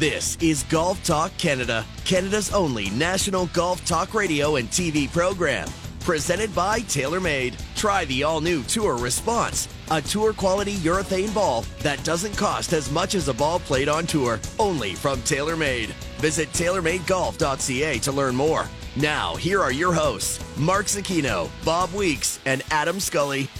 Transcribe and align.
This 0.00 0.38
is 0.40 0.62
Golf 0.62 1.04
Talk 1.04 1.30
Canada, 1.36 1.84
Canada's 2.06 2.54
only 2.54 2.88
national 2.88 3.48
golf 3.48 3.84
talk 3.84 4.14
radio 4.14 4.56
and 4.56 4.66
TV 4.70 5.12
program. 5.12 5.68
Presented 6.00 6.54
by 6.54 6.80
TaylorMade. 6.80 7.62
Try 7.76 8.06
the 8.06 8.22
all 8.22 8.40
new 8.40 8.62
Tour 8.62 8.96
Response, 8.96 9.68
a 9.90 10.00
tour 10.00 10.32
quality 10.32 10.76
urethane 10.76 11.34
ball 11.34 11.66
that 11.80 12.02
doesn't 12.02 12.34
cost 12.34 12.72
as 12.72 12.90
much 12.90 13.14
as 13.14 13.28
a 13.28 13.34
ball 13.34 13.60
played 13.60 13.90
on 13.90 14.06
tour, 14.06 14.40
only 14.58 14.94
from 14.94 15.20
TaylorMade. 15.20 15.88
Visit 16.16 16.48
TaylorMadeGolf.ca 16.52 17.98
to 17.98 18.10
learn 18.10 18.34
more. 18.34 18.70
Now, 18.96 19.36
here 19.36 19.60
are 19.60 19.70
your 19.70 19.92
hosts, 19.92 20.42
Mark 20.56 20.86
Zecchino, 20.86 21.50
Bob 21.62 21.92
Weeks, 21.92 22.40
and 22.46 22.62
Adam 22.70 23.00
Scully. 23.00 23.50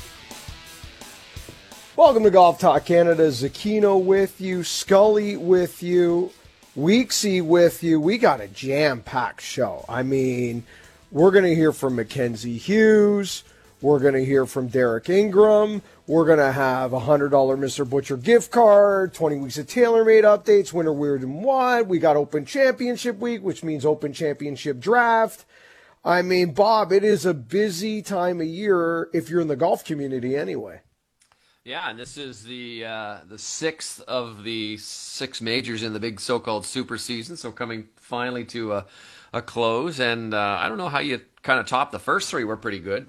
Welcome 2.01 2.23
to 2.23 2.31
Golf 2.31 2.59
Talk 2.59 2.87
Canada. 2.87 3.29
Zecchino 3.29 4.03
with 4.03 4.41
you, 4.41 4.65
Scully 4.65 5.37
with 5.37 5.83
you, 5.83 6.33
Weeksy 6.75 7.43
with 7.45 7.83
you. 7.83 8.01
We 8.01 8.17
got 8.17 8.41
a 8.41 8.49
jam 8.49 9.03
packed 9.03 9.43
show. 9.43 9.85
I 9.87 10.03
mean, 10.03 10.65
we're 11.11 11.31
going 11.31 11.45
to 11.45 11.55
hear 11.55 11.73
from 11.73 11.97
Mackenzie 11.97 12.57
Hughes. 12.57 13.45
We're 13.83 13.99
going 13.99 14.15
to 14.15 14.25
hear 14.25 14.47
from 14.47 14.69
Derek 14.69 15.11
Ingram. 15.11 15.83
We're 16.07 16.25
going 16.25 16.39
to 16.39 16.53
have 16.53 16.95
a 16.95 17.01
$100 17.01 17.29
Mr. 17.29 17.89
Butcher 17.89 18.17
gift 18.17 18.51
card, 18.51 19.13
20 19.13 19.37
weeks 19.37 19.59
of 19.59 19.67
TaylorMade 19.67 20.23
updates, 20.23 20.73
winter 20.73 20.95
weird 20.95 21.21
and 21.21 21.45
what. 21.45 21.87
We 21.87 21.99
got 21.99 22.17
Open 22.17 22.47
Championship 22.47 23.19
week, 23.19 23.43
which 23.43 23.63
means 23.63 23.85
Open 23.85 24.15
Championship 24.15 24.81
draft. 24.81 25.45
I 26.03 26.23
mean, 26.23 26.55
Bob, 26.55 26.93
it 26.93 27.05
is 27.05 27.27
a 27.27 27.35
busy 27.35 28.01
time 28.01 28.41
of 28.41 28.47
year 28.47 29.11
if 29.13 29.29
you're 29.29 29.43
in 29.43 29.49
the 29.49 29.55
golf 29.55 29.85
community 29.85 30.35
anyway. 30.35 30.81
Yeah, 31.71 31.89
and 31.89 31.97
this 31.97 32.17
is 32.17 32.43
the 32.43 32.85
uh, 32.85 33.19
the 33.29 33.39
sixth 33.39 34.01
of 34.09 34.43
the 34.43 34.77
six 34.79 35.41
majors 35.41 35.85
in 35.85 35.93
the 35.93 36.01
big 36.01 36.19
so-called 36.19 36.67
super 36.67 36.99
season. 36.99 37.37
So 37.37 37.53
coming 37.53 37.87
finally 37.95 38.45
to 38.47 38.73
a, 38.73 38.87
a 39.33 39.41
close, 39.41 40.01
and 40.01 40.35
uh, 40.35 40.59
I 40.61 40.69
don't 40.69 40.79
know 40.79 40.89
how 40.89 40.99
you 40.99 41.21
kind 41.45 41.61
of 41.61 41.67
top 41.67 41.93
the 41.93 42.01
first 42.01 42.29
three. 42.29 42.43
Were 42.43 42.57
pretty 42.57 42.81
good. 42.81 43.07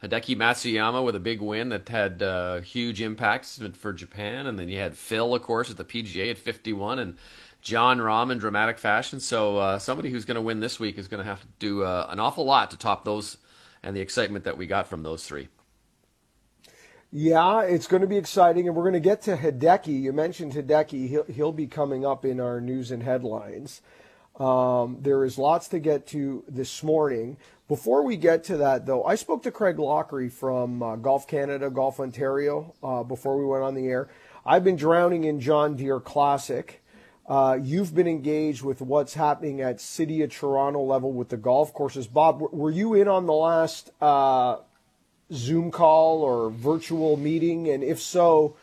Hideki 0.00 0.36
Matsuyama 0.36 1.04
with 1.04 1.16
a 1.16 1.18
big 1.18 1.40
win 1.40 1.70
that 1.70 1.88
had 1.88 2.22
uh, 2.22 2.60
huge 2.60 3.02
impacts 3.02 3.60
for 3.72 3.92
Japan, 3.92 4.46
and 4.46 4.60
then 4.60 4.68
you 4.68 4.78
had 4.78 4.96
Phil, 4.96 5.34
of 5.34 5.42
course, 5.42 5.68
at 5.68 5.76
the 5.76 5.84
PGA 5.84 6.30
at 6.30 6.38
51, 6.38 7.00
and 7.00 7.16
Jon 7.62 7.98
Rahm 7.98 8.30
in 8.30 8.38
dramatic 8.38 8.78
fashion. 8.78 9.18
So 9.18 9.58
uh, 9.58 9.80
somebody 9.80 10.10
who's 10.10 10.24
going 10.24 10.36
to 10.36 10.40
win 10.40 10.60
this 10.60 10.78
week 10.78 10.98
is 10.98 11.08
going 11.08 11.24
to 11.24 11.28
have 11.28 11.40
to 11.40 11.48
do 11.58 11.82
uh, 11.82 12.06
an 12.10 12.20
awful 12.20 12.44
lot 12.44 12.70
to 12.70 12.76
top 12.76 13.04
those 13.04 13.38
and 13.82 13.96
the 13.96 14.00
excitement 14.00 14.44
that 14.44 14.56
we 14.56 14.68
got 14.68 14.86
from 14.86 15.02
those 15.02 15.24
three. 15.24 15.48
Yeah, 17.16 17.62
it's 17.62 17.86
going 17.86 18.00
to 18.02 18.08
be 18.08 18.16
exciting, 18.16 18.66
and 18.66 18.74
we're 18.74 18.82
going 18.82 18.94
to 18.94 18.98
get 18.98 19.22
to 19.22 19.36
Hideki. 19.36 20.02
You 20.02 20.12
mentioned 20.12 20.52
Hideki; 20.52 21.08
he'll 21.08 21.24
he'll 21.26 21.52
be 21.52 21.68
coming 21.68 22.04
up 22.04 22.24
in 22.24 22.40
our 22.40 22.60
news 22.60 22.90
and 22.90 23.04
headlines. 23.04 23.82
Um, 24.40 24.98
there 25.00 25.24
is 25.24 25.38
lots 25.38 25.68
to 25.68 25.78
get 25.78 26.08
to 26.08 26.42
this 26.48 26.82
morning. 26.82 27.36
Before 27.68 28.02
we 28.02 28.16
get 28.16 28.42
to 28.44 28.56
that, 28.56 28.84
though, 28.86 29.04
I 29.04 29.14
spoke 29.14 29.44
to 29.44 29.52
Craig 29.52 29.78
Lockery 29.78 30.28
from 30.28 30.82
uh, 30.82 30.96
Golf 30.96 31.28
Canada, 31.28 31.70
Golf 31.70 32.00
Ontario, 32.00 32.74
uh, 32.82 33.04
before 33.04 33.38
we 33.38 33.44
went 33.44 33.62
on 33.62 33.76
the 33.76 33.86
air. 33.86 34.08
I've 34.44 34.64
been 34.64 34.74
drowning 34.74 35.22
in 35.22 35.38
John 35.38 35.76
Deere 35.76 36.00
Classic. 36.00 36.82
Uh, 37.28 37.56
you've 37.62 37.94
been 37.94 38.08
engaged 38.08 38.62
with 38.62 38.80
what's 38.80 39.14
happening 39.14 39.60
at 39.60 39.80
City 39.80 40.22
of 40.22 40.32
Toronto 40.32 40.82
level 40.82 41.12
with 41.12 41.28
the 41.28 41.36
golf 41.36 41.74
courses. 41.74 42.08
Bob, 42.08 42.40
were 42.40 42.72
you 42.72 42.94
in 42.94 43.06
on 43.06 43.26
the 43.26 43.32
last 43.32 43.92
uh, 44.00 44.56
Zoom 45.32 45.70
call 45.70 46.22
or 46.22 46.50
virtual 46.50 47.16
meeting? 47.16 47.68
And 47.70 47.82
if 47.82 48.00
so, 48.00 48.56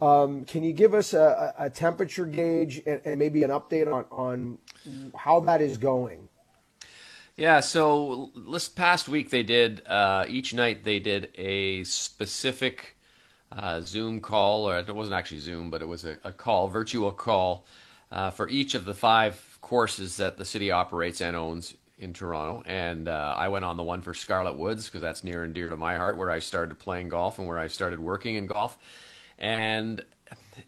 um, 0.00 0.44
can 0.44 0.62
you 0.62 0.72
give 0.72 0.94
us 0.94 1.14
a, 1.14 1.54
a 1.58 1.70
temperature 1.70 2.26
gauge 2.26 2.82
and, 2.86 3.00
and, 3.04 3.18
maybe 3.18 3.44
an 3.44 3.50
update 3.50 3.92
on, 3.92 4.04
on 4.10 4.58
how 5.16 5.40
that 5.40 5.60
is 5.60 5.78
going? 5.78 6.28
Yeah, 7.36 7.60
so 7.60 8.30
this 8.50 8.68
past 8.68 9.08
week 9.08 9.30
they 9.30 9.42
did, 9.42 9.86
uh, 9.86 10.24
each 10.28 10.52
night 10.52 10.84
they 10.84 10.98
did 10.98 11.30
a 11.36 11.84
specific 11.84 12.96
uh, 13.50 13.80
Zoom 13.80 14.20
call, 14.20 14.68
or 14.68 14.78
it 14.78 14.94
wasn't 14.94 15.14
actually 15.14 15.40
Zoom, 15.40 15.70
but 15.70 15.82
it 15.82 15.88
was 15.88 16.04
a, 16.04 16.18
a 16.24 16.32
call, 16.32 16.68
virtual 16.68 17.12
call, 17.12 17.64
uh, 18.10 18.30
for 18.30 18.48
each 18.48 18.74
of 18.74 18.84
the 18.84 18.94
five 18.94 19.58
courses 19.60 20.16
that 20.16 20.36
the 20.36 20.44
city 20.44 20.70
operates 20.70 21.20
and 21.20 21.36
owns 21.36 21.74
in 22.02 22.12
Toronto, 22.12 22.62
and 22.66 23.08
uh, 23.08 23.34
I 23.36 23.48
went 23.48 23.64
on 23.64 23.76
the 23.76 23.82
one 23.82 24.02
for 24.02 24.12
Scarlett 24.12 24.56
Woods 24.56 24.86
because 24.86 25.00
that's 25.00 25.22
near 25.22 25.44
and 25.44 25.54
dear 25.54 25.68
to 25.68 25.76
my 25.76 25.96
heart, 25.96 26.16
where 26.16 26.30
I 26.30 26.40
started 26.40 26.78
playing 26.78 27.08
golf 27.08 27.38
and 27.38 27.46
where 27.46 27.58
I 27.58 27.68
started 27.68 28.00
working 28.00 28.34
in 28.34 28.46
golf, 28.46 28.76
and 29.38 30.04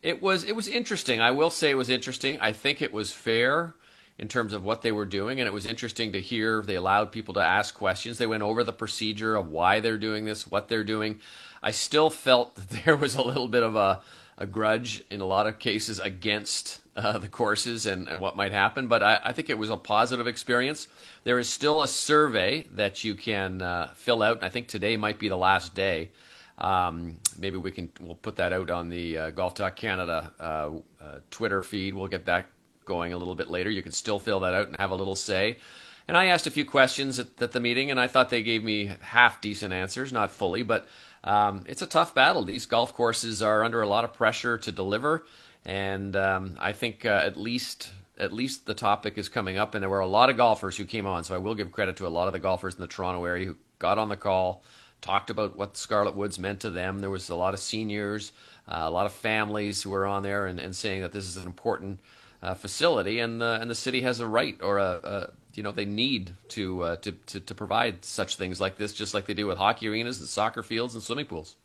it 0.03 0.23
was 0.23 0.45
it 0.45 0.55
was 0.55 0.69
interesting. 0.69 1.21
I 1.21 1.33
will 1.33 1.51
say 1.51 1.71
it 1.71 1.75
was 1.75 1.91
interesting. 1.91 2.39
I 2.41 2.53
think 2.53 2.81
it 2.81 2.93
was 2.93 3.13
fair 3.13 3.75
in 4.17 4.29
terms 4.29 4.53
of 4.53 4.65
what 4.65 4.83
they 4.83 4.93
were 4.93 5.05
doing, 5.05 5.41
and 5.41 5.49
it 5.49 5.53
was 5.53 5.67
interesting 5.67 6.13
to 6.13 6.21
hear. 6.21 6.63
They 6.63 6.77
allowed 6.77 7.11
people 7.11 7.35
to 7.35 7.41
ask 7.41 7.75
questions. 7.75 8.19
They 8.19 8.27
went 8.27 8.45
over 8.45 8.63
the 8.63 8.73
procedure 8.73 9.35
of 9.35 9.49
why 9.49 9.81
they're 9.81 9.99
doing 9.99 10.25
this, 10.25 10.47
what 10.47 10.69
they're 10.69 10.85
doing. 10.85 11.21
I 11.63 11.73
still 11.73 12.11
felt 12.11 12.55
that 12.71 12.85
there 12.85 12.97
was 12.97 13.17
a 13.17 13.23
little 13.23 13.49
bit 13.49 13.65
of 13.65 13.75
a 13.75 14.01
a 14.39 14.47
grudge 14.47 15.05
in 15.11 15.21
a 15.21 15.25
lot 15.25 15.47
of 15.47 15.59
cases 15.59 16.01
against 16.01 16.81
uh, 16.97 17.19
the 17.19 17.29
courses 17.29 17.87
and, 17.87 18.09
what 18.19 18.37
might 18.37 18.53
happen, 18.53 18.87
but 18.87 19.03
I, 19.03 19.21
I, 19.25 19.33
think 19.33 19.51
it 19.51 19.59
was 19.59 19.71
a 19.71 19.77
positive 19.77 20.27
experience. 20.27 20.87
There 21.25 21.39
is 21.39 21.49
still 21.49 21.83
a 21.83 21.89
survey 21.89 22.67
that 22.73 23.03
you 23.03 23.15
can 23.15 23.63
uh, 23.63 23.91
fill 23.95 24.23
out, 24.23 24.37
and 24.37 24.45
I 24.45 24.49
think 24.49 24.69
today 24.69 24.97
might 24.97 25.19
be 25.19 25.29
the 25.29 25.37
last 25.37 25.75
day. 25.75 26.11
Um, 26.59 27.17
maybe 27.37 27.57
we 27.57 27.73
can 27.73 27.91
we'll 28.01 28.15
put 28.15 28.37
that 28.37 28.53
out 28.53 28.71
on 28.71 28.89
the 28.89 29.19
uh, 29.19 29.31
Golf 29.31 29.55
Talk 29.55 29.75
Canada 29.75 30.33
uh, 30.39 30.71
uh, 31.03 31.19
Twitter 31.31 31.65
feed. 31.65 31.95
We'll 31.95 32.07
get 32.07 32.27
that 32.27 32.47
going 32.85 33.13
a 33.13 33.19
little 33.19 33.35
bit 33.35 33.51
later. 33.51 33.71
You 33.71 33.83
can 33.83 33.93
still 33.93 34.21
fill 34.21 34.41
that 34.41 34.55
out 34.55 34.69
and 34.69 34.77
have 34.77 34.93
a 34.93 34.95
little 34.95 35.17
say. 35.17 35.59
And 36.07 36.17
I 36.17 36.27
asked 36.27 36.47
a 36.47 36.51
few 36.51 36.65
questions 36.65 37.19
at, 37.19 37.29
at 37.41 37.53
the 37.53 37.61
meeting, 37.61 37.91
and 37.91 37.99
I 37.99 38.07
thought 38.07 38.31
they 38.31 38.43
gave 38.43 38.63
me 38.63 38.93
half 39.01 39.41
decent 39.41 39.73
answers, 39.73 40.13
not 40.13 40.31
fully, 40.31 40.63
but 40.63 40.87
um, 41.25 41.65
it's 41.67 41.83
a 41.83 41.87
tough 41.87 42.15
battle. 42.15 42.45
These 42.45 42.67
golf 42.67 42.95
courses 42.95 43.43
are 43.43 43.65
under 43.65 43.81
a 43.81 43.89
lot 43.89 44.05
of 44.05 44.13
pressure 44.13 44.59
to 44.59 44.71
deliver, 44.71 45.27
and 45.65 46.15
um, 46.15 46.57
I 46.61 46.73
think 46.73 47.05
uh, 47.07 47.23
at 47.25 47.37
least 47.37 47.91
at 48.19 48.33
least 48.33 48.67
the 48.67 48.75
topic 48.75 49.19
is 49.19 49.29
coming 49.29 49.59
up. 49.59 49.75
And 49.75 49.83
there 49.83 49.91
were 49.91 50.01
a 50.01 50.07
lot 50.07 50.31
of 50.31 50.37
golfers 50.37 50.77
who 50.77 50.85
came 50.85 51.07
on, 51.07 51.25
so 51.25 51.35
I 51.35 51.39
will 51.39 51.55
give 51.55 51.73
credit 51.73 51.97
to 51.97 52.07
a 52.07 52.09
lot 52.09 52.27
of 52.27 52.33
the 52.33 52.39
golfers 52.39 52.75
in 52.75 52.81
the 52.81 52.87
Toronto 52.87 53.25
area 53.25 53.47
who 53.47 53.57
got 53.79 53.99
on 53.99 54.09
the 54.09 54.17
call, 54.17 54.63
talked 55.01 55.31
about 55.31 55.57
what 55.57 55.77
Scarlett 55.77 56.15
Woods 56.15 56.39
meant 56.39 56.61
to 56.61 56.71
them. 56.71 57.01
There 57.01 57.11
was 57.11 57.29
a 57.31 57.35
lot 57.35 57.55
of 57.55 57.61
seniors, 57.61 58.33
uh, 58.69 58.83
a 58.83 58.91
lot 58.91 59.07
of 59.07 59.13
families 59.13 59.83
who 59.83 59.91
were 59.91 60.07
on 60.07 60.23
there 60.23 60.47
and, 60.47 60.61
and 60.61 60.77
saying 60.77 61.03
that 61.03 61.13
this 61.13 61.27
is 61.27 61.37
an 61.37 61.47
important 61.47 62.01
uh, 62.43 62.55
facility, 62.55 63.19
and 63.19 63.41
the 63.41 63.59
and 63.61 63.71
the 63.71 63.75
city 63.75 64.03
has 64.03 64.21
a 64.21 64.27
right 64.27 64.59
or 64.63 64.79
a, 64.79 65.01
a 65.03 65.31
you 65.57 65.63
know 65.63 65.73
they 65.73 65.85
need 65.85 66.35
to, 66.49 66.83
uh, 66.83 66.97
to, 66.97 67.13
to 67.13 67.41
to 67.41 67.55
provide 67.55 68.05
such 68.05 68.37
things 68.37 68.61
like 68.61 68.77
this, 68.77 68.93
just 68.93 69.15
like 69.15 69.27
they 69.27 69.35
do 69.35 69.47
with 69.47 69.59
hockey 69.59 69.89
arenas 69.89 70.21
and 70.21 70.29
soccer 70.29 70.63
fields 70.63 70.95
and 70.95 71.03
swimming 71.03 71.27
pools. 71.27 71.57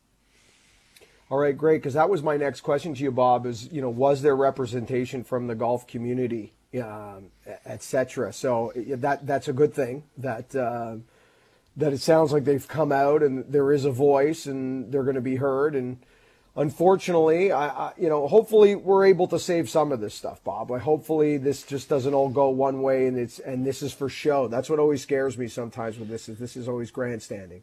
All 1.30 1.38
right, 1.38 1.56
great. 1.56 1.78
Because 1.78 1.94
that 1.94 2.10
was 2.10 2.22
my 2.22 2.36
next 2.36 2.62
question 2.62 2.92
to 2.94 3.02
you, 3.02 3.12
Bob. 3.12 3.46
Is 3.46 3.70
you 3.72 3.80
know 3.80 3.90
was 3.90 4.22
there 4.22 4.36
representation 4.36 5.24
from 5.24 5.46
the 5.46 5.54
golf 5.54 5.86
community, 5.86 6.52
um, 6.74 7.30
etc. 7.64 8.32
So 8.32 8.72
that 8.76 9.26
that's 9.26 9.48
a 9.48 9.52
good 9.52 9.72
thing. 9.72 10.04
That 10.18 10.54
uh, 10.56 10.96
that 11.76 11.92
it 11.92 12.00
sounds 12.00 12.32
like 12.32 12.44
they've 12.44 12.66
come 12.66 12.92
out 12.92 13.22
and 13.22 13.44
there 13.50 13.72
is 13.72 13.84
a 13.84 13.90
voice 13.90 14.46
and 14.46 14.92
they're 14.92 15.04
going 15.04 15.14
to 15.14 15.20
be 15.20 15.36
heard 15.36 15.74
and 15.74 15.98
unfortunately, 16.60 17.52
I, 17.52 17.68
I, 17.68 17.92
you 17.96 18.08
know, 18.10 18.28
hopefully 18.28 18.74
we're 18.74 19.06
able 19.06 19.26
to 19.28 19.38
save 19.38 19.70
some 19.70 19.92
of 19.92 20.00
this 20.00 20.14
stuff, 20.14 20.44
Bob. 20.44 20.70
Hopefully 20.80 21.38
this 21.38 21.62
just 21.62 21.88
doesn't 21.88 22.12
all 22.12 22.28
go 22.28 22.50
one 22.50 22.82
way 22.82 23.06
and 23.06 23.18
it's 23.18 23.38
and 23.38 23.66
this 23.66 23.82
is 23.82 23.92
for 23.94 24.08
show. 24.08 24.46
That's 24.46 24.68
what 24.68 24.78
always 24.78 25.02
scares 25.02 25.38
me 25.38 25.48
sometimes 25.48 25.98
with 25.98 26.08
this 26.08 26.28
is 26.28 26.38
this 26.38 26.56
is 26.56 26.68
always 26.68 26.90
grandstanding. 26.90 27.62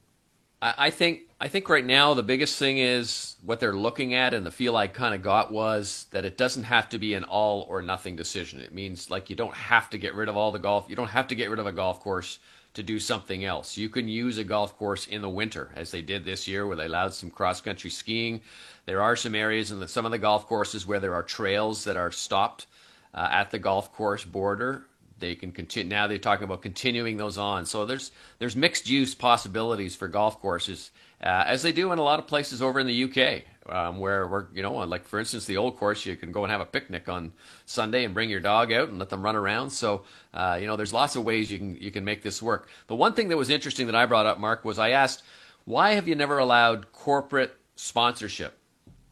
I 0.60 0.90
think 0.90 1.22
I 1.40 1.50
think 1.50 1.70
right 1.70 1.86
now 1.86 2.16
the 2.16 2.24
biggest 2.24 2.58
thing 2.58 2.80
is 2.80 3.36
what 3.44 3.60
they're 3.60 3.76
looking 3.76 4.16
at, 4.16 4.34
and 4.34 4.44
the 4.44 4.50
feel 4.50 4.76
I 4.76 4.88
kind 4.88 5.14
of 5.14 5.22
got 5.22 5.52
was 5.52 6.08
that 6.10 6.26
it 6.26 6.36
doesn't 6.36 6.64
have 6.64 6.90
to 6.90 6.98
be 6.98 7.14
an 7.14 7.26
all 7.26 7.68
or 7.70 7.84
nothing 7.84 8.16
decision. 8.16 8.60
It 8.60 8.74
means 8.74 9.12
like 9.12 9.30
you 9.30 9.36
don't 9.36 9.54
have 9.54 9.92
to 9.92 10.00
get 10.00 10.16
rid 10.16 10.30
of 10.30 10.36
all 10.36 10.52
the 10.52 10.58
golf. 10.58 10.88
You 10.90 10.96
don't 10.96 11.10
have 11.10 11.28
to 11.28 11.36
get 11.36 11.52
rid 11.52 11.60
of 11.60 11.68
a 11.68 11.72
golf 11.72 12.00
course 12.00 12.40
to 12.74 12.82
do 12.82 13.00
something 13.00 13.46
else. 13.46 13.78
You 13.78 13.90
can 13.90 14.08
use 14.08 14.38
a 14.40 14.44
golf 14.44 14.78
course 14.78 15.06
in 15.06 15.22
the 15.22 15.30
winter, 15.30 15.72
as 15.76 15.92
they 15.92 16.02
did 16.02 16.26
this 16.26 16.48
year, 16.48 16.66
where 16.66 16.76
they 16.76 16.86
allowed 16.86 17.14
some 17.14 17.30
cross 17.30 17.62
country 17.62 17.90
skiing. 17.90 18.42
There 18.88 19.02
are 19.02 19.18
some 19.18 19.36
areas 19.36 19.70
in 19.70 19.82
the, 19.82 19.88
some 19.88 20.06
of 20.06 20.12
the 20.12 20.18
golf 20.18 20.48
courses 20.48 20.88
where 20.88 21.02
there 21.02 21.14
are 21.14 21.22
trails 21.22 21.84
that 21.84 21.98
are 21.98 22.12
stopped 22.12 22.68
uh, 23.14 23.28
at 23.30 23.52
the 23.52 23.60
golf 23.60 23.94
course 23.94 24.24
border. 24.24 24.86
They 25.20 25.36
can 25.36 25.52
continue 25.52 25.90
now. 25.90 26.08
They're 26.08 26.18
talking 26.18 26.46
about 26.46 26.62
continuing 26.62 27.18
those 27.18 27.38
on. 27.38 27.66
So 27.66 27.86
there's 27.86 28.12
there's 28.40 28.56
mixed 28.56 28.90
use 28.90 29.14
possibilities 29.14 29.96
for 29.96 30.08
golf 30.08 30.40
courses, 30.40 30.92
uh, 31.22 31.44
as 31.46 31.64
they 31.64 31.74
do 31.74 31.92
in 31.92 32.00
a 32.00 32.04
lot 32.04 32.20
of 32.20 32.28
places 32.28 32.62
over 32.62 32.80
in 32.80 32.88
the 32.88 33.04
UK 33.04 33.44
um, 33.70 34.00
where 34.00 34.26
we're, 34.26 34.46
you 34.54 34.64
know, 34.64 34.74
like 34.76 35.06
for 35.06 35.20
instance, 35.20 35.46
the 35.46 35.58
old 35.58 35.76
course, 35.76 36.06
you 36.06 36.16
can 36.16 36.32
go 36.32 36.44
and 36.44 36.52
have 36.52 36.62
a 36.62 36.66
picnic 36.66 37.10
on 37.10 37.34
Sunday 37.66 38.06
and 38.06 38.14
bring 38.14 38.30
your 38.30 38.40
dog 38.40 38.72
out 38.72 38.88
and 38.88 39.00
let 39.00 39.10
them 39.10 39.22
run 39.22 39.36
around. 39.36 39.72
So, 39.72 40.04
uh, 40.34 40.58
you 40.62 40.68
know, 40.68 40.78
there's 40.78 40.94
lots 40.94 41.18
of 41.18 41.26
ways 41.26 41.52
you 41.52 41.58
can 41.58 41.76
you 41.76 41.92
can 41.92 42.06
make 42.06 42.22
this 42.22 42.42
work. 42.42 42.70
But 42.88 42.96
one 42.96 43.14
thing 43.14 43.28
that 43.30 43.38
was 43.38 43.50
interesting 43.50 43.88
that 43.88 43.96
I 43.96 44.06
brought 44.06 44.28
up, 44.28 44.40
Mark, 44.40 44.64
was 44.64 44.80
I 44.80 44.92
asked, 44.92 45.24
why 45.66 45.94
have 45.94 46.08
you 46.08 46.16
never 46.16 46.38
allowed 46.38 46.94
corporate 46.94 47.58
sponsorship 47.76 48.57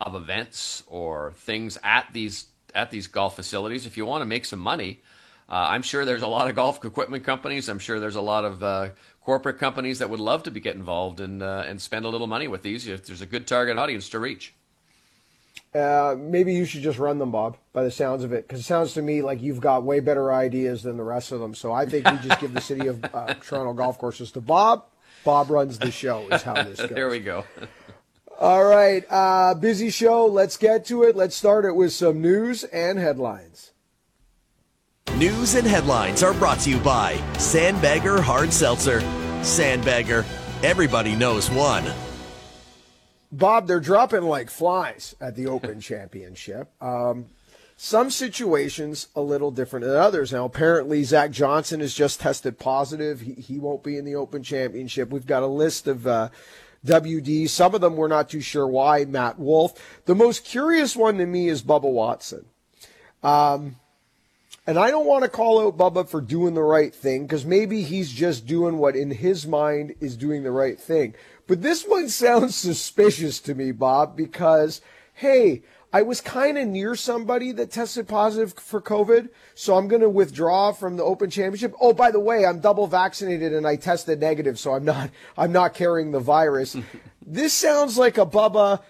of 0.01 0.15
events 0.15 0.83
or 0.87 1.33
things 1.37 1.77
at 1.83 2.07
these 2.13 2.45
at 2.73 2.91
these 2.91 3.07
golf 3.07 3.35
facilities. 3.35 3.85
If 3.85 3.97
you 3.97 4.05
want 4.05 4.21
to 4.21 4.25
make 4.25 4.45
some 4.45 4.59
money, 4.59 5.01
uh, 5.49 5.67
I'm 5.69 5.81
sure 5.81 6.05
there's 6.05 6.21
a 6.21 6.27
lot 6.27 6.49
of 6.49 6.55
golf 6.55 6.83
equipment 6.83 7.23
companies. 7.23 7.69
I'm 7.69 7.79
sure 7.79 7.99
there's 7.99 8.15
a 8.15 8.21
lot 8.21 8.45
of 8.45 8.63
uh, 8.63 8.89
corporate 9.23 9.57
companies 9.59 9.99
that 9.99 10.09
would 10.09 10.19
love 10.19 10.43
to 10.43 10.51
be 10.51 10.59
get 10.59 10.75
involved 10.75 11.19
and 11.19 11.41
uh, 11.41 11.63
and 11.65 11.81
spend 11.81 12.05
a 12.05 12.09
little 12.09 12.27
money 12.27 12.47
with 12.47 12.63
these 12.63 12.87
if 12.87 13.05
there's 13.05 13.21
a 13.21 13.25
good 13.25 13.47
target 13.47 13.77
audience 13.77 14.09
to 14.09 14.19
reach. 14.19 14.53
Uh, 15.73 16.15
maybe 16.17 16.53
you 16.53 16.63
should 16.63 16.81
just 16.81 16.97
run 16.97 17.19
them, 17.19 17.31
Bob, 17.31 17.57
by 17.73 17.83
the 17.83 17.91
sounds 17.91 18.23
of 18.23 18.31
it, 18.31 18.47
because 18.47 18.61
it 18.61 18.63
sounds 18.63 18.93
to 18.93 19.01
me 19.01 19.21
like 19.21 19.41
you've 19.41 19.59
got 19.59 19.83
way 19.83 19.99
better 19.99 20.31
ideas 20.31 20.83
than 20.83 20.95
the 20.95 21.03
rest 21.03 21.33
of 21.33 21.41
them. 21.41 21.53
So 21.53 21.73
I 21.73 21.85
think 21.85 22.09
we 22.09 22.17
just 22.19 22.39
give 22.39 22.53
the 22.53 22.61
city 22.61 22.87
of 22.87 23.03
uh, 23.13 23.33
Toronto 23.35 23.73
golf 23.73 23.97
courses 23.97 24.31
to 24.33 24.41
Bob. 24.41 24.85
Bob 25.25 25.49
runs 25.49 25.77
the 25.77 25.91
show, 25.91 26.27
is 26.29 26.43
how 26.43 26.53
this 26.63 26.79
goes. 26.79 26.89
there 26.91 27.09
we 27.09 27.19
go. 27.19 27.43
All 28.37 28.65
right, 28.65 29.05
uh, 29.09 29.53
busy 29.53 29.89
show. 29.89 30.25
Let's 30.25 30.57
get 30.57 30.85
to 30.87 31.03
it. 31.03 31.15
Let's 31.15 31.37
start 31.37 31.63
it 31.63 31.73
with 31.73 31.93
some 31.93 32.21
news 32.21 32.65
and 32.65 32.99
headlines. 32.99 33.71
News 35.15 35.55
and 35.55 35.65
headlines 35.65 36.21
are 36.21 36.33
brought 36.33 36.59
to 36.61 36.69
you 36.69 36.77
by 36.79 37.13
Sandbagger 37.35 38.19
Hard 38.19 38.51
Seltzer. 38.51 38.99
Sandbagger, 39.39 40.25
everybody 40.63 41.15
knows 41.15 41.49
one. 41.49 41.85
Bob, 43.31 43.67
they're 43.67 43.79
dropping 43.79 44.23
like 44.23 44.49
flies 44.49 45.15
at 45.21 45.37
the 45.37 45.47
Open 45.47 45.79
Championship. 45.79 46.69
Um, 46.83 47.27
some 47.77 48.09
situations 48.09 49.07
a 49.15 49.21
little 49.21 49.51
different 49.51 49.85
than 49.85 49.95
others. 49.95 50.33
Now, 50.33 50.43
apparently, 50.43 51.03
Zach 51.03 51.31
Johnson 51.31 51.79
has 51.79 51.93
just 51.93 52.19
tested 52.19 52.59
positive. 52.59 53.21
He, 53.21 53.33
he 53.35 53.59
won't 53.59 53.83
be 53.83 53.97
in 53.97 54.03
the 54.03 54.15
Open 54.15 54.43
Championship. 54.43 55.09
We've 55.09 55.25
got 55.25 55.43
a 55.43 55.47
list 55.47 55.87
of 55.87 56.05
uh, 56.05 56.29
WD. 56.85 57.49
Some 57.49 57.75
of 57.75 57.81
them 57.81 57.95
we're 57.95 58.07
not 58.07 58.29
too 58.29 58.41
sure 58.41 58.67
why. 58.67 59.05
Matt 59.05 59.39
Wolff. 59.39 59.73
The 60.05 60.15
most 60.15 60.45
curious 60.45 60.95
one 60.95 61.17
to 61.17 61.25
me 61.25 61.49
is 61.49 61.63
Bubba 61.63 61.91
Watson. 61.91 62.45
Um, 63.23 63.77
and 64.67 64.79
I 64.79 64.89
don't 64.89 65.05
want 65.05 65.23
to 65.23 65.29
call 65.29 65.65
out 65.65 65.77
Bubba 65.77 66.07
for 66.07 66.21
doing 66.21 66.53
the 66.55 66.63
right 66.63 66.93
thing 66.93 67.23
because 67.23 67.45
maybe 67.45 67.83
he's 67.83 68.11
just 68.11 68.47
doing 68.47 68.77
what 68.77 68.95
in 68.95 69.11
his 69.11 69.45
mind 69.45 69.95
is 69.99 70.15
doing 70.15 70.43
the 70.43 70.51
right 70.51 70.79
thing. 70.79 71.13
But 71.47 71.61
this 71.61 71.83
one 71.83 72.09
sounds 72.09 72.55
suspicious 72.55 73.39
to 73.41 73.55
me, 73.55 73.71
Bob, 73.71 74.15
because, 74.15 74.81
hey, 75.13 75.63
I 75.95 76.01
was 76.01 76.19
kind 76.19 76.57
of 76.57 76.67
near 76.67 76.93
somebody 76.97 77.53
that 77.53 77.71
tested 77.71 78.05
positive 78.05 78.53
for 78.55 78.81
COVID, 78.81 79.29
so 79.53 79.77
I'm 79.77 79.87
going 79.87 80.01
to 80.01 80.09
withdraw 80.09 80.73
from 80.73 80.97
the 80.97 81.03
Open 81.03 81.29
Championship. 81.29 81.73
Oh, 81.79 81.93
by 81.93 82.11
the 82.11 82.19
way, 82.19 82.45
I'm 82.45 82.59
double 82.59 82.85
vaccinated 82.85 83.53
and 83.53 83.65
I 83.65 83.77
tested 83.77 84.19
negative, 84.19 84.59
so 84.59 84.73
I'm 84.73 84.83
not 84.83 85.09
I'm 85.37 85.53
not 85.53 85.73
carrying 85.73 86.11
the 86.11 86.19
virus. 86.19 86.75
this 87.25 87.53
sounds 87.53 87.97
like 87.97 88.17
a 88.17 88.25
Bubba 88.25 88.81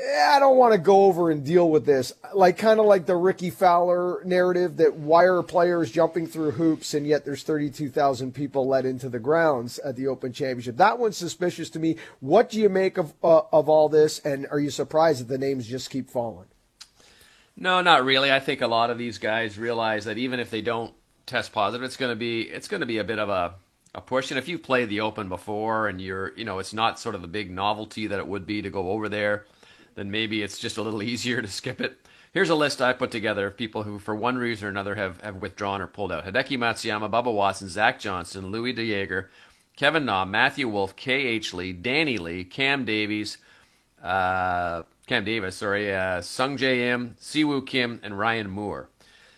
I 0.00 0.38
don't 0.38 0.56
want 0.56 0.72
to 0.72 0.78
go 0.78 1.04
over 1.04 1.30
and 1.30 1.44
deal 1.44 1.68
with 1.68 1.84
this. 1.84 2.12
Like 2.32 2.56
kind 2.56 2.80
of 2.80 2.86
like 2.86 3.06
the 3.06 3.16
Rickie 3.16 3.50
Fowler 3.50 4.22
narrative 4.24 4.78
that 4.78 4.94
why 4.94 5.24
are 5.24 5.42
players 5.42 5.90
jumping 5.90 6.26
through 6.26 6.52
hoops 6.52 6.94
and 6.94 7.06
yet 7.06 7.24
there's 7.24 7.42
32,000 7.42 8.32
people 8.32 8.66
let 8.66 8.86
into 8.86 9.08
the 9.08 9.18
grounds 9.18 9.78
at 9.80 9.96
the 9.96 10.06
Open 10.06 10.32
Championship. 10.32 10.78
That 10.78 10.98
one's 10.98 11.18
suspicious 11.18 11.68
to 11.70 11.78
me. 11.78 11.96
What 12.20 12.50
do 12.50 12.58
you 12.58 12.70
make 12.70 12.96
of 12.96 13.12
uh, 13.22 13.42
of 13.52 13.68
all 13.68 13.88
this 13.88 14.18
and 14.20 14.46
are 14.50 14.60
you 14.60 14.70
surprised 14.70 15.20
that 15.20 15.28
the 15.28 15.38
names 15.38 15.66
just 15.66 15.90
keep 15.90 16.08
falling? 16.08 16.46
No, 17.62 17.80
not 17.80 18.04
really. 18.04 18.30
I 18.32 18.40
think 18.40 18.60
a 18.60 18.66
lot 18.66 18.90
of 18.90 18.98
these 18.98 19.18
guys 19.18 19.56
realize 19.56 20.04
that 20.04 20.18
even 20.18 20.40
if 20.40 20.50
they 20.50 20.60
don't 20.60 20.92
test 21.26 21.52
positive, 21.52 21.84
it's 21.84 21.96
going 21.96 22.12
to 22.12 22.16
be 22.16 22.42
it's 22.42 22.68
going 22.68 22.80
to 22.80 22.86
be 22.86 22.98
a 22.98 23.04
bit 23.04 23.18
of 23.18 23.28
a 23.28 23.54
a 23.94 24.00
push. 24.00 24.30
And 24.30 24.38
if 24.38 24.48
you've 24.48 24.62
played 24.62 24.88
the 24.88 25.00
Open 25.00 25.28
before 25.28 25.88
and 25.88 26.00
you're, 26.00 26.36
you 26.36 26.44
know, 26.44 26.58
it's 26.58 26.72
not 26.72 26.98
sort 26.98 27.14
of 27.14 27.22
the 27.22 27.28
big 27.28 27.50
novelty 27.50 28.06
that 28.06 28.18
it 28.18 28.26
would 28.26 28.46
be 28.46 28.62
to 28.62 28.70
go 28.70 28.90
over 28.90 29.08
there 29.08 29.46
then 29.94 30.10
maybe 30.10 30.42
it's 30.42 30.58
just 30.58 30.76
a 30.76 30.82
little 30.82 31.02
easier 31.12 31.42
to 31.42 31.48
skip 31.48 31.80
it. 31.80 31.98
Here's 32.32 32.50
a 32.50 32.54
list 32.54 32.80
I 32.80 32.94
put 32.94 33.10
together 33.10 33.46
of 33.46 33.58
people 33.58 33.82
who, 33.82 33.98
for 33.98 34.14
one 34.14 34.38
reason 34.38 34.66
or 34.66 34.70
another, 34.70 34.94
have, 34.94 35.20
have 35.20 35.36
withdrawn 35.36 35.82
or 35.82 35.86
pulled 35.86 36.12
out. 36.12 36.24
Hideki 36.24 36.56
Matsuyama, 36.56 37.10
Bubba 37.10 37.32
Watson, 37.32 37.68
Zach 37.68 38.00
Johnson, 38.00 38.50
Louis 38.50 38.72
DeJager, 38.72 39.26
Kevin 39.76 40.06
Na, 40.06 40.24
Matthew 40.24 40.66
Wolff, 40.66 40.96
K.H. 40.96 41.52
Lee, 41.52 41.74
Danny 41.74 42.16
Lee, 42.16 42.44
Cam 42.44 42.86
Davies, 42.86 43.36
uh, 44.02 44.82
Cam 45.12 45.24
Davis, 45.26 45.56
sorry, 45.56 45.94
uh, 45.94 46.22
Sungjae 46.22 46.90
Im, 46.90 47.16
Siwoo 47.20 47.66
Kim, 47.66 48.00
and 48.02 48.18
Ryan 48.18 48.48
Moore. 48.48 48.88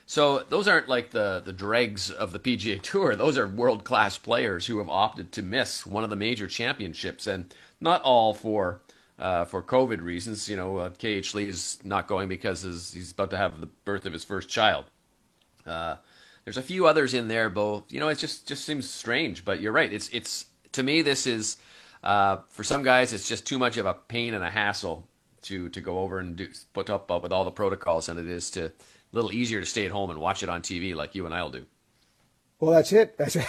So 0.07 0.45
those 0.49 0.69
aren't 0.69 0.89
like 0.89 1.11
the, 1.11 1.43
the 1.45 1.53
dregs 1.53 2.13
of 2.13 2.31
the 2.31 2.39
PGA 2.39 2.81
Tour. 2.83 3.17
Those 3.17 3.37
are 3.37 3.49
world 3.49 3.83
class 3.83 4.17
players 4.17 4.69
who 4.69 4.79
have 4.79 4.89
opted 4.89 5.33
to 5.33 5.43
miss 5.43 5.85
one 5.85 6.05
of 6.05 6.11
the 6.11 6.17
major 6.17 6.47
championships, 6.47 7.27
and 7.27 7.53
not 7.81 8.03
all 8.03 8.35
for 8.35 8.83
uh, 9.19 9.47
for 9.47 9.65
COVID 9.65 10.01
reasons. 10.01 10.49
You 10.49 10.55
know, 10.55 10.77
uh, 10.77 10.91
KH 10.91 11.35
Lee 11.35 11.49
is 11.49 11.81
not 11.83 12.07
going 12.07 12.29
because 12.29 12.61
his, 12.61 12.93
he's 12.93 13.11
about 13.11 13.31
to 13.31 13.37
have 13.37 13.61
the 13.61 13.67
birth 13.67 14.07
of 14.07 14.13
his 14.13 14.23
first 14.23 14.49
child. 14.49 14.85
Uh, 15.67 15.97
there's 16.45 16.57
a 16.57 16.63
few 16.63 16.87
others 16.87 17.15
in 17.15 17.27
there, 17.27 17.51
both. 17.51 17.93
You 17.93 17.99
know, 17.99 18.07
it 18.11 18.19
just 18.19 18.47
just 18.47 18.65
seems 18.65 18.89
strange, 18.89 19.45
but 19.45 19.61
you're 19.61 19.73
right. 19.73 19.93
It's 19.93 20.09
it's 20.11 20.47
to 20.71 20.85
me 20.85 21.03
this 21.03 21.27
is 21.27 21.57
uh, 22.05 22.37
for 22.49 22.63
some 22.63 22.85
guys 22.85 23.13
it's 23.13 23.29
just 23.29 23.45
too 23.45 23.59
much 23.59 23.77
of 23.77 23.87
a 23.87 23.95
pain 23.95 24.35
and 24.35 24.45
a 24.45 24.51
hassle 24.51 25.09
to 25.45 25.69
to 25.71 25.81
go 25.81 26.01
over 26.01 26.19
and 26.19 26.37
do 26.37 26.49
put 26.73 26.91
up 26.91 27.11
with 27.23 27.33
all 27.33 27.45
the 27.45 27.51
protocols 27.51 28.07
than 28.07 28.19
it 28.19 28.27
is 28.27 28.51
to 28.51 28.67
a 28.67 28.73
little 29.13 29.33
easier 29.33 29.61
to 29.61 29.67
stay 29.67 29.87
at 29.87 29.93
home 29.93 30.11
and 30.11 30.19
watch 30.19 30.43
it 30.43 30.49
on 30.49 30.63
TV 30.63 30.95
like 30.95 31.15
you 31.15 31.25
and 31.25 31.35
I'll 31.35 31.51
do. 31.51 31.67
Well, 32.61 32.73
that's 32.73 32.93
it. 32.93 33.19
That's 33.19 33.37
it. 33.37 33.47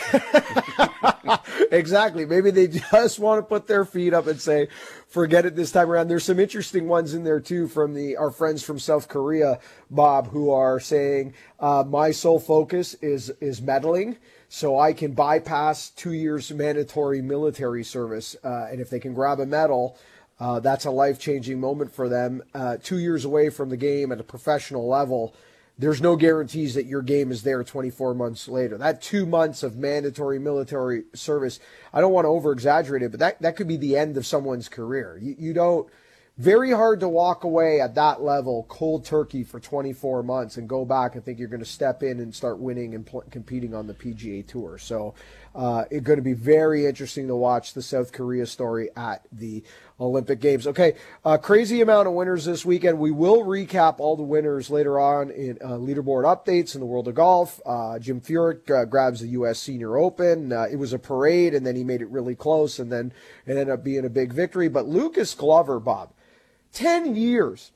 exactly. 1.71 2.25
Maybe 2.25 2.51
they 2.51 2.67
just 2.67 3.19
want 3.19 3.39
to 3.39 3.43
put 3.43 3.67
their 3.67 3.85
feet 3.85 4.13
up 4.13 4.27
and 4.27 4.41
say, 4.41 4.67
forget 5.07 5.45
it 5.45 5.55
this 5.55 5.71
time 5.71 5.89
around. 5.89 6.07
There's 6.07 6.25
some 6.25 6.39
interesting 6.39 6.87
ones 6.87 7.13
in 7.13 7.23
there 7.23 7.39
too 7.39 7.67
from 7.67 7.93
the 7.93 8.17
our 8.17 8.31
friends 8.31 8.63
from 8.63 8.79
South 8.79 9.07
Korea, 9.07 9.59
Bob, 9.89 10.27
who 10.31 10.51
are 10.51 10.79
saying 10.79 11.33
uh, 11.59 11.83
my 11.87 12.11
sole 12.11 12.39
focus 12.39 12.95
is 12.95 13.29
is 13.39 13.61
medaling, 13.61 14.17
so 14.49 14.79
I 14.79 14.91
can 14.91 15.13
bypass 15.13 15.91
two 15.91 16.13
years 16.13 16.51
mandatory 16.51 17.21
military 17.21 17.83
service, 17.83 18.35
uh, 18.43 18.67
and 18.71 18.81
if 18.81 18.89
they 18.89 18.99
can 18.99 19.13
grab 19.13 19.39
a 19.39 19.45
medal. 19.45 19.97
Uh, 20.39 20.59
that's 20.59 20.85
a 20.85 20.91
life 20.91 21.19
changing 21.19 21.59
moment 21.59 21.93
for 21.93 22.09
them. 22.09 22.43
Uh, 22.53 22.77
two 22.81 22.99
years 22.99 23.25
away 23.25 23.49
from 23.49 23.69
the 23.69 23.77
game 23.77 24.11
at 24.11 24.19
a 24.19 24.23
professional 24.23 24.87
level, 24.87 25.33
there's 25.77 26.01
no 26.01 26.15
guarantees 26.15 26.73
that 26.75 26.85
your 26.85 27.01
game 27.01 27.31
is 27.31 27.43
there 27.43 27.63
24 27.63 28.13
months 28.13 28.47
later. 28.47 28.77
That 28.77 29.01
two 29.01 29.25
months 29.25 29.63
of 29.63 29.77
mandatory 29.77 30.39
military 30.39 31.03
service, 31.13 31.59
I 31.93 32.01
don't 32.01 32.13
want 32.13 32.25
to 32.25 32.29
over 32.29 32.51
exaggerate 32.51 33.03
it, 33.03 33.11
but 33.11 33.19
that, 33.19 33.41
that 33.41 33.55
could 33.55 33.67
be 33.67 33.77
the 33.77 33.97
end 33.97 34.17
of 34.17 34.25
someone's 34.25 34.69
career. 34.69 35.17
You, 35.21 35.35
you 35.37 35.53
don't, 35.53 35.89
very 36.37 36.71
hard 36.71 36.99
to 36.99 37.07
walk 37.07 37.45
away 37.45 37.79
at 37.79 37.95
that 37.95 38.21
level 38.21 38.65
cold 38.67 39.05
turkey 39.05 39.43
for 39.43 39.59
24 39.59 40.21
months 40.21 40.57
and 40.57 40.67
go 40.67 40.83
back 40.83 41.15
and 41.15 41.23
think 41.23 41.39
you're 41.39 41.47
going 41.47 41.63
to 41.63 41.65
step 41.65 42.03
in 42.03 42.19
and 42.19 42.35
start 42.35 42.59
winning 42.59 42.93
and 42.93 43.05
pl- 43.05 43.23
competing 43.31 43.73
on 43.73 43.87
the 43.87 43.93
PGA 43.93 44.45
Tour. 44.45 44.77
So 44.77 45.13
uh, 45.55 45.85
it's 45.89 46.05
going 46.05 46.17
to 46.17 46.23
be 46.23 46.33
very 46.33 46.85
interesting 46.85 47.27
to 47.27 47.35
watch 47.35 47.73
the 47.73 47.81
South 47.81 48.11
Korea 48.11 48.45
story 48.45 48.89
at 48.95 49.25
the 49.31 49.63
Olympic 49.99 50.41
Games. 50.41 50.67
Okay, 50.67 50.95
uh, 51.23 51.37
crazy 51.37 51.81
amount 51.81 52.09
of 52.09 52.13
winners 52.13 52.43
this 52.43 52.65
weekend. 52.65 52.99
We 52.99 53.11
will 53.11 53.43
recap 53.43 53.99
all 53.99 54.17
the 54.17 54.23
winners 54.23 54.69
later 54.69 54.99
on 54.99 55.31
in 55.31 55.57
uh, 55.63 55.69
leaderboard 55.69 56.25
updates 56.25 56.75
in 56.75 56.81
the 56.81 56.85
world 56.85 57.07
of 57.07 57.15
golf. 57.15 57.61
Uh, 57.65 57.97
Jim 57.99 58.19
Furyk 58.19 58.69
uh, 58.69 58.83
grabs 58.83 59.21
the 59.21 59.29
U.S. 59.29 59.57
Senior 59.59 59.97
Open. 59.97 60.51
Uh, 60.51 60.63
it 60.69 60.75
was 60.75 60.91
a 60.91 60.99
parade, 60.99 61.53
and 61.53 61.65
then 61.65 61.77
he 61.77 61.85
made 61.85 62.01
it 62.01 62.09
really 62.09 62.35
close, 62.35 62.77
and 62.77 62.91
then 62.91 63.13
it 63.45 63.51
ended 63.51 63.69
up 63.69 63.83
being 63.83 64.03
a 64.03 64.09
big 64.09 64.33
victory. 64.33 64.67
But 64.67 64.87
Lucas 64.87 65.33
Glover, 65.33 65.79
Bob, 65.79 66.11
10 66.73 67.15
years. 67.15 67.71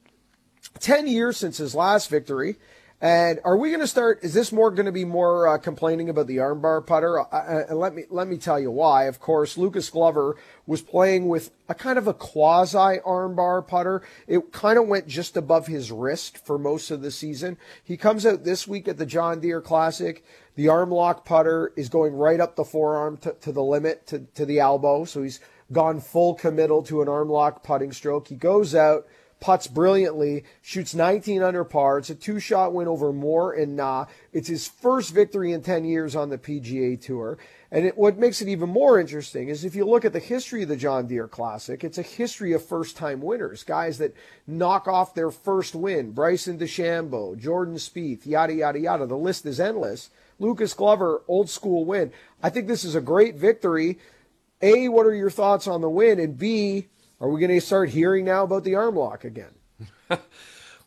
10 0.79 1.07
years 1.07 1.38
since 1.38 1.57
his 1.57 1.74
last 1.74 2.09
victory. 2.09 2.57
And 3.01 3.39
are 3.46 3.56
we 3.56 3.70
going 3.70 3.79
to 3.79 3.88
start? 3.88 4.20
Is 4.24 4.34
this 4.34 4.51
more 4.51 4.72
going 4.72 4.86
to 4.86 4.91
be 4.91 5.06
more 5.06 5.48
uh, 5.48 5.58
complaining 5.58 6.10
about 6.10 6.27
the 6.27 6.38
armbar 6.38 6.86
putter? 6.86 7.22
Uh, 7.22 7.25
uh, 7.70 7.74
let 7.74 7.96
me 7.96 8.03
let 8.10 8.27
me 8.27 8.38
tell 8.38 8.60
you 8.60 8.72
why. 8.72 9.06
Of 9.06 9.22
course, 9.22 9.58
Lucas 9.58 9.89
Glover 9.89 10.36
was 10.68 10.82
playing 10.82 11.29
with 11.29 11.51
a 11.70 11.74
kind 11.74 11.98
of 11.98 12.08
a 12.08 12.13
quasi 12.13 13.00
armbar 13.00 13.65
putter. 13.65 14.01
It 14.27 14.51
kind 14.51 14.77
of 14.77 14.88
went 14.88 15.08
just 15.08 15.38
above 15.38 15.68
his 15.68 15.94
wrist 15.94 16.46
for 16.46 16.58
most 16.58 16.91
of 16.91 17.01
the 17.01 17.12
season. 17.12 17.58
He 17.82 17.96
comes 17.96 18.25
out 18.25 18.44
this 18.44 18.68
week 18.68 18.89
at 18.89 18.98
the 18.98 19.06
John 19.06 19.39
Deere 19.39 19.62
Classic. 19.62 20.25
The 20.56 20.68
arm 20.68 20.91
lock 20.91 21.24
putter 21.24 21.72
is 21.77 21.88
going 21.88 22.13
right 22.13 22.41
up 22.41 22.58
the 22.58 22.65
forearm 22.65 23.15
to, 23.20 23.32
to 23.32 23.53
the 23.53 23.63
limit 23.63 24.08
to, 24.08 24.20
to 24.36 24.46
the 24.46 24.60
elbow. 24.60 25.06
So 25.06 25.24
he's 25.24 25.39
gone 25.72 26.01
full 26.01 26.34
committal 26.34 26.84
to 26.84 27.01
an 27.01 27.08
arm 27.08 27.29
lock 27.29 27.63
putting 27.63 27.94
stroke. 27.94 28.27
He 28.27 28.36
goes 28.36 28.75
out 28.75 29.08
puts 29.39 29.67
brilliantly, 29.67 30.43
shoots 30.62 30.93
19 30.93 31.41
under 31.41 31.63
par. 31.63 31.98
It's 31.98 32.10
a 32.10 32.15
two 32.15 32.39
shot 32.39 32.74
win 32.74 32.88
over 32.88 33.13
Moore 33.13 33.53
and 33.53 33.75
Na. 33.75 34.05
It's 34.34 34.48
his 34.48 34.67
first 34.67 35.13
victory 35.13 35.53
in 35.53 35.62
10 35.62 35.86
years 35.86 36.15
on 36.15 36.29
the 36.29 36.38
PGA 36.38 37.00
Tour. 37.00 37.38
And 37.72 37.86
it, 37.86 37.98
what 37.98 38.17
makes 38.17 38.41
it 38.41 38.48
even 38.48 38.69
more 38.69 39.00
interesting 39.00 39.50
is 39.50 39.63
if 39.63 39.75
you 39.75 39.86
look 39.86 40.03
at 40.03 40.12
the 40.12 40.19
history 40.19 40.63
of 40.63 40.69
the 40.69 40.75
John 40.75 41.08
Deere 41.08 41.27
Classic, 41.27 41.84
it's 41.84 42.00
a 42.00 42.03
history 42.03 42.53
of 42.53 42.65
first 42.65 42.98
time 42.98 43.22
winners, 43.22 43.63
guys 43.63 44.00
that 44.00 44.15
knock 44.48 44.88
off 44.88 45.13
their 45.13 45.31
first 45.31 45.75
win. 45.75 46.12
Bryson 46.12 46.58
DeChambeau, 46.58 47.38
Jordan 47.38 47.75
Spieth, 47.75 48.25
yada, 48.25 48.53
yada, 48.53 48.79
yada. 48.79 49.05
The 49.05 49.17
list 49.17 49.46
is 49.46 49.60
endless. 49.60 50.10
Lucas 50.39 50.74
Glover, 50.74 51.22
old 51.27 51.50
school 51.50 51.86
win. 51.86 52.12
I 52.41 52.50
think 52.50 52.67
this 52.67 52.84
is 52.84 52.96
a 52.96 53.01
great 53.01 53.36
victory. 53.36 54.00
A, 54.62 54.89
what 54.89 55.05
are 55.05 55.13
your 55.13 55.29
thoughts 55.29 55.67
on 55.67 55.81
the 55.81 55.89
win? 55.89 56.19
And 56.19 56.38
B, 56.38 56.88
are 57.21 57.29
we 57.29 57.39
going 57.39 57.51
to 57.51 57.61
start 57.61 57.89
hearing 57.89 58.25
now 58.25 58.43
about 58.43 58.63
the 58.63 58.75
arm 58.75 58.95
lock 58.95 59.23
again? 59.23 59.51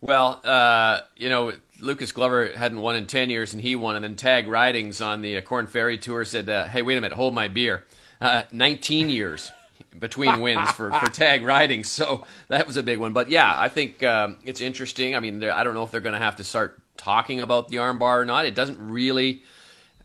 well, 0.00 0.40
uh, 0.44 1.00
you 1.16 1.28
know, 1.28 1.52
Lucas 1.80 2.12
Glover 2.12 2.52
hadn't 2.56 2.80
won 2.80 2.96
in 2.96 3.06
10 3.06 3.28
years 3.30 3.52
and 3.52 3.62
he 3.62 3.76
won. 3.76 3.96
And 3.96 4.04
then 4.04 4.16
Tag 4.16 4.48
Ridings 4.48 5.00
on 5.00 5.20
the 5.20 5.40
Korn 5.42 5.66
Ferry 5.66 5.98
Tour 5.98 6.24
said, 6.24 6.48
uh, 6.48 6.64
hey, 6.64 6.82
wait 6.82 6.96
a 6.96 7.00
minute, 7.00 7.16
hold 7.16 7.34
my 7.34 7.48
beer. 7.48 7.84
Uh, 8.20 8.44
19 8.52 9.10
years 9.10 9.50
between 9.98 10.40
wins 10.40 10.70
for, 10.70 10.92
for 10.92 11.06
Tag 11.10 11.44
Ridings. 11.44 11.90
So 11.90 12.24
that 12.48 12.66
was 12.66 12.76
a 12.76 12.82
big 12.82 12.98
one. 12.98 13.12
But 13.12 13.28
yeah, 13.30 13.52
I 13.54 13.68
think 13.68 14.02
um, 14.02 14.38
it's 14.44 14.60
interesting. 14.60 15.14
I 15.14 15.20
mean, 15.20 15.42
I 15.44 15.64
don't 15.64 15.74
know 15.74 15.82
if 15.82 15.90
they're 15.90 16.00
going 16.00 16.14
to 16.14 16.18
have 16.18 16.36
to 16.36 16.44
start 16.44 16.80
talking 16.96 17.40
about 17.40 17.68
the 17.68 17.76
armbar 17.76 18.20
or 18.20 18.24
not. 18.24 18.46
It 18.46 18.54
doesn't 18.54 18.78
really 18.78 19.42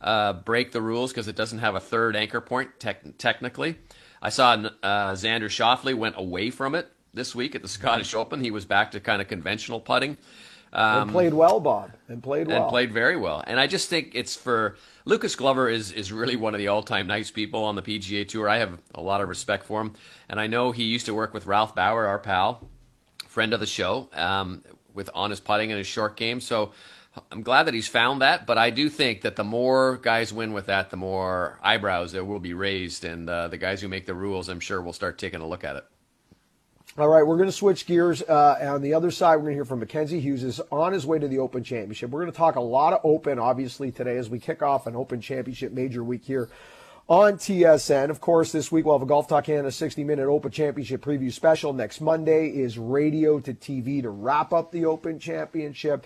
uh, 0.02 0.34
break 0.34 0.72
the 0.72 0.82
rules 0.82 1.12
because 1.12 1.28
it 1.28 1.36
doesn't 1.36 1.60
have 1.60 1.76
a 1.76 1.80
third 1.80 2.16
anchor 2.16 2.42
point 2.42 2.72
technically. 2.80 3.78
I 4.22 4.30
saw 4.30 4.52
uh, 4.54 5.14
Xander 5.14 5.50
Schauffele 5.50 5.96
went 5.96 6.16
away 6.18 6.50
from 6.50 6.76
it 6.76 6.92
this 7.14 7.36
week 7.36 7.56
at 7.56 7.62
the 7.62 7.68
Scottish 7.68 8.14
Open. 8.14 8.42
He 8.42 8.52
was 8.52 8.66
back 8.66 8.92
to 8.92 9.00
kind 9.00 9.22
of 9.22 9.28
conventional 9.28 9.80
putting. 9.80 10.18
Um, 10.74 11.04
and 11.04 11.12
played 11.12 11.34
well, 11.34 11.60
Bob, 11.60 11.92
and 12.10 12.22
played 12.22 12.48
well, 12.48 12.64
and 12.64 12.70
played 12.70 12.92
very 12.92 13.16
well. 13.16 13.44
And 13.48 13.60
I 13.60 13.68
just 13.68 13.90
think 13.90 14.12
it's 14.14 14.36
for 14.36 14.76
Lucas 15.06 15.36
Glover 15.36 15.70
is 15.70 15.92
is 15.92 16.12
really 16.12 16.36
one 16.36 16.54
of 16.54 16.58
the 16.60 16.68
all 16.68 16.84
time 16.84 17.08
nice 17.08 17.32
people 17.32 17.64
on 17.64 17.76
the 17.76 17.82
PGA 17.82 18.28
Tour. 18.28 18.50
I 18.50 18.58
have 18.58 18.78
a 18.94 19.02
lot 19.02 19.22
of 19.22 19.30
respect 19.30 19.66
for 19.66 19.80
him, 19.82 19.94
and 20.28 20.40
I 20.40 20.48
know 20.48 20.72
he 20.72 20.84
used 20.84 21.06
to 21.06 21.14
work 21.14 21.34
with 21.34 21.46
Ralph 21.46 21.74
Bauer, 21.74 22.06
our 22.06 22.20
pal, 22.20 22.68
friend 23.28 23.54
of 23.54 23.62
the 23.62 23.66
show, 23.66 24.10
um, 24.14 24.62
with 24.94 25.10
on 25.14 25.30
his 25.30 25.40
putting 25.40 25.72
and 25.72 25.78
his 25.78 25.88
short 25.88 26.18
game. 26.18 26.42
So 26.42 26.74
I'm 27.32 27.44
glad 27.44 27.64
that 27.64 27.74
he's 27.74 27.88
found 27.88 28.22
that, 28.22 28.46
but 28.46 28.58
I 28.58 28.70
do 28.70 28.90
think 28.90 29.22
that 29.22 29.36
the 29.36 29.44
more 29.44 29.98
guys 29.98 30.34
win 30.34 30.54
with 30.54 30.68
that, 30.68 30.90
the 30.90 30.98
more 30.98 31.60
eyebrows 31.62 32.12
there 32.12 32.26
will 32.26 32.40
be 32.40 32.54
raised, 32.54 33.06
and 33.06 33.30
uh, 33.30 33.48
the 33.48 33.58
guys 33.58 33.82
who 33.82 33.88
make 33.88 34.06
the 34.06 34.14
rules, 34.14 34.50
I'm 34.50 34.60
sure, 34.60 34.82
will 34.82 34.94
start 34.94 35.18
taking 35.18 35.42
a 35.42 35.48
look 35.48 35.64
at 35.64 35.76
it. 35.76 35.86
All 36.98 37.08
right, 37.08 37.26
we're 37.26 37.38
going 37.38 37.50
to 37.50 37.54
switch 37.54 37.86
gears. 37.86 38.24
Uh, 38.24 38.58
on 38.74 38.82
the 38.82 38.96
other 38.96 39.12
side, 39.12 39.36
we're 39.36 39.44
going 39.44 39.52
to 39.52 39.58
hear 39.58 39.66
from 39.66 39.80
Mackenzie 39.80 40.20
Hughes 40.20 40.44
is 40.44 40.60
on 40.72 40.94
his 40.94 41.06
way 41.06 41.20
to 41.20 41.28
the 41.28 41.38
Open 41.38 41.64
Championship. 41.64 42.10
We're 42.10 42.22
going 42.22 42.32
to 42.32 42.38
talk 42.38 42.56
a 42.56 42.62
lot 42.62 42.94
of 42.94 43.02
Open, 43.04 43.38
obviously, 43.38 43.92
today 43.92 44.18
as 44.18 44.30
we 44.30 44.40
kick 44.40 44.64
off 44.64 44.88
an 44.88 44.96
Open 44.96 45.22
Championship 45.22 45.72
major 45.74 46.04
week 46.04 46.24
here 46.24 46.50
on 47.08 47.34
TSN. 47.34 48.10
Of 48.10 48.20
course, 48.20 48.52
this 48.52 48.72
week 48.72 48.86
we'll 48.86 48.96
have 48.96 49.04
a 49.04 49.08
Golf 49.08 49.28
Talk 49.28 49.46
Canada 49.46 49.72
60 49.72 50.04
minute 50.04 50.28
Open 50.28 50.52
Championship 50.52 51.04
preview 51.04 51.32
special. 51.32 51.72
Next 51.72 52.02
Monday 52.02 52.50
is 52.50 52.78
radio 52.78 53.40
to 53.42 53.54
TV 53.54 54.02
to 54.02 54.10
wrap 54.10 54.52
up 54.52 54.72
the 54.72 54.86
Open 54.86 55.20
Championship. 55.20 56.06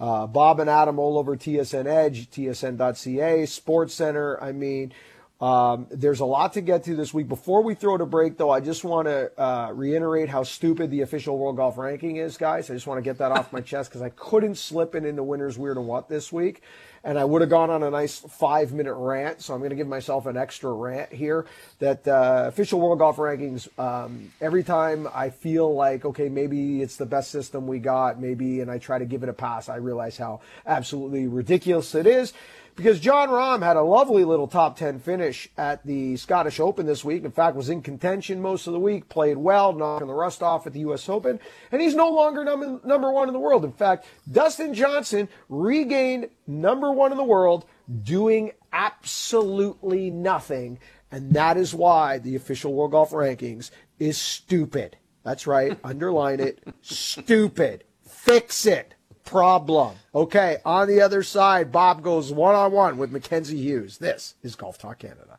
Uh, 0.00 0.26
Bob 0.26 0.60
and 0.60 0.70
Adam 0.70 0.98
all 0.98 1.18
over 1.18 1.36
TSN 1.36 1.86
Edge, 1.86 2.30
TSN.ca, 2.30 3.46
Sports 3.46 3.94
Center. 3.94 4.42
I 4.42 4.52
mean, 4.52 4.92
um, 5.40 5.86
there's 5.90 6.20
a 6.20 6.24
lot 6.24 6.52
to 6.54 6.60
get 6.60 6.84
to 6.84 6.96
this 6.96 7.14
week. 7.14 7.28
Before 7.28 7.62
we 7.62 7.74
throw 7.74 7.96
to 7.96 8.06
break, 8.06 8.36
though, 8.36 8.50
I 8.50 8.60
just 8.60 8.84
want 8.84 9.06
to 9.06 9.30
uh, 9.40 9.70
reiterate 9.72 10.28
how 10.28 10.42
stupid 10.42 10.90
the 10.90 11.02
official 11.02 11.38
World 11.38 11.56
Golf 11.56 11.78
Ranking 11.78 12.16
is, 12.16 12.36
guys. 12.36 12.70
I 12.70 12.74
just 12.74 12.86
want 12.86 12.98
to 12.98 13.02
get 13.02 13.18
that 13.18 13.30
off 13.32 13.52
my 13.52 13.60
chest 13.62 13.90
because 13.90 14.02
I 14.02 14.10
couldn't 14.10 14.56
slip 14.56 14.94
it 14.94 15.04
into 15.04 15.22
Winners 15.22 15.56
Weird 15.56 15.76
and 15.76 15.86
What 15.86 16.08
this 16.08 16.32
week. 16.32 16.62
And 17.04 17.18
I 17.18 17.24
would 17.24 17.40
have 17.40 17.50
gone 17.50 17.70
on 17.70 17.82
a 17.82 17.90
nice 17.90 18.18
five 18.18 18.72
minute 18.72 18.94
rant. 18.94 19.42
So 19.42 19.54
I'm 19.54 19.60
going 19.60 19.70
to 19.70 19.76
give 19.76 19.88
myself 19.88 20.26
an 20.26 20.36
extra 20.36 20.72
rant 20.72 21.12
here 21.12 21.46
that 21.78 22.06
uh, 22.06 22.44
official 22.48 22.80
World 22.80 22.98
Golf 22.98 23.16
Rankings, 23.16 23.68
um, 23.78 24.32
every 24.40 24.62
time 24.64 25.08
I 25.14 25.30
feel 25.30 25.74
like, 25.74 26.04
okay, 26.04 26.28
maybe 26.28 26.82
it's 26.82 26.96
the 26.96 27.06
best 27.06 27.30
system 27.30 27.66
we 27.66 27.78
got, 27.78 28.20
maybe, 28.20 28.60
and 28.60 28.70
I 28.70 28.78
try 28.78 28.98
to 28.98 29.06
give 29.06 29.22
it 29.22 29.28
a 29.28 29.32
pass, 29.32 29.68
I 29.68 29.76
realize 29.76 30.16
how 30.16 30.40
absolutely 30.66 31.26
ridiculous 31.26 31.94
it 31.94 32.06
is 32.06 32.32
because 32.78 33.00
Jon 33.00 33.28
Rahm 33.28 33.60
had 33.60 33.76
a 33.76 33.82
lovely 33.82 34.24
little 34.24 34.46
top 34.46 34.78
10 34.78 35.00
finish 35.00 35.48
at 35.58 35.84
the 35.84 36.16
Scottish 36.16 36.60
Open 36.60 36.86
this 36.86 37.04
week. 37.04 37.24
In 37.24 37.32
fact, 37.32 37.56
was 37.56 37.70
in 37.70 37.82
contention 37.82 38.40
most 38.40 38.68
of 38.68 38.72
the 38.72 38.78
week, 38.78 39.08
played 39.08 39.36
well, 39.36 39.72
knocking 39.72 40.06
the 40.06 40.14
rust 40.14 40.44
off 40.44 40.64
at 40.64 40.74
the 40.74 40.78
U.S. 40.80 41.08
Open, 41.08 41.40
and 41.72 41.82
he's 41.82 41.96
no 41.96 42.08
longer 42.08 42.44
number, 42.44 42.78
number 42.84 43.10
one 43.10 43.26
in 43.26 43.34
the 43.34 43.40
world. 43.40 43.64
In 43.64 43.72
fact, 43.72 44.06
Dustin 44.30 44.74
Johnson 44.74 45.28
regained 45.48 46.28
number 46.46 46.92
one 46.92 47.10
in 47.10 47.18
the 47.18 47.24
world 47.24 47.64
doing 48.04 48.52
absolutely 48.72 50.08
nothing. 50.10 50.78
And 51.10 51.32
that 51.32 51.56
is 51.56 51.74
why 51.74 52.18
the 52.18 52.36
official 52.36 52.74
World 52.74 52.92
Golf 52.92 53.10
Rankings 53.10 53.72
is 53.98 54.18
stupid. 54.18 54.96
That's 55.24 55.48
right. 55.48 55.76
Underline 55.84 56.38
it. 56.38 56.62
Stupid. 56.80 57.82
Fix 58.06 58.66
it 58.66 58.94
problem. 59.28 59.94
Okay, 60.14 60.56
on 60.64 60.88
the 60.88 61.00
other 61.00 61.22
side, 61.22 61.70
Bob 61.70 62.02
goes 62.02 62.32
one 62.32 62.54
on 62.54 62.72
one 62.72 62.96
with 62.96 63.12
Mackenzie 63.12 63.60
Hughes. 63.60 63.98
This 63.98 64.34
is 64.42 64.56
Golf 64.56 64.78
Talk 64.78 65.00
Canada. 65.00 65.38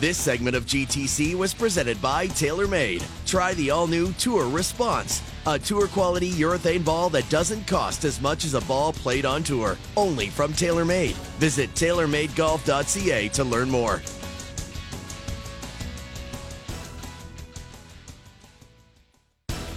This 0.00 0.18
segment 0.18 0.56
of 0.56 0.66
GTC 0.66 1.34
was 1.34 1.54
presented 1.54 2.00
by 2.00 2.26
TaylorMade. 2.26 3.04
Try 3.26 3.54
the 3.54 3.70
all 3.70 3.86
new 3.86 4.12
Tour 4.14 4.48
Response, 4.48 5.22
a 5.46 5.58
tour 5.58 5.86
quality 5.88 6.30
urethane 6.32 6.84
ball 6.84 7.10
that 7.10 7.28
doesn't 7.28 7.66
cost 7.66 8.04
as 8.04 8.20
much 8.20 8.44
as 8.44 8.54
a 8.54 8.62
ball 8.62 8.92
played 8.92 9.24
on 9.24 9.42
tour. 9.42 9.76
Only 9.96 10.28
from 10.28 10.52
TaylorMade. 10.52 11.14
Visit 11.38 11.72
TaylorMadeGolf.ca 11.74 13.28
to 13.28 13.44
learn 13.44 13.70
more. 13.70 14.02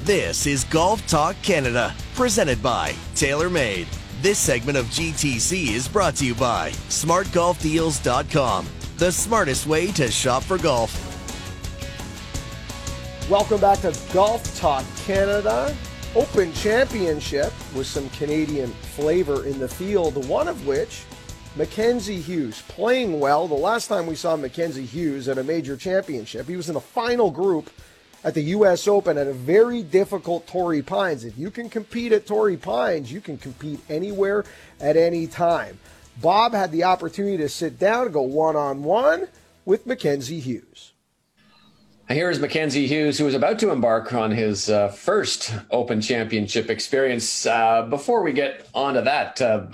This 0.05 0.47
is 0.47 0.65
Golf 0.65 1.07
Talk 1.07 1.37
Canada, 1.43 1.95
presented 2.13 2.61
by 2.61 2.91
TaylorMade. 3.15 3.87
This 4.21 4.37
segment 4.37 4.77
of 4.77 4.85
GTC 4.87 5.69
is 5.69 5.87
brought 5.87 6.17
to 6.17 6.25
you 6.25 6.35
by 6.35 6.71
SmartGolfDeals.com, 6.89 8.67
the 8.97 9.13
smartest 9.13 9.65
way 9.65 9.93
to 9.93 10.11
shop 10.11 10.43
for 10.43 10.57
golf. 10.57 10.91
Welcome 13.29 13.61
back 13.61 13.79
to 13.79 13.97
Golf 14.11 14.59
Talk 14.59 14.83
Canada. 15.05 15.73
Open 16.17 16.51
Championship 16.51 17.53
with 17.73 17.87
some 17.87 18.09
Canadian 18.09 18.71
flavor 18.71 19.45
in 19.45 19.57
the 19.57 19.69
field, 19.69 20.27
one 20.27 20.49
of 20.49 20.67
which 20.67 21.05
Mackenzie 21.55 22.19
Hughes 22.19 22.61
playing 22.67 23.21
well. 23.21 23.47
The 23.47 23.53
last 23.53 23.87
time 23.87 24.05
we 24.05 24.15
saw 24.15 24.35
Mackenzie 24.35 24.85
Hughes 24.85 25.29
at 25.29 25.37
a 25.37 25.43
major 25.45 25.77
championship, 25.77 26.45
he 26.45 26.57
was 26.57 26.67
in 26.67 26.73
the 26.73 26.81
final 26.81 27.31
group 27.31 27.69
at 28.23 28.33
the 28.33 28.41
U.S. 28.41 28.87
Open 28.87 29.17
at 29.17 29.27
a 29.27 29.33
very 29.33 29.83
difficult 29.83 30.47
Torrey 30.47 30.81
Pines. 30.81 31.25
If 31.25 31.37
you 31.37 31.51
can 31.51 31.69
compete 31.69 32.11
at 32.11 32.25
Torrey 32.25 32.57
Pines, 32.57 33.11
you 33.11 33.21
can 33.21 33.37
compete 33.37 33.79
anywhere 33.89 34.45
at 34.79 34.95
any 34.97 35.27
time. 35.27 35.79
Bob 36.21 36.53
had 36.53 36.71
the 36.71 36.83
opportunity 36.83 37.37
to 37.37 37.49
sit 37.49 37.79
down 37.79 38.05
and 38.05 38.13
go 38.13 38.21
one 38.21 38.55
on 38.55 38.83
one 38.83 39.27
with 39.65 39.85
Mackenzie 39.85 40.39
Hughes. 40.39 40.93
Here 42.09 42.29
is 42.29 42.39
Mackenzie 42.39 42.85
Hughes, 42.85 43.17
who 43.17 43.25
is 43.27 43.33
about 43.33 43.59
to 43.59 43.71
embark 43.71 44.13
on 44.13 44.29
his 44.29 44.69
uh, 44.69 44.89
first 44.89 45.53
Open 45.71 46.01
Championship 46.01 46.69
experience. 46.69 47.45
Uh, 47.45 47.83
before 47.89 48.23
we 48.23 48.33
get 48.33 48.67
on 48.75 48.95
to 48.95 49.01
that, 49.01 49.41
uh, 49.41 49.67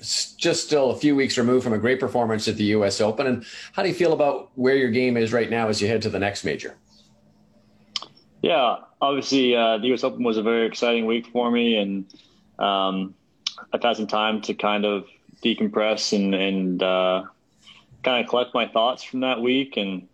just 0.00 0.64
still 0.64 0.90
a 0.90 0.96
few 0.96 1.14
weeks 1.14 1.36
removed 1.36 1.64
from 1.64 1.72
a 1.72 1.78
great 1.78 2.00
performance 2.00 2.48
at 2.48 2.56
the 2.56 2.64
U.S. 2.64 3.00
Open. 3.00 3.26
And 3.26 3.44
how 3.72 3.82
do 3.82 3.88
you 3.88 3.94
feel 3.94 4.12
about 4.12 4.50
where 4.54 4.76
your 4.76 4.90
game 4.90 5.16
is 5.16 5.32
right 5.32 5.50
now 5.50 5.68
as 5.68 5.82
you 5.82 5.88
head 5.88 6.02
to 6.02 6.08
the 6.08 6.18
next 6.18 6.44
major? 6.44 6.76
Yeah, 8.42 8.78
obviously 9.00 9.54
uh, 9.54 9.78
the 9.78 9.86
U.S. 9.88 10.02
Open 10.02 10.24
was 10.24 10.36
a 10.36 10.42
very 10.42 10.66
exciting 10.66 11.06
week 11.06 11.28
for 11.28 11.48
me, 11.48 11.76
and 11.76 12.06
um, 12.58 13.14
I've 13.72 13.82
had 13.82 13.96
some 13.96 14.08
time 14.08 14.42
to 14.42 14.54
kind 14.54 14.84
of 14.84 15.06
decompress 15.44 16.12
and, 16.12 16.34
and 16.34 16.82
uh, 16.82 17.22
kind 18.02 18.24
of 18.24 18.28
collect 18.28 18.52
my 18.52 18.66
thoughts 18.66 19.04
from 19.04 19.20
that 19.20 19.40
week, 19.40 19.76
and 19.76 20.08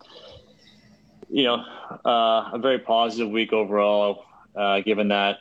you 1.31 1.45
know, 1.45 1.65
uh, 2.05 2.51
a 2.53 2.59
very 2.59 2.79
positive 2.79 3.31
week 3.31 3.55
overall, 3.55 4.27
uh, 4.55 4.81
given 4.81 5.09
that 5.09 5.39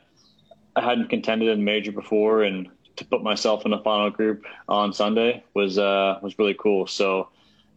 I 0.77 0.81
hadn't 0.81 1.09
contended 1.09 1.49
in 1.49 1.65
major 1.65 1.91
before, 1.91 2.43
and 2.43 2.69
to 2.95 3.03
put 3.03 3.21
myself 3.21 3.65
in 3.65 3.71
the 3.71 3.79
final 3.79 4.09
group 4.11 4.45
on 4.69 4.93
Sunday 4.93 5.43
was 5.53 5.77
uh, 5.77 6.19
was 6.21 6.39
really 6.39 6.55
cool. 6.57 6.87
So 6.87 7.27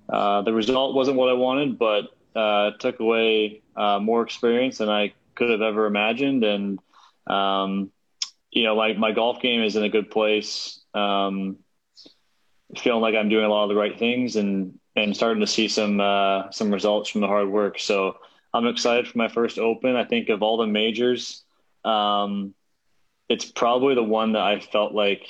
uh, 0.09 0.43
the 0.43 0.53
result 0.53 0.95
wasn't 0.95 1.17
what 1.17 1.31
I 1.31 1.33
wanted, 1.33 1.81
but 1.81 2.11
took 2.79 3.01
away 3.01 3.60
uh, 3.77 3.99
more 3.99 4.23
experience 4.23 4.79
than 4.79 4.89
I 4.89 5.13
could 5.35 5.51
have 5.51 5.63
ever 5.63 5.87
imagined. 5.87 6.45
And, 6.45 6.79
um, 7.27 7.91
you 8.51 8.65
know, 8.65 8.77
my, 8.77 8.93
my 8.95 9.13
golf 9.13 9.41
game 9.41 9.63
is 9.63 9.77
in 9.77 9.85
a 9.85 9.89
good 9.89 10.11
place. 10.11 10.81
Um, 10.95 11.59
feeling 12.77 13.01
like 13.01 13.15
I'm 13.15 13.29
doing 13.29 13.45
a 13.45 13.49
lot 13.49 13.65
of 13.65 13.69
the 13.69 13.75
right 13.75 13.99
things 13.99 14.37
and, 14.37 14.79
and 14.95 15.17
starting 15.17 15.41
to 15.41 15.47
see 15.47 15.69
some, 15.69 16.01
uh, 16.01 16.51
some 16.51 16.73
results 16.73 17.11
from 17.11 17.21
the 17.21 17.27
hard 17.27 17.49
work. 17.49 17.79
So 17.79 18.17
I'm 18.53 18.67
excited 18.67 19.09
for 19.09 19.19
my 19.19 19.29
first 19.29 19.59
open. 19.59 19.97
I 19.97 20.05
think 20.05 20.29
of 20.29 20.43
all 20.43 20.57
the 20.57 20.67
majors, 20.67 21.43
um, 21.85 22.55
it's 23.29 23.45
probably 23.45 23.95
the 23.95 24.03
one 24.03 24.33
that 24.33 24.43
I 24.43 24.61
felt 24.61 24.93
like, 24.93 25.27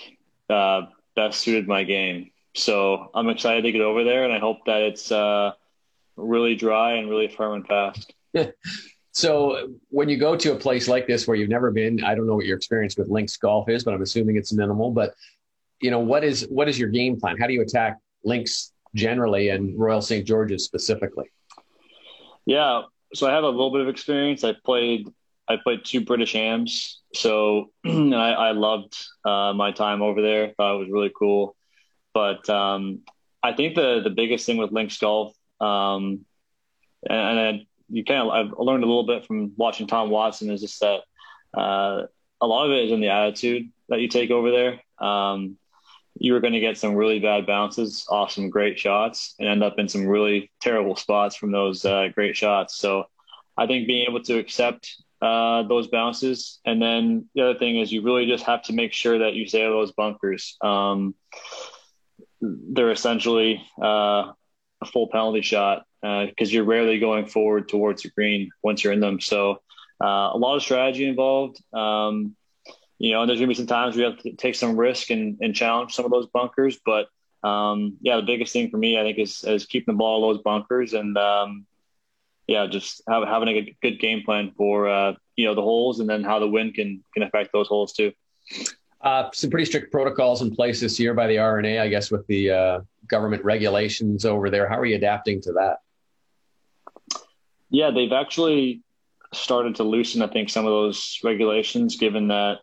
uh, 0.49 0.83
best 1.15 1.41
suited 1.41 1.69
my 1.69 1.85
game. 1.85 2.31
So 2.55 3.11
I'm 3.15 3.29
excited 3.29 3.63
to 3.63 3.73
get 3.73 3.83
over 3.83 4.05
there 4.05 4.25
and 4.25 4.33
I 4.33 4.39
hope 4.39 4.65
that 4.67 4.83
it's, 4.83 5.13
uh, 5.13 5.53
really 6.17 6.55
dry 6.55 6.95
and 6.95 7.09
really 7.09 7.29
firm 7.29 7.55
and 7.55 7.67
fast. 7.67 8.13
so 9.13 9.75
when 9.89 10.09
you 10.09 10.17
go 10.17 10.37
to 10.37 10.53
a 10.53 10.57
place 10.57 10.89
like 10.89 11.07
this 11.07 11.27
where 11.27 11.37
you've 11.37 11.49
never 11.49 11.71
been, 11.71 12.03
I 12.05 12.15
don't 12.15 12.27
know 12.27 12.37
what 12.37 12.47
your 12.47 12.57
experience 12.57 12.97
with 12.97 13.09
links 13.09 13.37
golf 13.37 13.69
is, 13.69 13.85
but 13.85 13.95
I'm 13.95 14.03
assuming 14.03 14.37
it's 14.37 14.53
minimal. 14.53 14.91
But 14.91 15.15
you 15.81 15.91
know, 15.91 16.01
what 16.01 16.25
is 16.25 16.47
what 16.51 16.69
is 16.69 16.79
your 16.79 16.89
game 16.89 17.19
plan? 17.19 17.37
How 17.39 17.47
do 17.47 17.53
you 17.53 17.63
attack 17.63 17.99
links 18.25 18.73
generally 18.95 19.49
and 19.49 19.79
Royal 19.79 20.03
St. 20.03 20.27
George's 20.27 20.65
specifically? 20.65 21.27
Yeah, 22.47 22.83
so 23.15 23.29
I 23.29 23.33
have 23.33 23.45
a 23.45 23.49
little 23.49 23.71
bit 23.71 23.81
of 23.81 23.89
experience. 23.89 24.45
I 24.45 24.55
played 24.65 25.09
I 25.49 25.57
played 25.57 25.85
two 25.85 26.03
British 26.03 26.37
Ams 26.37 27.01
So 27.13 27.71
I, 27.85 27.91
I, 27.91 28.53
loved 28.53 28.97
uh, 29.25 29.53
my 29.53 29.73
time 29.73 30.01
over 30.01 30.23
there. 30.23 30.55
Thought 30.57 30.77
it 30.77 30.79
was 30.79 30.91
really 30.91 31.11
cool. 31.19 31.57
But 32.15 32.49
um, 32.49 33.01
I 33.43 33.53
think 33.53 33.75
the 33.75 34.01
the 34.03 34.11
biggest 34.11 34.47
thing 34.47 34.59
with 34.59 34.71
links 34.71 34.99
golf, 34.99 35.35
um, 35.61 36.25
and, 37.09 37.39
and 37.39 37.67
you 37.91 38.05
kind 38.05 38.21
of 38.21 38.29
I've 38.29 38.59
learned 38.59 38.85
a 38.85 38.87
little 38.87 39.07
bit 39.07 39.27
from 39.27 39.53
watching 39.57 39.87
Tom 39.87 40.11
Watson 40.11 40.51
is 40.51 40.61
just 40.61 40.81
that 40.81 41.01
uh, 41.57 42.07
a 42.41 42.47
lot 42.47 42.67
of 42.67 42.73
it 42.73 42.85
is 42.85 42.93
in 42.93 43.01
the 43.01 43.09
attitude 43.09 43.71
that 43.89 44.01
you 44.01 44.09
take 44.09 44.31
over 44.31 44.51
there. 44.51 44.81
Um, 45.07 45.57
you 46.19 46.35
are 46.35 46.41
going 46.41 46.53
to 46.53 46.61
get 46.61 46.77
some 46.77 46.95
really 46.95 47.19
bad 47.19 47.47
bounces 47.47 48.07
off 48.11 48.33
some 48.33 48.51
great 48.51 48.79
shots 48.79 49.35
and 49.39 49.49
end 49.49 49.63
up 49.63 49.79
in 49.79 49.89
some 49.89 50.07
really 50.07 50.51
terrible 50.61 50.97
spots 50.97 51.37
from 51.37 51.53
those 51.53 51.85
uh, 51.85 52.09
great 52.15 52.37
shots. 52.37 52.77
So 52.77 53.05
I 53.57 53.67
think 53.67 53.87
being 53.87 54.07
able 54.09 54.23
to 54.25 54.39
accept 54.39 54.97
uh, 55.23 55.63
those 55.65 55.89
bounces, 55.89 56.61
and 56.65 56.81
then 56.81 57.29
the 57.35 57.43
other 57.43 57.59
thing 57.59 57.79
is 57.79 57.93
you 57.93 58.03
really 58.03 58.27
just 58.27 58.45
have 58.45 58.63
to 58.65 58.73
make 58.73 58.93
sure 58.93 59.19
that 59.19 59.35
you 59.35 59.47
stay 59.47 59.63
out 59.65 59.73
of 59.73 59.75
those 59.75 59.93
bunkers. 59.93 60.57
Um, 60.61 61.15
they're 62.41 62.91
essentially 62.91 63.63
uh, 63.81 64.33
a 64.83 64.87
full 64.87 65.09
penalty 65.09 65.43
shot 65.43 65.85
because 66.01 66.49
uh, 66.49 66.53
you're 66.53 66.65
rarely 66.65 66.99
going 66.99 67.27
forward 67.27 67.69
towards 67.69 68.03
the 68.03 68.11
green 68.11 68.51
once 68.63 68.83
you're 68.83 68.93
in 68.93 69.01
them. 69.01 69.21
So 69.21 69.61
uh, 70.03 70.31
a 70.33 70.39
lot 70.39 70.57
of 70.57 70.63
strategy 70.63 71.07
involved. 71.07 71.63
Um, 71.75 72.37
you 72.99 73.13
know, 73.13 73.23
and 73.23 73.29
there's 73.29 73.41
gonna 73.41 73.49
be 73.49 73.55
some 73.55 73.67
times 73.67 73.97
we 73.97 74.03
have 74.03 74.19
to 74.19 74.33
take 74.33 74.55
some 74.55 74.77
risk 74.77 75.11
and, 75.11 75.39
and 75.41 75.55
challenge 75.55 75.95
some 75.95 76.05
of 76.05 76.11
those 76.11 76.27
bunkers. 76.27 76.79
But 76.85 77.09
um, 77.43 77.97
yeah, 78.01 78.17
the 78.17 78.23
biggest 78.23 78.53
thing 78.53 78.71
for 78.71 78.77
me, 78.77 78.99
I 78.99 79.03
think, 79.03 79.19
is, 79.19 79.43
is 79.45 79.67
keeping 79.67 79.95
the 79.95 79.99
ball 79.99 80.23
in 80.23 80.35
those 80.35 80.43
bunkers 80.43 80.93
and 80.93 81.17
um, 81.17 81.67
yeah, 82.47 82.67
just 82.67 83.03
have, 83.09 83.27
having 83.27 83.49
a 83.49 83.77
good 83.81 84.01
game 84.01 84.23
plan 84.25 84.53
for 84.57 84.89
uh, 84.89 85.15
you 85.37 85.47
know 85.47 85.55
the 85.55 85.63
holes 85.63 86.01
and 86.01 86.11
then 86.11 86.25
how 86.25 86.41
the 86.41 86.49
wind 86.49 86.75
can 86.75 87.05
can 87.15 87.23
affect 87.23 87.53
those 87.53 87.69
holes 87.69 87.93
too. 87.93 88.13
Uh, 89.03 89.31
some 89.33 89.49
pretty 89.49 89.65
strict 89.65 89.91
protocols 89.91 90.43
in 90.43 90.55
place 90.55 90.81
this 90.81 91.01
year 91.01 91.15
by 91.15 91.27
the 91.27 91.39
R&A, 91.39 91.79
I 91.79 91.89
guess, 91.89 92.11
with 92.11 92.27
the 92.27 92.51
uh, 92.51 92.81
government 93.09 93.43
regulations 93.45 94.27
over 94.27 94.51
there. 94.51 94.69
How 94.69 94.79
are 94.79 94.85
you 94.85 94.97
adapting 94.97 95.41
to 95.43 95.53
that? 95.53 95.79
Yeah, 97.71 97.91
they've 97.93 98.13
actually 98.13 98.83
started 99.33 99.77
to 99.77 99.85
loosen, 99.85 100.23
I 100.23 100.27
think, 100.27 100.51
some 100.51 100.67
of 100.67 100.71
those 100.71 101.19
regulations, 101.25 101.97
given 101.97 102.29
that, 102.29 102.59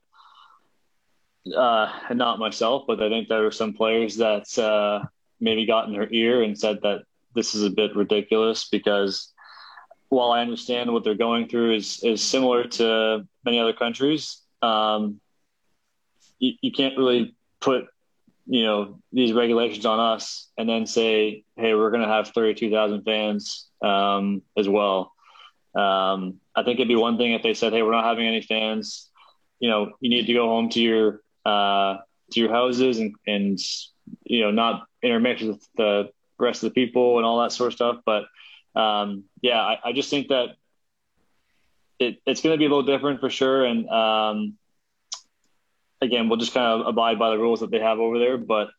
uh, 1.55 1.91
not 2.13 2.39
myself, 2.39 2.83
but 2.87 3.01
I 3.01 3.09
think 3.09 3.29
there 3.29 3.45
are 3.45 3.51
some 3.51 3.73
players 3.73 4.17
that 4.17 4.59
uh, 4.59 5.05
maybe 5.39 5.65
got 5.65 5.87
in 5.87 5.93
their 5.93 6.11
ear 6.11 6.43
and 6.43 6.57
said 6.57 6.79
that 6.83 7.03
this 7.33 7.55
is 7.55 7.63
a 7.63 7.69
bit 7.69 7.95
ridiculous 7.95 8.67
because 8.69 9.33
while 10.09 10.31
I 10.31 10.41
understand 10.41 10.91
what 10.91 11.03
they're 11.03 11.15
going 11.15 11.47
through 11.47 11.75
is, 11.75 12.03
is 12.03 12.21
similar 12.21 12.65
to 12.65 13.27
many 13.43 13.59
other 13.59 13.73
countries, 13.73 14.41
um, 14.61 15.19
you, 16.39 16.53
you 16.61 16.71
can't 16.71 16.97
really 16.97 17.35
put 17.59 17.85
you 18.45 18.63
know 18.63 18.99
these 19.11 19.33
regulations 19.33 19.85
on 19.85 19.99
us 19.99 20.47
and 20.57 20.69
then 20.69 20.85
say 20.85 21.43
hey 21.55 21.73
we're 21.73 21.91
going 21.91 22.01
to 22.01 22.07
have 22.07 22.33
32000 22.33 23.03
fans 23.03 23.67
um, 23.81 24.41
as 24.57 24.67
well. 24.67 25.13
Um, 25.75 26.39
i 26.55 26.63
think 26.63 26.79
it'd 26.79 26.87
be 26.87 26.95
one 26.95 27.17
thing 27.17 27.33
if 27.33 27.43
they 27.43 27.53
said 27.53 27.73
hey 27.73 27.83
we're 27.83 27.91
not 27.91 28.05
having 28.05 28.27
any 28.27 28.41
fans. 28.41 29.09
You 29.59 29.69
know 29.69 29.91
you 29.99 30.09
need 30.09 30.27
to 30.27 30.33
go 30.33 30.47
home 30.47 30.69
to 30.69 30.81
your 30.81 31.21
uh, 31.45 31.97
to 32.31 32.39
your 32.39 32.49
houses 32.49 32.99
and 32.99 33.15
and 33.25 33.59
you 34.23 34.41
know 34.41 34.51
not 34.51 34.85
intermix 35.01 35.41
with 35.41 35.67
the 35.75 36.09
rest 36.39 36.63
of 36.63 36.73
the 36.73 36.73
people 36.73 37.17
and 37.17 37.25
all 37.25 37.41
that 37.41 37.51
sort 37.51 37.67
of 37.67 37.73
stuff. 37.73 37.97
But 38.05 38.25
um, 38.79 39.25
yeah 39.41 39.59
I, 39.61 39.79
I, 39.85 39.91
just 39.91 40.11
think 40.11 40.27
that 40.27 40.49
it, 41.99 42.21
it's 42.25 42.41
going 42.41 42.53
to 42.53 42.57
be 42.57 42.65
a 42.65 42.69
little 42.69 42.83
different 42.83 43.19
for 43.19 43.29
sure. 43.29 43.65
And 43.65 43.89
um, 43.89 44.57
again, 46.01 46.29
we'll 46.29 46.37
just 46.37 46.53
kind 46.53 46.81
of 46.81 46.87
abide 46.87 47.19
by 47.19 47.29
the 47.29 47.37
rules 47.37 47.61
that 47.61 47.71
they 47.71 47.79
have 47.79 47.99
over 47.99 48.19
there. 48.19 48.37
But 48.37 48.69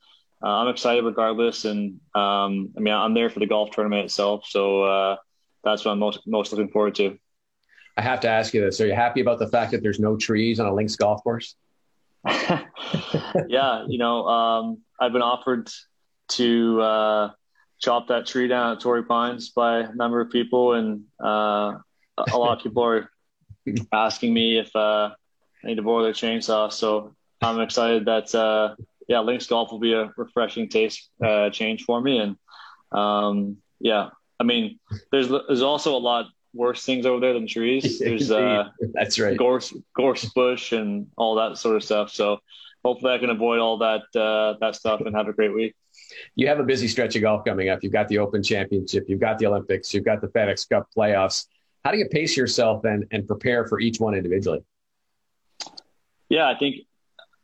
uh, 0.42 0.48
I'm 0.48 0.68
excited 0.68 1.04
regardless, 1.04 1.64
and 1.64 2.00
um, 2.14 2.72
I 2.76 2.80
mean, 2.80 2.94
I'm 2.94 3.14
there 3.14 3.30
for 3.30 3.40
the 3.40 3.46
golf 3.46 3.70
tournament 3.72 4.04
itself, 4.04 4.44
so 4.48 4.82
uh, 4.82 5.16
that's 5.64 5.84
what 5.84 5.92
I'm 5.92 5.98
most 5.98 6.20
most 6.26 6.52
looking 6.52 6.68
forward 6.68 6.94
to. 6.96 7.18
I 7.96 8.02
have 8.02 8.20
to 8.20 8.28
ask 8.28 8.54
you 8.54 8.60
this: 8.60 8.80
Are 8.80 8.86
you 8.86 8.94
happy 8.94 9.20
about 9.20 9.40
the 9.40 9.48
fact 9.48 9.72
that 9.72 9.82
there's 9.82 9.98
no 9.98 10.16
trees 10.16 10.60
on 10.60 10.66
a 10.66 10.74
links 10.74 10.96
golf 10.96 11.22
course? 11.24 11.56
yeah, 12.26 13.84
you 13.88 13.98
know, 13.98 14.26
um, 14.26 14.78
I've 15.00 15.12
been 15.12 15.22
offered 15.22 15.70
to 16.28 16.80
uh, 16.80 17.30
chop 17.80 18.08
that 18.08 18.26
tree 18.26 18.48
down 18.48 18.76
at 18.76 18.80
Torrey 18.80 19.04
Pines 19.04 19.50
by 19.50 19.80
a 19.80 19.94
number 19.94 20.20
of 20.20 20.30
people, 20.30 20.74
and 20.74 21.04
uh, 21.22 21.74
a 22.16 22.36
lot 22.36 22.58
of 22.58 22.62
people 22.62 22.84
are 22.84 23.10
asking 23.92 24.32
me 24.32 24.58
if 24.58 24.74
uh, 24.76 25.10
I 25.64 25.68
need 25.68 25.76
to 25.76 25.82
borrow 25.82 26.02
their 26.02 26.12
chainsaw. 26.12 26.72
So 26.72 27.14
I'm 27.40 27.60
excited 27.60 28.06
that 28.06 28.34
uh, 28.34 28.74
yeah, 29.08 29.20
Links 29.20 29.46
Golf 29.46 29.72
will 29.72 29.78
be 29.78 29.92
a 29.92 30.12
refreshing 30.16 30.68
taste 30.68 31.10
uh, 31.24 31.50
change 31.50 31.84
for 31.84 32.00
me. 32.00 32.18
And 32.18 32.36
um, 32.92 33.56
yeah, 33.80 34.10
I 34.38 34.44
mean, 34.44 34.78
there's 35.10 35.28
there's 35.28 35.62
also 35.62 35.96
a 35.96 35.98
lot 35.98 36.26
worse 36.54 36.84
things 36.84 37.06
over 37.06 37.20
there 37.20 37.34
than 37.34 37.46
trees. 37.46 37.98
There's 38.00 38.30
uh, 38.30 38.70
that's 38.94 39.18
right, 39.18 39.36
gorse 39.36 39.74
gorse 39.94 40.24
bush 40.26 40.72
and 40.72 41.08
all 41.16 41.36
that 41.36 41.58
sort 41.58 41.76
of 41.76 41.84
stuff. 41.84 42.10
So 42.10 42.38
hopefully 42.84 43.12
I 43.12 43.18
can 43.18 43.30
avoid 43.30 43.58
all 43.58 43.78
that 43.78 44.02
uh, 44.18 44.58
that 44.60 44.76
stuff 44.76 45.00
and 45.00 45.14
have 45.14 45.28
a 45.28 45.32
great 45.32 45.54
week. 45.54 45.74
You 46.36 46.48
have 46.48 46.60
a 46.60 46.64
busy 46.64 46.88
stretch 46.88 47.16
of 47.16 47.22
golf 47.22 47.44
coming 47.44 47.68
up. 47.68 47.82
You've 47.82 47.92
got 47.92 48.08
the 48.08 48.18
Open 48.18 48.42
Championship, 48.42 49.06
you've 49.08 49.20
got 49.20 49.38
the 49.38 49.46
Olympics, 49.46 49.92
you've 49.92 50.04
got 50.04 50.20
the 50.20 50.28
FedEx 50.28 50.68
Cup 50.68 50.88
playoffs. 50.96 51.46
How 51.84 51.92
do 51.92 51.98
you 51.98 52.08
pace 52.08 52.36
yourself 52.36 52.84
and, 52.84 53.04
and 53.10 53.26
prepare 53.26 53.66
for 53.66 53.80
each 53.80 54.00
one 54.00 54.14
individually? 54.14 54.64
Yeah, 56.28 56.48
I 56.48 56.58
think, 56.58 56.86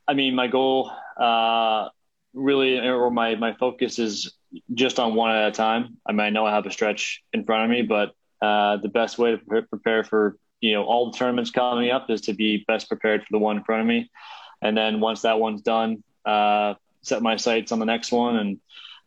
I 0.07 0.15
mean, 0.15 0.35
my 0.35 0.47
goal 0.47 0.91
uh, 1.19 1.89
really, 2.35 2.79
or 2.79 3.11
my, 3.11 3.35
my 3.37 3.55
focus 3.55 3.99
is 3.99 4.35
just 4.73 4.99
on 4.99 5.15
one 5.15 5.35
at 5.35 5.49
a 5.49 5.53
time. 5.53 5.97
I 6.07 6.13
mean, 6.13 6.21
I 6.21 6.31
know 6.31 6.47
I 6.47 6.55
have 6.55 6.67
a 6.67 6.71
stretch 6.71 7.23
in 7.33 7.45
front 7.45 7.65
of 7.65 7.71
me, 7.71 7.83
but 7.83 8.13
uh, 8.45 8.77
the 8.79 8.89
best 8.89 9.19
way 9.19 9.37
to 9.37 9.63
prepare 9.63 10.05
for, 10.05 10.37
you 10.61 10.75
know, 10.75 10.85
all 10.85 11.11
the 11.11 11.17
tournaments 11.17 11.51
coming 11.51 11.91
up 11.91 12.11
is 12.11 12.23
to 12.23 12.35
be 12.35 12.65
best 12.67 12.89
prepared 12.89 13.23
for 13.23 13.29
the 13.31 13.39
one 13.39 13.57
in 13.57 13.65
front 13.65 13.83
of 13.83 13.87
me. 13.89 14.11
And 14.61 14.77
then 14.77 15.01
once 15.01 15.23
that 15.23 15.39
one's 15.41 15.63
done, 15.63 16.03
uh, 16.25 16.75
set 17.03 17.23
my 17.23 17.37
sights 17.37 17.73
on 17.73 17.79
the 17.79 17.87
next 17.87 18.13
one. 18.13 18.37
And, 18.37 18.61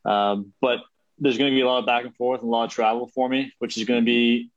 um, 0.05 0.53
but 0.61 0.79
there's 1.19 1.37
going 1.37 1.51
to 1.51 1.55
be 1.55 1.61
a 1.61 1.67
lot 1.67 1.79
of 1.79 1.85
back 1.85 2.05
and 2.05 2.15
forth 2.15 2.41
and 2.41 2.49
a 2.49 2.51
lot 2.51 2.65
of 2.65 2.71
travel 2.71 3.09
for 3.13 3.27
me, 3.27 3.53
which 3.59 3.77
is 3.77 3.85
going 3.85 4.01
to 4.01 4.05
be 4.05 4.51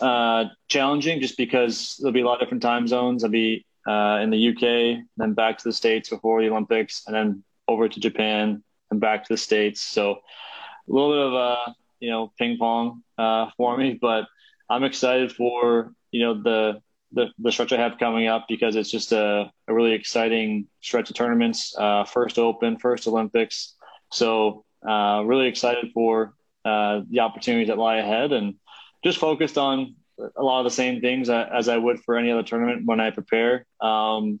uh, 0.00 0.46
challenging 0.68 1.20
just 1.20 1.36
because 1.36 1.96
there'll 1.98 2.12
be 2.12 2.22
a 2.22 2.26
lot 2.26 2.34
of 2.34 2.40
different 2.40 2.62
time 2.62 2.86
zones. 2.86 3.24
I'll 3.24 3.30
be 3.30 3.66
uh, 3.90 4.20
in 4.22 4.30
the 4.30 4.48
UK, 4.50 5.04
then 5.16 5.32
back 5.34 5.58
to 5.58 5.64
the 5.64 5.72
States 5.72 6.08
before 6.08 6.40
the 6.40 6.50
Olympics, 6.50 7.02
and 7.06 7.14
then 7.14 7.42
over 7.66 7.88
to 7.88 8.00
Japan 8.00 8.62
and 8.90 9.00
back 9.00 9.24
to 9.24 9.32
the 9.32 9.36
States. 9.36 9.80
So 9.80 10.12
a 10.12 10.92
little 10.92 11.10
bit 11.10 11.26
of 11.26 11.34
uh, 11.34 11.72
you 12.00 12.10
know 12.10 12.32
ping 12.38 12.56
pong 12.58 13.02
uh, 13.18 13.50
for 13.56 13.76
me, 13.76 13.98
but 14.00 14.26
I'm 14.68 14.84
excited 14.84 15.32
for 15.32 15.92
you 16.12 16.22
know 16.24 16.34
the, 16.42 16.82
the 17.12 17.26
the 17.38 17.50
stretch 17.50 17.72
I 17.72 17.78
have 17.78 17.98
coming 17.98 18.28
up 18.28 18.46
because 18.48 18.76
it's 18.76 18.90
just 18.90 19.12
a, 19.12 19.50
a 19.66 19.74
really 19.74 19.92
exciting 19.92 20.68
stretch 20.80 21.10
of 21.10 21.16
tournaments. 21.16 21.74
Uh, 21.76 22.04
first 22.04 22.38
Open, 22.38 22.78
first 22.78 23.08
Olympics, 23.08 23.74
so 24.12 24.64
uh, 24.88 25.22
really 25.24 25.48
excited 25.48 25.90
for 25.92 26.34
uh, 26.64 27.00
the 27.10 27.20
opportunities 27.20 27.68
that 27.68 27.78
lie 27.78 27.96
ahead 27.96 28.32
and 28.32 28.54
just 29.02 29.18
focused 29.18 29.58
on 29.58 29.96
a 30.36 30.42
lot 30.42 30.60
of 30.60 30.64
the 30.64 30.70
same 30.70 31.00
things 31.00 31.28
as 31.30 31.68
I 31.68 31.76
would 31.76 32.00
for 32.00 32.16
any 32.16 32.30
other 32.30 32.42
tournament 32.42 32.86
when 32.86 33.00
I 33.00 33.10
prepare. 33.10 33.66
Um, 33.80 34.40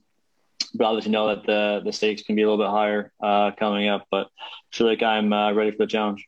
but 0.74 0.84
obviously 0.84 1.12
know 1.12 1.28
that 1.28 1.46
the 1.46 1.80
the 1.84 1.92
stakes 1.92 2.22
can 2.22 2.36
be 2.36 2.42
a 2.42 2.50
little 2.50 2.64
bit 2.64 2.70
higher 2.70 3.12
uh, 3.22 3.50
coming 3.58 3.88
up. 3.88 4.06
But 4.10 4.26
I 4.26 4.76
feel 4.76 4.86
like 4.86 5.02
I'm 5.02 5.32
uh, 5.32 5.52
ready 5.52 5.70
for 5.70 5.78
the 5.78 5.86
challenge. 5.86 6.26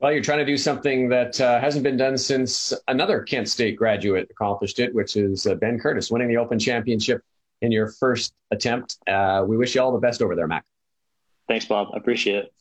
Well, 0.00 0.12
you're 0.12 0.22
trying 0.22 0.38
to 0.38 0.46
do 0.46 0.56
something 0.56 1.10
that 1.10 1.38
uh, 1.40 1.60
hasn't 1.60 1.84
been 1.84 1.98
done 1.98 2.16
since 2.16 2.72
another 2.88 3.20
Kent 3.22 3.50
State 3.50 3.76
graduate 3.76 4.28
accomplished 4.30 4.78
it, 4.78 4.94
which 4.94 5.14
is 5.16 5.46
uh, 5.46 5.56
Ben 5.56 5.78
Curtis 5.78 6.10
winning 6.10 6.28
the 6.28 6.38
Open 6.38 6.58
Championship 6.58 7.22
in 7.60 7.70
your 7.70 7.88
first 7.88 8.32
attempt. 8.50 8.96
Uh, 9.06 9.44
we 9.46 9.58
wish 9.58 9.74
you 9.74 9.82
all 9.82 9.92
the 9.92 9.98
best 9.98 10.22
over 10.22 10.34
there, 10.34 10.46
Mac. 10.46 10.64
Thanks, 11.48 11.66
Bob. 11.66 11.88
I 11.92 11.98
appreciate 11.98 12.36
it. 12.36 12.52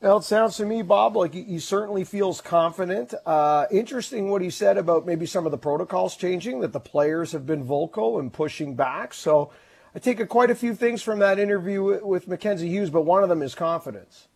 Well, 0.00 0.18
it 0.18 0.22
sounds 0.22 0.56
to 0.58 0.64
me, 0.64 0.82
Bob, 0.82 1.16
like 1.16 1.34
he, 1.34 1.58
certainly 1.58 2.04
feels 2.04 2.40
confident. 2.40 3.14
Uh, 3.26 3.66
interesting 3.68 4.30
what 4.30 4.42
he 4.42 4.50
said 4.50 4.78
about 4.78 5.06
maybe 5.06 5.26
some 5.26 5.44
of 5.44 5.50
the 5.50 5.58
protocols 5.58 6.16
changing, 6.16 6.60
that 6.60 6.72
the 6.72 6.78
players 6.78 7.32
have 7.32 7.46
been 7.46 7.64
vocal 7.64 8.20
and 8.20 8.32
pushing 8.32 8.76
back. 8.76 9.12
So 9.12 9.50
I 9.96 9.98
take 9.98 10.20
a, 10.20 10.26
quite 10.26 10.50
a 10.50 10.54
few 10.54 10.72
things 10.76 11.02
from 11.02 11.18
that 11.18 11.40
interview 11.40 12.06
with 12.06 12.28
Mackenzie 12.28 12.68
Hughes, 12.68 12.90
but 12.90 13.02
one 13.02 13.24
of 13.24 13.28
them 13.28 13.42
is 13.42 13.56
confidence. 13.56 14.28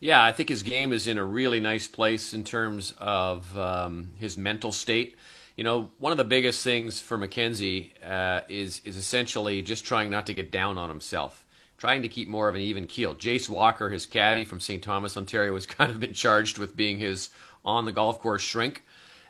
Yeah, 0.00 0.24
I 0.24 0.32
think 0.32 0.48
his 0.48 0.62
game 0.62 0.94
is 0.94 1.06
in 1.06 1.18
a 1.18 1.24
really 1.24 1.60
nice 1.60 1.86
place 1.86 2.32
in 2.32 2.42
terms 2.42 2.94
of 2.96 3.58
um, 3.58 4.12
his 4.16 4.38
mental 4.38 4.72
state. 4.72 5.14
You 5.56 5.64
know, 5.64 5.90
one 5.98 6.10
of 6.10 6.16
the 6.16 6.24
biggest 6.24 6.64
things 6.64 7.00
for 7.00 7.18
Mackenzie 7.18 7.92
uh, 8.02 8.40
is 8.48 8.80
is 8.86 8.96
essentially 8.96 9.60
just 9.60 9.84
trying 9.84 10.08
not 10.08 10.24
to 10.26 10.32
get 10.32 10.50
down 10.50 10.78
on 10.78 10.88
himself 10.88 11.39
trying 11.80 12.02
to 12.02 12.08
keep 12.08 12.28
more 12.28 12.48
of 12.48 12.54
an 12.54 12.60
even 12.60 12.86
keel. 12.86 13.14
Jace 13.14 13.48
Walker, 13.48 13.88
his 13.88 14.04
caddy 14.04 14.44
from 14.44 14.60
St. 14.60 14.82
Thomas, 14.82 15.16
Ontario, 15.16 15.54
has 15.54 15.66
kind 15.78 15.90
of 15.90 15.98
been 15.98 16.12
charged 16.12 16.58
with 16.58 16.76
being 16.76 16.98
his 16.98 17.30
on 17.64 17.86
the 17.86 17.92
golf 17.92 18.20
course 18.20 18.42
shrink. 18.42 18.84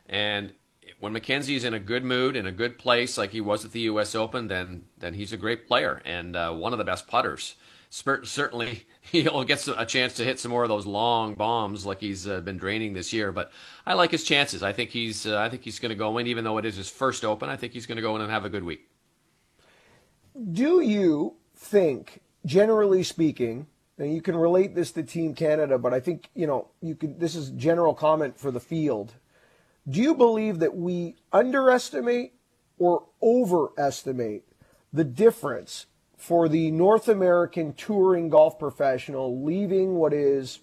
And 0.09 0.53
when 0.99 1.13
Mackenzie's 1.13 1.65
in 1.65 1.75
a 1.75 1.79
good 1.79 2.05
mood, 2.05 2.35
in 2.35 2.47
a 2.47 2.53
good 2.53 2.77
place, 2.77 3.17
like 3.17 3.31
he 3.31 3.41
was 3.41 3.65
at 3.65 3.71
the 3.71 3.81
U.S. 3.83 4.15
Open, 4.17 4.49
then 4.49 4.85
then 4.99 5.15
he's 5.15 5.33
a 5.33 5.37
great 5.37 5.69
player 5.69 6.03
and 6.05 6.35
uh, 6.37 6.53
one 6.53 6.73
of 6.73 6.79
the 6.79 6.85
best 6.85 7.07
putters. 7.07 7.55
Certainly, 7.89 8.87
he'll 9.01 9.45
get 9.45 9.67
a 9.69 9.87
chance 9.87 10.15
to 10.15 10.25
hit 10.25 10.41
some 10.41 10.51
more 10.51 10.65
of 10.65 10.69
those 10.69 10.87
long 10.87 11.35
bombs 11.35 11.87
like 11.87 12.01
he's 12.01 12.27
uh, 12.27 12.41
been 12.41 12.59
draining 12.59 12.93
this 12.93 13.13
year. 13.13 13.31
But 13.31 13.53
I 13.87 13.95
like 13.95 14.11
his 14.11 14.25
chances. 14.25 14.63
I 14.63 14.73
think 14.73 14.91
he's 14.91 15.25
uh, 15.25 15.39
I 15.39 15.49
think 15.49 15.63
he's 15.63 15.79
going 15.79 15.91
to 15.91 15.97
go 15.97 16.19
in, 16.19 16.27
even 16.27 16.43
though 16.43 16.59
it 16.59 16.65
is 16.65 16.77
his 16.77 16.91
first 16.91 17.25
Open. 17.25 17.49
I 17.49 17.57
think 17.57 17.73
he's 17.73 17.87
going 17.87 17.97
to 17.97 18.03
go 18.03 18.17
in 18.17 18.23
and 18.23 18.31
have 18.31 18.45
a 18.45 18.51
good 18.51 18.65
week. 18.65 18.89
Do 20.53 20.81
you 20.81 21.37
think, 21.57 22.21
generally 22.45 23.03
speaking, 23.03 23.67
and 23.99 24.15
you 24.15 24.23
can 24.23 24.37
relate 24.37 24.75
this 24.75 24.93
to 24.93 25.03
Team 25.03 25.35
Canada, 25.35 25.79
but 25.79 25.93
I 25.93 26.01
think 26.01 26.31
you 26.35 26.47
know 26.47 26.69
you 26.81 26.95
can. 26.95 27.19
This 27.19 27.35
is 27.35 27.51
general 27.51 27.95
comment 27.95 28.39
for 28.39 28.51
the 28.51 28.61
field. 28.61 29.15
Do 29.89 30.01
you 30.01 30.15
believe 30.15 30.59
that 30.61 30.77
we 30.77 31.17
underestimate 31.33 32.35
or 32.79 33.05
overestimate 33.23 34.45
the 34.93 35.05
difference 35.05 35.87
for 36.17 36.49
the 36.49 36.71
North 36.71 37.09
American 37.09 37.73
touring 37.73 38.29
golf 38.29 38.59
professional 38.59 39.43
leaving 39.43 39.95
what 39.95 40.13
is 40.13 40.61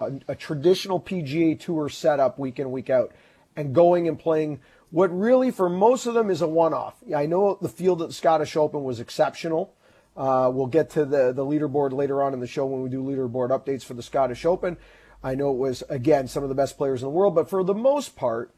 a, 0.00 0.12
a, 0.28 0.34
traditional 0.34 1.00
PGA 1.00 1.58
Tour 1.58 1.88
setup 1.88 2.38
week 2.38 2.58
in, 2.58 2.70
week 2.70 2.90
out, 2.90 3.12
and 3.56 3.74
going 3.74 4.06
and 4.06 4.18
playing 4.18 4.60
what 4.90 5.08
really 5.08 5.50
for 5.50 5.68
most 5.68 6.06
of 6.06 6.14
them 6.14 6.30
is 6.30 6.42
a 6.42 6.48
one 6.48 6.74
off. 6.74 6.94
I 7.14 7.26
know 7.26 7.58
the 7.60 7.68
field 7.68 8.02
at 8.02 8.08
the 8.08 8.14
Scottish 8.14 8.56
Open 8.56 8.84
was 8.84 9.00
exceptional. 9.00 9.74
Uh, 10.16 10.50
we'll 10.52 10.66
get 10.66 10.90
to 10.90 11.04
the, 11.04 11.32
the 11.32 11.44
leaderboard 11.44 11.92
later 11.92 12.22
on 12.22 12.32
in 12.32 12.40
the 12.40 12.46
show 12.46 12.64
when 12.64 12.82
we 12.82 12.88
do 12.88 13.02
leaderboard 13.02 13.50
updates 13.50 13.82
for 13.82 13.94
the 13.94 14.02
Scottish 14.02 14.44
Open. 14.46 14.76
I 15.22 15.34
know 15.34 15.50
it 15.50 15.58
was, 15.58 15.82
again, 15.88 16.28
some 16.28 16.42
of 16.42 16.48
the 16.48 16.54
best 16.54 16.78
players 16.78 17.02
in 17.02 17.06
the 17.06 17.10
world, 17.10 17.34
but 17.34 17.50
for 17.50 17.62
the 17.64 17.74
most 17.74 18.16
part, 18.16 18.54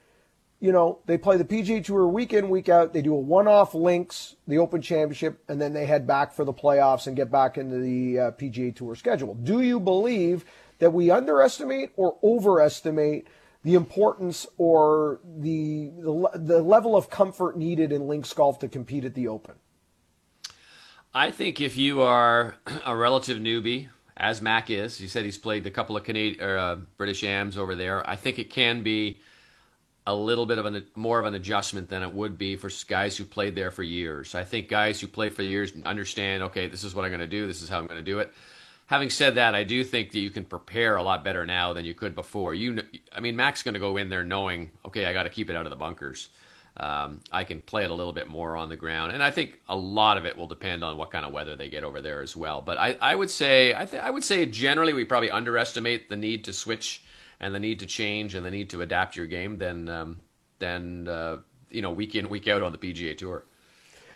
you 0.60 0.72
know, 0.72 0.98
they 1.06 1.16
play 1.16 1.36
the 1.36 1.44
PGA 1.44 1.84
Tour 1.84 2.06
week 2.08 2.32
in, 2.32 2.48
week 2.48 2.68
out. 2.68 2.92
They 2.92 3.02
do 3.02 3.14
a 3.14 3.18
one 3.18 3.46
off 3.46 3.74
links, 3.74 4.36
the 4.46 4.58
Open 4.58 4.82
Championship, 4.82 5.42
and 5.48 5.60
then 5.60 5.72
they 5.72 5.86
head 5.86 6.06
back 6.06 6.32
for 6.32 6.44
the 6.44 6.52
playoffs 6.52 7.06
and 7.06 7.16
get 7.16 7.30
back 7.30 7.58
into 7.58 7.78
the 7.78 8.18
uh, 8.18 8.30
PGA 8.32 8.74
Tour 8.74 8.96
schedule. 8.96 9.34
Do 9.34 9.60
you 9.60 9.78
believe 9.78 10.44
that 10.78 10.92
we 10.92 11.10
underestimate 11.10 11.90
or 11.96 12.18
overestimate 12.22 13.28
the 13.62 13.74
importance 13.74 14.46
or 14.56 15.20
the, 15.24 15.90
the, 15.96 16.30
the 16.34 16.62
level 16.62 16.96
of 16.96 17.08
comfort 17.08 17.56
needed 17.56 17.92
in 17.92 18.08
links 18.08 18.32
golf 18.32 18.58
to 18.60 18.68
compete 18.68 19.04
at 19.04 19.14
the 19.14 19.28
Open? 19.28 19.54
I 21.14 21.30
think 21.30 21.60
if 21.60 21.76
you 21.76 22.02
are 22.02 22.56
a 22.84 22.94
relative 22.94 23.38
newbie, 23.38 23.88
as 24.16 24.42
Mac 24.42 24.68
is, 24.68 25.00
you 25.00 25.08
said 25.08 25.24
he's 25.24 25.38
played 25.38 25.66
a 25.66 25.70
couple 25.70 25.96
of 25.96 26.04
Canadian 26.04 26.42
or 26.42 26.58
uh, 26.58 26.76
British 26.96 27.24
AMs 27.24 27.56
over 27.56 27.74
there. 27.74 28.08
I 28.08 28.16
think 28.16 28.38
it 28.38 28.50
can 28.50 28.82
be 28.82 29.18
a 30.06 30.14
little 30.14 30.46
bit 30.46 30.58
of 30.58 30.66
an 30.66 30.86
more 30.96 31.18
of 31.18 31.26
an 31.26 31.34
adjustment 31.34 31.88
than 31.88 32.02
it 32.02 32.12
would 32.12 32.36
be 32.36 32.56
for 32.56 32.70
guys 32.88 33.16
who 33.16 33.24
played 33.24 33.54
there 33.54 33.70
for 33.70 33.82
years. 33.82 34.34
I 34.34 34.44
think 34.44 34.68
guys 34.68 35.00
who 35.00 35.06
play 35.06 35.28
for 35.28 35.42
years 35.42 35.72
understand, 35.84 36.42
okay, 36.44 36.66
this 36.66 36.82
is 36.84 36.94
what 36.94 37.04
I'm 37.04 37.10
going 37.10 37.20
to 37.20 37.26
do. 37.26 37.46
This 37.46 37.62
is 37.62 37.68
how 37.68 37.78
I'm 37.78 37.86
going 37.86 38.00
to 38.00 38.10
do 38.10 38.18
it. 38.18 38.32
Having 38.86 39.10
said 39.10 39.34
that, 39.34 39.54
I 39.54 39.64
do 39.64 39.84
think 39.84 40.12
that 40.12 40.20
you 40.20 40.30
can 40.30 40.44
prepare 40.44 40.96
a 40.96 41.02
lot 41.02 41.22
better 41.22 41.44
now 41.44 41.74
than 41.74 41.84
you 41.84 41.92
could 41.92 42.14
before. 42.14 42.54
You, 42.54 42.82
I 43.12 43.20
mean, 43.20 43.36
Mac's 43.36 43.62
going 43.62 43.74
to 43.74 43.80
go 43.80 43.98
in 43.98 44.08
there 44.08 44.24
knowing, 44.24 44.70
okay, 44.86 45.04
I 45.04 45.12
got 45.12 45.24
to 45.24 45.30
keep 45.30 45.50
it 45.50 45.56
out 45.56 45.66
of 45.66 45.70
the 45.70 45.76
bunkers 45.76 46.30
um, 46.78 47.20
I 47.32 47.44
can 47.44 47.60
play 47.60 47.84
it 47.84 47.90
a 47.90 47.94
little 47.94 48.12
bit 48.12 48.28
more 48.28 48.56
on 48.56 48.68
the 48.68 48.76
ground. 48.76 49.12
And 49.12 49.22
I 49.22 49.30
think 49.30 49.58
a 49.68 49.76
lot 49.76 50.16
of 50.16 50.24
it 50.26 50.36
will 50.36 50.46
depend 50.46 50.84
on 50.84 50.96
what 50.96 51.10
kind 51.10 51.26
of 51.26 51.32
weather 51.32 51.56
they 51.56 51.68
get 51.68 51.82
over 51.82 52.00
there 52.00 52.22
as 52.22 52.36
well. 52.36 52.62
But 52.62 52.78
I, 52.78 52.96
I 53.00 53.14
would 53.14 53.30
say 53.30 53.74
I, 53.74 53.84
th- 53.84 54.02
I 54.02 54.10
would 54.10 54.24
say 54.24 54.46
generally 54.46 54.92
we 54.92 55.04
probably 55.04 55.30
underestimate 55.30 56.08
the 56.08 56.16
need 56.16 56.44
to 56.44 56.52
switch 56.52 57.02
and 57.40 57.54
the 57.54 57.60
need 57.60 57.80
to 57.80 57.86
change 57.86 58.34
and 58.34 58.46
the 58.46 58.50
need 58.50 58.70
to 58.70 58.82
adapt 58.82 59.16
your 59.16 59.26
game 59.26 59.58
than 59.58 59.88
um, 59.88 60.20
than 60.60 61.08
uh, 61.08 61.38
you 61.70 61.82
know 61.82 61.90
week 61.90 62.14
in 62.14 62.28
week 62.28 62.46
out 62.46 62.62
on 62.62 62.72
the 62.72 62.78
PGA 62.78 63.16
Tour. 63.16 63.44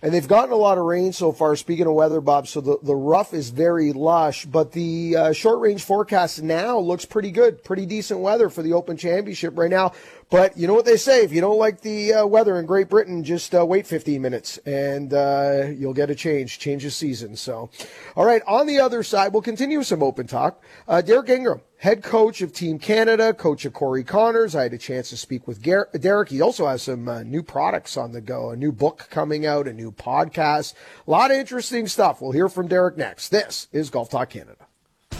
And 0.05 0.13
they've 0.13 0.27
gotten 0.27 0.51
a 0.51 0.57
lot 0.57 0.79
of 0.79 0.85
rain 0.85 1.13
so 1.13 1.31
far. 1.31 1.55
Speaking 1.55 1.87
of 1.87 1.95
weather, 1.95 2.21
Bob, 2.21 2.49
so 2.49 2.61
the, 2.61 2.77
the 2.83 2.95
rough 2.95 3.33
is 3.33 3.51
very 3.51 3.93
lush, 3.93 4.45
but 4.45 4.73
the 4.73 5.17
uh, 5.17 5.33
short 5.33 5.61
range 5.61 5.85
forecast 5.85 6.43
now 6.43 6.77
looks 6.81 7.05
pretty 7.05 7.31
good. 7.31 7.63
Pretty 7.63 7.87
decent 7.87 8.19
weather 8.19 8.49
for 8.49 8.63
the 8.63 8.73
Open 8.73 8.97
Championship 8.97 9.57
right 9.57 9.71
now. 9.71 9.93
But 10.33 10.57
you 10.57 10.67
know 10.67 10.73
what 10.73 10.87
they 10.87 10.97
say: 10.97 11.25
if 11.25 11.31
you 11.31 11.43
don't 11.43 11.59
like 11.59 11.83
the 11.83 12.15
uh, 12.15 12.27
weather 12.27 12.59
in 12.59 12.65
Great 12.65 12.89
Britain, 12.89 13.23
just 13.23 13.55
uh, 13.55 13.67
wait 13.67 13.87
15 13.87 14.23
minutes 14.23 14.57
and 14.65 15.13
uh, 15.13 15.67
you'll 15.77 15.93
get 15.93 16.09
a 16.09 16.15
change, 16.15 16.59
change 16.59 16.87
of 16.87 16.95
season. 16.95 17.37
So, 17.37 17.69
all 18.17 18.25
right. 18.25 18.41
On 18.47 18.67
the 18.67 18.81
other 18.81 19.03
side, 19.03 19.35
we'll 19.35 19.43
continue 19.43 19.83
some 19.83 20.03
open 20.03 20.27
talk. 20.27 20.63
Uh, 20.89 21.03
Derek 21.03 21.29
Ingram, 21.29 21.61
head 21.77 22.03
coach 22.03 22.41
of 22.41 22.55
Team 22.55 22.79
Canada, 22.79 23.35
coach 23.35 23.67
of 23.67 23.75
Corey 23.75 24.05
Conners. 24.05 24.57
I 24.57 24.63
had 24.63 24.73
a 24.73 24.79
chance 24.79 25.11
to 25.11 25.19
speak 25.19 25.47
with 25.47 25.61
Derek. 25.61 26.31
He 26.31 26.41
also 26.41 26.67
has 26.67 26.83
some 26.83 27.11
uh, 27.11 27.23
new 27.25 27.43
products 27.43 27.99
on 27.99 28.13
the 28.13 28.23
go, 28.23 28.53
a 28.53 28.57
new 28.57 28.73
book 28.73 29.09
coming 29.11 29.45
out, 29.45 29.69
a 29.69 29.75
new 29.75 29.93
podcast, 29.93 30.73
a 31.07 31.11
lot 31.11 31.31
of 31.31 31.37
interesting 31.37 31.87
stuff. 31.87 32.23
We'll 32.23 32.33
hear 32.33 32.49
from 32.49 32.69
Derek 32.69 32.97
next. 32.97 33.29
This 33.29 33.69
is 33.71 33.91
Golf 33.91 34.09
Talk 34.09 34.31
Canada. 34.31 34.67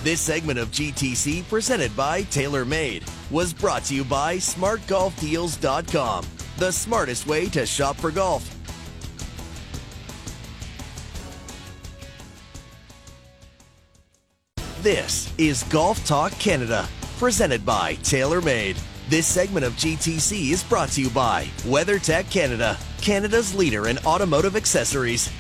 This 0.03 0.21
segment 0.21 0.59
of 0.59 0.73
GTC, 0.73 1.49
presented 1.49 1.97
by 1.97 2.23
TaylorMade, 2.25 3.09
was 3.31 3.53
brought 3.53 3.85
to 3.85 3.95
you 3.95 4.03
by 4.03 4.39
SmartGolfDeals.com, 4.39 6.27
the 6.59 6.73
smartest 6.73 7.29
way 7.29 7.49
to 7.51 7.65
shop 7.65 7.97
for 7.99 8.11
golf. 8.11 8.59
This 14.81 15.33
is 15.39 15.63
Golf 15.65 16.05
Talk 16.05 16.33
Canada, 16.33 16.89
presented 17.19 17.65
by 17.65 17.95
TaylorMade. 17.97 18.83
This 19.09 19.29
segment 19.29 19.65
of 19.65 19.75
GTC 19.75 20.51
is 20.51 20.65
brought 20.65 20.89
to 20.91 21.01
you 21.01 21.11
by 21.11 21.45
WeatherTech 21.59 22.29
Canada, 22.29 22.77
Canada's 23.01 23.55
leader 23.55 23.87
in 23.87 23.99
automotive 23.99 24.57
accessories. 24.57 25.31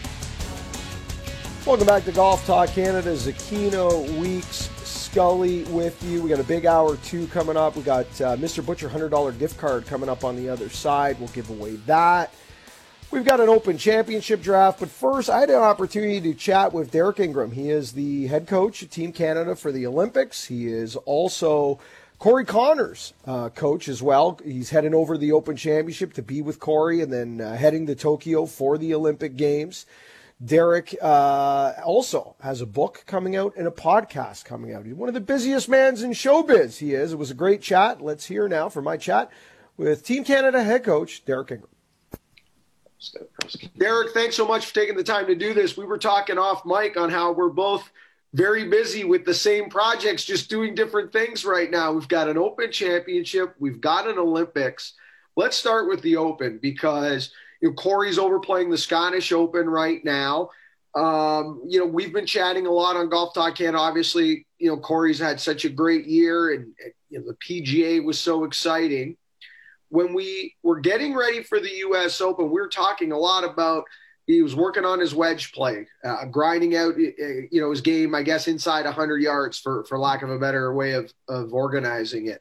Welcome 1.65 1.87
back 1.87 2.05
to 2.07 2.13
Golf 2.13 2.45
Talk 2.45 2.71
Canada. 2.71 3.13
Zecchino 3.13 4.19
Weeks 4.19 4.69
Scully 4.83 5.63
with 5.67 6.03
you. 6.03 6.21
We 6.21 6.29
got 6.29 6.41
a 6.41 6.45
big 6.45 6.67
hour 6.67 6.97
two 6.97 7.29
coming 7.29 7.57
up. 7.57 7.77
We 7.77 7.83
got 7.83 8.07
uh, 8.21 8.37
Mr. 8.37 8.67
Butcher 8.67 8.89
$100 8.89 9.39
gift 9.39 9.59
card 9.59 9.87
coming 9.87 10.09
up 10.09 10.25
on 10.25 10.35
the 10.35 10.49
other 10.49 10.69
side. 10.69 11.21
We'll 11.21 11.29
give 11.29 11.51
away 11.51 11.77
that. 11.87 12.35
We've 13.13 13.25
got 13.25 13.39
an 13.39 13.49
open 13.49 13.79
championship 13.79 14.43
draft, 14.43 14.81
but 14.81 14.89
first, 14.89 15.31
I 15.31 15.39
had 15.39 15.51
an 15.51 15.57
opportunity 15.57 16.21
to 16.23 16.35
chat 16.35 16.73
with 16.73 16.91
Derek 16.91 17.21
Ingram. 17.21 17.53
He 17.53 17.71
is 17.71 17.93
the 17.93 18.27
head 18.27 18.49
coach 18.49 18.83
of 18.83 18.91
Team 18.91 19.13
Canada 19.13 19.55
for 19.55 19.71
the 19.71 19.87
Olympics. 19.87 20.47
He 20.47 20.67
is 20.67 20.97
also 20.97 21.79
Corey 22.19 22.45
Conners' 22.45 23.13
uh, 23.25 23.51
coach 23.51 23.87
as 23.87 24.03
well. 24.03 24.41
He's 24.45 24.71
heading 24.71 24.95
over 24.95 25.17
the 25.17 25.31
Open 25.31 25.57
Championship 25.57 26.15
to 26.15 26.23
be 26.23 26.43
with 26.43 26.59
Corey 26.59 27.03
and 27.03 27.13
then 27.13 27.41
uh, 27.41 27.55
heading 27.55 27.87
to 27.87 27.95
Tokyo 27.95 28.47
for 28.47 28.79
the 28.79 28.95
Olympic 28.95 29.37
Games. 29.37 29.87
Derek 30.45 30.97
uh, 31.01 31.73
also 31.85 32.35
has 32.41 32.61
a 32.61 32.67
book 32.67 33.05
coming 33.07 33.37
out 33.37 33.55
and 33.57 33.69
a 33.69 33.71
podcast 33.71 34.45
coming 34.45 34.73
out. 34.73 34.85
He's 34.85 34.95
one 34.95 35.09
of 35.09 35.15
the 35.15 35.21
busiest 35.21 35.69
mans 35.69 36.03
in 36.03 36.13
showbiz. 36.13 36.79
He 36.79 36.95
is. 36.95 37.13
It 37.13 37.19
was 37.19 37.31
a 37.31 37.35
great 37.35 37.63
chat. 37.63 38.01
Let's 38.01 38.27
hear 38.27 38.49
now 38.49 38.69
from 38.69 38.85
my 38.85 38.97
chat 38.97 39.31
with 39.77 40.05
Team 40.05 40.25
Canada 40.25 40.63
head 40.63 40.85
coach 40.85 41.25
Derek 41.25 41.53
Ingram. 41.53 41.69
Derek, 43.77 44.15
thanks 44.15 44.37
so 44.37 44.47
much 44.47 44.67
for 44.67 44.75
taking 44.75 44.97
the 44.97 45.05
time 45.05 45.27
to 45.27 45.35
do 45.35 45.55
this. 45.55 45.77
We 45.77 45.87
were 45.87 45.99
talking 45.99 46.39
off 46.39 46.65
mic 46.65 46.97
on 46.97 47.11
how 47.11 47.33
we're 47.33 47.49
both 47.49 47.91
very 48.33 48.69
busy 48.69 49.05
with 49.05 49.25
the 49.25 49.35
same 49.35 49.69
projects, 49.69 50.25
just 50.25 50.49
doing 50.49 50.75
different 50.75 51.13
things 51.13 51.45
right 51.45 51.71
now. 51.71 51.93
We've 51.93 52.09
got 52.09 52.29
an 52.29 52.39
Open 52.39 52.73
Championship, 52.73 53.55
we've 53.59 53.81
got 53.81 54.09
an 54.09 54.19
Olympics. 54.19 54.95
Let's 55.37 55.57
start 55.57 55.89
with 55.89 56.03
the 56.03 56.17
Open 56.17 56.59
because– 56.61 57.31
you 57.63 57.69
know, 57.69 57.75
Corey's 57.75 58.19
overplaying 58.19 58.69
the 58.69 58.77
Scottish 58.77 59.33
Open 59.33 59.71
right 59.71 60.05
now. 60.05 60.51
Um, 60.95 61.63
you 61.67 61.79
know, 61.79 61.87
we've 61.87 62.13
been 62.13 62.27
chatting 62.27 62.67
a 62.67 62.71
lot 62.71 62.97
on 62.97 63.09
Golf 63.09 63.33
Talk 63.33 63.61
and 63.61 63.77
Obviously, 63.77 64.47
you 64.59 64.69
know, 64.69 64.77
Corey's 64.77 65.19
had 65.19 65.41
such 65.41 65.65
a 65.65 65.71
great 65.71 66.07
year, 66.07 66.53
and, 66.53 66.73
you 67.09 67.19
know, 67.19 67.25
the 67.27 67.35
PGA 67.37 68.05
was 68.05 68.19
so 68.19 68.45
exciting. 68.45 69.17
When 69.89 70.13
we 70.13 70.55
were 70.63 70.81
getting 70.81 71.15
ready 71.15 71.43
for 71.43 71.61
the 71.61 71.71
U.S. 71.79 72.21
Open, 72.21 72.47
we 72.47 72.61
were 72.61 72.69
talking 72.69 73.13
a 73.13 73.19
lot 73.19 73.45
about 73.45 73.85
he 74.27 74.43
was 74.43 74.55
working 74.55 74.85
on 74.85 75.01
his 75.01 75.15
wedge 75.15 75.53
play, 75.53 75.87
uh, 76.05 76.25
grinding 76.27 76.77
out, 76.77 76.95
uh, 76.95 77.25
you 77.51 77.61
know, 77.61 77.71
his 77.71 77.81
game, 77.81 78.15
I 78.15 78.23
guess, 78.23 78.49
inside 78.49 78.85
100 78.85 79.23
yards, 79.23 79.59
for 79.59 79.85
for 79.85 79.99
lack 79.99 80.23
of 80.23 80.31
a 80.31 80.39
better 80.39 80.75
way 80.75 80.93
of 80.93 81.13
of 81.29 81.53
organizing 81.53 82.29
it. 82.29 82.41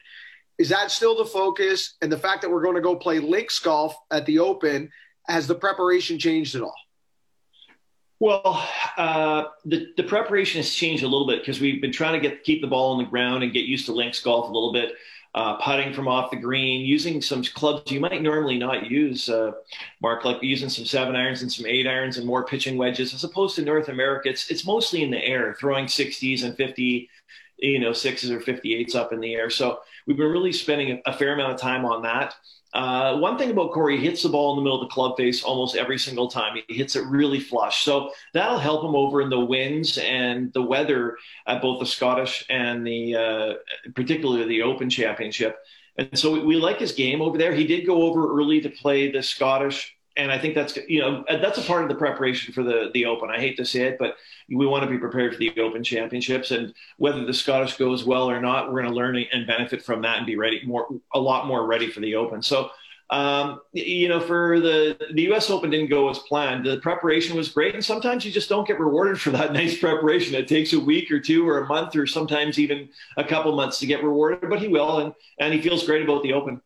Is 0.57 0.69
that 0.69 0.91
still 0.91 1.17
the 1.17 1.25
focus? 1.25 1.95
And 2.01 2.11
the 2.11 2.17
fact 2.17 2.41
that 2.41 2.51
we're 2.51 2.61
going 2.61 2.75
to 2.75 2.81
go 2.81 2.95
play 2.95 3.19
links 3.19 3.59
golf 3.59 3.95
at 4.11 4.25
the 4.25 4.39
Open 4.39 4.91
has 5.27 5.47
the 5.47 5.55
preparation 5.55 6.19
changed 6.19 6.55
at 6.55 6.61
all? 6.61 6.75
Well, 8.19 8.69
uh, 8.97 9.45
the, 9.65 9.87
the 9.97 10.03
preparation 10.03 10.59
has 10.59 10.71
changed 10.71 11.03
a 11.03 11.07
little 11.07 11.25
bit 11.25 11.39
because 11.39 11.59
we've 11.59 11.81
been 11.81 11.91
trying 11.91 12.21
to 12.21 12.27
get 12.27 12.43
keep 12.43 12.61
the 12.61 12.67
ball 12.67 12.93
on 12.93 13.03
the 13.03 13.09
ground 13.09 13.43
and 13.43 13.51
get 13.51 13.65
used 13.65 13.87
to 13.87 13.93
links 13.93 14.21
golf 14.21 14.49
a 14.49 14.53
little 14.53 14.71
bit. 14.71 14.93
Uh, 15.33 15.55
putting 15.61 15.93
from 15.93 16.09
off 16.09 16.29
the 16.29 16.35
green, 16.35 16.85
using 16.85 17.21
some 17.21 17.41
clubs 17.41 17.89
you 17.89 18.01
might 18.01 18.21
normally 18.21 18.59
not 18.59 18.91
use, 18.91 19.29
uh, 19.29 19.53
Mark, 20.01 20.25
like 20.25 20.43
using 20.43 20.67
some 20.67 20.83
seven 20.83 21.15
irons 21.15 21.41
and 21.41 21.49
some 21.49 21.65
eight 21.65 21.87
irons 21.87 22.17
and 22.17 22.27
more 22.27 22.43
pitching 22.45 22.77
wedges, 22.77 23.13
as 23.13 23.23
opposed 23.23 23.55
to 23.55 23.61
North 23.61 23.87
America. 23.87 24.27
It's 24.27 24.51
it's 24.51 24.65
mostly 24.65 25.03
in 25.03 25.09
the 25.09 25.23
air, 25.23 25.55
throwing 25.57 25.85
60s 25.85 26.43
and 26.43 26.55
50 26.57 27.09
you 27.61 27.79
know, 27.79 27.93
sixes 27.93 28.31
or 28.31 28.39
58s 28.39 28.95
up 28.95 29.13
in 29.13 29.19
the 29.19 29.35
air. 29.35 29.49
So 29.49 29.79
we've 30.05 30.17
been 30.17 30.31
really 30.31 30.51
spending 30.51 31.01
a 31.05 31.13
fair 31.13 31.33
amount 31.33 31.53
of 31.53 31.59
time 31.59 31.85
on 31.85 32.01
that. 32.03 32.35
Uh, 32.73 33.17
one 33.17 33.37
thing 33.37 33.51
about 33.51 33.71
Corey, 33.71 33.97
he 33.97 34.05
hits 34.05 34.23
the 34.23 34.29
ball 34.29 34.53
in 34.53 34.57
the 34.57 34.63
middle 34.63 34.81
of 34.81 34.87
the 34.87 34.93
club 34.93 35.17
face 35.17 35.43
almost 35.43 35.75
every 35.75 35.99
single 35.99 36.29
time. 36.29 36.57
He 36.67 36.73
hits 36.75 36.95
it 36.95 37.05
really 37.05 37.39
flush. 37.39 37.83
So 37.83 38.11
that'll 38.33 38.59
help 38.59 38.83
him 38.83 38.95
over 38.95 39.21
in 39.21 39.29
the 39.29 39.39
winds 39.39 39.97
and 39.97 40.53
the 40.53 40.61
weather 40.61 41.17
at 41.47 41.61
both 41.61 41.79
the 41.79 41.85
Scottish 41.85 42.45
and 42.49 42.87
the, 42.87 43.15
uh, 43.15 43.53
particularly 43.93 44.47
the 44.47 44.61
Open 44.61 44.89
Championship. 44.89 45.57
And 45.97 46.17
so 46.17 46.31
we, 46.31 46.39
we 46.45 46.55
like 46.55 46.79
his 46.79 46.93
game 46.93 47.21
over 47.21 47.37
there. 47.37 47.53
He 47.53 47.67
did 47.67 47.85
go 47.85 48.03
over 48.03 48.37
early 48.37 48.61
to 48.61 48.69
play 48.69 49.11
the 49.11 49.21
Scottish 49.21 49.93
and 50.17 50.31
I 50.31 50.37
think 50.37 50.55
that's 50.55 50.77
you 50.87 50.99
know 50.99 51.23
that's 51.29 51.57
a 51.57 51.61
part 51.61 51.83
of 51.83 51.89
the 51.89 51.95
preparation 51.95 52.53
for 52.53 52.63
the 52.63 52.91
the 52.93 53.05
Open. 53.05 53.29
I 53.29 53.39
hate 53.39 53.57
to 53.57 53.65
say 53.65 53.83
it, 53.83 53.97
but 53.97 54.15
we 54.49 54.65
want 54.65 54.83
to 54.83 54.89
be 54.89 54.97
prepared 54.97 55.33
for 55.33 55.39
the 55.39 55.57
Open 55.59 55.83
Championships, 55.83 56.51
and 56.51 56.73
whether 56.97 57.25
the 57.25 57.33
Scottish 57.33 57.77
goes 57.77 58.03
well 58.03 58.29
or 58.29 58.41
not, 58.41 58.67
we're 58.67 58.81
going 58.81 58.91
to 58.91 58.97
learn 58.97 59.17
and 59.31 59.47
benefit 59.47 59.81
from 59.83 60.01
that 60.01 60.17
and 60.17 60.25
be 60.25 60.35
ready 60.35 60.61
more 60.65 60.87
a 61.13 61.19
lot 61.19 61.47
more 61.47 61.65
ready 61.65 61.89
for 61.89 61.99
the 61.99 62.15
Open. 62.15 62.41
So. 62.41 62.69
Um, 63.09 63.59
you 63.73 64.07
know, 64.07 64.21
for 64.21 64.61
the 64.61 64.97
the 65.13 65.23
U.S. 65.23 65.49
Open 65.49 65.69
didn't 65.69 65.89
go 65.89 66.09
as 66.09 66.19
planned. 66.19 66.65
The 66.65 66.77
preparation 66.77 67.35
was 67.35 67.49
great, 67.49 67.75
and 67.75 67.83
sometimes 67.83 68.23
you 68.23 68.31
just 68.31 68.47
don't 68.47 68.65
get 68.65 68.79
rewarded 68.79 69.19
for 69.19 69.31
that 69.31 69.51
nice 69.61 69.77
preparation. 69.77 70.33
It 70.33 70.47
takes 70.47 70.71
a 70.71 70.79
week 70.79 71.11
or 71.11 71.19
two, 71.19 71.45
or 71.45 71.59
a 71.59 71.67
month, 71.67 71.93
or 71.97 72.07
sometimes 72.07 72.57
even 72.57 72.87
a 73.17 73.25
couple 73.25 73.53
months 73.53 73.79
to 73.79 73.85
get 73.85 74.01
rewarded. 74.01 74.49
But 74.49 74.61
he 74.61 74.69
will, 74.69 74.99
and 74.99 75.13
and 75.39 75.53
he 75.53 75.59
feels 75.59 75.85
great 75.85 76.03
about 76.03 76.23
the 76.23 76.31
Open 76.31 76.61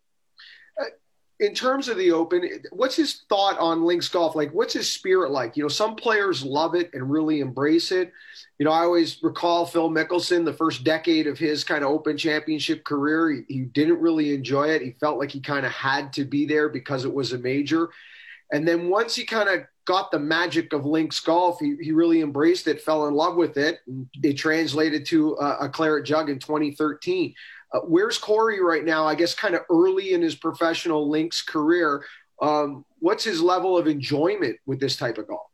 in 1.40 1.54
terms 1.54 1.90
of 1.90 1.98
the 1.98 2.12
Open, 2.12 2.50
what's 2.72 2.96
his 2.96 3.24
thought 3.28 3.60
on 3.60 3.84
links 3.84 4.08
golf? 4.08 4.36
Like, 4.36 4.54
what's 4.54 4.74
his 4.74 4.90
spirit 4.90 5.32
like? 5.32 5.58
You 5.58 5.64
know, 5.64 5.70
some 5.70 5.96
players 5.96 6.46
love 6.46 6.76
it 6.76 6.90
and 6.94 7.10
really 7.10 7.42
embrace 7.42 7.92
it. 7.92 8.14
You 8.58 8.66
know, 8.66 8.72
I 8.72 8.84
always 8.84 9.22
recall 9.22 9.66
Phil 9.66 9.90
Mickelson, 9.90 10.46
the 10.46 10.54
first 10.54 10.86
decade 10.86 11.28
of 11.28 11.38
his 11.38 11.66
kind 11.66 11.84
of 11.84 11.92
Open 11.92 12.18
Championship 12.18 12.86
career. 12.86 13.30
He, 13.32 13.54
he 13.54 13.62
didn't 13.62 14.00
really 14.00 14.34
enjoy 14.34 14.70
it. 14.70 14.82
He 14.82 14.92
felt 14.92 15.20
like 15.20 15.32
he 15.32 15.42
kind 15.42 15.66
of 15.66 15.74
had 15.74 16.14
to 16.14 16.24
be 16.24 16.46
there 16.46 16.70
because 16.70 17.04
it 17.04 17.14
was 17.14 17.34
a 17.34 17.38
major. 17.38 17.90
And 18.52 18.66
then 18.66 18.90
once 18.90 19.16
he 19.16 19.26
kind 19.26 19.50
of 19.50 19.66
got 19.86 20.12
the 20.12 20.20
magic 20.20 20.72
of 20.72 20.86
links 20.86 21.20
golf, 21.20 21.60
he, 21.60 21.76
he 21.82 21.92
really 21.92 22.22
embraced 22.22 22.68
it, 22.68 22.82
fell 22.82 23.08
in 23.08 23.14
love 23.14 23.36
with 23.36 23.58
it. 23.58 23.80
It 24.24 24.34
translated 24.34 25.06
to 25.08 25.34
a, 25.34 25.66
a 25.66 25.70
claret 25.70 26.06
jug 26.06 26.30
in 26.30 26.40
2013. 26.40 27.34
Uh, 27.74 27.80
where's 27.80 28.18
Corey 28.18 28.62
right 28.62 28.84
now? 28.84 29.06
I 29.06 29.16
guess 29.16 29.34
kind 29.34 29.56
of 29.56 29.62
early 29.70 30.14
in 30.14 30.22
his 30.22 30.36
professional 30.36 31.10
links 31.10 31.42
career. 31.42 32.06
Um, 32.42 32.86
what's 33.00 33.24
his 33.24 33.42
level 33.42 33.78
of 33.78 33.88
enjoyment 33.88 34.58
with 34.66 34.80
this 34.80 34.98
type 34.98 35.18
of 35.18 35.28
golf? 35.28 35.50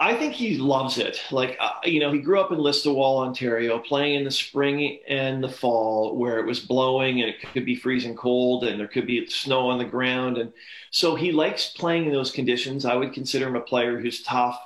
I 0.00 0.14
think 0.14 0.32
he 0.32 0.58
loves 0.58 0.98
it. 0.98 1.20
Like, 1.30 1.56
uh, 1.60 1.70
you 1.84 2.00
know, 2.00 2.12
he 2.12 2.18
grew 2.18 2.40
up 2.40 2.50
in 2.52 2.58
Listowel, 2.58 3.18
Ontario, 3.18 3.78
playing 3.78 4.16
in 4.16 4.24
the 4.24 4.30
spring 4.30 4.98
and 5.08 5.42
the 5.42 5.48
fall 5.48 6.16
where 6.16 6.38
it 6.38 6.46
was 6.46 6.60
blowing 6.60 7.20
and 7.20 7.30
it 7.30 7.40
could 7.52 7.64
be 7.64 7.76
freezing 7.76 8.16
cold 8.16 8.64
and 8.64 8.78
there 8.78 8.88
could 8.88 9.06
be 9.06 9.26
snow 9.26 9.68
on 9.70 9.78
the 9.78 9.84
ground. 9.84 10.38
And 10.38 10.52
so 10.90 11.14
he 11.14 11.32
likes 11.32 11.70
playing 11.70 12.06
in 12.06 12.12
those 12.12 12.30
conditions. 12.30 12.84
I 12.84 12.94
would 12.94 13.12
consider 13.12 13.46
him 13.46 13.56
a 13.56 13.60
player 13.60 14.00
who's 14.00 14.22
tough, 14.22 14.60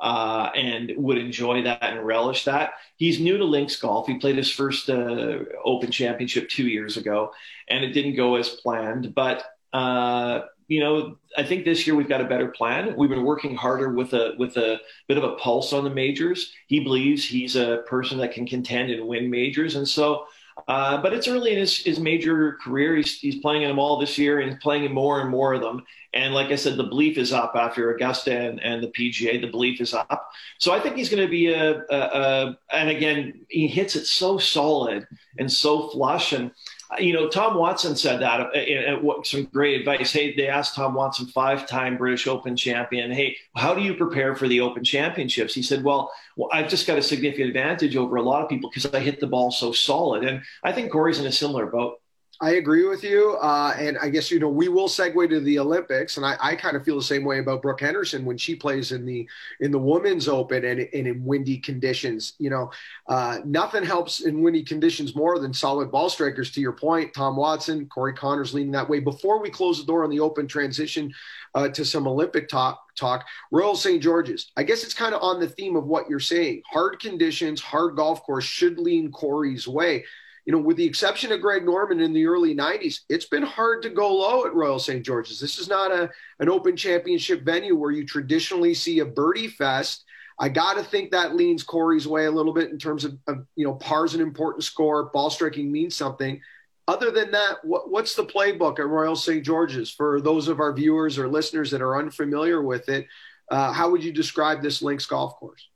uh, 0.00 0.50
and 0.54 0.92
would 0.96 1.18
enjoy 1.18 1.62
that 1.62 1.82
and 1.82 2.04
relish 2.04 2.44
that. 2.44 2.72
He's 2.96 3.20
new 3.20 3.36
to 3.36 3.44
links 3.44 3.76
golf. 3.76 4.06
He 4.06 4.18
played 4.18 4.36
his 4.36 4.50
first 4.50 4.88
uh, 4.88 5.40
Open 5.64 5.90
Championship 5.90 6.48
two 6.48 6.66
years 6.66 6.96
ago, 6.96 7.32
and 7.68 7.84
it 7.84 7.92
didn't 7.92 8.16
go 8.16 8.36
as 8.36 8.48
planned. 8.48 9.14
But 9.14 9.44
uh, 9.72 10.40
you 10.68 10.80
know, 10.80 11.16
I 11.36 11.42
think 11.42 11.64
this 11.64 11.86
year 11.86 11.94
we've 11.96 12.08
got 12.08 12.20
a 12.20 12.28
better 12.28 12.48
plan. 12.48 12.96
We've 12.96 13.10
been 13.10 13.24
working 13.24 13.56
harder 13.56 13.90
with 13.90 14.14
a 14.14 14.32
with 14.38 14.56
a 14.56 14.80
bit 15.06 15.18
of 15.18 15.24
a 15.24 15.36
pulse 15.36 15.72
on 15.72 15.84
the 15.84 15.90
majors. 15.90 16.52
He 16.66 16.80
believes 16.80 17.24
he's 17.24 17.56
a 17.56 17.82
person 17.86 18.18
that 18.18 18.32
can 18.32 18.46
contend 18.46 18.90
and 18.90 19.06
win 19.06 19.30
majors, 19.30 19.76
and 19.76 19.86
so. 19.86 20.26
Uh, 20.68 21.00
but 21.00 21.12
it's 21.12 21.28
early 21.28 21.52
in 21.52 21.58
his, 21.58 21.76
his 21.78 21.98
major 21.98 22.58
career. 22.62 22.96
He's, 22.96 23.18
he's 23.18 23.36
playing 23.36 23.62
in 23.62 23.68
them 23.68 23.78
all 23.78 23.98
this 23.98 24.18
year 24.18 24.40
and 24.40 24.60
playing 24.60 24.84
in 24.84 24.92
more 24.92 25.20
and 25.20 25.30
more 25.30 25.54
of 25.54 25.60
them. 25.60 25.82
And 26.12 26.34
like 26.34 26.48
I 26.48 26.56
said, 26.56 26.76
the 26.76 26.84
belief 26.84 27.18
is 27.18 27.32
up 27.32 27.52
after 27.54 27.94
Augusta 27.94 28.36
and, 28.36 28.60
and 28.60 28.82
the 28.82 28.88
PGA. 28.88 29.40
The 29.40 29.46
belief 29.46 29.80
is 29.80 29.94
up. 29.94 30.30
So 30.58 30.72
I 30.72 30.80
think 30.80 30.96
he's 30.96 31.08
going 31.08 31.22
to 31.22 31.30
be 31.30 31.52
a, 31.52 31.82
a, 31.90 31.96
a, 31.96 32.58
and 32.72 32.90
again, 32.90 33.40
he 33.48 33.68
hits 33.68 33.96
it 33.96 34.06
so 34.06 34.38
solid 34.38 35.06
and 35.38 35.50
so 35.50 35.88
flush. 35.90 36.32
And, 36.32 36.50
you 36.98 37.12
know, 37.12 37.28
Tom 37.28 37.56
Watson 37.56 37.94
said 37.94 38.20
that 38.20 38.40
uh, 38.40 39.22
some 39.22 39.44
great 39.44 39.78
advice. 39.78 40.12
Hey, 40.12 40.34
they 40.34 40.48
asked 40.48 40.74
Tom 40.74 40.94
Watson, 40.94 41.26
five 41.26 41.66
time 41.66 41.96
British 41.96 42.26
Open 42.26 42.56
champion, 42.56 43.12
hey, 43.12 43.36
how 43.54 43.74
do 43.74 43.80
you 43.80 43.94
prepare 43.94 44.34
for 44.34 44.48
the 44.48 44.60
Open 44.60 44.82
Championships? 44.82 45.54
He 45.54 45.62
said, 45.62 45.84
well, 45.84 46.10
well 46.36 46.48
I've 46.52 46.68
just 46.68 46.86
got 46.86 46.98
a 46.98 47.02
significant 47.02 47.48
advantage 47.48 47.94
over 47.94 48.16
a 48.16 48.22
lot 48.22 48.42
of 48.42 48.48
people 48.48 48.70
because 48.70 48.92
I 48.92 48.98
hit 48.98 49.20
the 49.20 49.28
ball 49.28 49.50
so 49.50 49.70
solid. 49.72 50.24
And 50.24 50.42
I 50.64 50.72
think 50.72 50.90
Corey's 50.90 51.20
in 51.20 51.26
a 51.26 51.32
similar 51.32 51.66
boat. 51.66 51.99
I 52.42 52.52
agree 52.52 52.86
with 52.88 53.04
you. 53.04 53.36
Uh, 53.38 53.74
and 53.78 53.98
I 53.98 54.08
guess, 54.08 54.30
you 54.30 54.40
know, 54.40 54.48
we 54.48 54.68
will 54.68 54.88
segue 54.88 55.28
to 55.28 55.40
the 55.40 55.58
Olympics. 55.58 56.16
And 56.16 56.24
I, 56.24 56.36
I, 56.40 56.56
kind 56.56 56.74
of 56.74 56.82
feel 56.82 56.96
the 56.96 57.02
same 57.02 57.22
way 57.22 57.38
about 57.38 57.60
Brooke 57.60 57.82
Henderson 57.82 58.24
when 58.24 58.38
she 58.38 58.54
plays 58.54 58.92
in 58.92 59.04
the 59.04 59.28
in 59.60 59.70
the 59.70 59.78
women's 59.78 60.26
open 60.26 60.64
and, 60.64 60.80
and 60.80 61.06
in 61.06 61.22
windy 61.22 61.58
conditions. 61.58 62.32
You 62.38 62.48
know, 62.48 62.70
uh, 63.08 63.40
nothing 63.44 63.84
helps 63.84 64.20
in 64.20 64.40
windy 64.40 64.62
conditions 64.62 65.14
more 65.14 65.38
than 65.38 65.52
solid 65.52 65.90
ball 65.90 66.08
strikers. 66.08 66.50
To 66.52 66.62
your 66.62 66.72
point, 66.72 67.12
Tom 67.12 67.36
Watson, 67.36 67.86
Corey 67.88 68.14
Conners 68.14 68.54
leading 68.54 68.72
that 68.72 68.88
way. 68.88 69.00
Before 69.00 69.38
we 69.42 69.50
close 69.50 69.78
the 69.78 69.84
door 69.84 70.02
on 70.02 70.10
the 70.10 70.20
open 70.20 70.48
transition 70.48 71.12
uh, 71.54 71.68
to 71.68 71.84
some 71.84 72.08
Olympic 72.08 72.48
talk, 72.48 72.80
talk, 72.96 73.26
Royal 73.50 73.76
St. 73.76 74.02
George's. 74.02 74.50
I 74.56 74.62
guess 74.62 74.82
it's 74.82 74.94
kind 74.94 75.14
of 75.14 75.22
on 75.22 75.40
the 75.40 75.48
theme 75.48 75.76
of 75.76 75.84
what 75.84 76.08
you're 76.08 76.20
saying. 76.20 76.62
Hard 76.70 77.00
conditions, 77.00 77.60
hard 77.60 77.96
golf 77.96 78.22
course 78.22 78.44
should 78.44 78.78
lean 78.78 79.12
Corey's 79.12 79.68
way 79.68 80.04
you 80.50 80.56
know, 80.56 80.62
with 80.62 80.78
the 80.78 80.84
exception 80.84 81.30
of 81.30 81.40
Greg 81.40 81.64
Norman 81.64 82.00
in 82.00 82.12
the 82.12 82.26
early 82.26 82.56
90s, 82.56 83.02
it's 83.08 83.26
been 83.26 83.44
hard 83.44 83.82
to 83.82 83.88
go 83.88 84.12
low 84.12 84.46
at 84.46 84.52
Royal 84.52 84.80
St. 84.80 85.06
George's. 85.06 85.38
This 85.38 85.60
is 85.60 85.68
not 85.68 85.92
a, 85.92 86.10
an 86.40 86.48
open 86.48 86.76
championship 86.76 87.42
venue 87.42 87.76
where 87.76 87.92
you 87.92 88.04
traditionally 88.04 88.74
see 88.74 88.98
a 88.98 89.04
birdie 89.04 89.46
fest. 89.46 90.04
I 90.40 90.48
got 90.48 90.74
to 90.74 90.82
think 90.82 91.12
that 91.12 91.36
leans 91.36 91.62
Corey's 91.62 92.08
way 92.08 92.24
a 92.24 92.32
little 92.32 92.52
bit 92.52 92.68
in 92.68 92.78
terms 92.78 93.04
of, 93.04 93.16
of, 93.28 93.46
you 93.54 93.64
know, 93.64 93.74
par's 93.74 94.14
an 94.14 94.20
important 94.20 94.64
score, 94.64 95.04
ball 95.10 95.30
striking 95.30 95.70
means 95.70 95.94
something. 95.94 96.40
Other 96.88 97.12
than 97.12 97.30
that, 97.30 97.64
what, 97.64 97.88
what's 97.88 98.16
the 98.16 98.24
playbook 98.24 98.80
at 98.80 98.88
Royal 98.88 99.14
St. 99.14 99.44
George's 99.44 99.88
for 99.88 100.20
those 100.20 100.48
of 100.48 100.58
our 100.58 100.72
viewers 100.72 101.16
or 101.16 101.28
listeners 101.28 101.70
that 101.70 101.80
are 101.80 101.96
unfamiliar 101.96 102.60
with 102.60 102.88
it? 102.88 103.06
Uh, 103.52 103.72
how 103.72 103.88
would 103.88 104.02
you 104.02 104.12
describe 104.12 104.62
this 104.62 104.82
links 104.82 105.06
golf 105.06 105.36
course? 105.36 105.69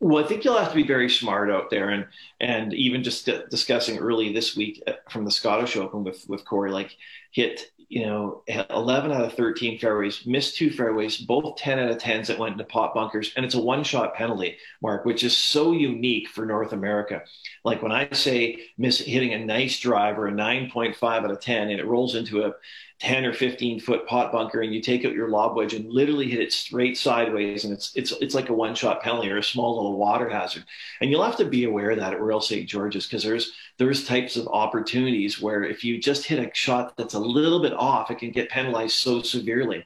Well, 0.00 0.24
I 0.24 0.26
think 0.26 0.44
you'll 0.44 0.58
have 0.58 0.70
to 0.70 0.74
be 0.76 0.86
very 0.86 1.10
smart 1.10 1.50
out 1.50 1.68
there, 1.70 1.90
and 1.90 2.06
and 2.40 2.72
even 2.72 3.02
just 3.04 3.26
discussing 3.50 3.98
early 3.98 4.32
this 4.32 4.56
week 4.56 4.82
uh, 4.86 4.92
from 5.10 5.24
the 5.26 5.30
Scottish 5.30 5.76
Open 5.76 6.04
with 6.04 6.24
with 6.26 6.44
Corey, 6.46 6.70
like 6.70 6.96
hit 7.32 7.70
you 7.90 8.06
know 8.06 8.42
11 8.70 9.12
out 9.12 9.24
of 9.24 9.34
13 9.34 9.78
fairways, 9.78 10.24
missed 10.24 10.56
two 10.56 10.70
fairways, 10.70 11.18
both 11.18 11.56
10 11.56 11.78
out 11.78 11.90
of 11.90 11.98
10s 11.98 12.28
that 12.28 12.38
went 12.38 12.52
into 12.52 12.64
pot 12.64 12.94
bunkers, 12.94 13.32
and 13.36 13.44
it's 13.44 13.54
a 13.54 13.60
one 13.60 13.84
shot 13.84 14.14
penalty, 14.14 14.56
Mark, 14.80 15.04
which 15.04 15.22
is 15.22 15.36
so 15.36 15.72
unique 15.72 16.28
for 16.28 16.46
North 16.46 16.72
America. 16.72 17.22
Like 17.62 17.82
when 17.82 17.92
I 17.92 18.08
say 18.12 18.60
miss 18.78 19.00
hitting 19.00 19.34
a 19.34 19.44
nice 19.44 19.78
drive 19.80 20.18
or 20.18 20.28
a 20.28 20.32
9.5 20.32 21.02
out 21.02 21.30
of 21.30 21.40
10, 21.40 21.68
and 21.70 21.78
it 21.78 21.86
rolls 21.86 22.14
into 22.14 22.44
a 22.44 22.54
10 23.00 23.24
or 23.24 23.32
15 23.32 23.80
foot 23.80 24.06
pot 24.06 24.30
bunker 24.30 24.60
and 24.60 24.74
you 24.74 24.80
take 24.82 25.06
out 25.06 25.14
your 25.14 25.30
lob 25.30 25.56
wedge 25.56 25.72
and 25.72 25.90
literally 25.90 26.28
hit 26.28 26.40
it 26.40 26.52
straight 26.52 26.98
sideways 26.98 27.64
and 27.64 27.72
it's 27.72 27.92
it's 27.96 28.12
it's 28.20 28.34
like 28.34 28.50
a 28.50 28.54
one 28.54 28.74
shot 28.74 29.02
penalty 29.02 29.30
or 29.30 29.38
a 29.38 29.42
small 29.42 29.74
little 29.74 29.96
water 29.96 30.28
hazard. 30.28 30.64
And 31.00 31.10
you'll 31.10 31.24
have 31.24 31.38
to 31.38 31.46
be 31.46 31.64
aware 31.64 31.92
of 31.92 31.98
that 31.98 32.12
at 32.12 32.20
Royal 32.20 32.42
St 32.42 32.68
George's 32.68 33.06
because 33.06 33.22
there's 33.22 33.52
there's 33.78 34.06
types 34.06 34.36
of 34.36 34.46
opportunities 34.48 35.40
where 35.40 35.64
if 35.64 35.82
you 35.82 35.98
just 35.98 36.26
hit 36.26 36.38
a 36.38 36.50
shot 36.54 36.94
that's 36.98 37.14
a 37.14 37.18
little 37.18 37.62
bit 37.62 37.72
off 37.72 38.10
it 38.10 38.18
can 38.18 38.32
get 38.32 38.50
penalized 38.50 38.96
so 38.96 39.22
severely. 39.22 39.84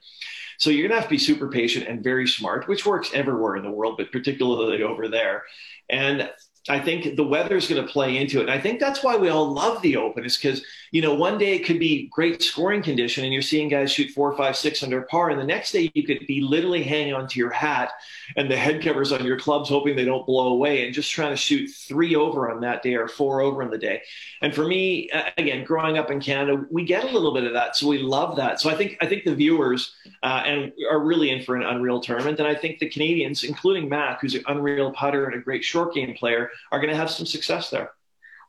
So 0.59 0.71
you're 0.71 0.89
to 0.89 0.95
have 0.95 1.05
to 1.05 1.11
be 1.11 1.19
super 1.19 1.49
patient 1.49 1.87
and 1.87 2.03
very 2.03 2.27
smart 2.27 2.67
which 2.67 2.85
works 2.85 3.11
everywhere 3.15 3.57
in 3.57 3.63
the 3.63 3.71
world 3.71 3.97
but 3.97 4.11
particularly 4.11 4.83
over 4.83 5.07
there. 5.09 5.45
And 5.89 6.29
I 6.69 6.81
think 6.81 7.17
the 7.17 7.25
weather 7.25 7.57
is 7.57 7.69
going 7.69 7.85
to 7.85 7.93
play 7.93 8.17
into 8.17 8.39
it. 8.39 8.43
And 8.43 8.51
I 8.51 8.59
think 8.59 8.81
that's 8.81 9.03
why 9.03 9.17
we 9.17 9.29
all 9.29 9.53
love 9.53 9.83
the 9.83 9.97
Open 9.97 10.25
is 10.25 10.37
because 10.37 10.65
you 10.95 11.03
know, 11.03 11.13
one 11.13 11.39
day 11.39 11.57
it 11.57 11.65
could 11.65 11.81
be 11.81 12.07
great 12.07 12.41
scoring 12.41 12.81
condition 12.81 13.25
and 13.25 13.33
you're 13.33 13.43
seeing 13.43 13.69
guys 13.69 13.91
shoot 13.91 14.13
four, 14.13 14.37
five, 14.37 14.57
six 14.57 14.81
under 14.81 15.03
par. 15.03 15.31
And 15.31 15.41
the 15.41 15.45
next 15.45 15.73
day 15.73 15.91
you 15.93 16.05
could 16.05 16.25
be 16.29 16.41
literally 16.41 16.85
hanging 16.85 17.15
onto 17.15 17.41
your 17.41 17.51
hat 17.51 17.91
and 18.37 18.49
the 18.49 18.57
head 18.57 18.81
covers 18.81 19.11
on 19.11 19.25
your 19.25 19.37
clubs, 19.37 19.69
hoping 19.69 19.97
they 19.97 20.05
don't 20.05 20.25
blow 20.25 20.53
away 20.53 20.87
and 20.87 20.95
just 20.95 21.11
trying 21.11 21.33
to 21.33 21.37
shoot 21.37 21.69
three 21.69 22.15
over 22.15 22.49
on 22.49 22.61
that 22.61 22.85
day 22.85 22.95
or 22.95 23.09
four 23.09 23.41
over 23.41 23.61
in 23.61 23.71
the 23.71 23.79
day. 23.79 24.03
And 24.41 24.55
for 24.55 24.65
me, 24.69 25.11
again, 25.37 25.65
growing 25.65 25.99
up 25.99 26.13
in 26.13 26.21
Canada, 26.21 26.65
we 26.71 26.85
get 26.85 27.03
a 27.03 27.09
little 27.09 27.35
bit 27.35 27.43
of 27.43 27.55
that. 27.55 27.75
So 27.75 27.89
we 27.89 27.99
love 27.99 28.37
that. 28.37 28.61
So 28.61 28.71
I 28.71 28.77
think, 28.77 28.97
I 29.01 29.07
think 29.07 29.25
the 29.25 29.35
viewers 29.35 29.97
uh, 30.23 30.45
and 30.47 30.71
are 30.89 31.01
really 31.01 31.31
in 31.31 31.43
for 31.43 31.57
an 31.57 31.65
unreal 31.65 31.99
tournament. 31.99 32.39
And 32.39 32.47
I 32.47 32.55
think 32.55 32.79
the 32.79 32.89
Canadians, 32.89 33.43
including 33.43 33.89
Mac, 33.89 34.21
who's 34.21 34.37
an 34.37 34.45
unreal 34.47 34.93
putter 34.93 35.25
and 35.25 35.35
a 35.35 35.43
great 35.43 35.65
short 35.65 35.93
game 35.93 36.15
player, 36.15 36.51
are 36.71 36.79
going 36.79 36.93
to 36.93 36.97
have 36.97 37.11
some 37.11 37.27
success 37.27 37.69
there. 37.69 37.91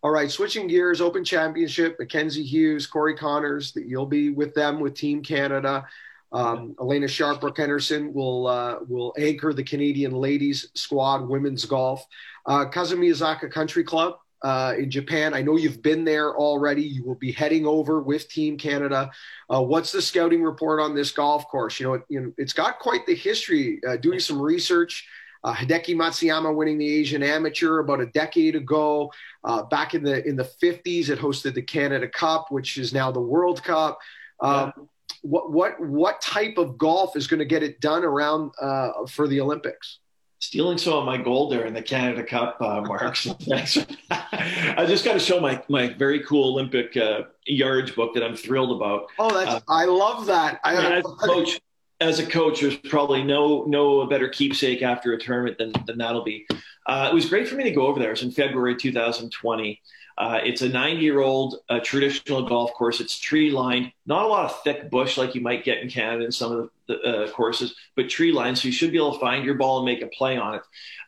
All 0.05 0.11
right, 0.11 0.29
switching 0.29 0.67
gears, 0.67 1.01
Open 1.01 1.23
Championship, 1.23 1.97
Mackenzie 1.97 2.43
Hughes, 2.43 2.85
Corey 2.85 3.15
Conners, 3.15 3.71
that 3.71 3.87
you'll 3.87 4.05
be 4.05 4.29
with 4.29 4.53
them 4.53 4.79
with 4.79 4.93
Team 4.93 5.23
Canada. 5.23 5.83
Um, 6.31 6.75
Alena 6.77 7.09
Sharp, 7.09 7.41
Brooke 7.41 7.57
Henderson 7.57 8.13
will 8.13 8.45
uh, 8.45 8.75
will 8.87 9.15
anchor 9.17 9.51
the 9.51 9.63
Canadian 9.63 10.11
ladies 10.11 10.69
squad 10.75 11.27
women's 11.27 11.65
golf. 11.65 12.05
uh, 12.45 12.65
Kasumigaseki 12.65 13.49
Country 13.49 13.83
Club 13.83 14.19
uh, 14.43 14.75
in 14.77 14.91
Japan. 14.91 15.33
I 15.33 15.41
know 15.41 15.57
you've 15.57 15.81
been 15.81 16.05
there 16.05 16.35
already. 16.35 16.83
You 16.83 17.03
will 17.03 17.15
be 17.15 17.31
heading 17.31 17.65
over 17.65 17.99
with 17.99 18.29
Team 18.29 18.59
Canada. 18.59 19.09
Uh, 19.49 19.63
what's 19.63 19.91
the 19.91 20.03
scouting 20.03 20.43
report 20.43 20.79
on 20.79 20.93
this 20.93 21.09
golf 21.09 21.47
course? 21.47 21.79
You 21.79 21.87
know, 21.87 21.93
it, 21.95 22.03
you 22.09 22.21
know 22.21 22.31
it's 22.37 22.53
got 22.53 22.77
quite 22.77 23.07
the 23.07 23.15
history. 23.15 23.81
Uh, 23.83 23.97
doing 23.97 24.19
some 24.19 24.39
research. 24.39 25.07
Uh, 25.45 25.53
Hideki 25.53 25.95
Matsuyama 25.95 26.53
winning 26.53 26.79
the 26.79 26.91
Asian 26.91 27.21
Amateur 27.21 27.77
about 27.77 28.01
a 28.01 28.07
decade 28.07 28.55
ago. 28.55 29.11
Uh, 29.43 29.61
back 29.61 29.93
in 29.93 30.03
the 30.03 30.27
in 30.27 30.35
the 30.35 30.43
50s, 30.43 31.09
it 31.09 31.19
hosted 31.19 31.53
the 31.53 31.61
Canada 31.61 32.07
Cup, 32.07 32.47
which 32.49 32.79
is 32.79 32.93
now 32.93 33.11
the 33.11 33.21
World 33.21 33.63
Cup. 33.63 33.99
Um, 34.39 34.73
yeah. 34.75 34.83
What 35.21 35.51
what 35.51 35.79
what 35.79 36.19
type 36.19 36.57
of 36.57 36.79
golf 36.79 37.15
is 37.15 37.27
going 37.27 37.39
to 37.39 37.45
get 37.45 37.61
it 37.61 37.79
done 37.79 38.03
around 38.03 38.51
uh, 38.59 39.05
for 39.07 39.27
the 39.27 39.39
Olympics? 39.39 39.99
stealing 40.39 40.77
some 40.77 40.93
of 40.93 41.05
my 41.05 41.17
gold 41.17 41.51
there 41.51 41.65
in 41.65 41.73
the 41.73 41.81
Canada 41.81 42.23
Cup, 42.23 42.57
uh, 42.61 42.81
Marks. 42.81 43.25
Thanks. 43.25 43.77
I 44.11 44.85
just 44.87 45.05
got 45.05 45.13
to 45.13 45.19
show 45.19 45.39
my 45.39 45.61
my 45.69 45.89
very 45.93 46.23
cool 46.23 46.53
Olympic 46.53 46.95
uh, 46.97 47.23
yardage 47.45 47.95
book 47.95 48.13
that 48.13 48.23
I'm 48.23 48.35
thrilled 48.35 48.75
about. 48.75 49.07
Oh, 49.17 49.33
that's 49.33 49.55
uh, 49.55 49.59
I 49.67 49.85
love 49.85 50.25
that. 50.27 50.59
I, 50.63 50.97
as 50.97 51.05
a 51.05 51.27
coach, 51.27 51.59
as 52.01 52.19
a 52.19 52.25
coach, 52.25 52.61
there's 52.61 52.77
probably 52.77 53.23
no 53.23 53.63
no 53.65 54.05
better 54.07 54.27
keepsake 54.27 54.81
after 54.81 55.13
a 55.13 55.19
tournament 55.19 55.57
than 55.57 55.73
than 55.85 55.97
that'll 55.97 56.23
be. 56.23 56.45
Uh, 56.85 57.09
it 57.11 57.13
was 57.13 57.27
great 57.27 57.47
for 57.47 57.55
me 57.55 57.63
to 57.63 57.71
go 57.71 57.87
over 57.87 57.99
there. 57.99 58.09
It 58.09 58.13
was 58.13 58.23
in 58.23 58.31
February 58.31 58.75
2020. 58.75 59.81
Uh, 60.17 60.39
it's 60.43 60.61
a 60.61 60.69
90 60.69 61.01
year 61.01 61.19
old 61.19 61.57
uh, 61.69 61.79
traditional 61.83 62.47
golf 62.47 62.73
course. 62.73 63.01
It's 63.01 63.19
tree 63.19 63.51
lined, 63.51 63.91
not 64.05 64.23
a 64.23 64.27
lot 64.27 64.45
of 64.45 64.61
thick 64.63 64.89
bush 64.89 65.17
like 65.17 65.35
you 65.35 65.41
might 65.41 65.65
get 65.65 65.79
in 65.79 65.89
Canada 65.89 66.23
in 66.23 66.31
some 66.31 66.51
of 66.53 66.69
the, 66.87 66.95
the 66.95 67.23
uh, 67.23 67.31
courses, 67.31 67.75
but 67.97 68.09
tree 68.09 68.31
lined. 68.31 68.57
So 68.57 68.67
you 68.67 68.71
should 68.71 68.91
be 68.91 68.97
able 68.97 69.13
to 69.13 69.19
find 69.19 69.43
your 69.43 69.55
ball 69.55 69.79
and 69.79 69.85
make 69.85 70.01
a 70.01 70.07
play 70.07 70.37
on 70.37 70.55
it. 70.55 70.61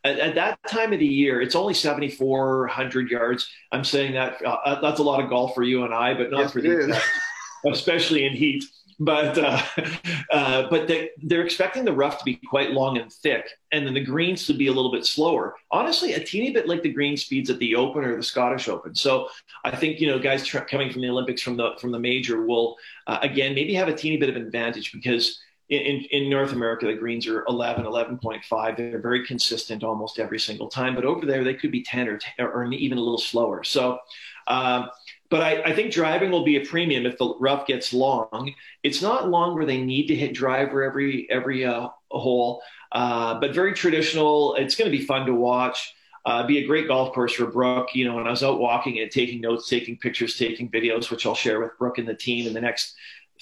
At, 0.03 0.19
at 0.19 0.35
that 0.35 0.59
time 0.67 0.91
of 0.91 0.99
the 0.99 1.05
year, 1.05 1.41
it's 1.41 1.55
only 1.55 1.73
7,400 1.73 3.09
yards. 3.09 3.49
I'm 3.71 3.85
saying 3.85 4.13
that 4.13 4.43
uh, 4.45 4.81
that's 4.81 4.99
a 4.99 5.03
lot 5.03 5.23
of 5.23 5.29
golf 5.29 5.55
for 5.55 5.63
you 5.63 5.85
and 5.85 5.93
I, 5.93 6.13
but 6.13 6.29
not 6.29 6.39
yes, 6.41 6.51
for 6.51 6.61
these 6.61 6.93
especially 7.65 8.25
in 8.25 8.33
heat 8.33 8.63
but 8.99 9.37
uh, 9.37 9.61
uh, 10.31 10.67
but 10.69 10.87
they, 10.87 11.11
they're 11.21 11.43
expecting 11.43 11.85
the 11.85 11.93
rough 11.93 12.17
to 12.19 12.25
be 12.25 12.35
quite 12.35 12.71
long 12.71 12.97
and 12.97 13.11
thick, 13.11 13.47
and 13.71 13.85
then 13.85 13.93
the 13.93 14.03
greens 14.03 14.47
to 14.47 14.53
be 14.53 14.67
a 14.67 14.71
little 14.71 14.91
bit 14.91 15.05
slower. 15.05 15.55
Honestly, 15.71 16.13
a 16.13 16.23
teeny 16.23 16.51
bit 16.51 16.67
like 16.67 16.81
the 16.81 16.91
green 16.91 17.17
speeds 17.17 17.49
at 17.49 17.59
the 17.59 17.75
Open 17.75 18.03
or 18.03 18.15
the 18.15 18.23
Scottish 18.23 18.67
Open. 18.67 18.95
So 18.95 19.27
I 19.63 19.75
think 19.75 19.99
you 19.99 20.07
know 20.07 20.19
guys 20.19 20.49
coming 20.49 20.91
from 20.91 21.01
the 21.01 21.09
Olympics 21.09 21.41
from 21.41 21.57
the 21.57 21.71
from 21.79 21.91
the 21.91 21.99
major 21.99 22.45
will 22.45 22.77
uh, 23.05 23.19
again 23.21 23.53
maybe 23.53 23.73
have 23.75 23.87
a 23.87 23.95
teeny 23.95 24.17
bit 24.17 24.29
of 24.29 24.35
advantage 24.35 24.91
because. 24.91 25.39
In, 25.69 26.05
in, 26.11 26.29
North 26.29 26.53
America, 26.53 26.85
the 26.85 26.93
greens 26.93 27.27
are 27.27 27.43
11, 27.49 27.83
11.5. 27.83 28.77
They're 28.77 29.01
very 29.01 29.25
consistent 29.25 29.83
almost 29.83 30.17
every 30.17 30.39
single 30.39 30.69
time. 30.69 30.95
But 30.95 31.03
over 31.03 31.25
there, 31.25 31.43
they 31.43 31.55
could 31.55 31.73
be 31.73 31.83
10 31.83 32.07
or, 32.07 32.17
10 32.17 32.45
or 32.45 32.71
even 32.71 32.97
a 32.97 33.01
little 33.01 33.17
slower. 33.17 33.65
So, 33.65 33.99
um, 34.47 34.89
but 35.29 35.41
I, 35.41 35.61
I, 35.63 35.75
think 35.75 35.91
driving 35.91 36.31
will 36.31 36.43
be 36.43 36.57
a 36.57 36.65
premium 36.65 37.05
if 37.05 37.17
the 37.17 37.35
rough 37.39 37.67
gets 37.67 37.93
long. 37.93 38.53
It's 38.83 39.01
not 39.01 39.29
long 39.29 39.55
where 39.55 39.65
they 39.65 39.81
need 39.81 40.07
to 40.07 40.15
hit 40.15 40.33
driver 40.33 40.83
every 40.83 41.29
every 41.29 41.65
uh, 41.65 41.89
hole, 42.11 42.61
uh, 42.91 43.39
but 43.39 43.53
very 43.53 43.73
traditional. 43.73 44.55
It's 44.55 44.75
going 44.75 44.89
to 44.91 44.97
be 44.97 45.05
fun 45.05 45.25
to 45.25 45.33
watch. 45.33 45.93
Uh, 46.25 46.45
be 46.45 46.57
a 46.57 46.67
great 46.67 46.87
golf 46.87 47.13
course 47.13 47.33
for 47.33 47.45
Brooke. 47.45 47.95
You 47.95 48.05
know, 48.05 48.15
when 48.15 48.27
I 48.27 48.31
was 48.31 48.43
out 48.43 48.59
walking 48.59 48.99
and 48.99 49.09
taking 49.09 49.39
notes, 49.39 49.69
taking 49.69 49.97
pictures, 49.97 50.37
taking 50.37 50.69
videos, 50.69 51.09
which 51.09 51.25
I'll 51.25 51.35
share 51.35 51.59
with 51.59 51.77
Brooke 51.79 51.99
and 51.99 52.07
the 52.07 52.15
team 52.15 52.47
in 52.47 52.53
the 52.53 52.61
next 52.61 52.95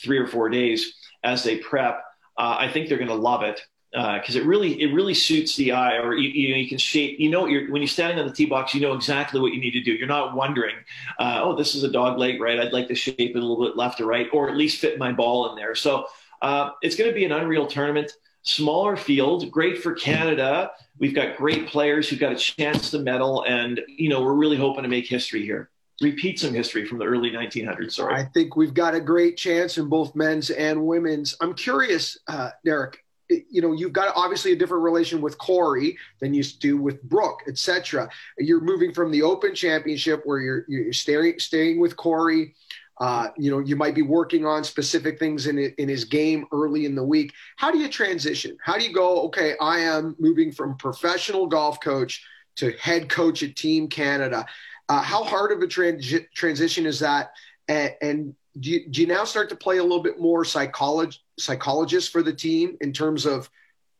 three 0.04 0.19
or 0.19 0.28
four 0.28 0.50
days 0.50 0.93
as 1.24 1.43
they 1.43 1.58
prep. 1.58 2.04
Uh, 2.38 2.58
I 2.60 2.71
think 2.71 2.88
they're 2.88 2.98
going 2.98 3.08
to 3.08 3.15
love 3.15 3.43
it 3.43 3.62
because 3.95 4.36
uh, 4.36 4.39
it 4.39 4.45
really 4.45 4.81
it 4.81 4.93
really 4.93 5.13
suits 5.13 5.55
the 5.55 5.71
eye, 5.71 5.97
or 5.97 6.15
you, 6.15 6.27
you, 6.27 6.49
know 6.49 6.58
you 6.58 6.67
can 6.67 6.77
shape. 6.77 7.17
You 7.17 7.29
know 7.29 7.43
when 7.43 7.77
you're 7.77 7.88
standing 7.88 8.19
on 8.19 8.27
the 8.27 8.34
tee 8.34 8.45
box, 8.45 8.75
you 8.75 8.81
know 8.81 8.91
exactly 8.91 9.39
what 9.39 9.53
you 9.53 9.62
need 9.62 9.71
to 9.71 9.81
do. 9.81 9.93
You're 9.93 10.08
not 10.08 10.36
wondering, 10.36 10.75
uh, 11.17 11.39
oh, 11.41 11.55
this 11.55 11.75
is 11.75 11.84
a 11.84 11.89
dog 11.89 12.17
leg, 12.17 12.41
right? 12.41 12.60
I'd 12.60 12.73
like 12.73 12.89
to 12.89 12.95
shape 12.95 13.17
it 13.17 13.36
a 13.36 13.39
little 13.39 13.65
bit 13.65 13.77
left 13.77 14.01
or 14.01 14.05
right, 14.05 14.27
or 14.34 14.49
at 14.49 14.58
least 14.58 14.81
fit 14.81 14.99
my 14.99 15.13
ball 15.13 15.49
in 15.49 15.55
there. 15.55 15.75
So 15.75 16.08
uh, 16.41 16.71
it's 16.81 16.97
going 16.97 17.10
to 17.10 17.15
be 17.15 17.23
an 17.23 17.31
unreal 17.31 17.67
tournament. 17.67 18.12
Smaller 18.41 18.97
field, 18.97 19.49
great 19.49 19.81
for 19.81 19.93
Canada. 19.93 20.71
We've 20.99 21.15
got 21.15 21.38
great 21.38 21.67
players 21.67 22.10
who've 22.10 22.19
got 22.19 22.34
a 22.34 22.36
chance 22.36 22.91
to 22.91 22.99
medal, 22.99 23.45
and 23.47 23.79
you 23.88 24.10
know 24.10 24.21
we're 24.21 24.34
really 24.34 24.58
hoping 24.58 24.84
to 24.84 24.89
make 24.89 25.08
history 25.08 25.43
here 25.43 25.69
repeat 26.01 26.38
some 26.38 26.53
history 26.53 26.86
from 26.86 26.97
the 26.97 27.05
early 27.05 27.31
1900s. 27.31 27.93
Sorry. 27.93 28.13
I 28.13 28.25
think 28.25 28.58
we've 28.58 28.73
got 28.73 28.95
a 28.95 28.99
great 28.99 29.38
chance 29.38 29.77
in 29.77 29.88
both 29.88 30.13
men's 30.13 30.49
and 30.49 30.86
women's. 30.86 31.38
I'm 31.39 31.53
curious, 31.53 32.17
uh, 32.27 32.49
Derek, 32.65 33.05
you 33.29 33.61
know 33.61 33.73
you've 33.73 33.93
got 33.93 34.13
obviously 34.15 34.51
a 34.51 34.55
different 34.55 34.83
relation 34.83 35.21
with 35.21 35.38
Corey 35.38 35.97
than 36.19 36.33
you 36.33 36.43
do 36.43 36.77
with 36.77 37.01
Brooke, 37.03 37.41
etc. 37.47 38.09
You're 38.38 38.61
moving 38.61 38.93
from 38.93 39.11
the 39.11 39.21
Open 39.21 39.55
Championship 39.55 40.21
where 40.25 40.39
you're 40.39 40.65
you're 40.67 40.93
staying 40.93 41.39
staying 41.39 41.79
with 41.79 41.95
Corey. 41.95 42.55
Uh, 43.01 43.27
you 43.38 43.51
know 43.51 43.59
you 43.59 43.75
might 43.75 43.93
be 43.93 44.01
working 44.01 44.45
on 44.45 44.63
specific 44.63 45.19
things 45.19 45.47
in 45.47 45.57
in 45.57 45.89
his 45.89 46.05
game 46.05 46.45
early 46.51 46.85
in 46.85 46.95
the 46.95 47.03
week. 47.03 47.33
How 47.57 47.71
do 47.71 47.77
you 47.77 47.89
transition? 47.89 48.57
How 48.63 48.77
do 48.77 48.85
you 48.85 48.93
go? 48.93 49.23
Okay, 49.23 49.55
I 49.59 49.79
am 49.79 50.15
moving 50.19 50.51
from 50.51 50.77
professional 50.77 51.47
golf 51.47 51.79
coach 51.81 52.23
to 52.57 52.71
head 52.77 53.09
coach 53.09 53.43
at 53.43 53.55
Team 53.55 53.88
Canada. 53.88 54.45
Uh, 54.88 55.01
how 55.01 55.23
hard 55.23 55.51
of 55.51 55.61
a 55.61 55.67
trans- 55.67 56.13
transition 56.33 56.85
is 56.85 56.99
that? 56.99 57.31
And, 57.67 57.93
and 58.01 58.35
do 58.60 58.70
you, 58.70 58.88
do 58.88 59.02
you 59.02 59.08
now 59.08 59.24
start 59.24 59.50
to 59.50 59.56
play 59.56 59.78
a 59.78 59.84
little 59.84 60.04
bit 60.04 60.20
more 60.20 60.46
psychologist 60.46 61.22
psychologist 61.38 62.12
for 62.12 62.24
the 62.24 62.34
team 62.34 62.78
in 62.80 62.94
terms 62.94 63.26
of 63.26 63.50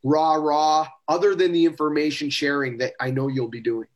raw 0.04 0.36
raw 0.36 0.88
other 1.08 1.36
than 1.36 1.52
the 1.52 1.66
information 1.66 2.30
sharing 2.30 2.78
that 2.78 2.94
I 3.00 3.12
know 3.12 3.28
you'll 3.28 3.50
be 3.50 3.62
doing? 3.62 3.88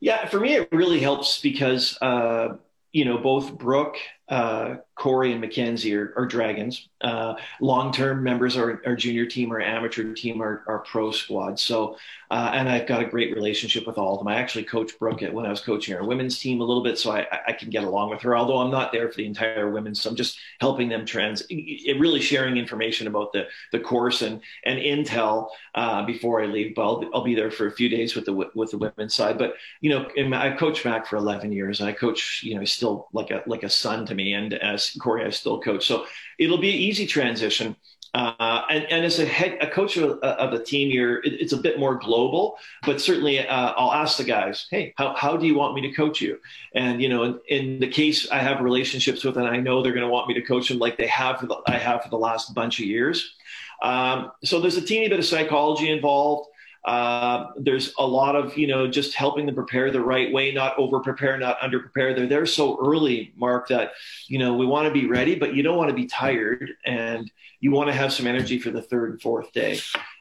Yeah, 0.00 0.26
for 0.26 0.38
me 0.38 0.54
it 0.54 0.68
really 0.72 1.00
helps 1.00 1.40
because 1.40 1.96
uh, 2.02 2.56
you 2.92 3.04
know 3.04 3.18
both 3.18 3.56
Brooke 3.56 3.96
uh, 4.28 4.76
Corey 4.96 5.32
and 5.32 5.42
Mackenzie 5.42 5.94
are, 5.94 6.14
are 6.16 6.24
Dragons. 6.24 6.88
Uh, 7.02 7.34
long-term 7.60 8.22
members 8.22 8.56
are 8.56 8.80
our 8.86 8.96
junior 8.96 9.26
team, 9.26 9.50
our 9.52 9.60
amateur 9.60 10.14
team, 10.14 10.40
our, 10.40 10.64
our 10.66 10.78
pro 10.78 11.10
squad. 11.10 11.60
So, 11.60 11.98
uh, 12.30 12.50
and 12.54 12.66
I've 12.66 12.86
got 12.86 13.02
a 13.02 13.04
great 13.04 13.34
relationship 13.34 13.86
with 13.86 13.98
all 13.98 14.14
of 14.14 14.20
them. 14.20 14.28
I 14.28 14.36
actually 14.36 14.64
coached 14.64 14.98
Brooke 14.98 15.22
at, 15.22 15.34
when 15.34 15.44
I 15.44 15.50
was 15.50 15.60
coaching 15.60 15.94
our 15.94 16.04
women's 16.04 16.38
team 16.38 16.62
a 16.62 16.64
little 16.64 16.82
bit, 16.82 16.98
so 16.98 17.12
I, 17.12 17.26
I 17.46 17.52
can 17.52 17.68
get 17.68 17.84
along 17.84 18.08
with 18.08 18.22
her. 18.22 18.34
Although 18.34 18.58
I'm 18.58 18.70
not 18.70 18.90
there 18.90 19.10
for 19.10 19.16
the 19.18 19.26
entire 19.26 19.70
women's, 19.70 20.00
so 20.00 20.08
I'm 20.08 20.16
just 20.16 20.38
helping 20.60 20.88
them 20.88 21.04
trans, 21.04 21.42
really 21.50 22.20
sharing 22.20 22.56
information 22.56 23.06
about 23.06 23.32
the 23.32 23.46
the 23.72 23.78
course 23.78 24.22
and 24.22 24.40
and 24.64 24.78
intel 24.78 25.48
uh, 25.74 26.04
before 26.06 26.42
I 26.42 26.46
leave. 26.46 26.74
But 26.74 26.82
I'll, 26.82 27.10
I'll 27.14 27.24
be 27.24 27.34
there 27.34 27.50
for 27.50 27.66
a 27.66 27.72
few 27.72 27.90
days 27.90 28.16
with 28.16 28.24
the 28.24 28.32
with 28.32 28.70
the 28.70 28.78
women's 28.78 29.14
side. 29.14 29.36
But 29.36 29.54
you 29.82 29.90
know, 29.90 30.36
I've 30.36 30.58
coached 30.58 30.84
Mac 30.84 31.06
for 31.06 31.16
11 31.16 31.52
years, 31.52 31.80
and 31.80 31.88
I 31.88 31.92
coach 31.92 32.42
you 32.42 32.58
know 32.58 32.64
still 32.64 33.08
like 33.12 33.30
a 33.30 33.42
like 33.46 33.62
a 33.62 33.70
son 33.70 34.06
to 34.06 34.14
me. 34.14 34.32
And 34.32 34.54
Corey, 35.00 35.24
I 35.24 35.30
still 35.30 35.60
coach. 35.60 35.86
So 35.86 36.06
it'll 36.38 36.58
be 36.58 36.70
an 36.70 36.76
easy 36.76 37.06
transition. 37.06 37.76
Uh, 38.14 38.62
and, 38.70 38.84
and, 38.84 39.04
as 39.04 39.18
a 39.18 39.26
head, 39.26 39.58
a 39.60 39.66
coach 39.66 39.98
of, 39.98 40.18
of 40.20 40.50
the 40.50 40.64
team 40.64 40.90
here, 40.90 41.20
it, 41.22 41.34
it's 41.34 41.52
a 41.52 41.56
bit 41.56 41.78
more 41.78 41.96
global, 41.96 42.56
but 42.86 42.98
certainly 42.98 43.46
uh, 43.46 43.72
I'll 43.76 43.92
ask 43.92 44.16
the 44.16 44.24
guys, 44.24 44.66
Hey, 44.70 44.94
how, 44.96 45.14
how 45.14 45.36
do 45.36 45.46
you 45.46 45.54
want 45.54 45.74
me 45.74 45.82
to 45.82 45.92
coach 45.92 46.22
you? 46.22 46.38
And, 46.74 47.02
you 47.02 47.10
know, 47.10 47.24
in, 47.24 47.40
in 47.48 47.78
the 47.78 47.88
case 47.88 48.30
I 48.30 48.38
have 48.38 48.62
relationships 48.62 49.22
with, 49.22 49.36
and 49.36 49.46
I 49.46 49.58
know 49.58 49.82
they're 49.82 49.92
going 49.92 50.06
to 50.06 50.10
want 50.10 50.28
me 50.28 50.34
to 50.34 50.40
coach 50.40 50.70
them 50.70 50.78
like 50.78 50.96
they 50.96 51.08
have, 51.08 51.40
for 51.40 51.46
the, 51.46 51.56
I 51.66 51.76
have 51.76 52.04
for 52.04 52.08
the 52.08 52.16
last 52.16 52.54
bunch 52.54 52.80
of 52.80 52.86
years. 52.86 53.34
Um, 53.82 54.32
so 54.42 54.60
there's 54.60 54.78
a 54.78 54.82
teeny 54.84 55.08
bit 55.08 55.18
of 55.18 55.26
psychology 55.26 55.90
involved. 55.90 56.48
Uh, 56.86 57.50
there's 57.56 57.92
a 57.98 58.06
lot 58.06 58.36
of 58.36 58.56
you 58.56 58.66
know 58.66 58.86
just 58.86 59.14
helping 59.14 59.44
them 59.44 59.54
prepare 59.54 59.90
the 59.90 60.00
right 60.00 60.32
way, 60.32 60.52
not 60.52 60.78
over 60.78 61.00
prepare, 61.00 61.36
not 61.36 61.58
under 61.60 61.80
prepare. 61.80 62.14
They're 62.14 62.28
there 62.28 62.46
so 62.46 62.78
early, 62.80 63.32
Mark, 63.36 63.68
that 63.68 63.92
you 64.28 64.38
know 64.38 64.54
we 64.54 64.66
want 64.66 64.86
to 64.86 64.92
be 64.92 65.06
ready, 65.06 65.34
but 65.34 65.54
you 65.54 65.62
don't 65.64 65.76
want 65.76 65.90
to 65.90 65.96
be 65.96 66.06
tired, 66.06 66.70
and 66.84 67.30
you 67.60 67.72
want 67.72 67.88
to 67.88 67.92
have 67.92 68.12
some 68.12 68.26
energy 68.26 68.60
for 68.60 68.70
the 68.70 68.82
third 68.82 69.10
and 69.10 69.20
fourth 69.20 69.52
day. 69.52 69.80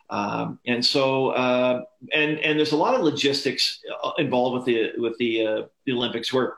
Um, 0.10 0.60
and 0.66 0.84
so, 0.84 1.30
uh, 1.30 1.84
and 2.14 2.40
and 2.40 2.58
there's 2.58 2.72
a 2.72 2.78
lot 2.78 2.96
of 2.96 3.02
logistics 3.02 3.80
uh, 4.04 4.12
involved 4.18 4.56
with 4.56 4.66
the 4.66 4.92
with 4.98 5.18
the 5.18 5.46
uh, 5.46 5.62
the 5.86 5.94
Olympics 5.94 6.34
where 6.34 6.58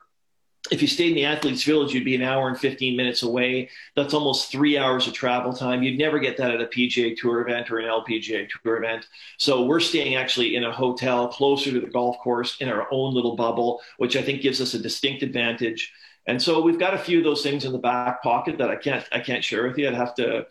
if 0.71 0.82
you 0.82 0.88
stayed 0.88 1.10
in 1.10 1.15
the 1.15 1.25
athletes 1.25 1.63
village 1.63 1.93
you'd 1.93 2.06
be 2.06 2.15
an 2.15 2.21
hour 2.21 2.47
and 2.47 2.60
15 2.60 2.95
minutes 2.95 3.23
away 3.23 3.69
that's 3.95 4.13
almost 4.13 4.51
three 4.51 4.77
hours 4.77 5.08
of 5.08 5.13
travel 5.13 5.54
time 5.54 5.83
you'd 5.83 5.98
never 5.98 6.19
get 6.19 6.37
that 6.37 6.52
at 6.52 6.62
a 6.62 6.65
pga 6.65 7.15
tour 7.17 7.42
event 7.42 7.69
or 7.71 7.79
an 7.79 7.85
lpga 7.85 8.48
tour 8.50 8.77
event 8.77 9.08
so 9.37 9.65
we're 9.65 9.79
staying 9.79 10.15
actually 10.15 10.56
in 10.56 10.63
a 10.63 10.71
hotel 10.71 11.27
closer 11.27 11.71
to 11.71 11.79
the 11.79 11.87
golf 11.87 12.17
course 12.19 12.58
in 12.60 12.69
our 12.69 12.87
own 12.92 13.13
little 13.13 13.35
bubble 13.35 13.81
which 13.98 14.15
i 14.15 14.21
think 14.21 14.42
gives 14.42 14.62
us 14.62 14.73
a 14.73 14.79
distinct 14.79 15.23
advantage 15.23 15.92
and 16.27 16.42
so 16.42 16.62
we've 16.62 16.77
got 16.77 16.94
a 16.94 16.98
few 16.98 17.19
of 17.19 17.23
those 17.23 17.42
things 17.42 17.63
in 17.63 17.71
the 17.71 17.77
back 17.77 18.21
pocket 18.21 18.58
that 18.58 18.69
I 18.69 18.75
can't 18.75 19.08
I 19.13 19.21
can't 19.21 19.44
share 19.44 19.65
with 19.65 19.77
you. 19.77 19.87
I'd 19.87 19.94
have 19.94 20.13
to, 20.15 20.46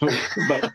but 0.00 0.70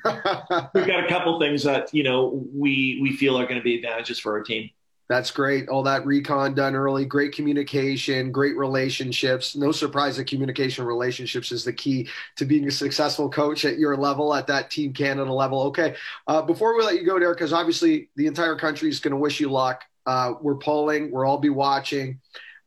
we've 0.73 0.85
got 0.85 1.03
a 1.03 1.07
couple 1.07 1.39
things 1.39 1.63
that 1.63 1.93
you 1.93 2.03
know 2.03 2.45
we 2.53 2.99
we 3.01 3.15
feel 3.15 3.39
are 3.39 3.45
going 3.45 3.55
to 3.55 3.63
be 3.63 3.75
advantages 3.77 4.19
for 4.19 4.33
our 4.33 4.43
team. 4.43 4.69
That's 5.09 5.31
great. 5.31 5.69
All 5.69 5.83
that 5.83 6.05
recon 6.05 6.53
done 6.53 6.75
early, 6.75 7.05
great 7.05 7.33
communication, 7.33 8.31
great 8.31 8.57
relationships. 8.57 9.55
No 9.55 9.71
surprise 9.71 10.17
that 10.17 10.27
communication 10.27 10.83
relationships 10.85 11.51
is 11.51 11.63
the 11.63 11.71
key 11.71 12.09
to 12.35 12.45
being 12.45 12.67
a 12.67 12.71
successful 12.71 13.29
coach 13.29 13.63
at 13.63 13.79
your 13.79 13.95
level, 13.95 14.33
at 14.33 14.47
that 14.47 14.69
Team 14.69 14.91
Canada 14.91 15.31
level. 15.31 15.61
Okay. 15.63 15.95
Uh, 16.27 16.41
before 16.41 16.75
we 16.75 16.83
let 16.83 16.95
you 16.95 17.05
go, 17.05 17.17
Derek, 17.17 17.37
because 17.37 17.53
obviously 17.53 18.09
the 18.17 18.27
entire 18.27 18.57
country 18.57 18.89
is 18.89 18.99
going 18.99 19.11
to 19.11 19.17
wish 19.17 19.39
you 19.39 19.49
luck. 19.49 19.83
Uh, 20.05 20.33
we're 20.41 20.55
polling. 20.55 21.09
We'll 21.11 21.25
all 21.25 21.37
be 21.37 21.49
watching. 21.49 22.19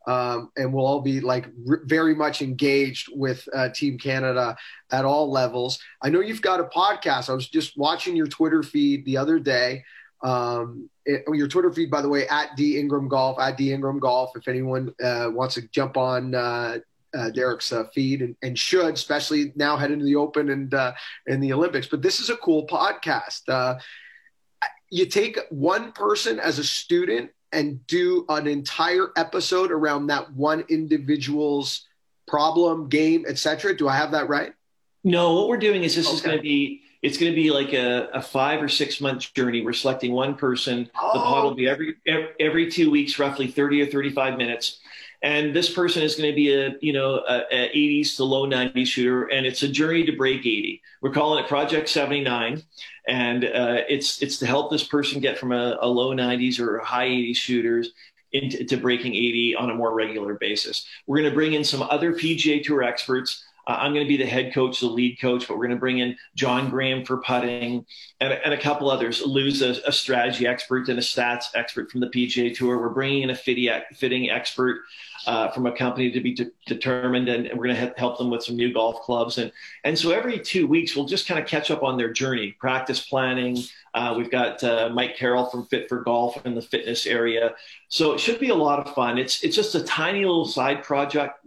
Um, 0.07 0.51
and 0.57 0.73
we'll 0.73 0.87
all 0.87 1.03
be 1.03 1.21
like 1.21 1.47
r- 1.69 1.83
very 1.85 2.15
much 2.15 2.41
engaged 2.41 3.11
with 3.13 3.47
uh, 3.55 3.69
Team 3.69 3.99
Canada 3.99 4.57
at 4.91 5.05
all 5.05 5.31
levels. 5.31 5.79
I 6.01 6.09
know 6.09 6.21
you've 6.21 6.41
got 6.41 6.59
a 6.59 6.65
podcast. 6.65 7.29
I 7.29 7.35
was 7.35 7.49
just 7.49 7.77
watching 7.77 8.17
your 8.17 8.27
Twitter 8.27 8.63
feed 8.63 9.05
the 9.05 9.19
other 9.19 9.39
day. 9.39 9.85
Um, 10.23 10.91
it, 11.07 11.25
your 11.33 11.49
Twitter 11.49 11.73
feed, 11.73 11.91
by 11.91 12.03
the 12.03 12.09
way, 12.09 12.29
at 12.29 12.57
D 12.57 12.79
Ingram 12.79 13.09
Golf, 13.09 13.39
at 13.41 13.57
D 13.57 13.73
Ingram 13.73 13.99
Golf. 13.99 14.37
If 14.37 14.49
anyone 14.49 14.95
uh, 15.03 15.31
wants 15.33 15.55
to 15.55 15.63
jump 15.69 15.97
on 15.97 16.35
uh, 16.35 16.79
uh, 17.15 17.31
Derek's 17.31 17.73
uh, 17.73 17.85
feed 17.95 18.23
and, 18.23 18.37
and, 18.43 18.59
should, 18.59 18.95
especially 18.95 19.53
now 19.57 19.77
heading 19.77 19.99
to 19.99 20.05
the 20.05 20.17
Open 20.17 20.51
and 20.51 20.73
uh, 20.75 20.93
and 21.27 21.43
the 21.43 21.53
Olympics. 21.53 21.87
But 21.87 22.03
this 22.03 22.21
is 22.21 22.31
a 22.31 22.37
cool 22.37 22.67
podcast. 22.67 23.49
Uh, 23.49 23.79
you 24.91 25.07
take 25.07 25.39
one 25.51 25.93
person 25.93 26.39
as 26.39 26.59
a 26.59 26.65
student 26.65 27.31
and 27.53 27.85
do 27.87 28.25
an 28.29 28.47
entire 28.47 29.09
episode 29.17 29.73
around 29.73 30.07
that 30.09 30.33
one 30.33 30.65
individual's 30.69 31.87
problem, 32.27 32.89
game, 32.89 33.25
etc. 33.29 33.77
Do 33.77 33.89
I 33.89 33.97
have 33.97 34.13
that 34.13 34.29
right? 34.29 34.53
No, 35.03 35.35
what 35.35 35.49
we're 35.49 35.57
doing 35.57 35.83
is 35.83 35.97
this 35.97 36.07
okay. 36.07 36.15
is 36.15 36.23
going 36.23 36.37
to 36.37 36.43
be 36.43 36.83
it's 37.03 37.17
going 37.17 37.33
to 37.33 37.37
be 37.37 37.51
like 37.51 37.73
a, 37.73 38.09
a, 38.13 38.23
five 38.23 38.63
or 38.63 38.69
six 38.69 39.01
month 39.01 39.33
journey. 39.33 39.63
We're 39.63 39.73
selecting 39.73 40.13
one 40.13 40.35
person. 40.35 40.91
Oh. 40.99 41.13
The 41.15 41.19
pod 41.21 41.45
will 41.45 41.55
be 41.55 41.69
every 41.69 41.97
every 42.39 42.71
two 42.71 42.91
weeks, 42.91 43.19
roughly 43.19 43.47
thirty 43.47 43.81
or 43.83 43.87
thirty 43.87 44.11
five 44.11 44.37
minutes. 44.37 44.81
And 45.23 45.55
this 45.55 45.71
person 45.71 46.03
is 46.03 46.17
going 46.17 46.31
to 46.31 46.35
be 46.35 46.53
a 46.53 46.77
you 46.81 46.93
know 46.93 47.23
a, 47.29 47.43
a 47.51 47.69
80s 47.75 48.17
to 48.17 48.25
low 48.25 48.47
90s 48.47 48.87
shooter, 48.87 49.25
and 49.27 49.47
it's 49.47 49.63
a 49.63 49.69
journey 49.69 50.05
to 50.05 50.17
break 50.17 50.41
80. 50.41 50.83
We're 51.03 51.13
calling 51.13 51.43
it 51.43 51.49
Project 51.49 51.89
79, 51.89 52.63
and 53.07 53.45
uh, 53.45 53.83
it's 53.89 54.23
it's 54.23 54.39
to 54.39 54.47
help 54.47 54.71
this 54.71 54.85
person 54.85 55.21
get 55.21 55.39
from 55.39 55.53
a, 55.53 55.79
a 55.81 55.89
low 55.89 56.15
90s 56.15 56.59
or 56.59 56.79
a 56.79 56.85
high 56.85 57.09
80s 57.09 57.37
shooters 57.37 57.93
into 58.33 58.77
breaking 58.77 59.13
80 59.13 59.57
on 59.57 59.71
a 59.71 59.75
more 59.75 59.93
regular 59.93 60.35
basis. 60.35 60.87
We're 61.07 61.19
going 61.19 61.31
to 61.31 61.35
bring 61.35 61.55
in 61.55 61.65
some 61.65 61.83
other 61.83 62.13
PGA 62.13 62.63
Tour 62.63 62.83
experts 62.83 63.45
uh, 63.67 63.77
I'm 63.79 63.93
going 63.93 64.05
to 64.05 64.09
be 64.09 64.17
the 64.17 64.27
head 64.27 64.53
coach, 64.53 64.81
the 64.81 64.87
lead 64.87 65.21
coach, 65.21 65.47
but 65.47 65.57
we're 65.57 65.67
going 65.67 65.77
to 65.77 65.81
bring 65.81 65.99
in 65.99 66.17
John 66.35 66.71
Graham 66.71 67.05
for 67.05 67.19
putting 67.19 67.85
and, 68.21 68.33
and 68.33 68.55
a 68.55 68.59
couple 68.59 68.91
others. 68.91 69.23
Lou's 69.25 69.63
a, 69.63 69.77
a, 69.87 69.93
strategy 69.93 70.47
expert 70.47 70.89
and 70.89 70.99
a 70.99 71.03
stats 71.03 71.47
expert 71.55 71.91
from 71.91 72.01
the 72.01 72.09
PGA 72.09 72.55
Tour. 72.57 72.81
We're 72.81 72.89
bringing 72.91 73.23
in 73.23 73.31
a 73.31 73.35
fitting 73.35 74.31
expert 74.31 74.83
uh, 75.27 75.51
from 75.51 75.67
a 75.67 75.73
company 75.73 76.11
to 76.11 76.21
be 76.21 76.33
de- 76.33 76.51
determined, 76.67 77.29
and, 77.29 77.49
we're 77.57 77.67
going 77.67 77.77
to 77.77 77.95
help 77.97 78.19
them 78.19 78.31
with 78.31 78.43
some 78.43 78.57
new 78.57 78.73
golf 78.73 79.01
clubs. 79.03 79.39
And 79.39 79.53
and 79.85 79.99
so 79.99 80.11
every 80.11 80.39
two 80.39 80.67
weeks, 80.67 80.97
we'll 80.97 81.07
just 81.07 81.27
kind 81.27 81.41
of 81.41 81.47
catch 81.47 81.71
up 81.71 81.83
on 81.83 81.97
their 81.97 82.13
journey, 82.13 82.53
practice 82.59 83.01
planning. 83.07 83.59
Uh, 83.93 84.15
we've 84.17 84.31
got 84.31 84.63
uh, 84.65 84.91
Mike 84.93 85.17
Carroll 85.17 85.47
from 85.47 85.67
Fit 85.67 85.89
for 85.89 86.03
Golf 86.03 86.45
in 86.47 86.55
the 86.55 86.63
fitness 86.63 87.07
area, 87.07 87.55
so 87.89 88.13
it 88.13 88.21
should 88.21 88.41
be 88.41 88.49
a 88.49 88.55
lot 88.55 88.79
of 88.79 88.95
fun. 88.95 89.19
It's 89.19 89.43
it's 89.43 89.57
just 89.57 89.75
a 89.75 89.85
tiny 89.85 90.21
little 90.21 90.47
side 90.47 90.83
project 90.83 91.45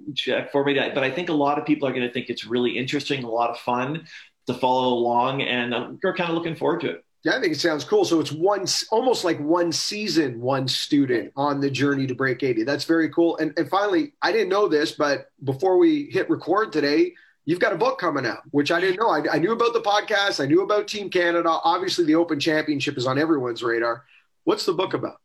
for 0.52 0.64
me, 0.64 0.74
but 0.74 1.04
I 1.04 1.10
think 1.10 1.30
a 1.30 1.34
lot 1.34 1.58
of 1.58 1.66
people 1.66 1.88
are 1.88 1.94
going 1.94 2.08
to 2.08 2.14
think 2.14 2.30
it's 2.30 2.46
really 2.46 2.78
interesting, 2.78 3.24
a 3.24 3.30
lot 3.30 3.50
of 3.50 3.60
fun 3.60 4.06
to 4.48 4.54
follow 4.54 4.94
along, 4.94 5.42
and 5.42 6.00
we're 6.04 6.16
kind 6.16 6.30
of 6.30 6.36
looking 6.36 6.56
forward 6.56 6.82
to 6.82 6.90
it. 6.90 7.06
Yeah, 7.24 7.38
I 7.38 7.40
think 7.40 7.54
it 7.54 7.60
sounds 7.60 7.86
cool. 7.86 8.04
So 8.04 8.20
it's 8.20 8.34
one, 8.34 8.66
almost 8.92 9.24
like 9.24 9.40
one 9.40 9.72
season, 9.72 10.42
one 10.42 10.68
student 10.68 11.32
on 11.38 11.62
the 11.62 11.70
journey 11.70 12.06
to 12.08 12.14
break 12.14 12.44
80. 12.44 12.64
That's 12.64 12.84
very 12.84 13.10
cool. 13.10 13.38
And, 13.38 13.54
and 13.58 13.70
finally, 13.70 14.12
I 14.22 14.34
didn't 14.34 14.50
know 14.50 14.68
this, 14.68 14.92
but 14.92 15.32
before 15.46 15.78
we 15.78 16.10
hit 16.12 16.30
record 16.30 16.74
today, 16.74 17.14
you've 17.46 17.62
got 17.62 17.72
a 17.72 17.78
book 17.78 17.98
coming 17.98 18.26
out, 18.26 18.42
which 18.52 18.74
I 18.74 18.82
didn't 18.82 19.00
know. 19.00 19.10
I, 19.10 19.36
I 19.36 19.40
knew 19.40 19.54
about 19.54 19.72
the 19.72 19.82
podcast. 19.82 20.44
I 20.44 20.48
knew 20.48 20.64
about 20.64 20.90
Team 20.90 21.10
Canada. 21.10 21.50
Obviously, 21.50 22.04
the 22.04 22.16
Open 22.16 22.42
Championship 22.42 22.98
is 22.98 23.08
on 23.08 23.18
everyone's 23.18 23.64
radar. 23.64 24.04
What's 24.44 24.66
the 24.66 24.74
book 24.74 24.94
about? 24.94 25.22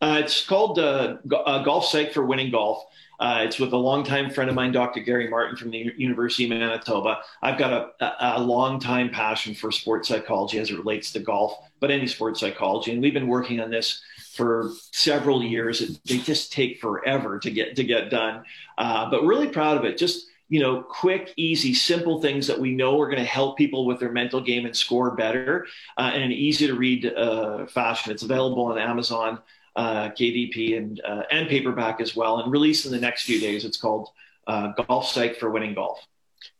Uh, 0.00 0.18
it's 0.24 0.44
called 0.44 0.80
uh, 0.80 1.18
uh, 1.46 1.62
Golf 1.62 1.86
Psych 1.86 2.12
for 2.12 2.26
Winning 2.26 2.50
Golf. 2.50 2.84
Uh, 3.22 3.44
it's 3.44 3.60
with 3.60 3.72
a 3.72 3.76
longtime 3.76 4.28
friend 4.28 4.50
of 4.50 4.56
mine, 4.56 4.72
Dr. 4.72 4.98
Gary 4.98 5.28
Martin 5.28 5.56
from 5.56 5.70
the 5.70 5.92
University 5.96 6.42
of 6.42 6.50
Manitoba. 6.50 7.20
I've 7.40 7.56
got 7.56 7.72
a, 7.72 8.04
a, 8.04 8.38
a 8.38 8.42
long 8.42 8.80
time 8.80 9.10
passion 9.10 9.54
for 9.54 9.70
sports 9.70 10.08
psychology 10.08 10.58
as 10.58 10.70
it 10.70 10.76
relates 10.76 11.12
to 11.12 11.20
golf, 11.20 11.56
but 11.78 11.92
any 11.92 12.08
sports 12.08 12.40
psychology. 12.40 12.90
And 12.90 13.00
we've 13.00 13.14
been 13.14 13.28
working 13.28 13.60
on 13.60 13.70
this 13.70 14.02
for 14.32 14.72
several 14.90 15.40
years. 15.40 16.00
They 16.04 16.18
just 16.18 16.52
take 16.52 16.80
forever 16.80 17.38
to 17.38 17.50
get 17.52 17.76
to 17.76 17.84
get 17.84 18.10
done, 18.10 18.42
uh, 18.76 19.08
but 19.08 19.22
really 19.22 19.46
proud 19.46 19.76
of 19.78 19.84
it. 19.84 19.98
Just 19.98 20.26
you 20.48 20.60
know, 20.60 20.82
quick, 20.82 21.32
easy, 21.36 21.72
simple 21.74 22.20
things 22.20 22.48
that 22.48 22.58
we 22.58 22.74
know 22.74 23.00
are 23.00 23.06
going 23.06 23.22
to 23.22 23.24
help 23.24 23.56
people 23.56 23.86
with 23.86 24.00
their 24.00 24.12
mental 24.12 24.40
game 24.40 24.66
and 24.66 24.76
score 24.76 25.14
better 25.14 25.66
uh, 25.96 26.10
in 26.12 26.22
an 26.22 26.32
easy 26.32 26.66
to 26.66 26.74
read 26.74 27.06
uh, 27.06 27.66
fashion. 27.66 28.12
It's 28.12 28.24
available 28.24 28.64
on 28.64 28.78
Amazon 28.78 29.38
uh, 29.76 30.10
KDP 30.10 30.76
and 30.76 31.00
uh, 31.04 31.22
and 31.30 31.48
paperback 31.48 32.00
as 32.00 32.14
well, 32.14 32.40
and 32.40 32.52
released 32.52 32.86
in 32.86 32.92
the 32.92 33.00
next 33.00 33.24
few 33.24 33.40
days. 33.40 33.64
It's 33.64 33.76
called 33.76 34.08
uh, 34.46 34.72
Golf 34.86 35.08
Psych 35.08 35.38
for 35.38 35.50
Winning 35.50 35.74
Golf. 35.74 36.06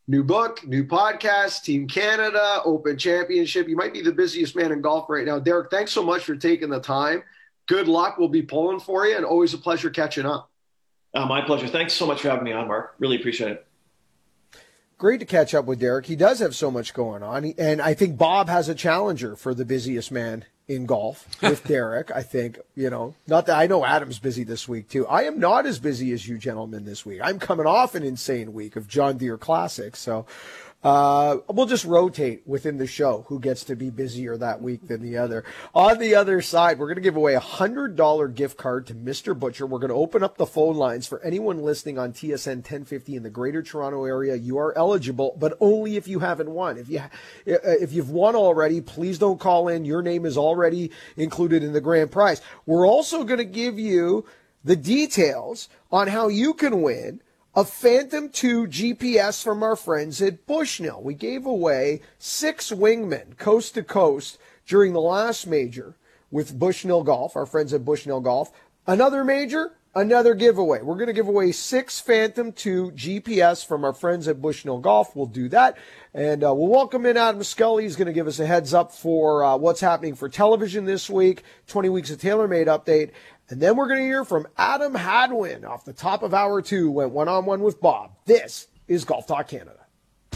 New 0.09 0.25
book, 0.25 0.67
new 0.67 0.85
podcast, 0.85 1.63
Team 1.63 1.87
Canada, 1.87 2.61
Open 2.65 2.99
Championship. 2.99 3.69
You 3.69 3.77
might 3.77 3.93
be 3.93 4.03
the 4.03 4.13
busiest 4.13 4.57
man 4.57 4.73
in 4.73 4.81
golf 4.81 5.09
right 5.09 5.25
now. 5.25 5.39
Derek, 5.39 5.71
thanks 5.71 5.93
so 5.93 6.03
much 6.03 6.25
for 6.25 6.35
taking 6.35 6.71
the 6.71 6.81
time. 6.81 7.23
Good 7.69 7.87
luck. 7.87 8.19
We'll 8.19 8.29
be 8.29 8.43
pulling 8.43 8.81
for 8.81 9.07
you, 9.07 9.17
and 9.17 9.25
always 9.25 9.55
a 9.55 9.59
pleasure 9.59 9.91
catching 9.91 10.27
up. 10.27 10.51
Uh, 11.15 11.27
my 11.27 11.43
pleasure. 11.43 11.69
Thanks 11.69 11.93
so 11.93 12.07
much 12.07 12.23
for 12.23 12.31
having 12.31 12.45
me 12.45 12.53
on, 12.53 12.67
Mark. 12.67 12.95
Really 12.99 13.17
appreciate 13.17 13.53
it 13.53 13.67
great 15.03 15.19
to 15.19 15.27
catch 15.27 15.53
up 15.53 15.65
with 15.65 15.81
Derek. 15.81 16.07
He 16.07 16.15
does 16.15 16.39
have 16.39 16.55
so 16.55 16.71
much 16.71 16.95
going 16.95 17.25
on, 17.25 17.45
and 17.59 17.83
I 17.83 17.93
think 17.93 18.17
Bob 18.17 18.49
has 18.49 18.69
a 18.69 18.75
challenger 18.75 19.35
for 19.35 19.53
the 19.53 19.65
busiest 19.65 20.13
man 20.13 20.45
in 20.75 20.87
golf 20.87 21.27
with 21.43 21.65
Derek. 21.69 22.11
I 22.11 22.23
think, 22.23 22.59
you 22.75 22.91
know, 22.91 23.15
not 23.27 23.47
that 23.47 23.59
I 23.59 23.67
know 23.67 23.85
Adam's 23.85 24.19
busy 24.19 24.45
this 24.45 24.69
week 24.69 24.89
too. 24.89 25.07
I 25.07 25.25
am 25.25 25.39
not 25.39 25.67
as 25.67 25.79
busy 25.79 26.13
as 26.13 26.27
you 26.27 26.39
gentlemen 26.39 26.85
this 26.85 27.05
week. 27.05 27.21
I'm 27.23 27.39
coming 27.39 27.67
off 27.67 27.95
an 27.95 28.03
insane 28.03 28.53
week 28.53 28.77
of 28.77 28.89
John 28.89 29.19
Deere 29.19 29.39
Classic. 29.39 29.97
So 29.97 30.27
uh, 30.83 31.39
we'll 31.49 31.67
just 31.67 31.85
rotate 31.85 32.43
within 32.47 32.77
the 32.77 32.87
show 32.87 33.25
who 33.29 33.39
gets 33.39 33.63
to 33.65 33.77
be 33.77 33.89
busier 33.89 34.37
that 34.37 34.61
week 34.61 34.89
than 34.89 35.01
the 35.01 35.17
other. 35.17 35.45
On 35.75 35.99
the 35.99 36.17
other 36.17 36.43
side, 36.43 36.79
we're 36.79 36.87
going 36.87 36.97
to 36.97 37.03
give 37.03 37.15
away 37.15 37.35
a 37.35 37.41
hundred 37.41 37.95
dollar 37.95 38.27
gift 38.27 38.57
card 38.57 38.89
to 38.89 38.95
Mr. 38.95 39.39
Butcher. 39.39 39.65
We're 39.65 39.79
going 39.79 39.91
to 39.91 39.95
open 39.95 40.25
up 40.25 40.39
the 40.39 40.47
phone 40.47 40.75
lines 40.77 41.07
for 41.07 41.23
anyone 41.23 41.59
listening 41.59 41.99
on 41.99 42.13
TSN 42.13 42.57
1050 42.57 43.15
in 43.15 43.23
the 43.23 43.31
Greater 43.31 43.63
Toronto 43.63 44.05
area. 44.05 44.35
You 44.35 44.59
are 44.59 44.77
eligible, 44.77 45.37
but 45.39 45.57
only 45.61 45.97
if 45.97 46.09
you 46.09 46.19
haven't 46.19 46.51
won. 46.51 46.77
If 46.77 46.89
you 46.89 47.03
if 47.47 47.93
you've 47.93 48.11
won 48.11 48.35
already, 48.35 48.81
please 48.81 49.19
don't 49.19 49.39
call 49.39 49.69
in. 49.69 49.85
Your 49.85 50.03
name 50.03 50.27
is 50.27 50.37
already 50.37 50.91
included 51.17 51.63
in 51.63 51.73
the 51.73 51.81
grand 51.81 52.11
prize. 52.11 52.41
We're 52.67 52.89
also 52.89 53.23
going 53.23 53.39
to 53.39 53.45
give 53.45 53.79
you 53.79 54.25
the 54.65 54.77
details 54.77 55.69
on 55.93 56.09
how 56.09 56.29
you 56.29 56.55
can 56.55 56.83
win 56.83 57.21
a 57.55 57.65
Phantom 57.65 58.31
2 58.31 58.67
GPS 58.69 59.43
from 59.43 59.63
our 59.63 59.77
friends 59.77 60.23
at 60.23 60.47
Bushnell. 60.47 61.03
We 61.03 61.13
gave 61.13 61.45
away 61.45 62.01
six 62.19 62.71
wingmen 62.71 63.37
coast 63.37 63.75
to 63.75 63.83
coast 63.83 64.39
during 64.67 64.95
the 64.95 65.03
last 65.03 65.47
major 65.47 65.95
with 66.31 66.59
Bushnell 66.59 67.03
Golf, 67.03 67.37
our 67.37 67.45
friends 67.45 67.75
at 67.75 67.85
Bushnell 67.85 68.23
Golf. 68.23 68.51
Another 68.87 69.23
major, 69.23 69.73
another 69.95 70.35
giveaway. 70.35 70.81
We're 70.81 70.95
going 70.95 71.09
to 71.09 71.13
give 71.13 71.29
away 71.29 71.53
six 71.53 72.01
Phantom 72.01 72.53
2 72.53 72.93
GPS 72.93 73.67
from 73.67 73.85
our 73.85 73.93
friends 73.93 74.29
at 74.29 74.41
Bushnell 74.41 74.79
Golf. 74.79 75.15
We'll 75.15 75.27
do 75.27 75.51
that. 75.51 75.77
And 76.15 76.43
uh, 76.43 76.55
we'll 76.55 76.69
welcome 76.69 77.05
in 77.05 77.19
Adam 77.19 77.43
Scully. 77.43 77.83
He's 77.83 77.97
going 77.97 78.07
to 78.07 78.15
give 78.15 78.27
us 78.27 78.41
a 78.41 78.47
heads 78.47 78.73
up 78.73 78.93
for 78.93 79.45
uh, 79.45 79.57
what's 79.59 79.81
happening 79.81 80.15
for 80.15 80.31
television 80.31 80.87
this 80.87 81.11
week, 81.11 81.43
20 81.67 81.91
weeks 81.91 82.11
of 82.11 82.19
TaylorMade 82.19 82.67
update. 82.67 83.11
And 83.53 83.61
then 83.61 83.77
we're 83.77 83.87
going 83.87 84.01
to 84.01 84.07
hear 84.07 84.25
from 84.25 84.49
Adam 84.57 84.95
Hadwin 84.95 85.67
off 85.67 85.85
the 85.85 85.93
top 85.93 86.23
of 86.23 86.33
hour 86.33 86.63
two, 86.63 86.91
went 86.91 87.11
one 87.11 87.29
on 87.29 87.45
one 87.45 87.61
with 87.61 87.83
Bob. 87.83 88.13
This 88.25 88.67
is 88.89 89.05
Golf 89.05 89.27
Talk 89.27 89.49
Canada. 89.49 89.79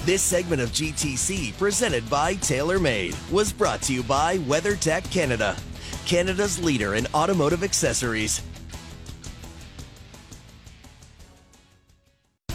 This 0.05 0.21
segment 0.21 0.61
of 0.61 0.69
GTC, 0.69 1.57
presented 1.57 2.11
by 2.11 2.35
TaylorMade, 2.35 3.17
was 3.33 3.55
brought 3.55 3.81
to 3.83 3.95
you 3.95 4.03
by 4.03 4.37
WeatherTech 4.41 5.11
Canada, 5.11 5.57
Canada's 6.05 6.63
leader 6.63 6.95
in 6.95 7.07
automotive 7.15 7.65
accessories. 7.65 8.43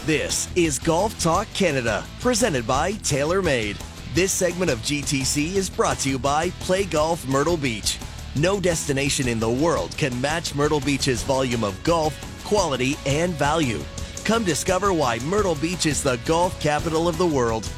This 0.06 0.48
is 0.54 0.78
Golf 0.78 1.18
Talk 1.18 1.48
Canada, 1.54 2.04
presented 2.20 2.68
by 2.68 2.92
TaylorMade. 2.92 3.82
This 4.14 4.30
segment 4.30 4.70
of 4.70 4.78
GTC 4.78 5.56
is 5.56 5.68
brought 5.68 5.98
to 5.98 6.08
you 6.08 6.20
by 6.20 6.50
Play 6.60 6.84
Golf 6.84 7.26
Myrtle 7.26 7.56
Beach. 7.56 7.98
No 8.36 8.58
destination 8.58 9.28
in 9.28 9.38
the 9.38 9.50
world 9.50 9.94
can 9.98 10.18
match 10.18 10.54
Myrtle 10.54 10.80
Beach's 10.80 11.22
volume 11.22 11.62
of 11.62 11.82
golf, 11.84 12.18
quality, 12.44 12.96
and 13.04 13.34
value. 13.34 13.82
Come 14.24 14.42
discover 14.42 14.90
why 14.90 15.18
Myrtle 15.18 15.56
Beach 15.56 15.84
is 15.84 16.02
the 16.02 16.16
golf 16.24 16.58
capital 16.58 17.08
of 17.08 17.18
the 17.18 17.26
world. 17.26 17.70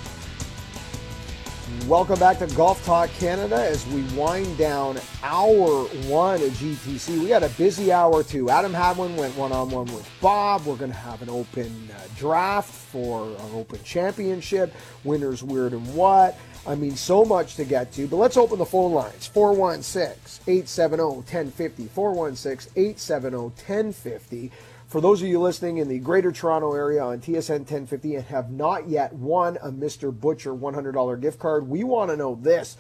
Welcome 1.88 2.20
back 2.20 2.38
to 2.38 2.46
Golf 2.54 2.84
Talk 2.86 3.10
Canada 3.18 3.56
as 3.56 3.84
we 3.88 4.02
wind 4.16 4.56
down 4.56 4.96
hour 5.24 5.86
one 6.06 6.36
of 6.36 6.50
GTC. 6.52 7.18
We 7.18 7.30
had 7.30 7.42
a 7.42 7.48
busy 7.50 7.90
hour 7.90 8.22
too. 8.22 8.48
Adam 8.48 8.72
Hadwin 8.72 9.16
went 9.16 9.36
one 9.36 9.50
on 9.50 9.70
one 9.70 9.86
with 9.86 10.08
Bob. 10.20 10.66
We're 10.66 10.76
going 10.76 10.92
to 10.92 10.96
have 10.96 11.20
an 11.20 11.30
open 11.30 11.90
uh, 11.90 12.00
draft 12.16 12.70
for 12.70 13.26
an 13.26 13.54
open 13.54 13.82
championship. 13.82 14.72
Winners, 15.02 15.42
weird, 15.42 15.72
and 15.72 15.94
what. 15.96 16.38
I 16.66 16.74
mean, 16.74 16.96
so 16.96 17.24
much 17.24 17.56
to 17.56 17.64
get 17.64 17.92
to. 17.92 18.06
But 18.06 18.16
let's 18.16 18.36
open 18.36 18.58
the 18.58 18.64
phone 18.64 18.92
lines 18.92 19.26
416 19.26 20.42
870 20.46 21.02
1050. 21.02 21.86
416 21.88 22.72
870 22.74 23.36
1050. 23.36 24.52
For 24.86 25.00
those 25.00 25.20
of 25.20 25.28
you 25.28 25.40
listening 25.40 25.78
in 25.78 25.88
the 25.88 25.98
Greater 25.98 26.30
Toronto 26.30 26.72
area 26.74 27.02
on 27.02 27.20
TSN 27.20 27.60
1050 27.60 28.16
and 28.16 28.24
have 28.26 28.50
not 28.50 28.88
yet 28.88 29.12
won 29.12 29.58
a 29.62 29.70
Mr. 29.70 30.18
Butcher 30.18 30.54
$100 30.54 31.20
gift 31.20 31.38
card, 31.38 31.68
we 31.68 31.84
want 31.84 32.10
to 32.10 32.16
know 32.16 32.38
this. 32.40 32.76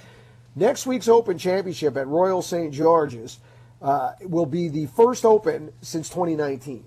Next 0.54 0.86
week's 0.86 1.08
Open 1.08 1.36
Championship 1.36 1.96
at 1.96 2.06
Royal 2.06 2.40
St. 2.40 2.72
George's 2.72 3.40
uh, 3.82 4.12
will 4.22 4.46
be 4.46 4.68
the 4.68 4.86
first 4.86 5.24
Open 5.24 5.72
since 5.82 6.08
2019. 6.08 6.84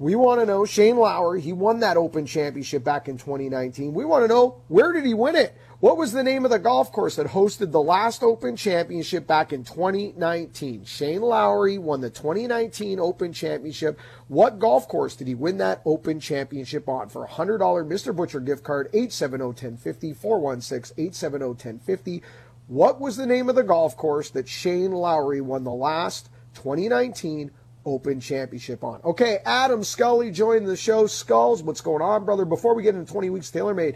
We 0.00 0.14
want 0.14 0.40
to 0.40 0.46
know 0.46 0.64
Shane 0.64 0.96
Lowry, 0.96 1.40
he 1.40 1.52
won 1.52 1.80
that 1.80 1.96
Open 1.96 2.26
Championship 2.26 2.84
back 2.84 3.08
in 3.08 3.18
2019. 3.18 3.94
We 3.94 4.04
want 4.04 4.24
to 4.24 4.28
know 4.28 4.60
where 4.68 4.92
did 4.92 5.04
he 5.04 5.14
win 5.14 5.36
it? 5.36 5.56
What 5.80 5.96
was 5.96 6.10
the 6.10 6.24
name 6.24 6.44
of 6.44 6.50
the 6.50 6.58
golf 6.58 6.90
course 6.90 7.14
that 7.14 7.28
hosted 7.28 7.70
the 7.70 7.80
last 7.80 8.24
Open 8.24 8.56
Championship 8.56 9.28
back 9.28 9.52
in 9.52 9.62
2019? 9.62 10.84
Shane 10.84 11.20
Lowry 11.20 11.78
won 11.78 12.00
the 12.00 12.10
2019 12.10 12.98
Open 12.98 13.32
Championship. 13.32 13.96
What 14.26 14.58
golf 14.58 14.88
course 14.88 15.14
did 15.14 15.28
he 15.28 15.36
win 15.36 15.58
that 15.58 15.80
Open 15.84 16.18
Championship 16.18 16.88
on? 16.88 17.08
For 17.08 17.24
a 17.24 17.28
$100 17.28 17.60
Mr. 17.60 18.16
Butcher 18.16 18.40
gift 18.40 18.64
card, 18.64 18.90
870-1050, 18.92 20.16
416-870-1050. 20.16 22.22
What 22.66 23.00
was 23.00 23.16
the 23.16 23.26
name 23.26 23.48
of 23.48 23.54
the 23.54 23.62
golf 23.62 23.96
course 23.96 24.30
that 24.30 24.48
Shane 24.48 24.90
Lowry 24.90 25.40
won 25.40 25.62
the 25.62 25.70
last 25.70 26.28
2019 26.54 27.52
Open 27.86 28.18
Championship 28.18 28.82
on? 28.82 29.00
Okay, 29.04 29.38
Adam 29.44 29.84
Scully 29.84 30.32
joined 30.32 30.66
the 30.66 30.76
show. 30.76 31.06
Skulls, 31.06 31.62
what's 31.62 31.82
going 31.82 32.02
on, 32.02 32.24
brother? 32.24 32.44
Before 32.44 32.74
we 32.74 32.82
get 32.82 32.96
into 32.96 33.12
20 33.12 33.30
weeks 33.30 33.52
TaylorMade, 33.52 33.94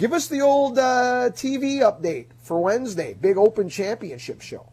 Give 0.00 0.14
us 0.14 0.28
the 0.28 0.40
old 0.40 0.78
uh, 0.78 1.28
TV 1.34 1.80
update 1.80 2.28
for 2.38 2.58
Wednesday, 2.58 3.12
big 3.12 3.36
Open 3.36 3.68
Championship 3.68 4.40
show. 4.40 4.72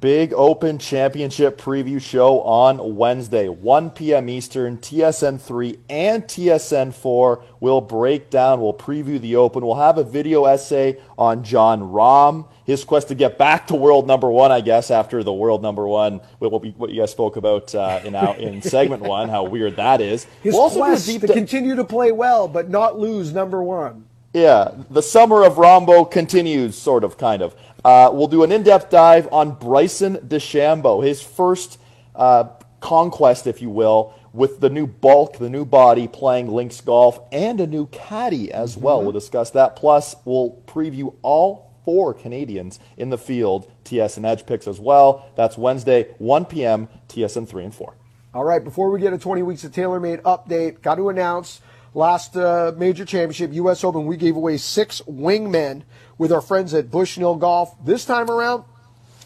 Big 0.00 0.32
Open 0.32 0.78
Championship 0.78 1.60
preview 1.60 2.00
show 2.00 2.40
on 2.40 2.96
Wednesday, 2.96 3.50
1 3.50 3.90
p.m. 3.90 4.30
Eastern, 4.30 4.78
TSN 4.78 5.38
3 5.42 5.78
and 5.90 6.24
TSN 6.24 6.94
4. 6.94 7.44
We'll 7.60 7.82
break 7.82 8.30
down, 8.30 8.62
we'll 8.62 8.72
preview 8.72 9.20
the 9.20 9.36
Open. 9.36 9.62
We'll 9.62 9.74
have 9.74 9.98
a 9.98 10.04
video 10.04 10.46
essay 10.46 11.00
on 11.18 11.44
Jon 11.44 11.82
Rahm, 11.82 12.48
his 12.64 12.82
quest 12.82 13.08
to 13.08 13.14
get 13.14 13.36
back 13.36 13.66
to 13.66 13.74
world 13.74 14.06
number 14.06 14.30
one, 14.30 14.52
I 14.52 14.62
guess, 14.62 14.90
after 14.90 15.22
the 15.22 15.34
world 15.34 15.60
number 15.60 15.86
one, 15.86 16.22
what, 16.38 16.50
what 16.78 16.90
you 16.90 17.02
guys 17.02 17.10
spoke 17.10 17.36
about 17.36 17.74
uh, 17.74 18.00
in, 18.02 18.14
in 18.14 18.62
segment 18.62 19.02
one, 19.02 19.28
how 19.28 19.44
weird 19.44 19.76
that 19.76 20.00
is. 20.00 20.26
His 20.42 20.54
we'll 20.54 20.70
quest 20.70 21.06
to 21.06 21.28
continue 21.28 21.76
to 21.76 21.84
play 21.84 22.10
well, 22.10 22.48
but 22.48 22.70
not 22.70 22.98
lose 22.98 23.34
number 23.34 23.62
one. 23.62 24.05
Yeah, 24.36 24.72
the 24.90 25.00
summer 25.00 25.46
of 25.46 25.54
Rahmbo 25.54 26.10
continues, 26.10 26.76
sort 26.76 27.04
of, 27.04 27.16
kind 27.16 27.40
of. 27.40 27.56
Uh, 27.82 28.10
we'll 28.12 28.28
do 28.28 28.42
an 28.42 28.52
in-depth 28.52 28.90
dive 28.90 29.32
on 29.32 29.52
Bryson 29.52 30.16
DeChambeau, 30.16 31.02
his 31.02 31.22
first 31.22 31.80
uh, 32.14 32.44
conquest, 32.80 33.46
if 33.46 33.62
you 33.62 33.70
will, 33.70 34.12
with 34.34 34.60
the 34.60 34.68
new 34.68 34.86
bulk, 34.86 35.38
the 35.38 35.48
new 35.48 35.64
body, 35.64 36.06
playing 36.06 36.48
links 36.48 36.82
golf, 36.82 37.18
and 37.32 37.62
a 37.62 37.66
new 37.66 37.86
caddy 37.86 38.52
as 38.52 38.74
mm-hmm. 38.74 38.84
well. 38.84 39.02
We'll 39.02 39.12
discuss 39.12 39.52
that. 39.52 39.74
Plus, 39.74 40.14
we'll 40.26 40.62
preview 40.66 41.14
all 41.22 41.72
four 41.86 42.12
Canadians 42.12 42.78
in 42.98 43.08
the 43.08 43.16
field, 43.16 43.72
TSN 43.86 44.26
Edge 44.26 44.44
picks 44.44 44.68
as 44.68 44.78
well. 44.78 45.30
That's 45.34 45.56
Wednesday, 45.56 46.14
1 46.18 46.44
p.m., 46.44 46.90
TSN 47.08 47.48
3 47.48 47.64
and 47.64 47.74
4. 47.74 47.94
All 48.34 48.44
right, 48.44 48.62
before 48.62 48.90
we 48.90 49.00
get 49.00 49.14
a 49.14 49.18
20 49.18 49.42
weeks 49.42 49.64
of 49.64 49.72
TaylorMade 49.72 50.20
update, 50.24 50.82
got 50.82 50.96
to 50.96 51.08
announce– 51.08 51.62
Last 51.96 52.36
uh, 52.36 52.74
major 52.76 53.06
championship, 53.06 53.54
U.S. 53.54 53.82
Open, 53.82 54.04
we 54.04 54.18
gave 54.18 54.36
away 54.36 54.58
six 54.58 55.00
wingmen 55.08 55.80
with 56.18 56.30
our 56.30 56.42
friends 56.42 56.74
at 56.74 56.90
Bushnell 56.90 57.36
Golf. 57.36 57.74
This 57.86 58.04
time 58.04 58.30
around, 58.30 58.64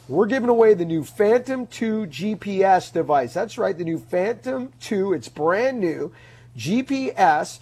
we're 0.07 0.29
giving 0.29 0.49
away 0.49 0.75
the 0.75 0.85
new 0.85 1.03
Phantom 1.03 1.66
2 1.66 2.07
GPS 2.07 2.93
device. 2.93 3.35
That's 3.35 3.59
right, 3.59 3.77
the 3.77 3.83
new 3.83 3.99
Phantom 3.99 4.73
2. 4.83 5.14
It's 5.14 5.29
brand 5.29 5.81
new. 5.81 6.12
GPS. 6.57 7.59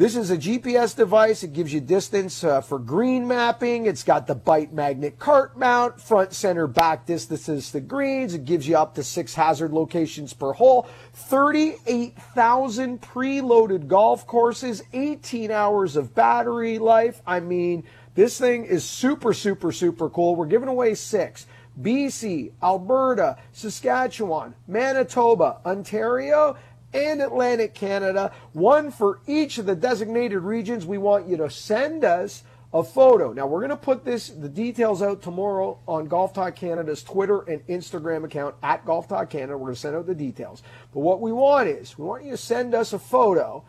This 0.00 0.16
is 0.16 0.30
a 0.30 0.38
GPS 0.38 0.96
device. 0.96 1.42
It 1.42 1.52
gives 1.52 1.74
you 1.74 1.80
distance 1.82 2.42
uh, 2.42 2.62
for 2.62 2.78
green 2.78 3.28
mapping. 3.28 3.84
It's 3.84 4.02
got 4.02 4.26
the 4.26 4.34
bite 4.34 4.72
magnet 4.72 5.18
cart 5.18 5.58
mount, 5.58 6.00
front, 6.00 6.32
center, 6.32 6.66
back 6.66 7.04
distances 7.04 7.70
to 7.72 7.80
greens. 7.80 8.32
It 8.32 8.46
gives 8.46 8.66
you 8.66 8.78
up 8.78 8.94
to 8.94 9.02
six 9.04 9.34
hazard 9.34 9.74
locations 9.74 10.32
per 10.32 10.54
hole, 10.54 10.88
38,000 11.12 13.02
preloaded 13.02 13.88
golf 13.88 14.26
courses, 14.26 14.82
18 14.94 15.50
hours 15.50 15.96
of 15.96 16.14
battery 16.14 16.78
life. 16.78 17.20
I 17.26 17.40
mean, 17.40 17.84
this 18.14 18.38
thing 18.38 18.64
is 18.64 18.84
super, 18.84 19.34
super, 19.34 19.70
super 19.70 20.08
cool. 20.08 20.34
We're 20.34 20.46
giving 20.46 20.70
away 20.70 20.94
six. 20.94 21.46
BC, 21.80 22.52
Alberta, 22.62 23.36
Saskatchewan, 23.52 24.54
Manitoba, 24.66 25.60
Ontario, 25.64 26.56
and 26.92 27.22
Atlantic 27.22 27.74
Canada, 27.74 28.32
one 28.52 28.90
for 28.90 29.20
each 29.26 29.58
of 29.58 29.66
the 29.66 29.74
designated 29.74 30.42
regions. 30.42 30.86
We 30.86 30.98
want 30.98 31.28
you 31.28 31.36
to 31.38 31.50
send 31.50 32.04
us 32.04 32.42
a 32.72 32.84
photo. 32.84 33.32
Now 33.32 33.46
we're 33.46 33.60
going 33.60 33.70
to 33.70 33.76
put 33.76 34.04
this 34.04 34.28
the 34.28 34.48
details 34.48 35.02
out 35.02 35.22
tomorrow 35.22 35.78
on 35.88 36.06
Golf 36.06 36.32
Talk 36.32 36.54
Canada's 36.54 37.02
Twitter 37.02 37.40
and 37.42 37.66
Instagram 37.66 38.24
account 38.24 38.54
at 38.62 38.84
Golf 38.84 39.08
Talk 39.08 39.30
Canada. 39.30 39.56
We're 39.56 39.66
going 39.66 39.74
to 39.74 39.80
send 39.80 39.96
out 39.96 40.06
the 40.06 40.14
details. 40.14 40.62
But 40.92 41.00
what 41.00 41.20
we 41.20 41.32
want 41.32 41.68
is 41.68 41.98
we 41.98 42.04
want 42.04 42.24
you 42.24 42.30
to 42.32 42.36
send 42.36 42.74
us 42.74 42.92
a 42.92 42.98
photo 42.98 43.64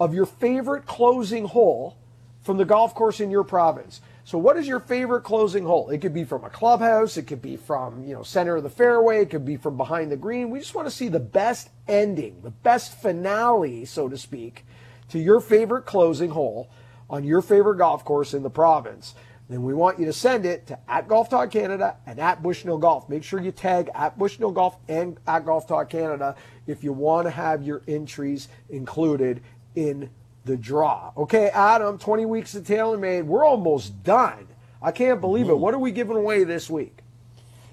of 0.00 0.14
your 0.14 0.26
favorite 0.26 0.86
closing 0.86 1.46
hole 1.46 1.96
from 2.42 2.56
the 2.56 2.64
golf 2.64 2.94
course 2.94 3.20
in 3.20 3.30
your 3.30 3.44
province. 3.44 4.00
So 4.26 4.38
what 4.38 4.56
is 4.56 4.66
your 4.66 4.80
favorite 4.80 5.20
closing 5.20 5.64
hole? 5.64 5.88
It 5.88 5.98
could 5.98 6.12
be 6.12 6.24
from 6.24 6.42
a 6.42 6.50
clubhouse, 6.50 7.16
it 7.16 7.28
could 7.28 7.40
be 7.40 7.56
from, 7.56 8.02
you 8.02 8.12
know, 8.12 8.24
center 8.24 8.56
of 8.56 8.64
the 8.64 8.68
fairway, 8.68 9.22
it 9.22 9.30
could 9.30 9.44
be 9.44 9.56
from 9.56 9.76
behind 9.76 10.10
the 10.10 10.16
green. 10.16 10.50
We 10.50 10.58
just 10.58 10.74
want 10.74 10.88
to 10.88 10.94
see 10.94 11.06
the 11.06 11.20
best 11.20 11.70
ending, 11.86 12.40
the 12.42 12.50
best 12.50 13.00
finale, 13.00 13.84
so 13.84 14.08
to 14.08 14.18
speak, 14.18 14.66
to 15.10 15.20
your 15.20 15.40
favorite 15.40 15.86
closing 15.86 16.30
hole 16.30 16.68
on 17.08 17.22
your 17.22 17.40
favorite 17.40 17.76
golf 17.76 18.04
course 18.04 18.34
in 18.34 18.42
the 18.42 18.50
province. 18.50 19.14
Then 19.48 19.62
we 19.62 19.74
want 19.74 20.00
you 20.00 20.06
to 20.06 20.12
send 20.12 20.44
it 20.44 20.66
to 20.66 20.78
at 20.90 21.06
Golf 21.06 21.30
Talk 21.30 21.52
Canada 21.52 21.94
and 22.04 22.18
at 22.18 22.42
Bushnell 22.42 22.78
Golf. 22.78 23.08
Make 23.08 23.22
sure 23.22 23.40
you 23.40 23.52
tag 23.52 23.90
at 23.94 24.18
Bushnell 24.18 24.50
Golf 24.50 24.76
and 24.88 25.20
at 25.28 25.46
Golf 25.46 25.68
Talk 25.68 25.88
Canada 25.88 26.34
if 26.66 26.82
you 26.82 26.92
want 26.92 27.28
to 27.28 27.30
have 27.30 27.62
your 27.62 27.82
entries 27.86 28.48
included 28.70 29.40
in 29.76 30.10
the 30.46 30.56
draw. 30.56 31.12
Okay, 31.16 31.48
Adam, 31.48 31.98
20 31.98 32.24
weeks 32.24 32.54
of 32.54 32.64
TaylorMade. 32.64 33.24
We're 33.24 33.44
almost 33.44 34.02
done. 34.02 34.46
I 34.80 34.92
can't 34.92 35.20
believe 35.20 35.48
it. 35.48 35.58
What 35.58 35.74
are 35.74 35.78
we 35.78 35.90
giving 35.90 36.16
away 36.16 36.44
this 36.44 36.70
week? 36.70 37.00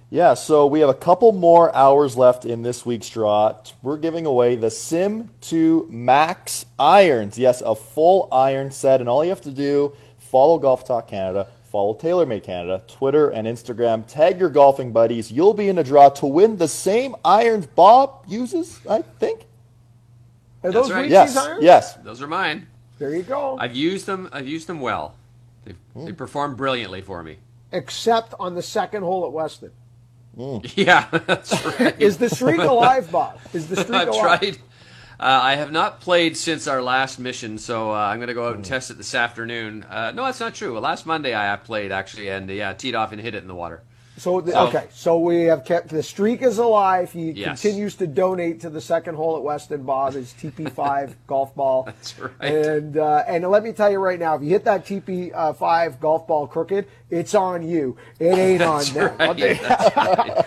Yeah, 0.09 0.33
so 0.33 0.67
we 0.67 0.79
have 0.81 0.89
a 0.89 0.93
couple 0.93 1.31
more 1.31 1.75
hours 1.75 2.15
left 2.15 2.45
in 2.45 2.61
this 2.61 2.85
week's 2.85 3.09
draw. 3.09 3.55
We're 3.81 3.97
giving 3.97 4.25
away 4.25 4.55
the 4.55 4.69
Sim 4.69 5.29
2 5.41 5.87
Max 5.89 6.65
irons. 6.77 7.37
Yes, 7.37 7.61
a 7.61 7.73
full 7.73 8.27
iron 8.31 8.71
set. 8.71 8.99
And 8.99 9.09
all 9.09 9.23
you 9.23 9.29
have 9.29 9.41
to 9.41 9.51
do, 9.51 9.93
follow 10.19 10.59
Golf 10.59 10.85
Talk 10.85 11.07
Canada, 11.07 11.47
follow 11.63 11.95
TaylorMade 11.95 12.43
Canada, 12.43 12.83
Twitter 12.87 13.29
and 13.29 13.47
Instagram, 13.47 14.05
tag 14.07 14.39
your 14.39 14.49
golfing 14.49 14.91
buddies. 14.91 15.31
You'll 15.31 15.55
be 15.55 15.69
in 15.69 15.79
a 15.79 15.83
draw 15.83 16.09
to 16.09 16.27
win 16.27 16.57
the 16.57 16.67
same 16.67 17.15
irons 17.25 17.65
Bob 17.65 18.23
uses, 18.27 18.79
I 18.87 19.01
think. 19.01 19.45
Are 20.63 20.71
those 20.71 20.91
right. 20.91 21.09
yes. 21.09 21.35
irons? 21.35 21.63
Yes. 21.63 21.93
Those 21.95 22.21
are 22.21 22.27
mine. 22.27 22.67
There 22.99 23.13
you 23.15 23.23
go. 23.23 23.57
I've 23.59 23.75
used 23.75 24.05
them. 24.05 24.29
I've 24.31 24.47
used 24.47 24.67
them 24.67 24.79
well. 24.79 25.15
They've, 25.65 25.77
mm. 25.95 26.05
They 26.05 26.13
performed 26.13 26.57
brilliantly 26.57 27.01
for 27.01 27.23
me. 27.23 27.37
Except 27.71 28.33
on 28.39 28.55
the 28.55 28.61
second 28.61 29.03
hole 29.03 29.25
at 29.25 29.31
Weston. 29.31 29.71
Mm. 30.37 30.71
Yeah, 30.75 31.07
that's 31.11 31.65
right. 31.79 31.99
Is 31.99 32.17
the 32.17 32.29
streak 32.29 32.59
alive, 32.61 33.11
Bob? 33.11 33.39
Is 33.53 33.67
the 33.67 33.77
streak 33.77 33.95
I've 33.95 34.07
alive? 34.09 34.39
tried. 34.39 34.57
Uh, 35.19 35.39
I 35.43 35.55
have 35.55 35.71
not 35.71 36.01
played 36.01 36.35
since 36.35 36.67
our 36.67 36.81
last 36.81 37.19
mission, 37.19 37.57
so 37.57 37.91
uh, 37.91 37.95
I'm 37.95 38.17
going 38.17 38.27
to 38.27 38.33
go 38.33 38.47
out 38.47 38.55
and 38.55 38.65
mm. 38.65 38.67
test 38.67 38.89
it 38.89 38.97
this 38.97 39.13
afternoon. 39.13 39.83
Uh, 39.83 40.11
no, 40.11 40.25
that's 40.25 40.39
not 40.39 40.55
true. 40.55 40.77
Last 40.79 41.05
Monday 41.05 41.35
I 41.35 41.55
played 41.55 41.91
actually, 41.91 42.29
and 42.29 42.49
yeah, 42.49 42.73
teed 42.73 42.95
off 42.95 43.11
and 43.11 43.21
hit 43.21 43.35
it 43.35 43.41
in 43.41 43.47
the 43.47 43.55
water. 43.55 43.83
So, 44.17 44.41
the, 44.41 44.51
so, 44.51 44.67
okay, 44.67 44.87
so 44.91 45.17
we 45.17 45.43
have 45.43 45.65
kept 45.65 45.89
the 45.89 46.03
streak 46.03 46.43
is 46.43 46.59
alive. 46.59 47.11
He 47.11 47.31
yes. 47.31 47.61
continues 47.61 47.95
to 47.95 48.07
donate 48.07 48.61
to 48.61 48.69
the 48.69 48.81
second 48.81 49.15
hole 49.15 49.35
at 49.37 49.43
Weston 49.43 49.83
Bob 49.83 50.13
his 50.13 50.33
TP5 50.33 51.15
golf 51.27 51.55
ball. 51.55 51.83
That's 51.85 52.19
right. 52.19 52.31
And 52.41 52.97
uh, 52.97 53.23
and 53.27 53.49
let 53.49 53.63
me 53.63 53.71
tell 53.71 53.91
you 53.91 53.97
right 53.97 54.19
now, 54.19 54.35
if 54.35 54.43
you 54.43 54.49
hit 54.49 54.65
that 54.65 54.85
TP5 54.85 55.33
uh, 55.33 55.89
golf 55.99 56.27
ball 56.27 56.47
crooked, 56.47 56.87
it's 57.09 57.33
on 57.33 57.67
you. 57.67 57.97
It 58.19 58.37
ain't 58.37 58.61
on 58.63 58.83
them. 58.85 59.17
Right. 59.17 59.59
Right. 59.95 60.45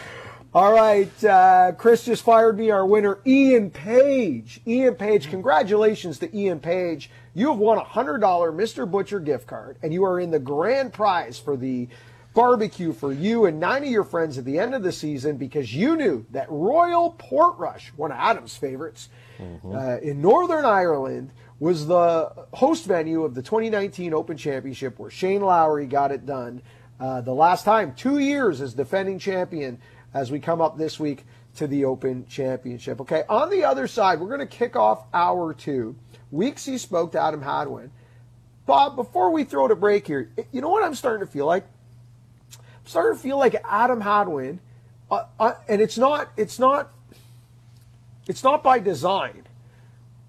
All 0.57 0.73
right, 0.73 1.25
uh, 1.25 1.73
Chris 1.77 2.07
just 2.07 2.23
fired 2.23 2.57
me 2.57 2.71
our 2.71 2.87
winner, 2.87 3.19
Ian 3.27 3.71
Page. 3.71 4.63
Ian 4.67 4.95
Page, 4.95 5.29
congratulations 5.29 6.19
to 6.21 6.35
Ian 6.35 6.61
Page. 6.61 7.11
You 7.35 7.51
have 7.51 7.59
won 7.59 7.77
a 7.77 7.85
$100 7.85 8.21
Mr. 8.21 8.91
Butcher 8.91 9.21
gift 9.21 9.47
card, 9.47 9.77
and 9.83 9.93
you 9.93 10.03
are 10.07 10.19
in 10.19 10.31
the 10.31 10.39
grand 10.39 10.95
prize 10.95 11.39
for 11.39 11.59
the 11.59 11.89
barbecue 12.37 12.93
for 12.93 13.15
you 13.15 13.47
and 13.47 13.59
nine 13.59 13.83
of 13.83 13.89
your 13.89 14.05
friends 14.05 14.37
at 14.37 14.45
the 14.45 14.59
end 14.59 14.75
of 14.75 14.83
the 14.83 14.93
season 14.93 15.39
because 15.39 15.75
you 15.75 15.97
knew 15.97 16.27
that 16.31 16.47
Royal 16.51 17.17
Portrush, 17.19 17.89
one 17.97 18.13
of 18.13 18.19
Adam's 18.19 18.55
favorites, 18.55 19.09
mm-hmm. 19.39 19.75
uh, 19.75 19.97
in 19.97 20.21
Northern 20.21 20.67
Ireland, 20.67 21.33
was 21.59 21.87
the 21.87 22.31
host 22.53 22.85
venue 22.85 23.25
of 23.25 23.35
the 23.35 23.41
2019 23.41 24.13
Open 24.13 24.37
Championship 24.37 24.99
where 24.99 25.09
Shane 25.09 25.41
Lowry 25.41 25.87
got 25.87 26.13
it 26.13 26.27
done. 26.27 26.61
Uh, 27.01 27.23
the 27.23 27.33
last 27.33 27.65
time, 27.65 27.95
two 27.95 28.19
years 28.19 28.61
as 28.61 28.75
defending 28.75 29.19
champion 29.19 29.79
as 30.13 30.31
we 30.31 30.39
come 30.39 30.61
up 30.61 30.77
this 30.77 31.01
week 31.01 31.25
to 31.57 31.67
the 31.67 31.87
Open 31.87 32.27
Championship. 32.27 33.01
Okay, 33.01 33.25
on 33.31 33.49
the 33.49 33.65
other 33.65 33.87
side, 33.87 34.21
we're 34.21 34.29
going 34.29 34.41
to 34.41 34.47
kick 34.47 34.77
off 34.77 35.07
hour 35.15 35.55
two. 35.55 35.97
Weeksy 36.31 36.79
spoke 36.79 37.13
to 37.13 37.21
Adam 37.21 37.41
Hadwin. 37.41 37.91
Bob, 38.67 38.95
before 38.95 39.31
we 39.31 39.45
throw 39.45 39.69
to 39.69 39.77
break 39.77 40.07
here, 40.07 40.31
you 40.53 40.61
know 40.61 40.69
what 40.69 40.85
I'm 40.85 40.95
starting 40.95 41.27
to 41.27 41.33
feel 41.33 41.47
like? 41.47 41.67
Starting 42.87 43.17
to 43.17 43.23
feel 43.23 43.39
like 43.39 43.55
Adam 43.69 44.01
Hadwin, 44.01 44.61
uh, 45.11 45.25
uh, 45.39 45.53
and 45.69 45.83
it's 45.83 45.99
not, 45.99 46.31
it's 46.39 46.59
not, 46.59 46.91
it's 48.27 48.43
not 48.43 48.63
by 48.63 48.79
design 48.79 49.47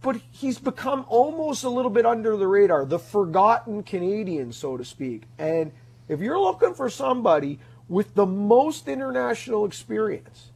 but 0.02 0.22
he's 0.32 0.60
become 0.60 1.06
almost 1.10 1.64
a 1.64 1.70
little 1.70 1.92
bit 1.92 2.06
under 2.06 2.38
the 2.38 2.48
radar, 2.48 2.86
the 2.86 3.00
forgotten 3.00 3.84
Canadian, 3.84 4.52
so 4.54 4.78
to 4.78 4.86
speak. 4.86 5.24
And 5.38 5.72
if 6.08 6.22
you're 6.22 6.40
looking 6.40 6.74
for 6.74 6.90
somebody 6.90 7.60
with 7.90 8.14
the 8.16 8.26
most 8.26 8.88
international 8.88 9.66
experience 9.66 10.52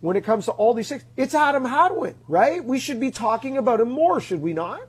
when 0.00 0.16
it 0.16 0.24
comes 0.24 0.46
to 0.46 0.52
all 0.52 0.74
these 0.74 0.88
things, 0.88 1.04
it's 1.16 1.34
Adam 1.34 1.64
Hadwin, 1.64 2.14
right? 2.26 2.64
We 2.64 2.78
should 2.78 3.00
be 3.00 3.10
talking 3.10 3.56
about 3.58 3.80
him 3.80 3.90
more, 3.90 4.20
should 4.20 4.40
we 4.40 4.52
not? 4.52 4.80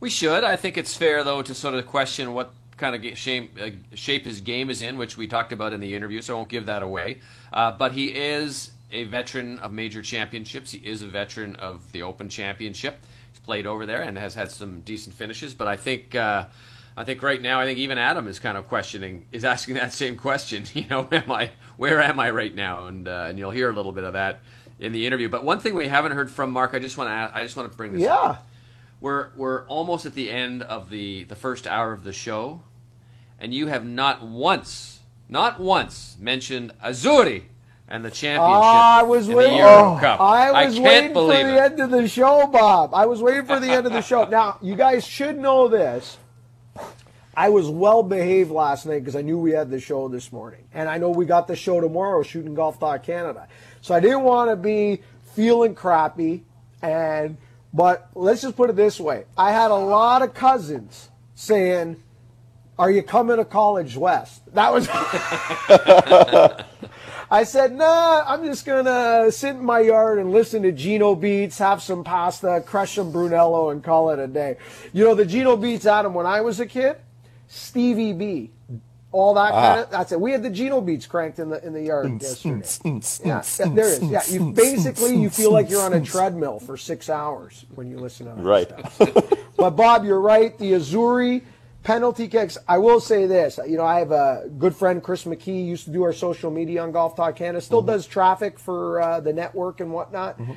We 0.00 0.10
should. 0.10 0.44
I 0.44 0.56
think 0.56 0.78
it's 0.78 0.96
fair, 0.96 1.24
though, 1.24 1.42
to 1.42 1.54
sort 1.54 1.74
of 1.74 1.86
question 1.86 2.32
what 2.32 2.52
kind 2.78 2.94
of 2.94 3.18
shape, 3.18 3.58
uh, 3.60 3.70
shape 3.94 4.24
his 4.24 4.40
game 4.40 4.70
is 4.70 4.82
in, 4.82 4.96
which 4.96 5.16
we 5.16 5.26
talked 5.26 5.52
about 5.52 5.72
in 5.72 5.80
the 5.80 5.94
interview, 5.94 6.22
so 6.22 6.34
I 6.34 6.36
won't 6.38 6.48
give 6.48 6.66
that 6.66 6.82
away. 6.82 7.18
Uh, 7.52 7.72
but 7.72 7.92
he 7.92 8.06
is 8.06 8.70
a 8.90 9.04
veteran 9.04 9.58
of 9.58 9.72
major 9.72 10.02
championships. 10.02 10.70
He 10.70 10.78
is 10.78 11.02
a 11.02 11.08
veteran 11.08 11.56
of 11.56 11.92
the 11.92 12.02
Open 12.02 12.28
Championship. 12.28 12.98
He's 13.32 13.40
played 13.40 13.66
over 13.66 13.84
there 13.86 14.02
and 14.02 14.16
has 14.16 14.34
had 14.34 14.50
some 14.50 14.80
decent 14.80 15.14
finishes. 15.14 15.54
But 15.54 15.68
I 15.68 15.76
think 15.76 16.14
uh, 16.14 16.46
I 16.96 17.04
think 17.04 17.22
right 17.22 17.40
now, 17.40 17.60
I 17.60 17.64
think 17.64 17.78
even 17.78 17.98
Adam 17.98 18.26
is 18.26 18.40
kind 18.40 18.58
of 18.58 18.66
questioning, 18.66 19.26
is 19.30 19.44
asking 19.44 19.74
that 19.76 19.92
same 19.92 20.16
question. 20.16 20.64
You 20.74 20.86
know, 20.88 21.08
am 21.12 21.30
I 21.30 21.50
where 21.76 22.00
am 22.00 22.18
I 22.18 22.30
right 22.30 22.54
now? 22.54 22.86
And 22.86 23.06
uh, 23.06 23.26
and 23.28 23.38
you'll 23.38 23.50
hear 23.50 23.70
a 23.70 23.72
little 23.72 23.92
bit 23.92 24.04
of 24.04 24.14
that 24.14 24.40
in 24.78 24.92
the 24.92 25.06
interview. 25.06 25.28
But 25.28 25.44
one 25.44 25.60
thing 25.60 25.74
we 25.74 25.88
haven't 25.88 26.12
heard 26.12 26.30
from 26.30 26.50
Mark, 26.50 26.74
I 26.74 26.78
just 26.78 26.96
want 26.96 27.08
to 27.08 27.36
I 27.38 27.42
just 27.42 27.56
want 27.56 27.70
to 27.70 27.76
bring 27.76 27.92
this 27.92 28.02
up. 28.02 28.06
yeah. 28.06 28.30
up. 28.30 28.48
We're 29.00 29.28
we're 29.36 29.64
almost 29.66 30.06
at 30.06 30.14
the 30.14 30.30
end 30.30 30.62
of 30.62 30.90
the 30.90 31.24
the 31.24 31.36
first 31.36 31.66
hour 31.66 31.92
of 31.92 32.02
the 32.04 32.12
show, 32.12 32.62
and 33.38 33.54
you 33.54 33.66
have 33.68 33.84
not 33.84 34.22
once, 34.22 35.00
not 35.28 35.60
once 35.60 36.16
mentioned 36.18 36.72
Azzurri 36.84 37.44
and 37.88 38.04
the 38.04 38.10
championship. 38.10 38.62
I 38.62 39.02
was 39.02 39.28
waiting. 39.28 39.60
Oh, 39.60 39.98
I 40.02 40.66
was 40.66 40.78
I 40.78 40.82
waiting 40.82 41.14
for 41.14 41.32
it. 41.32 41.44
the 41.44 41.62
end 41.62 41.80
of 41.80 41.90
the 41.90 42.08
show, 42.08 42.46
Bob. 42.46 42.94
I 42.94 43.06
was 43.06 43.22
waiting 43.22 43.46
for 43.46 43.58
the 43.60 43.70
end 43.70 43.86
of 43.86 43.92
the 43.92 44.02
show. 44.02 44.24
Now, 44.28 44.58
you 44.60 44.74
guys 44.74 45.06
should 45.06 45.38
know 45.38 45.68
this. 45.68 46.18
I 47.34 47.50
was 47.50 47.68
well 47.68 48.02
behaved 48.02 48.50
last 48.50 48.84
night 48.84 48.98
because 48.98 49.14
I 49.14 49.22
knew 49.22 49.38
we 49.38 49.52
had 49.52 49.70
the 49.70 49.78
show 49.78 50.08
this 50.08 50.32
morning, 50.32 50.64
and 50.74 50.88
I 50.88 50.98
know 50.98 51.10
we 51.10 51.24
got 51.24 51.46
the 51.46 51.54
show 51.54 51.80
tomorrow, 51.80 52.24
shooting 52.24 52.52
golf 52.52 52.80
talk 52.80 53.04
Canada. 53.04 53.46
So 53.80 53.94
I 53.94 54.00
didn't 54.00 54.22
want 54.22 54.50
to 54.50 54.56
be 54.56 55.02
feeling 55.34 55.74
crappy, 55.76 56.42
and 56.82 57.36
but 57.72 58.08
let's 58.16 58.42
just 58.42 58.56
put 58.56 58.70
it 58.70 58.76
this 58.76 58.98
way: 58.98 59.24
I 59.36 59.52
had 59.52 59.70
a 59.70 59.76
lot 59.76 60.22
of 60.22 60.34
cousins 60.34 61.10
saying, 61.36 62.02
"Are 62.78 62.90
you 62.90 63.02
coming 63.02 63.36
to 63.36 63.44
College 63.44 63.96
West?" 63.96 64.42
That 64.54 64.72
was. 64.72 64.88
I 67.30 67.44
said, 67.44 67.74
nah, 67.74 68.24
I'm 68.26 68.42
just 68.44 68.64
going 68.64 68.86
to 68.86 69.30
sit 69.30 69.56
in 69.56 69.62
my 69.62 69.80
yard 69.80 70.18
and 70.18 70.32
listen 70.32 70.62
to 70.62 70.72
Gino 70.72 71.14
Beats, 71.14 71.58
have 71.58 71.82
some 71.82 72.02
pasta, 72.02 72.62
crush 72.64 72.94
some 72.94 73.12
Brunello, 73.12 73.68
and 73.68 73.84
call 73.84 74.10
it 74.10 74.18
a 74.18 74.26
day. 74.26 74.56
You 74.94 75.04
know, 75.04 75.14
the 75.14 75.26
Gino 75.26 75.54
Beats, 75.54 75.84
Adam, 75.84 76.14
when 76.14 76.24
I 76.24 76.40
was 76.40 76.58
a 76.58 76.64
kid, 76.64 76.96
Stevie 77.46 78.14
B, 78.14 78.50
all 79.12 79.34
that 79.34 79.52
ah. 79.52 79.60
kind 79.60 79.80
of, 79.80 79.90
that's 79.90 80.12
it. 80.12 80.20
We 80.20 80.32
had 80.32 80.42
the 80.42 80.50
Gino 80.50 80.80
Beats 80.80 81.06
cranked 81.06 81.38
in 81.38 81.48
the 81.48 81.64
in 81.64 81.72
the 81.72 81.82
yard 81.82 82.06
yesterday. 82.20 82.54
yeah, 83.24 83.42
there 83.74 83.88
is. 83.88 84.02
Yeah, 84.02 84.22
you 84.28 84.52
basically 84.52 85.16
you 85.16 85.30
feel 85.30 85.52
like 85.52 85.70
you're 85.70 85.82
on 85.82 85.94
a 85.94 86.00
treadmill 86.00 86.60
for 86.60 86.76
six 86.76 87.08
hours 87.08 87.64
when 87.74 87.90
you 87.90 87.98
listen 87.98 88.26
to 88.26 88.34
that 88.34 88.42
right. 88.42 88.68
stuff. 88.90 89.32
but 89.56 89.70
Bob, 89.70 90.04
you're 90.04 90.20
right. 90.20 90.56
The 90.58 90.72
Azzurri 90.72 91.42
penalty 91.82 92.28
kicks. 92.28 92.58
I 92.66 92.78
will 92.78 93.00
say 93.00 93.26
this. 93.26 93.58
You 93.66 93.76
know, 93.76 93.84
I 93.84 93.98
have 93.98 94.12
a 94.12 94.48
good 94.58 94.74
friend, 94.74 95.02
Chris 95.02 95.24
McKee, 95.24 95.66
used 95.66 95.84
to 95.84 95.90
do 95.90 96.02
our 96.02 96.12
social 96.12 96.50
media 96.50 96.82
on 96.82 96.92
Golf 96.92 97.16
Talk 97.16 97.36
Canada. 97.36 97.60
Still 97.60 97.80
mm-hmm. 97.80 97.90
does 97.90 98.06
traffic 98.06 98.58
for 98.58 99.00
uh, 99.00 99.20
the 99.20 99.32
network 99.32 99.80
and 99.80 99.92
whatnot. 99.92 100.38
Mm-hmm. 100.38 100.52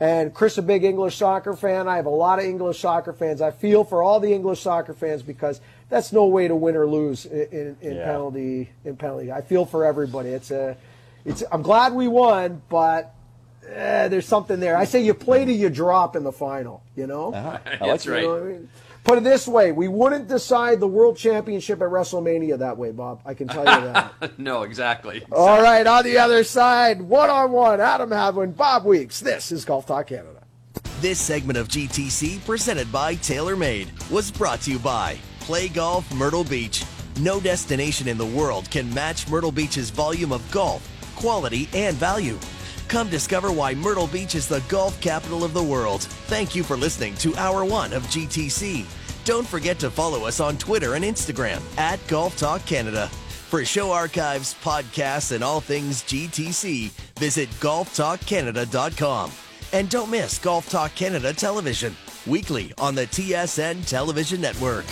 And 0.00 0.34
Chris, 0.34 0.58
a 0.58 0.62
big 0.62 0.82
English 0.82 1.16
soccer 1.16 1.54
fan. 1.54 1.86
I 1.86 1.94
have 1.94 2.06
a 2.06 2.10
lot 2.10 2.40
of 2.40 2.44
English 2.44 2.80
soccer 2.80 3.12
fans. 3.12 3.40
I 3.40 3.52
feel 3.52 3.84
for 3.84 4.02
all 4.02 4.18
the 4.18 4.32
English 4.32 4.60
soccer 4.60 4.94
fans 4.94 5.22
because 5.22 5.60
that's 5.88 6.12
no 6.12 6.26
way 6.26 6.48
to 6.48 6.56
win 6.56 6.74
or 6.74 6.88
lose 6.88 7.24
in, 7.24 7.48
in, 7.52 7.76
in 7.80 7.96
yeah. 7.96 8.04
penalty. 8.06 8.70
In 8.84 8.96
penalty, 8.96 9.30
I 9.30 9.42
feel 9.42 9.64
for 9.64 9.84
everybody. 9.84 10.30
It's 10.30 10.50
a, 10.50 10.76
it's. 11.24 11.44
I'm 11.52 11.62
glad 11.62 11.92
we 11.92 12.08
won, 12.08 12.62
but 12.68 13.14
eh, 13.68 14.08
there's 14.08 14.26
something 14.26 14.58
there. 14.58 14.76
I 14.76 14.86
say 14.86 15.04
you 15.04 15.14
play 15.14 15.44
till 15.44 15.54
you 15.54 15.70
drop 15.70 16.16
in 16.16 16.24
the 16.24 16.32
final. 16.32 16.82
You 16.96 17.06
know, 17.06 17.32
uh-huh. 17.32 17.58
that's 17.80 18.08
right. 18.08 18.22
You 18.22 18.28
know 18.28 18.38
I 18.38 18.40
mean? 18.40 18.68
Put 19.04 19.18
it 19.18 19.24
this 19.24 19.48
way, 19.48 19.72
we 19.72 19.88
wouldn't 19.88 20.28
decide 20.28 20.78
the 20.78 20.86
world 20.86 21.16
championship 21.16 21.80
at 21.82 21.88
WrestleMania 21.88 22.58
that 22.58 22.78
way, 22.78 22.92
Bob. 22.92 23.20
I 23.24 23.34
can 23.34 23.48
tell 23.48 23.64
you 23.64 23.92
that. 23.92 24.12
no, 24.38 24.62
exactly, 24.62 25.16
exactly. 25.16 25.36
All 25.36 25.60
right, 25.60 25.86
on 25.86 26.04
the 26.04 26.18
other 26.18 26.44
side, 26.44 27.02
one 27.02 27.28
on 27.28 27.50
one, 27.50 27.80
Adam 27.80 28.10
Hadwin, 28.10 28.52
Bob 28.52 28.84
Weeks. 28.84 29.18
This 29.18 29.50
is 29.50 29.64
Golf 29.64 29.86
Talk 29.86 30.06
Canada. 30.06 30.44
This 31.00 31.18
segment 31.18 31.58
of 31.58 31.66
GTC, 31.66 32.44
presented 32.46 32.92
by 32.92 33.16
TaylorMade, 33.16 34.08
was 34.08 34.30
brought 34.30 34.60
to 34.62 34.70
you 34.70 34.78
by 34.78 35.18
Play 35.40 35.68
Golf 35.68 36.12
Myrtle 36.14 36.44
Beach. 36.44 36.84
No 37.18 37.40
destination 37.40 38.06
in 38.06 38.16
the 38.16 38.26
world 38.26 38.70
can 38.70 38.92
match 38.94 39.28
Myrtle 39.28 39.50
Beach's 39.50 39.90
volume 39.90 40.32
of 40.32 40.48
golf, 40.52 40.88
quality, 41.16 41.68
and 41.74 41.96
value. 41.96 42.38
Come 42.88 43.08
discover 43.08 43.50
why 43.50 43.74
Myrtle 43.74 44.06
Beach 44.06 44.34
is 44.34 44.46
the 44.46 44.62
golf 44.68 45.00
capital 45.00 45.44
of 45.44 45.54
the 45.54 45.62
world. 45.62 46.02
Thank 46.02 46.54
you 46.54 46.62
for 46.62 46.76
listening 46.76 47.14
to 47.16 47.34
Hour 47.36 47.64
1 47.64 47.92
of 47.92 48.02
GTC. 48.04 48.84
Don't 49.24 49.46
forget 49.46 49.78
to 49.78 49.90
follow 49.90 50.26
us 50.26 50.40
on 50.40 50.58
Twitter 50.58 50.94
and 50.94 51.04
Instagram 51.04 51.60
at 51.78 52.04
Golf 52.08 52.36
Talk 52.36 52.64
Canada. 52.66 53.08
For 53.52 53.64
show 53.64 53.92
archives, 53.92 54.54
podcasts, 54.62 55.32
and 55.32 55.44
all 55.44 55.60
things 55.60 56.02
GTC, 56.02 56.90
visit 57.18 57.50
golftalkcanada.com. 57.60 59.30
And 59.72 59.88
don't 59.88 60.10
miss 60.10 60.38
Golf 60.38 60.68
Talk 60.68 60.94
Canada 60.94 61.32
television, 61.32 61.96
weekly 62.26 62.72
on 62.78 62.94
the 62.94 63.06
TSN 63.06 63.86
television 63.86 64.40
network. 64.40 64.84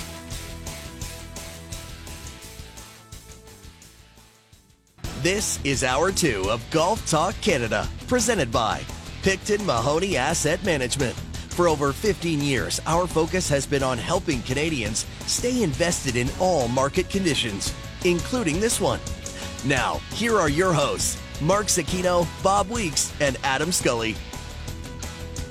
This 5.22 5.60
is 5.64 5.84
Hour 5.84 6.12
2 6.12 6.48
of 6.48 6.64
Golf 6.70 7.06
Talk 7.06 7.38
Canada, 7.42 7.86
presented 8.08 8.50
by 8.50 8.80
Picton 9.22 9.66
Mahoney 9.66 10.16
Asset 10.16 10.64
Management. 10.64 11.14
For 11.50 11.68
over 11.68 11.92
15 11.92 12.40
years, 12.40 12.80
our 12.86 13.06
focus 13.06 13.46
has 13.50 13.66
been 13.66 13.82
on 13.82 13.98
helping 13.98 14.40
Canadians 14.40 15.04
stay 15.26 15.62
invested 15.62 16.16
in 16.16 16.30
all 16.40 16.68
market 16.68 17.10
conditions, 17.10 17.74
including 18.06 18.60
this 18.60 18.80
one. 18.80 18.98
Now, 19.62 20.00
here 20.14 20.38
are 20.38 20.48
your 20.48 20.72
hosts, 20.72 21.20
Mark 21.42 21.66
Zecchino, 21.66 22.26
Bob 22.42 22.70
Weeks, 22.70 23.12
and 23.20 23.36
Adam 23.44 23.72
Scully. 23.72 24.16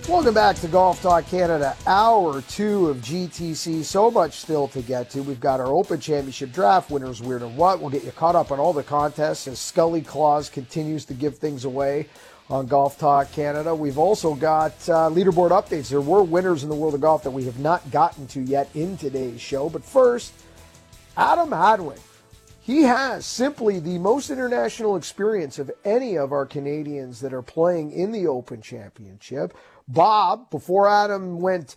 Welcome 0.10 0.34
back 0.34 0.56
to 0.56 0.68
Golf 0.68 1.04
Talk 1.04 1.28
Canada, 1.28 1.78
hour 1.86 2.42
two 2.42 2.88
of 2.88 2.98
GTC. 2.98 3.84
So 3.84 4.10
much 4.10 4.38
still 4.40 4.68
to 4.70 4.82
get 4.82 5.12
to. 5.12 5.22
We've 5.22 5.40
got 5.40 5.60
our 5.60 5.68
Open 5.68 6.00
Championship 6.00 6.52
draft, 6.52 6.90
winners, 6.90 7.22
weird, 7.22 7.44
and 7.44 7.56
what. 7.56 7.80
We'll 7.80 7.92
get 7.92 8.04
you 8.04 8.12
caught 8.12 8.36
up 8.36 8.52
on 8.52 8.60
all 8.60 8.74
the 8.74 8.82
contests 8.82 9.48
as 9.48 9.60
Scully 9.60 10.02
Claus 10.02 10.50
continues 10.50 11.06
to 11.06 11.14
give 11.14 11.38
things 11.38 11.64
away 11.64 12.08
on 12.50 12.66
Golf 12.66 12.98
Talk 12.98 13.32
Canada. 13.32 13.76
We've 13.76 14.00
also 14.00 14.34
got 14.34 14.72
uh, 14.90 15.12
leaderboard 15.12 15.52
updates. 15.52 15.90
There 15.90 16.02
were 16.02 16.24
winners 16.24 16.64
in 16.64 16.70
the 16.70 16.76
world 16.76 16.96
of 16.96 17.02
golf 17.02 17.22
that 17.22 17.32
we 17.32 17.44
have 17.44 17.60
not 17.60 17.92
gotten 17.92 18.26
to 18.30 18.42
yet 18.42 18.68
in 18.74 18.98
today's 18.98 19.40
show. 19.40 19.70
But 19.70 19.86
first, 19.86 20.34
Adam 21.18 21.52
Hadwin. 21.52 22.00
He 22.62 22.84
has 22.84 23.26
simply 23.26 23.80
the 23.80 23.98
most 23.98 24.30
international 24.30 24.96
experience 24.96 25.58
of 25.58 25.72
any 25.84 26.20
of 26.20 26.32
our 26.32 26.46
Canadians 26.46 27.20
that 27.22 27.34
are 27.34 27.42
playing 27.42 27.92
in 27.94 28.12
the 28.12 28.28
Open 28.28 28.62
Championship. 28.62 29.58
Bob, 29.90 30.52
before 30.52 30.88
Adam 30.88 31.42
went 31.42 31.76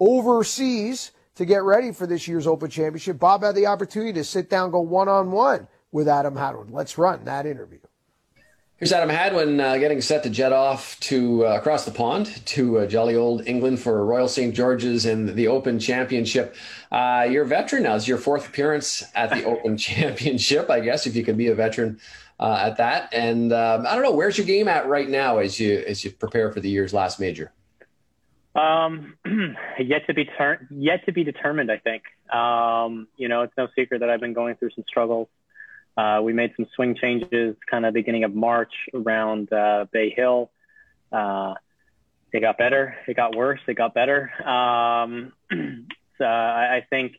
overseas 0.00 1.12
to 1.36 1.44
get 1.44 1.62
ready 1.62 1.92
for 1.92 2.06
this 2.06 2.26
year's 2.28 2.46
Open 2.46 2.68
Championship, 2.68 3.18
Bob 3.18 3.42
had 3.42 3.54
the 3.54 3.66
opportunity 3.66 4.12
to 4.12 4.24
sit 4.24 4.50
down, 4.50 4.72
go 4.72 4.80
one 4.80 5.08
on 5.08 5.30
one 5.30 5.68
with 5.92 6.08
Adam 6.08 6.36
Hadwin. 6.36 6.72
Let's 6.72 6.98
run 6.98 7.24
that 7.24 7.46
interview. 7.46 7.78
Here's 8.76 8.92
Adam 8.92 9.08
Hadwin 9.08 9.60
uh, 9.60 9.76
getting 9.76 10.00
set 10.00 10.24
to 10.24 10.30
jet 10.30 10.52
off 10.52 10.98
to 11.00 11.46
uh, 11.46 11.56
across 11.56 11.84
the 11.84 11.92
pond 11.92 12.44
to 12.46 12.78
uh, 12.78 12.86
jolly 12.86 13.14
old 13.14 13.46
England 13.46 13.78
for 13.78 14.04
Royal 14.04 14.26
St. 14.26 14.52
George's 14.52 15.06
and 15.06 15.28
the 15.28 15.46
Open 15.46 15.78
Championship. 15.78 16.56
Uh, 16.90 17.24
you're 17.30 17.44
a 17.44 17.46
veteran 17.46 17.84
now. 17.84 17.94
It's 17.94 18.08
your 18.08 18.18
fourth 18.18 18.48
appearance 18.48 19.04
at 19.14 19.30
the 19.30 19.44
Open 19.46 19.76
Championship, 19.76 20.70
I 20.70 20.80
guess, 20.80 21.06
if 21.06 21.14
you 21.14 21.22
can 21.22 21.36
be 21.36 21.46
a 21.46 21.54
veteran 21.54 22.00
uh, 22.38 22.58
at 22.60 22.76
that. 22.78 23.12
And 23.12 23.52
um, 23.52 23.86
I 23.86 23.94
don't 23.94 24.02
know, 24.02 24.14
where's 24.14 24.36
your 24.36 24.46
game 24.46 24.68
at 24.68 24.86
right 24.86 25.08
now 25.08 25.38
as 25.38 25.58
you 25.58 25.82
as 25.86 26.04
you 26.04 26.10
prepare 26.10 26.52
for 26.52 26.60
the 26.60 26.68
year's 26.68 26.92
last 26.92 27.20
major? 27.20 27.52
Um, 28.54 29.16
yet 29.78 30.06
to 30.06 30.14
be 30.14 30.24
ter- 30.24 30.66
yet 30.70 31.04
to 31.06 31.12
be 31.12 31.24
determined. 31.24 31.70
I 31.70 31.78
think. 31.78 32.02
Um, 32.32 33.08
you 33.16 33.28
know, 33.28 33.42
it's 33.42 33.52
no 33.56 33.68
secret 33.76 34.00
that 34.00 34.10
I've 34.10 34.20
been 34.20 34.32
going 34.32 34.56
through 34.56 34.70
some 34.74 34.84
struggles. 34.88 35.28
Uh, 35.96 36.20
we 36.22 36.32
made 36.32 36.52
some 36.56 36.66
swing 36.74 36.96
changes 36.96 37.56
kind 37.70 37.86
of 37.86 37.94
beginning 37.94 38.24
of 38.24 38.34
March 38.34 38.72
around 38.92 39.52
uh, 39.52 39.86
Bay 39.92 40.10
Hill. 40.10 40.50
Uh, 41.12 41.54
it 42.32 42.40
got 42.40 42.58
better. 42.58 42.96
It 43.06 43.14
got 43.14 43.36
worse. 43.36 43.60
It 43.68 43.74
got 43.74 43.94
better. 43.94 44.30
Um, 44.42 45.32
so 46.18 46.24
I, 46.24 46.76
I 46.76 46.86
think, 46.90 47.12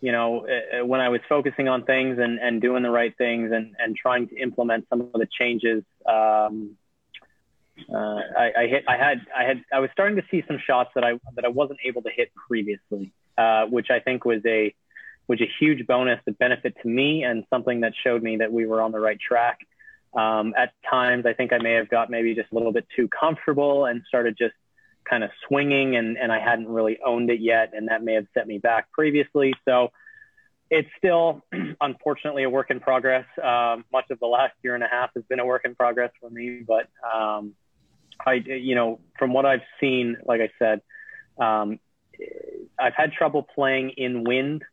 you 0.00 0.12
know, 0.12 0.46
uh, 0.46 0.80
uh, 0.80 0.86
when 0.86 1.00
I 1.00 1.08
was 1.08 1.20
focusing 1.28 1.68
on 1.68 1.84
things 1.84 2.18
and, 2.18 2.38
and 2.38 2.60
doing 2.60 2.82
the 2.82 2.90
right 2.90 3.16
things 3.16 3.52
and, 3.52 3.74
and 3.78 3.96
trying 3.96 4.28
to 4.28 4.36
implement 4.36 4.86
some 4.88 5.00
of 5.00 5.12
the 5.12 5.26
changes, 5.38 5.82
um, 6.06 6.76
uh, 7.92 7.96
I, 7.96 8.52
I, 8.56 8.66
hit, 8.66 8.84
I 8.86 8.96
had, 8.96 9.20
I 9.36 9.44
had, 9.44 9.64
I 9.72 9.80
was 9.80 9.90
starting 9.92 10.16
to 10.16 10.22
see 10.30 10.44
some 10.46 10.58
shots 10.64 10.90
that 10.94 11.04
I, 11.04 11.18
that 11.34 11.44
I 11.44 11.48
wasn't 11.48 11.80
able 11.84 12.02
to 12.02 12.10
hit 12.10 12.30
previously, 12.48 13.12
uh, 13.36 13.66
which 13.66 13.88
I 13.90 14.00
think 14.00 14.24
was 14.24 14.42
a, 14.46 14.74
was 15.26 15.40
a 15.40 15.48
huge 15.58 15.86
bonus, 15.86 16.20
a 16.26 16.32
benefit 16.32 16.76
to 16.82 16.88
me, 16.88 17.24
and 17.24 17.44
something 17.48 17.80
that 17.80 17.94
showed 18.04 18.22
me 18.22 18.36
that 18.36 18.52
we 18.52 18.66
were 18.66 18.82
on 18.82 18.92
the 18.92 19.00
right 19.00 19.18
track. 19.18 19.58
Um, 20.14 20.54
at 20.56 20.72
times, 20.88 21.26
I 21.26 21.32
think 21.32 21.52
I 21.52 21.58
may 21.58 21.72
have 21.72 21.88
got 21.88 22.10
maybe 22.10 22.34
just 22.34 22.52
a 22.52 22.54
little 22.54 22.72
bit 22.72 22.86
too 22.94 23.08
comfortable 23.08 23.86
and 23.86 24.02
started 24.06 24.36
just 24.38 24.54
kind 25.08 25.24
of 25.24 25.30
swinging, 25.46 25.96
and, 25.96 26.16
and 26.16 26.32
I 26.32 26.40
hadn't 26.40 26.68
really 26.68 26.98
owned 27.04 27.30
it 27.30 27.40
yet, 27.40 27.72
and 27.74 27.88
that 27.88 28.02
may 28.02 28.14
have 28.14 28.26
set 28.34 28.46
me 28.46 28.58
back 28.58 28.90
previously. 28.92 29.54
So 29.64 29.90
it's 30.70 30.88
still, 30.98 31.42
unfortunately, 31.80 32.44
a 32.44 32.50
work 32.50 32.70
in 32.70 32.80
progress. 32.80 33.26
Um, 33.42 33.84
much 33.92 34.06
of 34.10 34.18
the 34.20 34.26
last 34.26 34.54
year 34.62 34.74
and 34.74 34.82
a 34.82 34.88
half 34.88 35.10
has 35.14 35.24
been 35.24 35.40
a 35.40 35.46
work 35.46 35.62
in 35.64 35.74
progress 35.74 36.10
for 36.20 36.30
me, 36.30 36.62
but 36.66 36.88
um, 37.04 37.54
I, 38.24 38.34
you 38.34 38.74
know, 38.74 39.00
from 39.18 39.32
what 39.32 39.46
I've 39.46 39.62
seen, 39.80 40.16
like 40.24 40.40
I 40.40 40.50
said, 40.58 40.80
um, 41.38 41.78
I've 42.78 42.94
had 42.94 43.12
trouble 43.12 43.42
playing 43.42 43.90
in 43.96 44.24
wind 44.24 44.64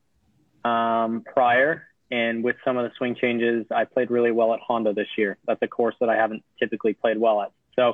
um, 0.64 1.24
prior. 1.26 1.88
And 2.12 2.44
with 2.44 2.58
some 2.66 2.78
of 2.78 2.84
the 2.84 2.92
swing 2.98 3.16
changes, 3.16 3.66
I 3.74 3.86
played 3.86 4.12
really 4.12 4.32
well 4.32 4.54
at 4.54 4.60
Honda 4.60 4.94
this 4.94 5.08
year. 5.18 5.38
That's 5.48 5.62
a 5.62 5.68
course 5.68 5.96
that 6.02 6.10
I 6.10 6.18
haven't 6.18 6.44
typically 6.60 6.94
played 6.94 7.18
well 7.18 7.42
at. 7.42 7.52
So 7.76 7.94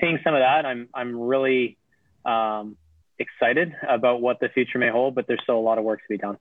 seeing 0.00 0.18
some 0.24 0.34
of 0.34 0.40
that, 0.40 0.66
I'm, 0.66 0.88
I'm 0.94 1.18
really 1.18 1.78
um, 2.24 2.76
excited 3.18 3.74
about 3.88 4.20
what 4.20 4.40
the 4.40 4.48
future 4.48 4.78
may 4.78 4.90
hold, 4.90 5.14
but 5.14 5.26
there's 5.26 5.40
still 5.42 5.58
a 5.58 5.60
lot 5.60 5.78
of 5.78 5.84
work 5.84 6.00
to 6.00 6.06
be 6.08 6.18
done. 6.18 6.38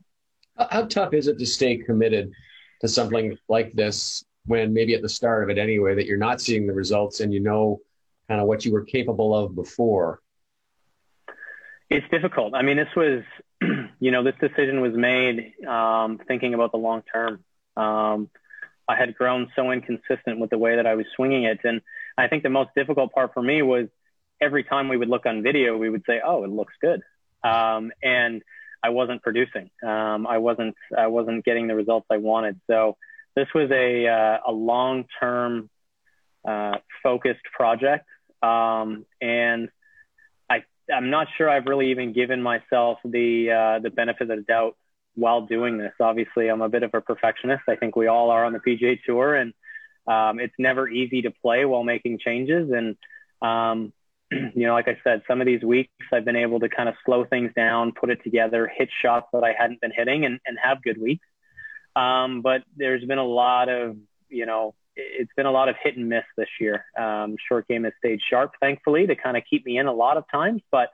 How 0.58 0.86
tough 0.86 1.14
is 1.14 1.28
it 1.28 1.40
to 1.40 1.46
stay 1.46 1.78
committed 1.78 2.32
to 2.82 2.88
something 2.88 3.38
like 3.48 3.74
this 3.74 4.24
when 4.46 4.74
maybe 4.74 4.94
at 4.96 5.02
the 5.02 5.10
start 5.10 5.44
of 5.44 5.50
it 5.50 5.58
anyway, 5.58 5.96
that 5.96 6.06
you're 6.06 6.18
not 6.18 6.42
seeing 6.42 6.68
the 6.68 6.74
results 6.74 7.20
and 7.20 7.34
you 7.34 7.40
know 7.40 7.80
kind 8.28 8.42
of 8.42 8.48
what 8.48 8.66
you 8.66 8.72
were 8.74 8.84
capable 8.84 9.36
of 9.36 9.56
before? 9.56 10.20
It's 11.90 12.06
difficult. 12.10 12.54
I 12.56 12.62
mean, 12.62 12.78
this 12.78 12.90
was 12.96 13.24
you 14.00 14.12
know, 14.12 14.24
this 14.24 14.36
decision 14.40 14.82
was 14.82 14.94
made 14.94 15.54
um, 15.68 16.20
thinking 16.28 16.54
about 16.54 16.72
the 16.72 16.78
long 16.78 17.04
term. 17.14 17.44
Um, 17.78 18.30
I 18.88 18.96
had 18.96 19.16
grown 19.16 19.50
so 19.56 19.72
inconsistent 19.72 20.40
with 20.40 20.50
the 20.50 20.58
way 20.58 20.76
that 20.76 20.88
I 20.88 20.96
was 20.96 21.06
swinging 21.16 21.44
it. 21.44 21.60
And 21.64 21.82
I 22.18 22.28
think 22.28 22.44
the 22.44 22.50
most 22.50 22.70
difficult 22.76 23.14
part 23.14 23.34
for 23.34 23.42
me 23.42 23.62
was 23.62 23.88
every 24.40 24.64
time 24.64 24.90
we 24.90 24.98
would 24.98 25.10
look 25.10 25.26
on 25.26 25.44
video, 25.44 25.78
we 25.78 25.90
would 25.90 26.04
say, 26.08 26.22
oh, 26.24 26.44
it 26.44 26.50
looks 26.50 26.74
good. 26.82 27.02
Um, 27.44 27.92
and 28.04 28.42
I 28.84 28.90
wasn't 28.90 29.22
producing. 29.22 29.70
Um, 29.84 30.28
I 30.28 30.40
wasn't, 30.40 30.76
I 30.98 31.08
wasn't 31.08 31.46
getting 31.46 31.68
the 31.68 31.76
results 31.76 32.08
I 32.12 32.18
wanted. 32.18 32.60
So 32.68 32.98
this 33.36 33.48
was 33.54 33.70
a, 33.72 34.08
uh, 34.08 34.38
a 34.48 34.52
long-term 34.52 35.70
uh, 36.48 36.78
focused 37.04 37.44
project. 37.56 38.06
Um, 38.42 39.06
and 39.22 39.70
I 40.50 40.64
I'm 40.92 41.10
not 41.10 41.28
sure 41.38 41.50
I've 41.50 41.66
really 41.66 41.92
even 41.92 42.14
given 42.14 42.42
myself 42.42 42.98
the 43.06 43.52
uh, 43.52 43.80
the 43.80 43.90
benefit 43.90 44.30
of 44.30 44.38
the 44.38 44.44
doubt 44.44 44.76
while 45.16 45.42
doing 45.42 45.78
this. 45.78 45.94
Obviously, 46.00 46.48
I'm 46.48 46.62
a 46.62 46.70
bit 46.70 46.84
of 46.84 46.94
a 46.94 47.02
perfectionist. 47.02 47.64
I 47.68 47.76
think 47.76 47.96
we 47.96 48.08
all 48.08 48.32
are 48.32 48.46
on 48.46 48.54
the 48.54 48.60
PGA 48.60 49.00
Tour, 49.06 49.36
and 49.36 49.54
um, 50.08 50.40
it's 50.40 50.54
never 50.58 50.88
easy 50.88 51.24
to 51.24 51.32
play 51.32 51.66
while 51.66 51.84
making 51.84 52.20
changes. 52.20 52.72
And 52.72 52.98
um, 53.42 53.94
you 54.32 54.68
know, 54.68 54.74
like 54.74 54.88
I 54.88 54.98
said, 55.04 55.24
some 55.28 55.42
of 55.42 55.48
these 55.48 55.64
weeks 55.64 55.92
I've 56.12 56.26
been 56.26 56.36
able 56.36 56.60
to 56.62 56.70
kind 56.70 56.90
of 56.90 56.96
slow 57.06 57.26
things 57.26 57.52
down, 57.56 57.92
put 57.92 58.10
it 58.10 58.24
together, 58.24 58.72
hit 58.74 58.90
shots 59.02 59.28
that 59.34 59.44
I 59.44 59.54
hadn't 59.58 59.82
been 59.82 59.92
hitting, 59.96 60.26
and, 60.26 60.40
and 60.46 60.58
have 60.62 60.82
good 60.84 61.00
weeks. 61.00 61.26
Um, 61.96 62.42
but 62.42 62.64
there's 62.76 63.04
been 63.06 63.18
a 63.18 63.26
lot 63.26 63.70
of 63.70 63.98
you 64.30 64.46
know 64.46 64.76
it's 64.96 65.32
been 65.36 65.46
a 65.46 65.52
lot 65.52 65.70
of 65.70 65.76
hit 65.82 65.98
and 65.98 66.10
miss 66.10 66.24
this 66.38 66.50
year. 66.60 66.86
Um, 66.98 67.36
short 67.48 67.68
game 67.68 67.84
has 67.86 67.94
stayed 68.00 68.20
sharp, 68.30 68.54
thankfully, 68.60 69.08
to 69.08 69.16
kind 69.16 69.38
of 69.38 69.44
keep 69.50 69.66
me 69.66 69.78
in 69.78 69.88
a 69.88 69.94
lot 69.94 70.18
of 70.18 70.26
times. 70.32 70.62
But 70.72 70.90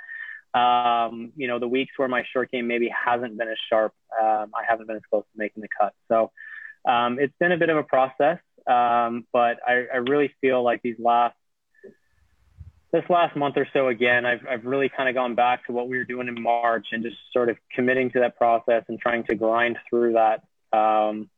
um, 0.58 1.32
you 1.36 1.48
know, 1.48 1.60
the 1.60 1.68
weeks 1.68 1.94
where 1.98 2.08
my 2.08 2.24
short 2.32 2.52
game 2.52 2.68
maybe 2.68 2.90
hasn't 2.90 3.38
been 3.38 3.48
as 3.48 3.58
sharp, 3.70 3.94
um, 4.20 4.52
I 4.56 4.64
haven't 4.68 4.88
been 4.88 4.96
as 4.96 5.04
close 5.10 5.24
to 5.24 5.38
making 5.38 5.62
the 5.62 5.70
cut. 5.80 5.94
So 6.08 6.32
um, 6.88 7.20
it's 7.20 7.34
been 7.40 7.52
a 7.52 7.58
bit 7.58 7.70
of 7.70 7.78
a 7.78 7.84
process, 7.84 8.40
um, 8.68 9.26
but 9.32 9.60
I, 9.66 9.86
I 9.94 9.98
really 9.98 10.34
feel 10.42 10.64
like 10.64 10.82
these 10.82 10.98
last 11.00 11.36
this 12.94 13.04
last 13.10 13.36
month 13.36 13.58
or 13.58 13.68
so 13.74 13.90
again, 13.90 14.26
I've, 14.26 14.46
I've 14.50 14.66
really 14.66 14.90
kind 14.90 15.10
of 15.10 15.16
gone 15.16 15.36
back 15.36 15.66
to 15.68 15.74
what 15.74 15.90
we 15.90 15.98
were 15.98 16.06
doing 16.06 16.30
in 16.30 16.42
March 16.42 16.88
and 16.94 17.04
just 17.04 17.18
sort 17.34 17.50
of 17.50 17.58
committing 17.76 18.12
to 18.12 18.22
that 18.22 18.38
process 18.38 18.84
and 18.88 18.98
trying 18.98 19.26
to 19.26 19.36
grind 19.36 19.78
through 19.90 20.14
that. 20.14 20.44
Um, 20.78 21.30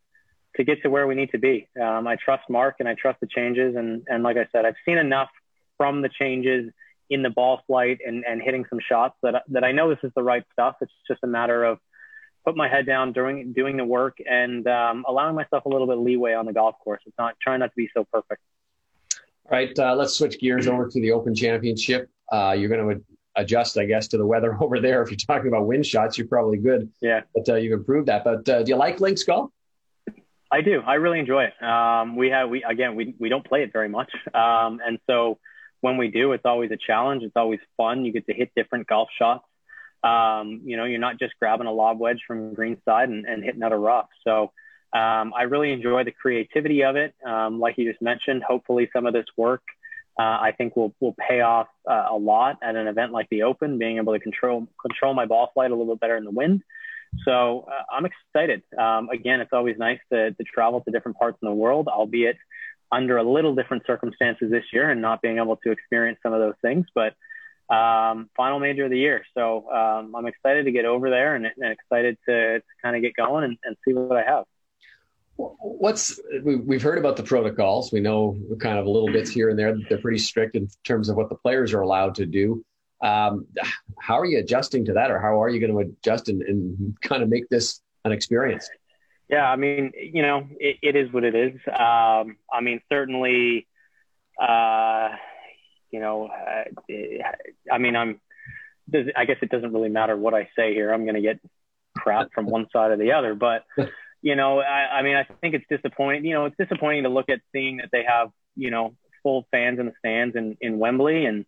to 0.56 0.64
get 0.64 0.82
to 0.84 0.90
where 0.90 1.08
we 1.08 1.16
need 1.16 1.32
to 1.32 1.38
be. 1.38 1.68
Um, 1.82 2.08
I 2.08 2.18
trust 2.24 2.44
Mark 2.50 2.76
and 2.80 2.88
I 2.88 2.96
trust 2.96 3.20
the 3.22 3.28
changes. 3.28 3.76
And, 3.76 4.04
and 4.08 4.24
like 4.24 4.38
I 4.38 4.48
said, 4.52 4.66
I've 4.66 4.76
seen 4.86 4.98
enough 4.98 5.30
from 5.78 6.02
the 6.02 6.10
changes 6.10 6.72
in 7.10 7.24
the 7.24 7.30
ball 7.30 7.62
flight 7.66 8.00
and, 8.06 8.24
and 8.28 8.42
hitting 8.42 8.66
some 8.70 8.80
shots 8.88 9.16
that, 9.24 9.44
that 9.50 9.64
I 9.64 9.72
know 9.72 9.90
this 9.90 10.00
is 10.04 10.12
the 10.16 10.24
right 10.24 10.44
stuff. 10.52 10.76
It's 10.82 10.92
just 11.08 11.22
a 11.24 11.28
matter 11.28 11.64
of 11.64 11.80
put 12.46 12.56
my 12.56 12.68
head 12.68 12.86
down 12.86 13.14
doing, 13.14 13.54
doing 13.54 13.78
the 13.78 13.86
work 13.86 14.18
and 14.26 14.68
um, 14.68 15.06
allowing 15.08 15.36
myself 15.36 15.66
a 15.66 15.70
little 15.70 15.88
bit 15.88 15.98
of 15.98 16.04
leeway 16.04 16.34
on 16.34 16.46
the 16.46 16.54
golf 16.54 16.76
course. 16.84 17.02
It's 17.06 17.18
not 17.18 17.36
trying 17.42 17.60
not 17.60 17.68
to 17.68 17.76
be 17.76 17.90
so 17.94 18.06
perfect. 18.12 18.42
All 19.46 19.58
right, 19.58 19.78
uh, 19.78 19.96
let's 19.96 20.14
switch 20.16 20.40
gears 20.40 20.68
over 20.68 20.88
to 20.88 21.02
the 21.02 21.12
Open 21.12 21.34
Championship. 21.34 22.10
Uh, 22.32 22.56
you're 22.58 22.70
going 22.70 23.00
to 23.00 23.04
adjust, 23.36 23.78
I 23.78 23.86
guess, 23.86 24.08
to 24.10 24.18
the 24.18 24.26
weather 24.26 24.58
over 24.62 24.80
there. 24.80 25.02
If 25.02 25.10
you're 25.10 25.18
talking 25.18 25.48
about 25.48 25.66
wind 25.66 25.86
shots, 25.86 26.18
you're 26.18 26.28
probably 26.28 26.58
good. 26.58 26.90
Yeah. 27.02 27.22
But 27.34 27.50
uh, 27.50 27.56
you've 27.56 27.74
improved 27.74 28.08
that. 28.08 28.24
But 28.24 28.48
uh, 28.48 28.64
do 28.64 28.70
you 28.70 28.76
like 28.76 29.00
links 29.00 29.24
golf? 29.24 29.52
I 30.52 30.62
do. 30.62 30.82
I 30.82 30.96
really 30.96 31.20
enjoy 31.20 31.46
it. 31.46 31.64
Um, 31.64 32.16
we 32.16 32.30
have, 32.30 32.50
we, 32.50 32.64
again, 32.64 32.96
we, 32.96 33.14
we 33.20 33.30
don't 33.30 33.46
play 33.46 33.62
it 33.64 33.72
very 33.72 33.90
much. 33.90 34.12
Um, 34.34 34.80
and 34.86 35.00
so 35.08 35.38
when 35.82 35.98
we 35.98 36.10
do, 36.10 36.32
it's 36.32 36.46
always 36.46 36.72
a 36.72 36.78
challenge. 36.78 37.24
It's 37.24 37.36
always 37.36 37.60
fun. 37.78 38.04
You 38.04 38.12
get 38.12 38.26
to 38.28 38.34
hit 38.34 38.52
different 38.56 38.88
golf 38.88 39.10
shots. 39.18 39.46
Um, 40.04 40.62
you 40.64 40.78
know, 40.78 40.86
you're 40.86 41.00
not 41.00 41.20
just 41.20 41.34
grabbing 41.40 41.68
a 41.68 41.74
lob 41.74 42.00
wedge 42.00 42.22
from 42.26 42.54
green 42.54 42.78
side 42.86 43.10
and, 43.10 43.26
and 43.26 43.44
hitting 43.44 43.64
out 43.64 43.74
a 43.74 43.78
rough. 43.78 44.08
So, 44.24 44.52
um, 44.92 45.34
I 45.38 45.44
really 45.44 45.72
enjoy 45.72 46.04
the 46.04 46.12
creativity 46.12 46.84
of 46.84 46.96
it. 46.96 47.14
Um, 47.26 47.60
like 47.60 47.78
you 47.78 47.90
just 47.90 48.02
mentioned, 48.02 48.44
hopefully 48.44 48.90
some 48.92 49.06
of 49.06 49.14
this 49.14 49.26
work, 49.38 49.62
uh, 50.18 50.24
I 50.24 50.54
think 50.58 50.76
will, 50.76 50.96
will 51.00 51.16
pay 51.30 51.42
off 51.42 51.68
uh, 51.88 52.08
a 52.10 52.18
lot 52.18 52.58
at 52.64 52.76
an 52.76 52.88
event 52.88 53.12
like 53.12 53.28
the 53.30 53.44
Open, 53.44 53.78
being 53.78 53.98
able 53.98 54.14
to 54.14 54.20
control, 54.20 54.68
control 54.82 55.14
my 55.14 55.26
ball 55.26 55.52
flight 55.54 55.70
a 55.72 55.76
little 55.76 55.94
bit 55.94 56.02
better 56.02 56.18
in 56.18 56.24
the 56.24 56.32
wind. 56.32 56.64
So 57.24 57.68
uh, 57.68 57.84
I'm 57.92 58.06
excited. 58.06 58.64
Um, 58.78 59.10
again, 59.10 59.42
it's 59.42 59.54
always 59.54 59.78
nice 59.78 60.00
to, 60.12 60.32
to 60.32 60.44
travel 60.44 60.82
to 60.82 60.92
different 60.92 61.18
parts 61.18 61.38
of 61.42 61.48
the 61.48 61.54
world, 61.54 61.88
albeit 61.88 62.38
under 62.92 63.18
a 63.18 63.24
little 63.24 63.54
different 63.54 63.84
circumstances 63.86 64.50
this 64.50 64.66
year 64.74 64.90
and 64.90 65.02
not 65.02 65.22
being 65.22 65.38
able 65.38 65.58
to 65.58 65.72
experience 65.72 66.20
some 66.24 66.34
of 66.34 66.40
those 66.40 66.56
things. 66.64 66.88
But 66.96 67.14
um, 67.70 68.30
final 68.36 68.60
major 68.60 68.86
of 68.86 68.92
the 68.92 68.98
year. 68.98 69.24
So 69.36 69.70
um, 69.70 70.16
I'm 70.16 70.26
excited 70.26 70.66
to 70.66 70.72
get 70.72 70.86
over 70.86 71.10
there 71.10 71.36
and, 71.36 71.46
and 71.46 71.72
excited 71.72 72.18
to, 72.28 72.60
to 72.60 72.66
kind 72.82 72.96
of 72.96 73.02
get 73.02 73.16
going 73.16 73.44
and, 73.44 73.58
and, 73.64 73.76
see 73.88 73.94
what 73.94 74.18
I 74.18 74.24
have. 74.24 74.46
What's 75.36 76.20
we've 76.44 76.82
heard 76.82 76.98
about 76.98 77.16
the 77.16 77.24
protocols. 77.24 77.94
We 77.94 78.02
know 78.02 78.38
kind 78.60 78.78
of 78.78 78.88
a 78.88 78.90
little 78.90 79.12
bits 79.12 79.30
here 79.30 79.50
and 79.50 79.58
there. 79.58 79.78
They're 79.88 80.00
pretty 80.00 80.18
strict 80.18 80.56
in 80.56 80.68
terms 80.84 81.08
of 81.08 81.16
what 81.16 81.30
the 81.30 81.36
players 81.36 81.74
are 81.74 81.82
allowed 81.82 82.16
to 82.16 82.26
do. 82.26 82.66
Um, 83.02 83.46
how 84.02 84.20
are 84.20 84.26
you 84.26 84.40
adjusting 84.40 84.86
to 84.86 84.94
that, 84.94 85.12
or 85.12 85.20
how 85.20 85.42
are 85.42 85.48
you 85.48 85.62
going 85.62 85.72
to 85.72 85.80
adjust 85.80 86.28
and, 86.28 86.42
and, 86.42 86.98
kind 87.02 87.24
of 87.24 87.30
make 87.30 87.48
this 87.48 87.80
an 88.04 88.12
experience? 88.12 88.70
Yeah, 89.30 89.50
I 89.50 89.56
mean, 89.56 89.94
you 89.96 90.22
know, 90.22 90.48
it, 90.60 90.78
it 90.82 90.96
is 90.98 91.14
what 91.14 91.24
it 91.24 91.36
is. 91.36 91.54
Um, 91.68 92.36
I 92.52 92.62
mean, 92.62 92.82
certainly, 92.90 93.68
uh, 94.42 95.10
you 95.92 96.00
know, 96.00 96.28
uh, 96.28 96.64
I 97.72 97.78
mean, 97.78 97.96
I'm. 97.96 98.20
I 99.16 99.26
guess 99.26 99.38
it 99.44 99.52
doesn't 99.52 99.72
really 99.72 99.90
matter 99.90 100.18
what 100.18 100.34
I 100.34 100.50
say 100.56 100.74
here. 100.74 100.92
I'm 100.92 101.04
going 101.04 101.14
to 101.14 101.22
get 101.22 101.40
crap 101.96 102.34
from 102.34 102.48
one 102.48 102.66
side 102.74 102.90
or 102.90 102.98
the 102.98 103.12
other, 103.12 103.36
but 103.36 103.64
you 104.24 104.36
know, 104.36 104.60
I, 104.60 104.98
I 104.98 105.02
mean, 105.04 105.16
I 105.16 105.26
think 105.42 105.54
it's 105.54 105.66
disappointing. 105.70 106.26
You 106.26 106.34
know, 106.34 106.46
it's 106.46 106.58
disappointing 106.58 107.04
to 107.04 107.10
look 107.10 107.30
at 107.30 107.40
seeing 107.52 107.78
that 107.78 107.90
they 107.92 108.04
have 108.08 108.32
you 108.56 108.72
know 108.72 108.96
full 109.22 109.46
fans 109.52 109.80
in 109.80 109.86
the 109.86 109.94
stands 110.00 110.36
in, 110.36 110.58
in 110.62 110.80
Wembley 110.80 111.26
and 111.26 111.46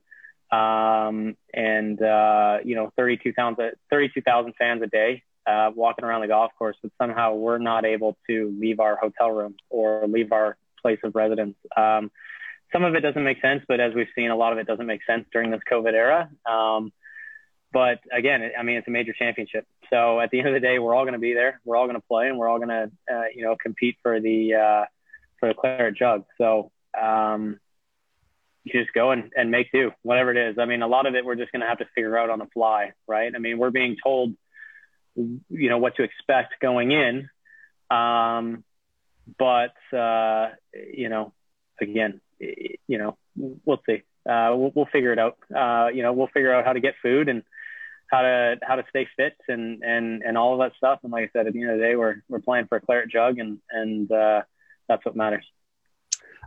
um, 0.51 1.35
and 1.53 2.01
uh, 2.01 2.57
you 2.63 2.75
know 2.75 2.91
32,000 2.97 3.71
32, 3.89 4.21
fans 4.57 4.81
a 4.83 4.87
day 4.87 5.23
uh, 5.47 5.71
walking 5.73 6.05
around 6.05 6.21
the 6.21 6.27
golf 6.27 6.51
course, 6.57 6.77
but 6.81 6.91
somehow 7.01 7.33
we're 7.33 7.57
not 7.57 7.85
able 7.85 8.17
to 8.27 8.55
leave 8.59 8.79
our 8.79 8.97
hotel 8.97 9.31
room 9.31 9.55
or 9.69 10.05
leave 10.07 10.31
our 10.31 10.57
place 10.81 10.99
of 11.03 11.15
residence. 11.15 11.55
Um, 11.75 12.11
some 12.71 12.83
of 12.83 12.95
it 12.95 13.01
doesn't 13.01 13.23
make 13.23 13.41
sense, 13.41 13.63
but 13.67 13.79
as 13.79 13.93
we've 13.93 14.07
seen, 14.15 14.29
a 14.29 14.35
lot 14.35 14.53
of 14.53 14.59
it 14.59 14.67
doesn't 14.67 14.85
make 14.85 15.01
sense 15.05 15.25
during 15.31 15.51
this 15.51 15.61
COVID 15.69 15.93
era. 15.93 16.29
Um, 16.49 16.91
but 17.73 17.99
again, 18.11 18.51
I 18.57 18.63
mean, 18.63 18.77
it's 18.77 18.87
a 18.87 18.91
major 18.91 19.13
championship. 19.13 19.65
So 19.89 20.19
at 20.19 20.29
the 20.31 20.39
end 20.39 20.47
of 20.47 20.53
the 20.53 20.59
day, 20.59 20.79
we're 20.79 20.95
all 20.95 21.03
going 21.03 21.13
to 21.13 21.19
be 21.19 21.33
there. 21.33 21.59
We're 21.65 21.77
all 21.77 21.85
going 21.85 21.99
to 21.99 22.07
play, 22.07 22.27
and 22.27 22.37
we're 22.37 22.49
all 22.49 22.57
going 22.57 22.69
to, 22.69 22.91
uh, 23.11 23.23
you 23.33 23.43
know, 23.43 23.55
compete 23.61 23.97
for 24.01 24.19
the 24.19 24.55
uh, 24.55 24.85
for 25.39 25.49
the 25.49 25.53
claret 25.53 25.95
jug. 25.95 26.25
So 26.37 26.71
um, 26.99 27.59
you 28.63 28.79
just 28.79 28.93
go 28.93 29.11
and, 29.11 29.31
and 29.35 29.51
make 29.51 29.71
do, 29.71 29.91
whatever 30.01 30.31
it 30.31 30.37
is. 30.37 30.57
I 30.59 30.65
mean, 30.65 30.81
a 30.81 30.87
lot 30.87 31.05
of 31.05 31.15
it 31.15 31.25
we're 31.25 31.35
just 31.35 31.51
going 31.51 31.61
to 31.61 31.67
have 31.67 31.79
to 31.79 31.87
figure 31.95 32.17
out 32.17 32.29
on 32.29 32.39
the 32.39 32.47
fly, 32.53 32.91
right? 33.07 33.31
I 33.33 33.39
mean, 33.39 33.57
we're 33.57 33.71
being 33.71 33.97
told, 34.01 34.33
you 35.15 35.69
know, 35.69 35.77
what 35.77 35.95
to 35.95 36.03
expect 36.03 36.59
going 36.61 36.91
in, 36.91 37.29
um, 37.89 38.63
but 39.37 39.75
uh, 39.95 40.49
you 40.73 41.09
know, 41.09 41.33
again, 41.79 42.21
you 42.87 42.97
know, 42.97 43.17
we'll 43.35 43.81
see. 43.85 44.03
Uh, 44.29 44.53
we'll, 44.55 44.71
we'll 44.75 44.89
figure 44.91 45.13
it 45.13 45.19
out. 45.19 45.37
Uh, 45.55 45.89
you 45.93 46.03
know, 46.03 46.13
we'll 46.13 46.27
figure 46.27 46.53
out 46.53 46.65
how 46.65 46.73
to 46.73 46.79
get 46.79 46.95
food 47.01 47.29
and 47.29 47.43
how 48.11 48.21
to 48.21 48.57
how 48.61 48.75
to 48.75 48.83
stay 48.89 49.07
fit 49.15 49.35
and 49.47 49.81
and 49.83 50.21
and 50.21 50.37
all 50.37 50.53
of 50.53 50.59
that 50.59 50.75
stuff. 50.77 50.99
And 51.03 51.11
like 51.11 51.23
I 51.23 51.29
said, 51.33 51.47
at 51.47 51.53
the 51.53 51.61
end 51.61 51.71
of 51.71 51.77
the 51.77 51.83
day, 51.83 51.95
we're 51.95 52.21
we're 52.29 52.39
playing 52.39 52.67
for 52.67 52.77
a 52.77 52.81
claret 52.81 53.09
jug, 53.09 53.39
and 53.39 53.59
and 53.71 54.11
uh, 54.11 54.41
that's 54.87 55.05
what 55.05 55.15
matters. 55.15 55.45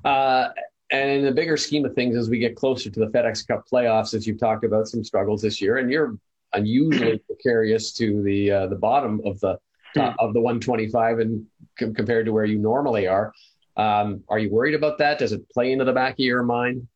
Uh, 0.04 0.48
and 0.90 1.10
in 1.10 1.24
the 1.24 1.32
bigger 1.32 1.56
scheme 1.56 1.84
of 1.84 1.94
things, 1.94 2.16
as 2.16 2.28
we 2.28 2.38
get 2.38 2.56
closer 2.56 2.90
to 2.90 3.00
the 3.00 3.06
FedEx 3.06 3.46
Cup 3.46 3.64
playoffs, 3.70 4.14
as 4.14 4.26
you've 4.26 4.38
talked 4.38 4.64
about 4.64 4.86
some 4.86 5.02
struggles 5.02 5.40
this 5.42 5.60
year, 5.60 5.78
and 5.78 5.90
you're 5.90 6.16
unusually 6.52 7.18
precarious 7.18 7.92
to 7.94 8.22
the 8.22 8.50
uh, 8.50 8.66
the 8.66 8.76
bottom 8.76 9.20
of 9.24 9.40
the 9.40 9.58
top 9.96 10.14
of 10.18 10.34
the 10.34 10.40
125, 10.40 11.18
and 11.20 11.46
com- 11.78 11.94
compared 11.94 12.26
to 12.26 12.32
where 12.32 12.44
you 12.44 12.58
normally 12.58 13.06
are. 13.06 13.32
Um, 13.76 14.24
are 14.28 14.38
you 14.38 14.50
worried 14.50 14.74
about 14.74 14.98
that? 14.98 15.18
Does 15.18 15.32
it 15.32 15.48
play 15.50 15.72
into 15.72 15.84
the 15.84 15.92
back 15.92 16.14
of 16.14 16.18
your 16.20 16.42
mind? 16.42 16.86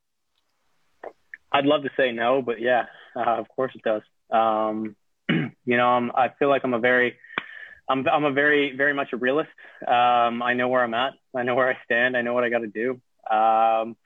I'd 1.50 1.64
love 1.64 1.82
to 1.82 1.90
say 1.96 2.12
no, 2.12 2.42
but 2.42 2.60
yeah, 2.60 2.86
uh, 3.16 3.36
of 3.38 3.48
course 3.48 3.72
it 3.74 3.82
does. 3.82 4.02
Um, 4.30 4.96
you 5.28 5.76
know, 5.76 5.88
I'm, 5.88 6.10
I 6.14 6.28
feel 6.38 6.48
like 6.48 6.62
I'm 6.64 6.74
a 6.74 6.78
very, 6.78 7.16
I'm, 7.88 8.06
I'm 8.08 8.24
a 8.24 8.32
very, 8.32 8.76
very 8.76 8.92
much 8.92 9.08
a 9.12 9.16
realist. 9.16 9.50
Um, 9.86 10.42
I 10.42 10.54
know 10.54 10.68
where 10.68 10.84
I'm 10.84 10.94
at. 10.94 11.14
I 11.34 11.42
know 11.42 11.54
where 11.54 11.68
I 11.68 11.76
stand. 11.84 12.16
I 12.16 12.22
know 12.22 12.34
what 12.34 12.44
I 12.44 12.50
got 12.50 12.58
to 12.58 12.66
do. 12.66 13.00
Um, 13.30 13.96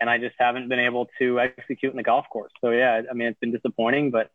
and 0.00 0.08
I 0.08 0.18
just 0.18 0.34
haven't 0.38 0.68
been 0.68 0.78
able 0.78 1.08
to 1.18 1.40
execute 1.40 1.92
in 1.92 1.96
the 1.96 2.02
golf 2.02 2.26
course. 2.30 2.52
So 2.60 2.70
yeah, 2.70 3.02
I 3.10 3.14
mean, 3.14 3.28
it's 3.28 3.40
been 3.40 3.52
disappointing, 3.52 4.10
but 4.10 4.30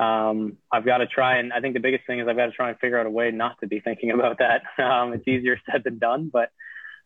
um, 0.00 0.56
I've 0.70 0.84
got 0.86 0.98
to 0.98 1.06
try 1.06 1.38
and 1.38 1.52
I 1.52 1.60
think 1.60 1.74
the 1.74 1.80
biggest 1.80 2.06
thing 2.06 2.20
is 2.20 2.28
I've 2.28 2.36
got 2.36 2.46
to 2.46 2.52
try 2.52 2.70
and 2.70 2.78
figure 2.78 2.98
out 2.98 3.06
a 3.06 3.10
way 3.10 3.30
not 3.30 3.60
to 3.60 3.66
be 3.66 3.80
thinking 3.80 4.10
about 4.14 4.38
that. 4.38 4.62
Um, 4.82 5.12
it's 5.12 5.26
easier 5.26 5.58
said 5.70 5.84
than 5.84 5.98
done, 5.98 6.30
but 6.32 6.50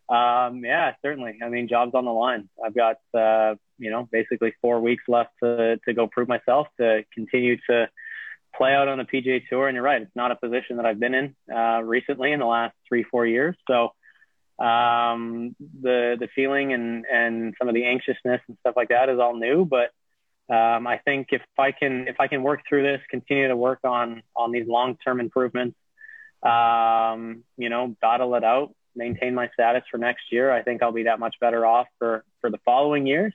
um, 0.08 0.64
yeah, 0.64 0.92
certainly. 1.02 1.38
I 1.42 1.48
mean, 1.48 1.68
job's 1.68 1.94
on 1.94 2.04
the 2.04 2.12
line. 2.12 2.48
I've 2.64 2.74
got, 2.74 2.96
uh, 3.12 3.56
you 3.78 3.90
know, 3.90 4.08
basically 4.10 4.54
four 4.60 4.80
weeks 4.80 5.04
left 5.08 5.30
to, 5.42 5.78
to 5.84 5.92
go 5.92 6.06
prove 6.06 6.28
myself, 6.28 6.68
to 6.78 7.04
continue 7.12 7.56
to 7.68 7.88
play 8.56 8.72
out 8.72 8.88
on 8.88 8.98
the 8.98 9.04
PGA 9.04 9.42
Tour. 9.48 9.68
And 9.68 9.74
you're 9.74 9.84
right, 9.84 10.02
it's 10.02 10.16
not 10.16 10.30
a 10.30 10.36
position 10.36 10.76
that 10.76 10.86
I've 10.86 11.00
been 11.00 11.14
in 11.14 11.36
uh, 11.54 11.82
recently 11.82 12.32
in 12.32 12.38
the 12.38 12.46
last 12.46 12.74
three, 12.88 13.02
four 13.02 13.26
years. 13.26 13.56
So 13.68 13.92
um, 14.58 15.54
the 15.82 16.16
the 16.18 16.28
feeling 16.34 16.72
and 16.72 17.04
and 17.12 17.54
some 17.58 17.68
of 17.68 17.74
the 17.74 17.84
anxiousness 17.84 18.40
and 18.48 18.56
stuff 18.60 18.74
like 18.76 18.88
that 18.88 19.08
is 19.08 19.18
all 19.18 19.36
new. 19.36 19.64
But 19.66 19.90
um, 20.54 20.86
I 20.86 20.98
think 21.04 21.28
if 21.32 21.42
I 21.58 21.72
can 21.72 22.08
if 22.08 22.20
I 22.20 22.28
can 22.28 22.42
work 22.42 22.60
through 22.68 22.84
this, 22.84 23.00
continue 23.10 23.48
to 23.48 23.56
work 23.56 23.80
on 23.84 24.22
on 24.34 24.52
these 24.52 24.66
long 24.66 24.96
term 25.04 25.20
improvements, 25.20 25.76
um, 26.42 27.42
you 27.58 27.68
know, 27.68 27.94
battle 28.00 28.34
it 28.36 28.44
out, 28.44 28.72
maintain 28.96 29.34
my 29.34 29.48
status 29.52 29.82
for 29.90 29.98
next 29.98 30.32
year, 30.32 30.50
I 30.50 30.62
think 30.62 30.82
I'll 30.82 30.92
be 30.92 31.04
that 31.04 31.20
much 31.20 31.36
better 31.40 31.64
off 31.64 31.86
for 31.98 32.24
for 32.40 32.50
the 32.50 32.58
following 32.64 33.06
years. 33.06 33.32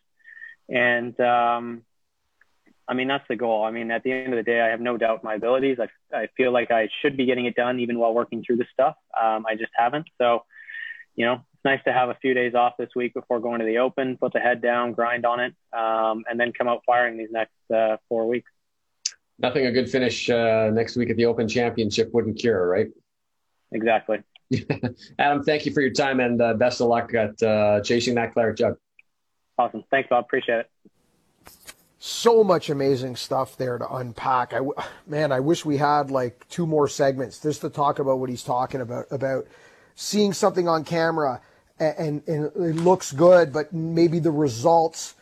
And 0.69 1.19
um, 1.19 1.83
I 2.87 2.93
mean, 2.93 3.07
that's 3.07 3.27
the 3.29 3.35
goal. 3.35 3.63
I 3.63 3.71
mean, 3.71 3.89
at 3.91 4.03
the 4.03 4.11
end 4.11 4.33
of 4.33 4.37
the 4.37 4.43
day, 4.43 4.59
I 4.59 4.67
have 4.67 4.81
no 4.81 4.97
doubt 4.97 5.21
in 5.23 5.25
my 5.27 5.35
abilities. 5.35 5.77
I, 5.79 5.87
I 6.15 6.27
feel 6.35 6.51
like 6.51 6.71
I 6.71 6.89
should 7.01 7.15
be 7.15 7.25
getting 7.25 7.45
it 7.45 7.55
done 7.55 7.79
even 7.79 7.97
while 7.97 8.13
working 8.13 8.43
through 8.45 8.57
this 8.57 8.67
stuff. 8.73 8.95
Um, 9.21 9.45
I 9.47 9.55
just 9.55 9.71
haven't. 9.73 10.07
So, 10.19 10.43
you 11.15 11.25
know, 11.25 11.35
it's 11.35 11.63
nice 11.63 11.79
to 11.85 11.93
have 11.93 12.09
a 12.09 12.15
few 12.15 12.33
days 12.33 12.53
off 12.53 12.73
this 12.77 12.89
week 12.95 13.13
before 13.13 13.39
going 13.39 13.59
to 13.59 13.65
the 13.65 13.77
Open, 13.77 14.17
put 14.17 14.33
the 14.33 14.39
head 14.39 14.61
down, 14.61 14.93
grind 14.93 15.25
on 15.25 15.39
it, 15.39 15.53
um, 15.71 16.25
and 16.29 16.39
then 16.39 16.51
come 16.51 16.67
out 16.67 16.81
firing 16.85 17.17
these 17.17 17.31
next 17.31 17.53
uh, 17.73 17.97
four 18.09 18.27
weeks. 18.27 18.51
Nothing 19.39 19.65
a 19.67 19.71
good 19.71 19.89
finish 19.89 20.29
uh, 20.29 20.69
next 20.73 20.95
week 20.95 21.09
at 21.09 21.17
the 21.17 21.25
Open 21.25 21.47
Championship 21.47 22.13
wouldn't 22.13 22.39
cure, 22.39 22.67
right? 22.67 22.87
Exactly. 23.71 24.19
Adam, 25.19 25.43
thank 25.43 25.65
you 25.65 25.73
for 25.73 25.81
your 25.81 25.91
time 25.91 26.19
and 26.19 26.41
uh, 26.41 26.53
best 26.53 26.81
of 26.81 26.87
luck 26.87 27.13
at 27.13 27.41
uh, 27.41 27.81
chasing 27.81 28.15
that 28.15 28.33
claret 28.33 28.57
jug. 28.57 28.77
Awesome. 29.57 29.83
Thanks, 29.91 30.09
Bob. 30.09 30.25
Appreciate 30.25 30.59
it. 30.59 30.69
So 31.99 32.43
much 32.43 32.69
amazing 32.69 33.15
stuff 33.15 33.57
there 33.57 33.77
to 33.77 33.95
unpack. 33.95 34.53
I, 34.53 34.61
man, 35.05 35.31
I 35.31 35.39
wish 35.39 35.65
we 35.65 35.77
had 35.77 36.09
like 36.09 36.47
two 36.49 36.65
more 36.65 36.87
segments 36.87 37.39
just 37.39 37.61
to 37.61 37.69
talk 37.69 37.99
about 37.99 38.17
what 38.17 38.29
he's 38.29 38.43
talking 38.43 38.81
about, 38.81 39.05
about 39.11 39.45
seeing 39.95 40.33
something 40.33 40.67
on 40.67 40.83
camera 40.83 41.41
and, 41.79 42.23
and 42.27 42.45
it 42.55 42.75
looks 42.75 43.11
good, 43.11 43.51
but 43.51 43.73
maybe 43.73 44.19
the 44.19 44.31
results 44.31 45.15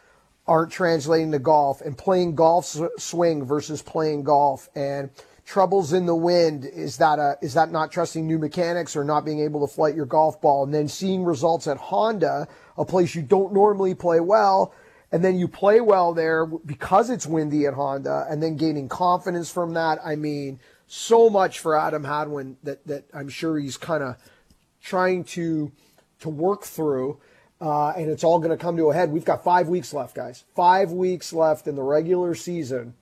aren't 0.47 0.71
translating 0.71 1.31
to 1.31 1.39
golf 1.39 1.81
and 1.81 1.97
playing 1.97 2.35
golf 2.35 2.75
swing 2.97 3.45
versus 3.45 3.81
playing 3.81 4.23
golf 4.23 4.69
and 4.75 5.09
troubles 5.49 5.93
in 5.93 6.05
the 6.05 6.15
wind 6.15 6.63
is 6.63 6.97
that 6.97 7.17
a 7.17 7.35
is 7.41 7.55
that 7.55 7.71
not 7.71 7.91
trusting 7.91 8.27
new 8.27 8.37
mechanics 8.37 8.95
or 8.95 9.03
not 9.03 9.25
being 9.25 9.39
able 9.39 9.65
to 9.67 9.73
flight 9.73 9.95
your 9.95 10.05
golf 10.05 10.39
ball? 10.39 10.63
And 10.63 10.71
then 10.71 10.87
seeing 10.87 11.23
results 11.23 11.65
at 11.65 11.77
Honda 11.77 12.47
a 12.77 12.85
place 12.85 13.15
you 13.15 13.23
don't 13.23 13.51
normally 13.51 13.95
play 13.95 14.19
well 14.19 14.75
and 15.11 15.23
then 15.23 15.39
you 15.39 15.47
play 15.47 15.81
well 15.81 16.13
there 16.13 16.45
because 16.45 17.09
it's 17.09 17.25
windy 17.25 17.65
at 17.65 17.73
Honda 17.73 18.27
and 18.29 18.43
then 18.43 18.57
gaining 18.57 18.87
confidence 18.87 19.49
from 19.49 19.73
that. 19.73 19.97
I 20.05 20.15
mean 20.15 20.59
so 20.85 21.31
much 21.31 21.57
for 21.57 21.75
Adam 21.75 22.03
Hadwin 22.03 22.57
that 22.61 22.85
that 22.85 23.05
I'm 23.11 23.27
sure 23.27 23.57
he's 23.57 23.75
kind 23.75 24.03
of 24.03 24.17
trying 24.83 25.23
to 25.35 25.71
to 26.19 26.29
work 26.29 26.63
through 26.63 27.19
uh, 27.59 27.89
and 27.97 28.07
it's 28.07 28.23
all 28.23 28.37
going 28.37 28.51
to 28.51 28.63
come 28.63 28.77
to 28.77 28.91
a 28.91 28.93
head. 28.93 29.11
We've 29.11 29.25
got 29.25 29.43
5 29.43 29.67
weeks 29.67 29.95
left 29.95 30.15
guys. 30.15 30.45
5 30.55 30.91
weeks 30.91 31.33
left 31.33 31.67
in 31.67 31.75
the 31.75 31.81
regular 31.81 32.35
season 32.35 32.93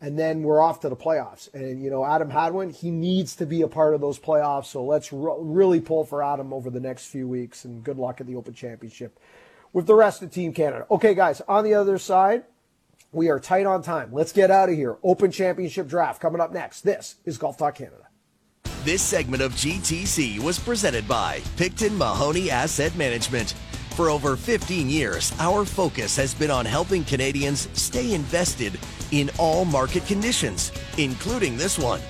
and 0.00 0.18
then 0.18 0.42
we're 0.42 0.60
off 0.60 0.80
to 0.80 0.88
the 0.88 0.96
playoffs. 0.96 1.52
And 1.54 1.82
you 1.82 1.90
know, 1.90 2.04
Adam 2.04 2.30
Hadwin, 2.30 2.70
he 2.70 2.90
needs 2.90 3.36
to 3.36 3.46
be 3.46 3.62
a 3.62 3.68
part 3.68 3.94
of 3.94 4.00
those 4.00 4.18
playoffs. 4.18 4.66
So 4.66 4.84
let's 4.84 5.12
re- 5.12 5.36
really 5.38 5.80
pull 5.80 6.04
for 6.04 6.22
Adam 6.22 6.52
over 6.52 6.70
the 6.70 6.80
next 6.80 7.06
few 7.06 7.26
weeks. 7.26 7.64
And 7.64 7.82
good 7.82 7.98
luck 7.98 8.20
at 8.20 8.26
the 8.26 8.36
Open 8.36 8.54
Championship 8.54 9.18
with 9.72 9.86
the 9.86 9.94
rest 9.94 10.22
of 10.22 10.30
Team 10.30 10.52
Canada. 10.52 10.86
Okay, 10.90 11.14
guys, 11.14 11.40
on 11.48 11.64
the 11.64 11.74
other 11.74 11.98
side, 11.98 12.44
we 13.12 13.28
are 13.28 13.40
tight 13.40 13.66
on 13.66 13.82
time. 13.82 14.10
Let's 14.12 14.32
get 14.32 14.50
out 14.50 14.68
of 14.68 14.74
here. 14.74 14.96
Open 15.02 15.30
Championship 15.30 15.88
draft 15.88 16.20
coming 16.20 16.40
up 16.40 16.52
next. 16.52 16.82
This 16.82 17.16
is 17.24 17.38
Golf 17.38 17.56
Talk 17.56 17.76
Canada. 17.76 18.08
This 18.84 19.02
segment 19.02 19.42
of 19.42 19.52
GTC 19.52 20.38
was 20.38 20.58
presented 20.58 21.08
by 21.08 21.40
Picton 21.56 21.96
Mahoney 21.98 22.50
Asset 22.50 22.94
Management. 22.94 23.54
For 23.96 24.10
over 24.10 24.36
15 24.36 24.90
years, 24.90 25.32
our 25.38 25.64
focus 25.64 26.16
has 26.16 26.34
been 26.34 26.50
on 26.50 26.66
helping 26.66 27.02
Canadians 27.02 27.66
stay 27.72 28.12
invested 28.12 28.78
in 29.10 29.30
all 29.38 29.64
market 29.64 30.04
conditions, 30.04 30.70
including 30.98 31.56
this 31.56 31.78
one. 31.78 32.02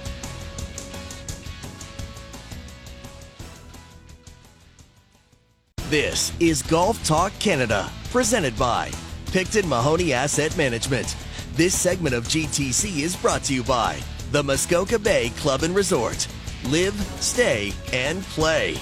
This 5.88 6.32
is 6.40 6.60
Golf 6.60 7.04
Talk 7.04 7.32
Canada, 7.38 7.88
presented 8.10 8.58
by 8.58 8.90
Picton 9.26 9.68
Mahoney 9.68 10.12
Asset 10.12 10.56
Management. 10.56 11.14
This 11.52 11.78
segment 11.78 12.16
of 12.16 12.24
GTC 12.24 13.02
is 13.02 13.14
brought 13.14 13.44
to 13.44 13.54
you 13.54 13.62
by 13.62 14.00
the 14.32 14.42
Muskoka 14.42 14.98
Bay 14.98 15.30
Club 15.36 15.62
and 15.62 15.72
Resort. 15.72 16.26
Live, 16.64 17.00
stay, 17.20 17.72
and 17.92 18.24
play. 18.24 18.76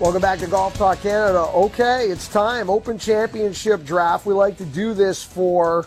Welcome 0.00 0.22
back 0.22 0.38
to 0.38 0.46
Golf 0.46 0.78
Talk 0.78 1.02
Canada. 1.02 1.40
Okay, 1.40 2.06
it's 2.06 2.26
time. 2.26 2.70
Open 2.70 2.98
Championship 2.98 3.84
draft. 3.84 4.24
We 4.24 4.32
like 4.32 4.56
to 4.56 4.64
do 4.64 4.94
this 4.94 5.22
for 5.22 5.86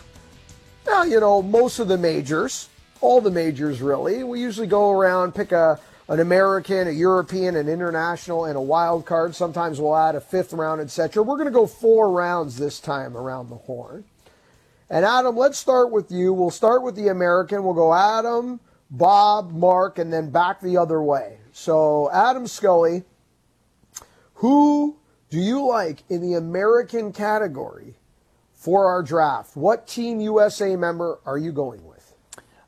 well, 0.86 1.04
you 1.04 1.18
know, 1.18 1.42
most 1.42 1.80
of 1.80 1.88
the 1.88 1.98
majors, 1.98 2.68
all 3.00 3.20
the 3.20 3.32
majors 3.32 3.82
really. 3.82 4.22
We 4.22 4.40
usually 4.40 4.68
go 4.68 4.92
around, 4.92 5.34
pick 5.34 5.50
a 5.50 5.80
an 6.08 6.20
American, 6.20 6.86
a 6.86 6.92
European, 6.92 7.56
an 7.56 7.68
international, 7.68 8.44
and 8.44 8.56
a 8.56 8.60
wild 8.60 9.04
card. 9.04 9.34
Sometimes 9.34 9.80
we'll 9.80 9.96
add 9.96 10.14
a 10.14 10.20
fifth 10.20 10.52
round, 10.52 10.80
etc. 10.80 11.20
We're 11.24 11.34
going 11.34 11.46
to 11.46 11.50
go 11.50 11.66
four 11.66 12.12
rounds 12.12 12.56
this 12.56 12.78
time 12.78 13.16
around 13.16 13.48
the 13.48 13.56
horn. 13.56 14.04
And 14.88 15.04
Adam, 15.04 15.36
let's 15.36 15.58
start 15.58 15.90
with 15.90 16.12
you. 16.12 16.32
We'll 16.32 16.52
start 16.52 16.84
with 16.84 16.94
the 16.94 17.08
American. 17.08 17.64
We'll 17.64 17.74
go 17.74 17.92
Adam, 17.92 18.60
Bob, 18.92 19.50
Mark, 19.50 19.98
and 19.98 20.12
then 20.12 20.30
back 20.30 20.60
the 20.60 20.76
other 20.76 21.02
way. 21.02 21.38
So, 21.52 22.12
Adam 22.12 22.46
Scully, 22.46 23.02
who 24.34 24.96
do 25.30 25.38
you 25.38 25.66
like 25.66 26.04
in 26.08 26.20
the 26.20 26.34
American 26.34 27.12
category 27.12 27.96
for 28.64 28.86
our 28.86 29.02
draft. 29.02 29.56
What 29.56 29.86
Team 29.86 30.20
USA 30.20 30.74
member 30.74 31.18
are 31.26 31.36
you 31.36 31.52
going 31.52 31.84
with? 31.84 32.14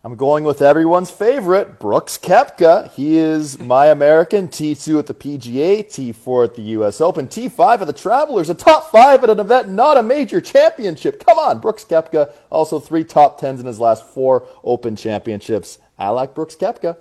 I'm 0.04 0.14
going 0.14 0.44
with 0.44 0.60
everyone's 0.60 1.10
favorite, 1.10 1.80
Brooks 1.80 2.18
Koepka. 2.18 2.92
He 2.92 3.16
is 3.16 3.58
my 3.58 3.86
American, 3.86 4.46
T2 4.48 4.98
at 4.98 5.06
the 5.06 5.14
PGA, 5.14 5.84
T4 5.86 6.44
at 6.44 6.54
the 6.54 6.62
US 6.62 7.00
Open, 7.00 7.26
T5 7.26 7.80
at 7.80 7.86
the 7.86 7.94
Travelers, 7.94 8.50
a 8.50 8.54
top 8.54 8.90
five 8.92 9.24
at 9.24 9.30
an 9.30 9.40
event, 9.40 9.70
not 9.70 9.96
a 9.96 10.02
major 10.02 10.40
championship. 10.40 11.24
Come 11.24 11.38
on, 11.38 11.60
Brooks 11.60 11.84
Koepka. 11.84 12.30
Also 12.50 12.78
three 12.78 13.02
top 13.02 13.40
tens 13.40 13.58
in 13.58 13.66
his 13.66 13.80
last 13.80 14.04
four 14.04 14.46
Open 14.64 14.96
championships. 14.96 15.78
I 15.98 16.10
like 16.10 16.34
Brooks 16.34 16.56
Koepka. 16.56 16.98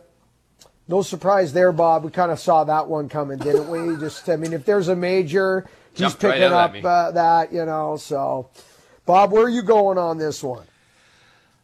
No 0.87 1.01
surprise 1.01 1.53
there, 1.53 1.71
Bob. 1.71 2.03
We 2.03 2.11
kind 2.11 2.31
of 2.31 2.39
saw 2.39 2.63
that 2.63 2.87
one 2.87 3.09
coming, 3.09 3.39
didn't 3.39 3.69
we? 3.69 3.97
Just, 3.99 4.29
I 4.29 4.35
mean, 4.35 4.53
if 4.53 4.65
there's 4.65 4.87
a 4.87 4.95
major, 4.95 5.67
he's 5.91 6.01
Jumped 6.01 6.19
picking 6.21 6.43
out 6.43 6.75
up 6.75 6.85
uh, 6.85 7.11
that, 7.11 7.51
you 7.51 7.65
know. 7.65 7.97
So, 7.97 8.49
Bob, 9.05 9.31
where 9.31 9.43
are 9.43 9.49
you 9.49 9.63
going 9.63 9.97
on 9.97 10.17
this 10.17 10.43
one? 10.43 10.65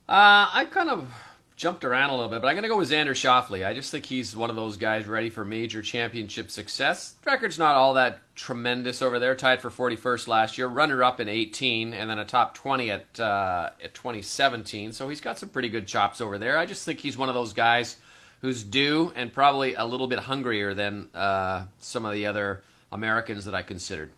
Uh, 0.10 0.50
I 0.52 0.68
kind 0.70 0.90
of 0.90 1.08
jumped 1.56 1.86
around 1.86 2.10
a 2.10 2.14
little 2.14 2.28
bit, 2.28 2.42
but 2.42 2.48
I'm 2.48 2.56
going 2.56 2.64
to 2.64 2.70
go 2.70 2.78
with 2.78 2.90
Xander 2.90 3.12
Schauffele. 3.12 3.64
I 3.64 3.76
just 3.76 3.92
think 3.92 4.08
he's 4.08 4.36
one 4.36 4.50
of 4.50 4.56
those 4.56 4.78
guys 4.78 5.06
ready 5.06 5.30
for 5.30 5.46
major 5.46 5.84
championship 5.84 6.50
success. 6.50 7.14
Record's 7.24 7.60
not 7.60 7.76
all 7.76 7.94
that 7.94 8.20
tremendous 8.34 9.04
over 9.04 9.20
there. 9.20 9.36
Tied 9.36 9.62
for 9.62 9.70
41st 9.70 10.28
last 10.28 10.58
year, 10.58 10.66
runner 10.66 11.04
up 11.04 11.20
in 11.20 11.30
18, 11.30 11.94
and 11.94 12.10
then 12.10 12.18
a 12.18 12.26
top 12.26 12.56
20 12.56 12.90
at 12.90 13.20
uh, 13.20 13.70
at 13.84 13.94
2017. 13.94 14.92
So 14.92 15.08
he's 15.08 15.22
got 15.22 15.38
some 15.38 15.50
pretty 15.50 15.70
good 15.70 15.86
chops 15.86 16.20
over 16.20 16.40
there. 16.40 16.58
I 16.58 16.66
just 16.66 16.84
think 16.84 17.00
he's 17.00 17.16
one 17.16 17.30
of 17.30 17.36
those 17.36 17.54
guys 17.54 17.98
who's 18.42 18.64
due 18.64 19.14
and 19.16 19.32
probably 19.32 19.76
a 19.76 19.86
little 19.86 20.08
bit 20.08 20.20
hungrier 20.20 20.74
than 20.74 21.10
uh, 21.14 21.66
some 21.80 22.06
of 22.06 22.14
the 22.14 22.26
other 22.26 22.64
Americans 22.92 23.46
that 23.46 23.56
I 23.56 23.62
considered. 23.62 24.12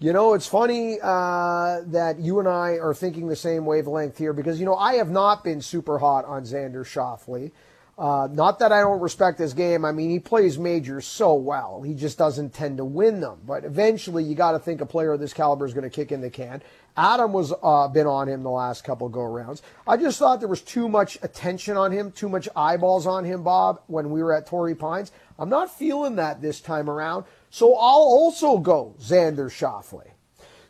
You 0.00 0.12
know, 0.12 0.34
it's 0.34 0.46
funny 0.46 0.98
uh, 1.02 1.80
that 1.86 2.20
you 2.20 2.38
and 2.38 2.46
I 2.46 2.78
are 2.78 2.94
thinking 2.94 3.26
the 3.26 3.34
same 3.34 3.66
wavelength 3.66 4.16
here 4.16 4.32
because, 4.32 4.60
you 4.60 4.66
know, 4.66 4.76
I 4.76 4.94
have 4.94 5.10
not 5.10 5.42
been 5.42 5.60
super 5.60 5.98
hot 5.98 6.24
on 6.24 6.44
Xander 6.44 6.84
Schauffele. 6.84 7.50
Uh, 7.98 8.28
not 8.30 8.60
that 8.60 8.70
I 8.70 8.80
don't 8.80 9.00
respect 9.00 9.40
his 9.40 9.54
game. 9.54 9.84
I 9.84 9.90
mean, 9.90 10.08
he 10.08 10.20
plays 10.20 10.56
majors 10.56 11.04
so 11.04 11.34
well. 11.34 11.82
He 11.82 11.94
just 11.94 12.16
doesn't 12.16 12.54
tend 12.54 12.76
to 12.76 12.84
win 12.84 13.20
them. 13.20 13.40
But 13.44 13.64
eventually, 13.64 14.22
you 14.22 14.36
got 14.36 14.52
to 14.52 14.60
think 14.60 14.80
a 14.80 14.86
player 14.86 15.12
of 15.12 15.18
this 15.18 15.32
caliber 15.32 15.66
is 15.66 15.74
going 15.74 15.82
to 15.82 15.90
kick 15.90 16.12
in 16.12 16.20
the 16.20 16.30
can. 16.30 16.62
Adam 16.96 17.32
was 17.32 17.52
uh, 17.60 17.88
been 17.88 18.06
on 18.06 18.28
him 18.28 18.44
the 18.44 18.50
last 18.50 18.84
couple 18.84 19.08
go 19.08 19.24
rounds. 19.24 19.62
I 19.84 19.96
just 19.96 20.18
thought 20.20 20.38
there 20.38 20.48
was 20.48 20.62
too 20.62 20.88
much 20.88 21.18
attention 21.22 21.76
on 21.76 21.90
him, 21.90 22.12
too 22.12 22.28
much 22.28 22.48
eyeballs 22.54 23.04
on 23.06 23.24
him, 23.24 23.42
Bob, 23.42 23.80
when 23.88 24.10
we 24.10 24.22
were 24.22 24.32
at 24.32 24.46
Torrey 24.46 24.76
Pines. 24.76 25.10
I'm 25.36 25.48
not 25.48 25.76
feeling 25.76 26.16
that 26.16 26.40
this 26.40 26.60
time 26.60 26.88
around. 26.88 27.24
So 27.50 27.74
I'll 27.74 27.80
also 27.80 28.58
go 28.58 28.94
Xander 29.00 29.50
Schauffele. 29.50 30.12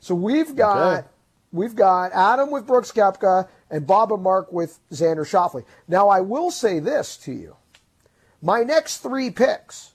So 0.01 0.15
we've 0.15 0.57
got 0.57 0.99
Okay. 0.99 1.09
We've 1.53 1.75
got 1.75 2.13
Adam 2.13 2.51
with 2.51 2.67
Brooks 2.67 2.93
Koepka 2.93 3.49
and 3.71 3.87
Bob 3.87 4.13
and 4.13 4.23
Mark 4.23 4.53
with 4.53 4.79
Xander 4.91 5.27
Schauffele. 5.27 5.65
Now 5.87 6.09
I 6.09 6.21
will 6.21 6.51
say 6.51 6.79
this 6.79 7.17
to 7.19 7.33
you. 7.33 7.57
My 8.43 8.63
next 8.63 8.99
three 8.99 9.31
picks 9.31 9.93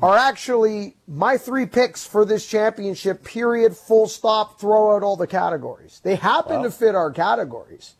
are 0.00 0.16
actually 0.16 0.96
my 1.06 1.36
three 1.36 1.66
picks 1.66 2.06
for 2.06 2.24
this 2.24 2.46
championship, 2.46 3.24
period, 3.24 3.76
full 3.76 4.08
stop, 4.08 4.60
throw 4.60 4.94
out 4.96 5.02
all 5.02 5.16
the 5.16 5.26
categories. 5.26 6.00
They 6.02 6.16
happen 6.16 6.62
to 6.62 6.70
fit 6.70 6.94
our 6.94 7.10
categories. 7.10 7.94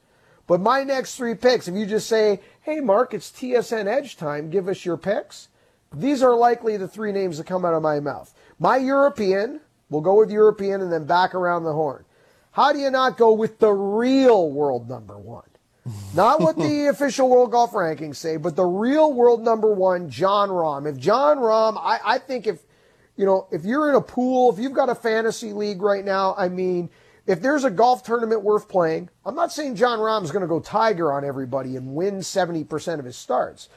But 0.47 0.61
my 0.61 0.85
next 0.85 1.16
three 1.16 1.35
picks, 1.35 1.68
if 1.68 1.75
you 1.75 1.87
just 1.87 2.09
say, 2.09 2.41
hey, 2.62 2.81
Mark, 2.81 3.14
it's 3.14 3.31
TSN 3.31 3.87
Edge 3.87 4.16
time, 4.16 4.51
give 4.51 4.68
us 4.68 4.85
your 4.85 4.97
picks, 4.97 5.49
these 5.95 6.23
are 6.23 6.35
likely 6.35 6.77
the 6.77 6.89
three 6.89 7.12
names 7.12 7.39
that 7.39 7.47
come 7.47 7.64
out 7.64 7.75
of 7.75 7.83
my 7.83 8.01
mouth. 8.01 8.33
My 8.59 8.77
European, 8.77 9.61
we'll 9.91 10.01
go 10.01 10.14
with 10.14 10.31
European 10.31 10.81
and 10.81 10.93
then 10.93 11.05
back 11.05 11.35
around 11.35 11.64
the 11.64 11.73
horn. 11.73 12.05
How 12.53 12.72
do 12.72 12.78
you 12.78 12.90
not 12.90 13.16
go 13.16 13.32
with 13.32 13.59
the 13.59 13.72
real 13.72 14.50
world 14.50 14.88
number 14.88 15.18
one? 15.18 15.44
Not 16.14 16.40
what 16.40 16.57
the 16.57 16.86
official 16.90 17.28
world 17.28 17.50
golf 17.50 17.72
rankings 17.72 18.16
say, 18.16 18.36
but 18.36 18.55
the 18.55 18.64
real 18.64 19.12
world 19.12 19.42
number 19.42 19.72
one, 19.72 20.11
Jon 20.11 20.48
Rahm. 20.48 20.88
If 20.88 20.98
Jon 20.98 21.38
Rahm, 21.38 21.76
I, 21.78 21.98
I 22.05 22.18
think 22.18 22.46
if, 22.46 22.61
you 23.16 23.26
know, 23.26 23.48
if 23.50 23.64
you're 23.64 23.88
in 23.88 23.94
a 23.94 24.00
pool, 24.00 24.53
if 24.53 24.59
you've 24.59 24.74
got 24.74 24.90
a 24.90 24.94
fantasy 24.94 25.53
league 25.53 25.82
right 25.82 26.05
now, 26.05 26.34
I 26.36 26.48
mean, 26.48 26.90
if 27.26 27.40
there's 27.40 27.64
a 27.64 27.70
golf 27.70 28.03
tournament 28.03 28.42
worth 28.42 28.68
playing, 28.68 29.09
I'm 29.24 29.34
not 29.34 29.53
saying 29.53 29.76
Jon 29.76 29.98
Rahm's 29.98 30.30
going 30.30 30.42
to 30.42 30.48
go 30.48 30.61
tiger 30.61 31.12
on 31.12 31.24
everybody 31.24 31.76
and 31.76 31.94
win 31.94 32.18
70% 32.18 32.98
of 32.98 33.05
his 33.05 33.16
starts, 33.16 33.68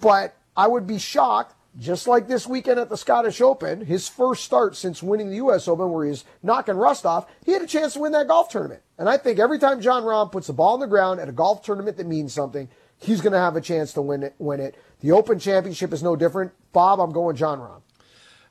but 0.00 0.36
I 0.56 0.66
would 0.66 0.86
be 0.86 0.98
shocked, 0.98 1.54
just 1.78 2.06
like 2.06 2.28
this 2.28 2.46
weekend 2.46 2.78
at 2.78 2.88
the 2.88 2.96
Scottish 2.96 3.40
Open, 3.40 3.84
his 3.84 4.08
first 4.08 4.44
start 4.44 4.76
since 4.76 5.02
winning 5.02 5.28
the 5.28 5.36
U.S. 5.36 5.66
Open, 5.66 5.90
where 5.90 6.06
he's 6.06 6.24
knocking 6.42 6.76
rust 6.76 7.04
off, 7.04 7.26
he 7.44 7.52
had 7.52 7.62
a 7.62 7.66
chance 7.66 7.94
to 7.94 8.00
win 8.00 8.12
that 8.12 8.28
golf 8.28 8.48
tournament. 8.48 8.82
And 8.98 9.08
I 9.08 9.16
think 9.16 9.38
every 9.38 9.58
time 9.58 9.80
Jon 9.80 10.04
Rahm 10.04 10.30
puts 10.30 10.46
the 10.46 10.52
ball 10.52 10.74
on 10.74 10.80
the 10.80 10.86
ground 10.86 11.20
at 11.20 11.28
a 11.28 11.32
golf 11.32 11.62
tournament 11.62 11.96
that 11.96 12.06
means 12.06 12.32
something, 12.32 12.68
he's 12.98 13.20
going 13.20 13.32
to 13.32 13.38
have 13.38 13.56
a 13.56 13.60
chance 13.60 13.92
to 13.94 14.02
win 14.02 14.22
it. 14.22 14.34
Win 14.38 14.60
it. 14.60 14.76
The 15.00 15.12
Open 15.12 15.38
Championship 15.38 15.92
is 15.92 16.02
no 16.02 16.16
different. 16.16 16.52
Bob, 16.72 17.00
I'm 17.00 17.12
going 17.12 17.36
Jon 17.36 17.58
Rahm. 17.58 17.80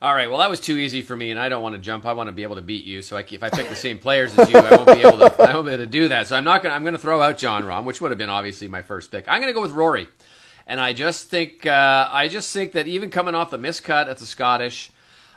All 0.03 0.13
right. 0.13 0.29
Well, 0.29 0.39
that 0.39 0.49
was 0.49 0.59
too 0.59 0.77
easy 0.77 1.01
for 1.01 1.15
me, 1.15 1.31
and 1.31 1.39
I 1.39 1.47
don't 1.47 1.63
want 1.63 1.75
to 1.75 1.81
jump. 1.81 2.05
I 2.05 2.11
want 2.11 2.27
to 2.27 2.33
be 2.33 2.43
able 2.43 2.57
to 2.57 2.61
beat 2.61 2.83
you. 2.83 3.01
So 3.01 3.15
I, 3.15 3.21
if 3.21 3.41
I 3.41 3.49
pick 3.49 3.69
the 3.69 3.75
same 3.75 3.99
players 3.99 4.37
as 4.37 4.49
you, 4.49 4.57
I 4.57 4.75
won't 4.75 4.85
be 4.85 5.07
able 5.07 5.17
to. 5.19 5.41
I 5.41 5.53
won't 5.53 5.65
be 5.65 5.71
able 5.71 5.85
to 5.85 5.89
do 5.89 6.09
that. 6.09 6.27
So 6.27 6.35
I'm 6.35 6.43
not 6.43 6.61
going. 6.61 6.71
to 6.71 6.75
I'm 6.75 6.83
going 6.83 6.93
to 6.93 6.99
throw 6.99 7.21
out 7.21 7.37
Jon 7.37 7.63
Rahm, 7.63 7.85
which 7.85 8.01
would 8.01 8.11
have 8.11 8.17
been 8.17 8.29
obviously 8.29 8.67
my 8.67 8.81
first 8.81 9.11
pick. 9.11 9.23
I'm 9.29 9.39
going 9.39 9.47
to 9.47 9.53
go 9.53 9.61
with 9.61 9.71
Rory, 9.71 10.09
and 10.67 10.79
I 10.79 10.93
just 10.93 11.29
think. 11.29 11.65
Uh, 11.65 12.07
I 12.11 12.27
just 12.27 12.53
think 12.53 12.73
that 12.73 12.87
even 12.87 13.09
coming 13.09 13.35
off 13.35 13.51
the 13.51 13.59
miscut 13.59 14.07
at 14.07 14.17
the 14.17 14.25
Scottish, 14.25 14.91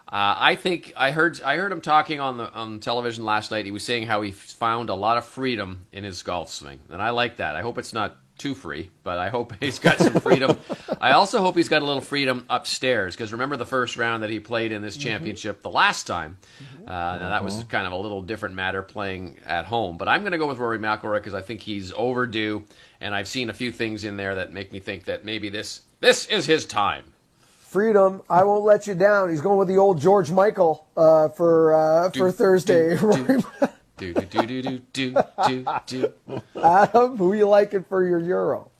uh, 0.08 0.36
I 0.38 0.56
think 0.56 0.92
I 0.96 1.10
heard. 1.10 1.40
I 1.42 1.56
heard 1.56 1.72
him 1.72 1.80
talking 1.80 2.20
on 2.20 2.36
the 2.36 2.52
on 2.52 2.80
television 2.80 3.24
last 3.24 3.50
night. 3.50 3.64
He 3.64 3.72
was 3.72 3.84
saying 3.84 4.06
how 4.06 4.22
he 4.22 4.32
found 4.32 4.88
a 4.88 4.94
lot 4.94 5.18
of 5.18 5.24
freedom 5.24 5.86
in 5.92 6.04
his 6.04 6.22
golf 6.22 6.50
swing, 6.50 6.80
and 6.90 7.02
I 7.02 7.10
like 7.10 7.36
that. 7.36 7.56
I 7.56 7.62
hope 7.62 7.78
it's 7.78 7.92
not 7.92 8.16
too 8.38 8.54
free, 8.54 8.90
but 9.02 9.18
I 9.18 9.28
hope 9.28 9.54
he's 9.60 9.78
got 9.78 9.98
some 9.98 10.20
freedom. 10.20 10.58
I 11.00 11.12
also 11.12 11.40
hope 11.40 11.56
he's 11.56 11.68
got 11.68 11.82
a 11.82 11.84
little 11.84 12.02
freedom 12.02 12.44
upstairs 12.48 13.14
because 13.14 13.32
remember 13.32 13.56
the 13.56 13.66
first 13.66 13.96
round 13.96 14.22
that 14.22 14.30
he 14.30 14.40
played 14.40 14.72
in 14.72 14.82
this 14.82 14.96
championship 14.96 15.62
the 15.62 15.70
last 15.70 16.06
time. 16.06 16.38
Uh, 16.86 16.90
now 16.90 17.30
that 17.30 17.42
was 17.42 17.64
kind 17.64 17.86
of 17.86 17.92
a 17.92 17.96
little 17.96 18.22
different 18.22 18.54
matter 18.54 18.82
playing 18.82 19.38
at 19.44 19.64
home, 19.64 19.96
but 19.96 20.08
I'm 20.08 20.20
going 20.20 20.32
to 20.32 20.38
go 20.38 20.46
with 20.46 20.58
Rory 20.58 20.78
McIlroy 20.78 21.16
because 21.16 21.34
I 21.34 21.42
think 21.42 21.60
he's 21.60 21.92
overdue, 21.92 22.64
and 23.00 23.14
I've 23.14 23.28
seen 23.28 23.50
a 23.50 23.54
few 23.54 23.72
things 23.72 24.04
in 24.04 24.16
there 24.16 24.34
that 24.36 24.52
make 24.52 24.72
me 24.72 24.80
think 24.80 25.04
that 25.04 25.24
maybe 25.24 25.48
this 25.48 25.82
this 26.00 26.26
is 26.26 26.46
his 26.46 26.64
time. 26.66 27.04
Freedom, 27.58 28.22
I 28.30 28.44
won't 28.44 28.64
let 28.64 28.86
you 28.86 28.94
down. 28.94 29.28
He's 29.30 29.40
going 29.40 29.58
with 29.58 29.68
the 29.68 29.76
old 29.76 30.00
George 30.00 30.30
Michael 30.30 30.86
uh, 30.96 31.28
for 31.30 31.74
uh, 31.74 32.10
for 32.10 32.30
Do, 32.30 32.32
Thursday. 32.32 32.96
do, 32.96 33.12
do. 33.12 33.42
Do 33.98 34.14
do 34.14 34.62
do 34.62 34.78
do 34.92 35.16
do 35.46 35.64
do. 35.86 36.12
Adam, 36.62 37.16
who 37.16 37.32
you 37.32 37.48
liking 37.48 37.82
for 37.84 38.06
your 38.06 38.20
Euro? 38.20 38.70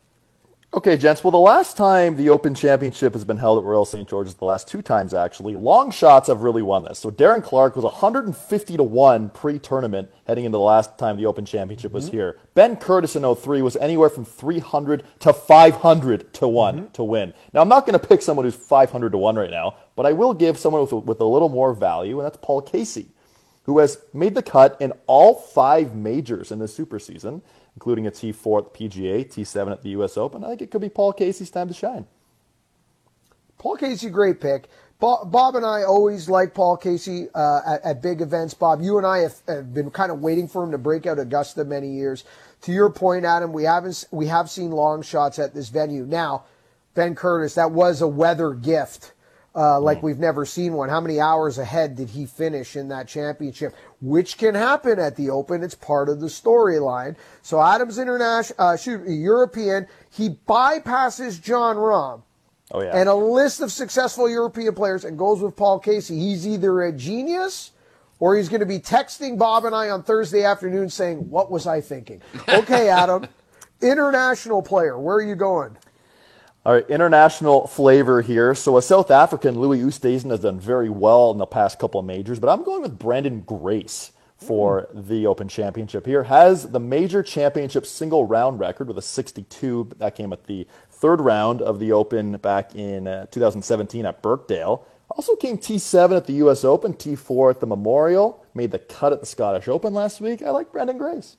Okay, 0.76 0.98
gents. 0.98 1.24
Well, 1.24 1.30
the 1.30 1.38
last 1.38 1.74
time 1.74 2.16
the 2.16 2.28
Open 2.28 2.54
Championship 2.54 3.14
has 3.14 3.24
been 3.24 3.38
held 3.38 3.58
at 3.58 3.64
Royal 3.64 3.86
St. 3.86 4.06
George's, 4.06 4.34
the 4.34 4.44
last 4.44 4.68
two 4.68 4.82
times 4.82 5.14
actually, 5.14 5.56
long 5.56 5.90
shots 5.90 6.28
have 6.28 6.42
really 6.42 6.60
won 6.60 6.84
this. 6.84 6.98
So 6.98 7.10
Darren 7.10 7.42
Clarke 7.42 7.76
was 7.76 7.84
150 7.84 8.76
to 8.76 8.82
1 8.82 9.30
pre 9.30 9.58
tournament 9.58 10.10
heading 10.26 10.44
into 10.44 10.58
the 10.58 10.62
last 10.62 10.98
time 10.98 11.16
the 11.16 11.24
Open 11.24 11.46
Championship 11.46 11.92
was 11.92 12.08
mm-hmm. 12.08 12.16
here. 12.18 12.38
Ben 12.52 12.76
Curtis 12.76 13.16
in 13.16 13.34
03 13.34 13.62
was 13.62 13.76
anywhere 13.76 14.10
from 14.10 14.26
300 14.26 15.02
to 15.20 15.32
500 15.32 16.34
to 16.34 16.46
1 16.46 16.76
mm-hmm. 16.76 16.92
to 16.92 17.04
win. 17.04 17.32
Now, 17.54 17.62
I'm 17.62 17.70
not 17.70 17.86
going 17.86 17.98
to 17.98 18.06
pick 18.06 18.20
someone 18.20 18.44
who's 18.44 18.54
500 18.54 19.12
to 19.12 19.18
1 19.18 19.34
right 19.34 19.50
now, 19.50 19.76
but 19.94 20.04
I 20.04 20.12
will 20.12 20.34
give 20.34 20.58
someone 20.58 20.82
with, 20.82 20.92
with 20.92 21.20
a 21.20 21.24
little 21.24 21.48
more 21.48 21.72
value, 21.72 22.20
and 22.20 22.26
that's 22.26 22.38
Paul 22.42 22.60
Casey, 22.60 23.06
who 23.62 23.78
has 23.78 23.96
made 24.12 24.34
the 24.34 24.42
cut 24.42 24.76
in 24.78 24.92
all 25.06 25.36
five 25.36 25.94
majors 25.94 26.52
in 26.52 26.58
the 26.58 26.68
super 26.68 26.98
season 26.98 27.40
including 27.76 28.06
a 28.06 28.10
T4 28.10 28.66
at 28.66 28.72
the 28.72 28.88
PGA, 28.88 29.26
T7 29.26 29.70
at 29.70 29.82
the 29.82 29.90
U.S. 29.90 30.16
Open. 30.16 30.42
I 30.42 30.48
think 30.48 30.62
it 30.62 30.70
could 30.70 30.80
be 30.80 30.88
Paul 30.88 31.12
Casey's 31.12 31.50
time 31.50 31.68
to 31.68 31.74
shine. 31.74 32.06
Paul 33.58 33.76
Casey, 33.76 34.10
great 34.10 34.40
pick. 34.40 34.68
Bob, 34.98 35.56
and 35.56 35.66
I 35.66 35.82
always 35.82 36.28
like 36.28 36.54
Paul 36.54 36.78
Casey 36.78 37.28
uh, 37.34 37.60
at, 37.66 37.84
at 37.84 38.02
big 38.02 38.22
events. 38.22 38.54
Bob, 38.54 38.80
you 38.80 38.96
and 38.96 39.06
I 39.06 39.18
have, 39.18 39.42
have 39.46 39.74
been 39.74 39.90
kind 39.90 40.10
of 40.10 40.20
waiting 40.20 40.48
for 40.48 40.64
him 40.64 40.70
to 40.70 40.78
break 40.78 41.04
out 41.04 41.18
Augusta 41.18 41.64
many 41.64 41.88
years. 41.88 42.24
To 42.62 42.72
your 42.72 42.90
point, 42.90 43.26
Adam, 43.26 43.52
we 43.52 43.64
haven't 43.64 44.06
we 44.10 44.26
have 44.28 44.48
seen 44.48 44.70
long 44.70 45.02
shots 45.02 45.38
at 45.38 45.54
this 45.54 45.68
venue. 45.68 46.06
Now, 46.06 46.44
Ben 46.94 47.14
Curtis, 47.14 47.54
that 47.56 47.72
was 47.72 48.00
a 48.00 48.08
weather 48.08 48.54
gift. 48.54 49.12
Uh, 49.56 49.80
like 49.80 50.02
we've 50.02 50.18
never 50.18 50.44
seen 50.44 50.74
one. 50.74 50.90
How 50.90 51.00
many 51.00 51.18
hours 51.18 51.56
ahead 51.56 51.96
did 51.96 52.10
he 52.10 52.26
finish 52.26 52.76
in 52.76 52.88
that 52.88 53.08
championship? 53.08 53.74
Which 54.02 54.36
can 54.36 54.54
happen 54.54 54.98
at 54.98 55.16
the 55.16 55.30
Open. 55.30 55.62
It's 55.62 55.74
part 55.74 56.10
of 56.10 56.20
the 56.20 56.26
storyline. 56.26 57.16
So 57.40 57.62
Adams 57.62 57.96
International, 57.98 58.54
uh, 58.60 58.76
shoot, 58.76 59.08
European. 59.08 59.86
He 60.10 60.28
bypasses 60.46 61.40
Jon 61.42 61.76
Rahm 61.76 62.22
Oh, 62.72 62.82
yeah. 62.82 62.96
and 62.98 63.08
a 63.08 63.14
list 63.14 63.60
of 63.62 63.72
successful 63.72 64.28
European 64.28 64.74
players 64.74 65.04
and 65.06 65.16
goes 65.16 65.40
with 65.40 65.56
Paul 65.56 65.78
Casey. 65.78 66.18
He's 66.18 66.46
either 66.46 66.82
a 66.82 66.92
genius 66.92 67.70
or 68.18 68.36
he's 68.36 68.48
going 68.50 68.60
to 68.60 68.66
be 68.66 68.78
texting 68.78 69.38
Bob 69.38 69.64
and 69.64 69.74
I 69.74 69.88
on 69.88 70.02
Thursday 70.02 70.42
afternoon 70.44 70.90
saying, 70.90 71.30
What 71.30 71.50
was 71.50 71.66
I 71.66 71.80
thinking? 71.80 72.20
Okay, 72.48 72.88
Adam, 72.90 73.26
international 73.80 74.62
player, 74.62 74.98
where 74.98 75.16
are 75.16 75.22
you 75.22 75.34
going? 75.36 75.76
All 76.66 76.72
right, 76.72 76.90
international 76.90 77.68
flavor 77.68 78.22
here. 78.22 78.52
So 78.56 78.76
a 78.76 78.82
South 78.82 79.12
African, 79.12 79.56
Louis 79.56 79.78
Oosthuizen, 79.78 80.30
has 80.30 80.40
done 80.40 80.58
very 80.58 80.90
well 80.90 81.30
in 81.30 81.38
the 81.38 81.46
past 81.46 81.78
couple 81.78 82.00
of 82.00 82.06
majors, 82.06 82.40
but 82.40 82.48
I'm 82.48 82.64
going 82.64 82.82
with 82.82 82.98
Branden 82.98 83.46
Grace 83.46 84.10
for 84.36 84.88
the 84.92 85.28
Open 85.28 85.46
Championship 85.46 86.04
here. 86.04 86.24
Has 86.24 86.72
the 86.72 86.80
major 86.80 87.22
championship 87.22 87.86
single 87.86 88.24
round 88.24 88.58
record 88.58 88.88
with 88.88 88.98
a 88.98 89.02
62. 89.02 89.90
That 89.98 90.16
came 90.16 90.32
at 90.32 90.46
the 90.46 90.66
third 90.90 91.20
round 91.20 91.62
of 91.62 91.78
the 91.78 91.92
Open 91.92 92.36
back 92.38 92.74
in 92.74 93.06
uh, 93.06 93.26
2017 93.26 94.04
at 94.04 94.20
Birkdale. 94.20 94.84
Also 95.10 95.36
came 95.36 95.58
T7 95.58 96.16
at 96.16 96.26
the 96.26 96.32
U.S. 96.32 96.64
Open, 96.64 96.94
T4 96.94 97.50
at 97.52 97.60
the 97.60 97.68
Memorial. 97.68 98.44
Made 98.54 98.72
the 98.72 98.80
cut 98.80 99.12
at 99.12 99.20
the 99.20 99.26
Scottish 99.26 99.68
Open 99.68 99.94
last 99.94 100.20
week. 100.20 100.42
I 100.42 100.50
like 100.50 100.72
Branden 100.72 100.98
Grace. 100.98 101.36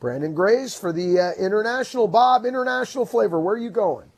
Branden 0.00 0.34
Grace 0.34 0.76
for 0.76 0.92
the 0.92 1.20
uh, 1.20 1.32
international. 1.38 2.08
Bob, 2.08 2.44
international 2.44 3.06
flavor. 3.06 3.38
Where 3.38 3.54
are 3.54 3.58
you 3.58 3.70
going? 3.70 4.10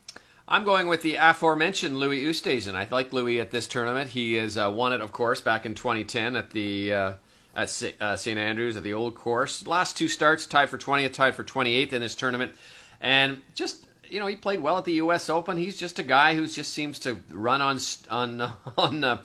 I'm 0.49 0.62
going 0.62 0.86
with 0.86 1.03
the 1.03 1.16
aforementioned 1.16 1.99
Louis 1.99 2.22
Oosthuizen. 2.24 2.76
I 2.76 2.86
like 2.90 3.12
Louis 3.12 3.40
at 3.40 3.51
this 3.51 3.66
tournament. 3.66 4.11
He 4.11 4.34
has 4.34 4.57
uh, 4.57 4.70
won 4.72 4.92
it, 4.92 5.01
of 5.01 5.11
course, 5.11 5.40
back 5.40 5.66
in 5.66 5.74
2010 5.74 6.36
at 6.36 6.51
the 6.51 6.92
uh, 6.92 7.12
at 7.57 7.68
St. 7.68 7.97
Uh, 8.01 8.16
Andrews 8.26 8.76
at 8.76 8.84
the 8.84 8.94
old 8.94 9.16
course. 9.16 9.66
Last 9.66 9.97
two 9.97 10.07
starts, 10.07 10.47
tied 10.47 10.70
for 10.70 10.78
20th, 10.78 11.14
tied 11.14 11.34
for 11.34 11.42
28th 11.42 11.92
in 11.92 12.01
this 12.01 12.14
tournament, 12.14 12.53
and 13.01 13.42
just 13.55 13.86
you 14.09 14.20
know 14.20 14.28
he 14.28 14.36
played 14.36 14.61
well 14.61 14.78
at 14.78 14.84
the 14.84 14.92
U.S. 14.94 15.28
Open. 15.28 15.57
He's 15.57 15.76
just 15.76 15.99
a 15.99 16.05
guy 16.05 16.36
who 16.36 16.47
just 16.47 16.72
seems 16.72 17.01
to 17.01 17.18
run 17.30 17.61
on 17.61 17.80
on 18.11 18.53
on. 18.78 19.05
Uh, 19.05 19.22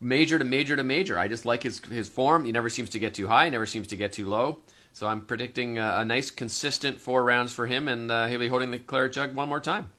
major 0.00 0.38
to 0.38 0.44
major 0.44 0.76
to 0.76 0.84
major. 0.84 1.18
I 1.18 1.28
just 1.28 1.46
like 1.46 1.62
his 1.62 1.78
his 1.86 2.10
form. 2.10 2.44
He 2.44 2.52
never 2.52 2.68
seems 2.68 2.90
to 2.90 2.98
get 2.98 3.14
too 3.14 3.28
high, 3.28 3.48
never 3.48 3.64
seems 3.64 3.86
to 3.88 3.96
get 3.96 4.12
too 4.12 4.28
low. 4.28 4.58
So 4.92 5.06
I'm 5.06 5.22
predicting 5.22 5.78
a, 5.78 6.00
a 6.00 6.04
nice, 6.04 6.30
consistent 6.30 7.00
four 7.00 7.24
rounds 7.24 7.54
for 7.54 7.66
him, 7.66 7.88
and 7.88 8.10
uh, 8.10 8.26
he'll 8.26 8.38
be 8.38 8.48
holding 8.48 8.70
the 8.70 8.78
claret 8.78 9.14
jug 9.14 9.34
one 9.34 9.48
more 9.48 9.60
time. 9.60 9.90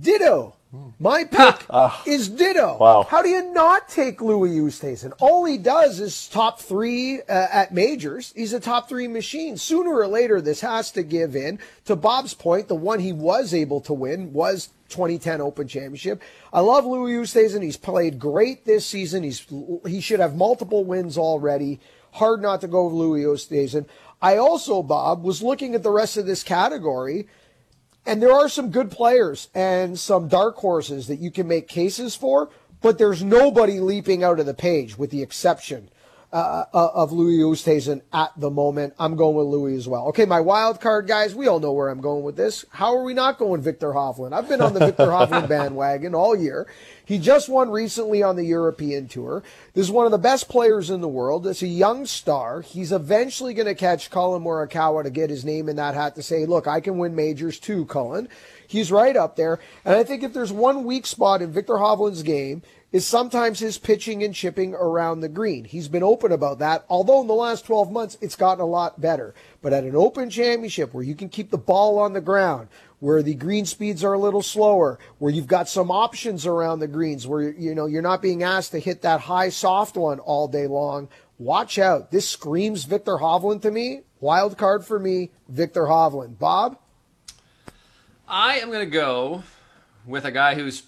Ditto. 0.00 0.54
My 0.98 1.24
pick 1.24 1.64
uh, 1.70 1.96
is 2.06 2.28
Ditto. 2.28 2.76
Wow. 2.78 3.06
How 3.08 3.22
do 3.22 3.28
you 3.30 3.52
not 3.54 3.88
take 3.88 4.20
Louis 4.20 4.50
Oosthuizen? 4.50 5.14
All 5.18 5.46
he 5.46 5.56
does 5.56 5.98
is 5.98 6.28
top 6.28 6.60
three 6.60 7.22
uh, 7.22 7.46
at 7.50 7.72
majors. 7.72 8.34
He's 8.36 8.52
a 8.52 8.60
top 8.60 8.88
three 8.88 9.08
machine. 9.08 9.56
Sooner 9.56 9.94
or 9.94 10.06
later, 10.06 10.42
this 10.42 10.60
has 10.60 10.90
to 10.92 11.02
give 11.02 11.34
in. 11.34 11.58
To 11.86 11.96
Bob's 11.96 12.34
point, 12.34 12.68
the 12.68 12.74
one 12.74 13.00
he 13.00 13.12
was 13.12 13.54
able 13.54 13.80
to 13.82 13.94
win 13.94 14.34
was 14.34 14.68
2010 14.90 15.40
Open 15.40 15.68
Championship. 15.68 16.22
I 16.52 16.60
love 16.60 16.84
Louis 16.84 17.12
Oosthuizen. 17.12 17.62
He's 17.62 17.78
played 17.78 18.18
great 18.18 18.66
this 18.66 18.84
season. 18.84 19.22
He's 19.22 19.46
he 19.86 20.02
should 20.02 20.20
have 20.20 20.36
multiple 20.36 20.84
wins 20.84 21.16
already. 21.16 21.80
Hard 22.12 22.42
not 22.42 22.60
to 22.60 22.68
go 22.68 22.84
with 22.84 22.94
Louis 22.94 23.22
Oosthuizen. 23.22 23.86
I 24.20 24.36
also, 24.36 24.82
Bob, 24.82 25.22
was 25.22 25.42
looking 25.42 25.74
at 25.74 25.82
the 25.82 25.90
rest 25.90 26.16
of 26.16 26.26
this 26.26 26.42
category 26.42 27.28
and 28.06 28.22
there 28.22 28.32
are 28.32 28.48
some 28.48 28.70
good 28.70 28.90
players 28.90 29.48
and 29.54 29.98
some 29.98 30.28
dark 30.28 30.56
horses 30.56 31.06
that 31.08 31.18
you 31.18 31.30
can 31.30 31.46
make 31.46 31.68
cases 31.68 32.14
for, 32.14 32.50
but 32.80 32.98
there's 32.98 33.22
nobody 33.22 33.80
leaping 33.80 34.22
out 34.22 34.40
of 34.40 34.46
the 34.46 34.54
page 34.54 34.96
with 34.96 35.10
the 35.10 35.22
exception 35.22 35.90
uh, 36.32 36.64
uh 36.72 36.90
of 36.94 37.12
Louis 37.12 37.38
Oosthuizen 37.38 38.02
at 38.12 38.32
the 38.36 38.50
moment. 38.50 38.94
I'm 38.98 39.16
going 39.16 39.36
with 39.36 39.46
Louis 39.46 39.76
as 39.76 39.88
well. 39.88 40.08
Okay, 40.08 40.24
my 40.24 40.40
wild 40.40 40.80
card 40.80 41.06
guys, 41.06 41.34
we 41.34 41.46
all 41.46 41.60
know 41.60 41.72
where 41.72 41.88
I'm 41.88 42.00
going 42.00 42.22
with 42.22 42.36
this. 42.36 42.64
How 42.70 42.96
are 42.96 43.04
we 43.04 43.14
not 43.14 43.38
going 43.38 43.62
Viktor 43.62 43.92
Hovland? 43.92 44.32
I've 44.32 44.48
been 44.48 44.60
on 44.60 44.74
the 44.74 44.80
Viktor 44.80 45.06
Hovland 45.06 45.48
bandwagon 45.48 46.14
all 46.14 46.36
year. 46.36 46.66
He 47.04 47.18
just 47.18 47.48
won 47.48 47.70
recently 47.70 48.22
on 48.22 48.36
the 48.36 48.44
European 48.44 49.08
Tour. 49.08 49.42
This 49.72 49.86
is 49.86 49.90
one 49.90 50.04
of 50.04 50.12
the 50.12 50.18
best 50.18 50.50
players 50.50 50.90
in 50.90 51.00
the 51.00 51.08
world. 51.08 51.46
It's 51.46 51.62
a 51.62 51.66
young 51.66 52.04
star. 52.04 52.60
He's 52.60 52.92
eventually 52.92 53.54
going 53.54 53.66
to 53.66 53.74
catch 53.74 54.10
Collin 54.10 54.42
Morikawa 54.42 55.04
to 55.04 55.10
get 55.10 55.30
his 55.30 55.42
name 55.42 55.70
in 55.70 55.76
that 55.76 55.94
hat 55.94 56.16
to 56.16 56.22
say, 56.22 56.44
look, 56.44 56.66
I 56.66 56.80
can 56.80 56.98
win 56.98 57.14
majors 57.14 57.58
too, 57.58 57.86
Collin. 57.86 58.28
He's 58.66 58.92
right 58.92 59.16
up 59.16 59.36
there. 59.36 59.58
And 59.86 59.96
I 59.96 60.04
think 60.04 60.22
if 60.22 60.34
there's 60.34 60.52
one 60.52 60.84
weak 60.84 61.06
spot 61.06 61.40
in 61.40 61.50
Viktor 61.50 61.74
Hovland's 61.74 62.22
game, 62.22 62.62
is 62.90 63.06
sometimes 63.06 63.58
his 63.58 63.76
pitching 63.76 64.22
and 64.22 64.34
chipping 64.34 64.74
around 64.74 65.20
the 65.20 65.28
green. 65.28 65.64
He's 65.64 65.88
been 65.88 66.02
open 66.02 66.32
about 66.32 66.58
that, 66.60 66.84
although 66.88 67.20
in 67.20 67.26
the 67.26 67.34
last 67.34 67.66
12 67.66 67.92
months 67.92 68.16
it's 68.20 68.36
gotten 68.36 68.62
a 68.62 68.66
lot 68.66 69.00
better. 69.00 69.34
But 69.60 69.72
at 69.72 69.84
an 69.84 69.94
open 69.94 70.30
championship 70.30 70.94
where 70.94 71.04
you 71.04 71.14
can 71.14 71.28
keep 71.28 71.50
the 71.50 71.58
ball 71.58 71.98
on 71.98 72.14
the 72.14 72.20
ground, 72.20 72.68
where 73.00 73.22
the 73.22 73.34
green 73.34 73.66
speeds 73.66 74.02
are 74.02 74.14
a 74.14 74.18
little 74.18 74.42
slower, 74.42 74.98
where 75.18 75.32
you've 75.32 75.46
got 75.46 75.68
some 75.68 75.90
options 75.90 76.46
around 76.46 76.80
the 76.80 76.88
greens, 76.88 77.26
where 77.26 77.50
you 77.50 77.74
know 77.74 77.86
you're 77.86 78.02
not 78.02 78.22
being 78.22 78.42
asked 78.42 78.72
to 78.72 78.78
hit 78.78 79.02
that 79.02 79.20
high 79.20 79.50
soft 79.50 79.96
one 79.96 80.18
all 80.20 80.48
day 80.48 80.66
long. 80.66 81.08
Watch 81.38 81.78
out. 81.78 82.10
This 82.10 82.28
screams 82.28 82.84
Viktor 82.84 83.18
Hovland 83.18 83.62
to 83.62 83.70
me. 83.70 84.02
Wild 84.20 84.58
card 84.58 84.84
for 84.84 84.98
me, 84.98 85.30
Viktor 85.48 85.82
Hovland. 85.82 86.38
Bob? 86.38 86.78
I 88.26 88.58
am 88.58 88.68
going 88.68 88.84
to 88.84 88.90
go 88.90 89.44
with 90.04 90.24
a 90.24 90.32
guy 90.32 90.54
who's 90.54 90.82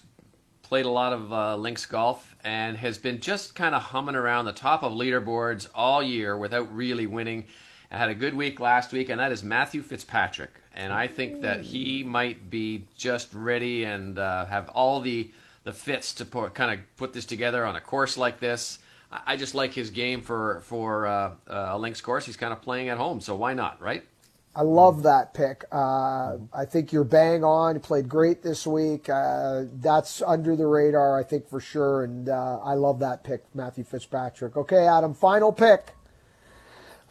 played 0.71 0.87
a 0.87 0.91
lot 0.91 1.13
of 1.13 1.33
uh, 1.33 1.57
links 1.57 1.85
golf 1.85 2.37
and 2.45 2.77
has 2.77 2.97
been 2.97 3.19
just 3.19 3.57
kind 3.57 3.75
of 3.75 3.83
humming 3.83 4.15
around 4.15 4.45
the 4.45 4.53
top 4.53 4.85
of 4.85 4.93
leaderboards 4.93 5.67
all 5.75 6.01
year 6.01 6.37
without 6.37 6.73
really 6.73 7.09
winning. 7.09 7.45
I 7.91 7.99
had 7.99 8.09
a 8.09 8.15
good 8.15 8.35
week 8.35 8.61
last 8.61 8.93
week, 8.93 9.09
and 9.09 9.19
that 9.19 9.33
is 9.33 9.43
Matthew 9.43 9.83
Fitzpatrick. 9.83 10.53
And 10.73 10.93
I 10.93 11.09
think 11.09 11.43
that 11.43 11.63
he 11.63 12.05
might 12.05 12.51
be 12.51 12.85
just 12.97 13.35
ready 13.35 13.83
and 13.83 14.17
uh, 14.17 14.47
have 14.47 14.69
all 14.69 15.01
the 15.01 15.33
the 15.65 15.73
fits 15.73 16.15
to 16.15 16.25
put, 16.25 16.55
kind 16.55 16.73
of 16.73 16.97
put 16.97 17.13
this 17.13 17.27
together 17.27 17.67
on 17.67 17.75
a 17.75 17.81
course 17.81 18.17
like 18.17 18.39
this. 18.39 18.79
I, 19.11 19.21
I 19.27 19.37
just 19.37 19.57
like 19.57 19.75
his 19.75 19.91
game 19.91 20.23
for 20.23 20.61
for 20.61 21.09
uh, 21.09 21.33
uh 21.49 21.71
a 21.73 21.79
links 21.79 22.01
course. 22.01 22.27
He's 22.27 22.37
kind 22.37 22.53
of 22.53 22.63
playing 22.63 22.91
at 22.91 22.97
home, 22.97 23.21
so 23.21 23.35
why 23.35 23.55
not, 23.55 23.83
right? 23.83 24.05
I 24.55 24.63
love 24.63 25.05
that 25.05 25.33
pick. 25.33 25.65
Uh, 25.71 26.39
I 26.53 26.65
think 26.65 26.93
you're 26.93 27.05
bang 27.05 27.45
on. 27.45 27.77
You 27.77 27.81
played 27.81 28.09
great 28.09 28.43
this 28.43 28.67
week. 28.67 29.09
Uh, 29.09 29.65
that's 29.75 30.23
under 30.23 30.57
the 30.57 30.67
radar, 30.67 31.19
I 31.19 31.23
think, 31.23 31.49
for 31.49 31.61
sure. 31.61 32.03
And 32.03 32.29
uh, 32.29 32.59
I 32.59 32.75
love 32.75 32.99
that 32.99 33.23
pick, 33.23 33.45
Matthew 33.55 33.85
Fitzpatrick. 33.85 34.57
Okay, 34.57 34.89
Adam, 34.89 35.15
final 35.15 35.53
pick. 35.53 35.95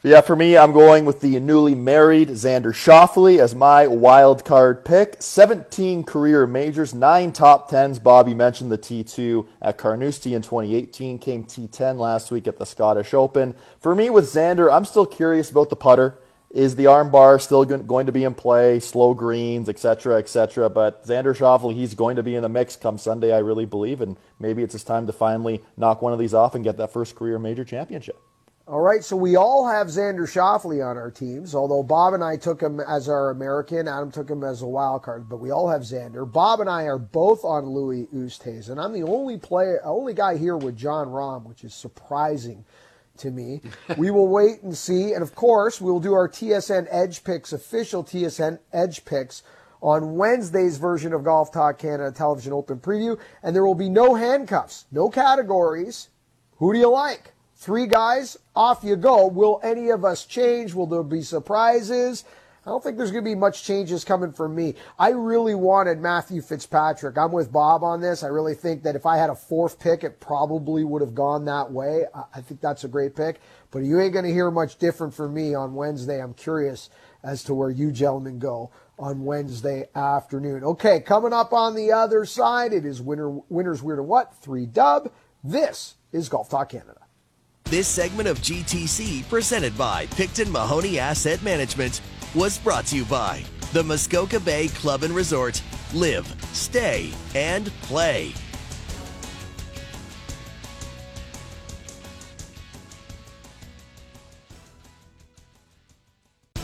Yeah, 0.01 0.21
for 0.21 0.35
me, 0.35 0.57
I'm 0.57 0.71
going 0.71 1.03
with 1.03 1.19
the 1.19 1.37
newly 1.41 1.75
married 1.75 2.29
Xander 2.29 2.73
Schauffele 2.73 3.39
as 3.39 3.53
my 3.53 3.85
wild 3.85 4.45
card 4.45 4.85
pick. 4.85 5.17
17 5.19 6.05
career 6.05 6.47
majors, 6.47 6.93
nine 6.93 7.33
top 7.33 7.69
tens. 7.69 7.99
Bobby 7.99 8.33
mentioned 8.33 8.71
the 8.71 8.77
T2 8.77 9.45
at 9.61 9.77
Carnoustie 9.77 10.35
in 10.35 10.41
2018, 10.41 11.19
came 11.19 11.43
T10 11.43 11.97
last 11.97 12.31
week 12.31 12.47
at 12.47 12.57
the 12.57 12.65
Scottish 12.65 13.13
Open. 13.13 13.55
For 13.81 13.93
me, 13.93 14.09
with 14.09 14.25
Xander, 14.25 14.71
I'm 14.71 14.85
still 14.85 15.05
curious 15.05 15.51
about 15.51 15.69
the 15.69 15.75
putter. 15.75 16.17
Is 16.51 16.75
the 16.75 16.85
armbar 16.85 17.39
still 17.39 17.63
going 17.63 18.07
to 18.07 18.11
be 18.11 18.23
in 18.23 18.33
play? 18.33 18.79
Slow 18.79 19.13
greens, 19.13 19.69
etc., 19.69 20.17
etc. 20.17 20.67
But 20.67 21.05
Xander 21.05 21.37
Schauffele, 21.37 21.75
he's 21.75 21.93
going 21.93 22.15
to 22.15 22.23
be 22.23 22.33
in 22.33 22.41
the 22.41 22.49
mix 22.49 22.75
come 22.75 22.97
Sunday, 22.97 23.31
I 23.31 23.37
really 23.39 23.65
believe, 23.65 24.01
and 24.01 24.17
maybe 24.39 24.63
it's 24.63 24.73
his 24.73 24.83
time 24.83 25.05
to 25.05 25.13
finally 25.13 25.61
knock 25.77 26.01
one 26.01 26.11
of 26.11 26.17
these 26.17 26.33
off 26.33 26.55
and 26.55 26.63
get 26.63 26.77
that 26.77 26.91
first 26.91 27.15
career 27.15 27.37
major 27.37 27.63
championship. 27.63 28.19
All 28.67 28.81
right, 28.81 29.03
so 29.03 29.15
we 29.15 29.35
all 29.35 29.67
have 29.67 29.87
Xander 29.87 30.27
Schauffele 30.27 30.83
on 30.87 30.97
our 30.97 31.11
teams, 31.11 31.53
although 31.53 31.83
Bob 31.83 32.13
and 32.13 32.23
I 32.23 32.37
took 32.37 32.61
him 32.61 32.79
as 32.79 33.09
our 33.09 33.29
American, 33.29 33.87
Adam 33.87 34.11
took 34.11 34.29
him 34.29 34.43
as 34.43 34.63
a 34.63 34.67
wild 34.67 35.03
card, 35.03 35.29
but 35.29 35.39
we 35.39 35.51
all 35.51 35.69
have 35.69 35.81
Xander. 35.81 36.31
Bob 36.31 36.61
and 36.61 36.69
I 36.69 36.83
are 36.83 36.99
both 36.99 37.43
on 37.43 37.67
Louis 37.67 38.07
Oosthuizen. 38.13 38.83
I'm 38.83 38.93
the 38.93 39.03
only 39.03 39.37
player, 39.37 39.81
only 39.83 40.13
guy 40.15 40.37
here 40.37 40.57
with 40.57 40.77
Jon 40.77 41.07
Rahm, 41.07 41.45
which 41.45 41.63
is 41.63 41.75
surprising 41.75 42.65
to 43.19 43.31
me. 43.31 43.61
we 43.97 44.11
will 44.11 44.27
wait 44.27 44.61
and 44.63 44.75
see. 44.75 45.13
And 45.13 45.21
of 45.21 45.35
course, 45.35 45.79
we'll 45.79 45.99
do 45.99 46.13
our 46.13 46.27
TSN 46.27 46.87
Edge 46.89 47.23
Picks, 47.23 47.53
official 47.53 48.03
TSN 48.03 48.59
Edge 48.73 49.05
Picks 49.05 49.43
on 49.81 50.15
Wednesday's 50.15 50.77
version 50.77 51.13
of 51.13 51.23
Golf 51.23 51.51
Talk 51.51 51.77
Canada 51.77 52.11
Television 52.11 52.53
Open 52.53 52.79
Preview. 52.79 53.19
And 53.43 53.55
there 53.55 53.65
will 53.65 53.75
be 53.75 53.89
no 53.89 54.15
handcuffs, 54.15 54.85
no 54.91 55.09
categories. 55.09 56.09
Who 56.57 56.73
do 56.73 56.79
you 56.79 56.89
like? 56.89 57.33
Three 57.55 57.87
guys, 57.87 58.37
off 58.55 58.83
you 58.83 58.95
go. 58.95 59.27
Will 59.27 59.59
any 59.63 59.89
of 59.89 60.05
us 60.05 60.25
change? 60.25 60.73
Will 60.73 60.87
there 60.87 61.03
be 61.03 61.21
surprises? 61.21 62.23
I 62.65 62.69
don't 62.69 62.83
think 62.83 62.97
there's 62.97 63.11
going 63.11 63.23
to 63.23 63.29
be 63.29 63.35
much 63.35 63.63
changes 63.63 64.03
coming 64.03 64.33
from 64.33 64.53
me. 64.53 64.75
I 64.97 65.09
really 65.09 65.55
wanted 65.55 65.99
Matthew 65.99 66.41
Fitzpatrick. 66.41 67.17
I'm 67.17 67.31
with 67.31 67.51
Bob 67.51 67.83
on 67.83 68.01
this. 68.01 68.21
I 68.21 68.27
really 68.27 68.53
think 68.53 68.83
that 68.83 68.95
if 68.95 69.05
I 69.05 69.17
had 69.17 69.29
a 69.29 69.35
fourth 69.35 69.79
pick, 69.79 70.03
it 70.03 70.19
probably 70.19 70.83
would 70.83 71.01
have 71.01 71.15
gone 71.15 71.45
that 71.45 71.71
way. 71.71 72.05
I 72.33 72.41
think 72.41 72.59
that's 72.59 72.83
a 72.83 72.89
great 72.89 73.15
pick. 73.15 73.39
But 73.71 73.79
you 73.79 73.99
ain't 74.01 74.13
going 74.13 74.25
to 74.25 74.31
hear 74.31 74.51
much 74.51 74.77
different 74.77 75.13
from 75.13 75.33
me 75.33 75.55
on 75.55 75.73
Wednesday. 75.73 76.21
I'm 76.21 76.33
curious 76.33 76.89
as 77.23 77.43
to 77.45 77.53
where 77.53 77.69
you 77.69 77.91
gentlemen 77.91 78.39
go 78.39 78.71
on 78.97 79.23
Wednesday 79.23 79.87
afternoon. 79.95 80.63
Okay, 80.63 80.99
coming 80.99 81.31
up 81.31 81.53
on 81.53 81.75
the 81.75 81.93
other 81.93 82.25
side, 82.25 82.73
it 82.73 82.85
is 82.85 83.01
winner, 83.01 83.29
winners 83.47 83.81
weird 83.81 83.99
and 83.99 84.07
what? 84.07 84.35
Three 84.35 84.65
dub. 84.65 85.11
This 85.43 85.95
is 86.11 86.27
Golf 86.27 86.49
Talk 86.49 86.69
Canada. 86.69 86.99
This 87.65 87.87
segment 87.87 88.27
of 88.27 88.39
GTC 88.39 89.29
presented 89.29 89.77
by 89.77 90.07
Picton 90.07 90.51
Mahoney 90.51 90.97
Asset 90.99 91.41
Management 91.43 92.01
was 92.35 92.57
brought 92.59 92.85
to 92.87 92.95
you 92.95 93.05
by 93.05 93.43
the 93.73 93.83
Muskoka 93.83 94.39
Bay 94.39 94.67
Club 94.67 95.03
and 95.03 95.13
Resort. 95.13 95.61
Live, 95.93 96.27
stay, 96.53 97.11
and 97.35 97.67
play. 97.83 98.33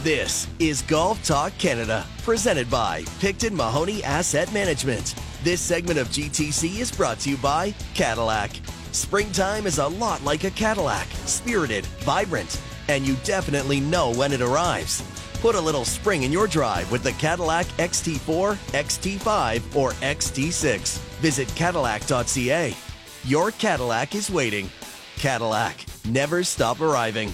This 0.04 0.48
is 0.60 0.84
Golf 0.84 1.24
Talk 1.24 1.58
Canada, 1.58 2.06
presented 2.22 2.70
by 2.70 3.04
Picton 3.20 3.56
Mahoney 3.56 4.04
Asset 4.04 4.54
Management. 4.54 5.16
This 5.44 5.60
segment 5.60 5.98
of 5.98 6.10
GTC 6.10 6.80
is 6.80 6.92
brought 6.92 7.20
to 7.22 7.32
you 7.32 7.38
by 7.38 7.74
Cadillac. 7.96 8.52
Springtime 8.92 9.66
is 9.66 9.80
a 9.80 9.88
lot 9.88 10.24
like 10.24 10.44
a 10.44 10.52
Cadillac, 10.52 11.08
spirited, 11.26 11.88
vibrant, 12.06 12.62
and 12.88 13.06
you 13.08 13.16
definitely 13.24 13.80
know 13.80 14.14
when 14.14 14.32
it 14.32 14.42
arrives. 14.42 15.02
Put 15.46 15.54
a 15.54 15.62
little 15.62 15.86
spring 15.86 16.24
in 16.24 16.32
your 16.32 16.48
drive 16.48 16.92
with 16.92 17.04
the 17.04 17.12
Cadillac 17.12 17.68
XT4, 17.78 18.56
XT5, 18.74 19.76
or 19.76 19.92
XT6. 19.92 20.98
Visit 21.20 21.48
Cadillac.ca. 21.50 22.76
Your 23.26 23.52
Cadillac 23.52 24.16
is 24.16 24.32
waiting. 24.32 24.72
Cadillac, 25.18 25.86
never 26.04 26.44
stop 26.44 26.82
arriving. 26.82 27.32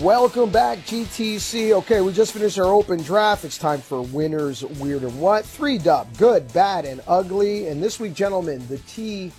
Welcome 0.00 0.50
back, 0.50 0.80
GTC. 0.80 1.72
Okay, 1.78 2.02
we 2.02 2.12
just 2.12 2.34
finished 2.34 2.58
our 2.58 2.66
open 2.66 3.02
draft. 3.02 3.46
It's 3.46 3.56
time 3.56 3.80
for 3.80 4.02
winners, 4.02 4.62
weird 4.62 5.02
and 5.02 5.18
what. 5.18 5.46
Three 5.46 5.78
dub, 5.78 6.14
good, 6.18 6.52
bad, 6.52 6.84
and 6.84 7.00
ugly. 7.08 7.68
And 7.68 7.82
this 7.82 7.98
week, 7.98 8.12
gentlemen, 8.12 8.62
the 8.68 8.76
T 8.80 9.32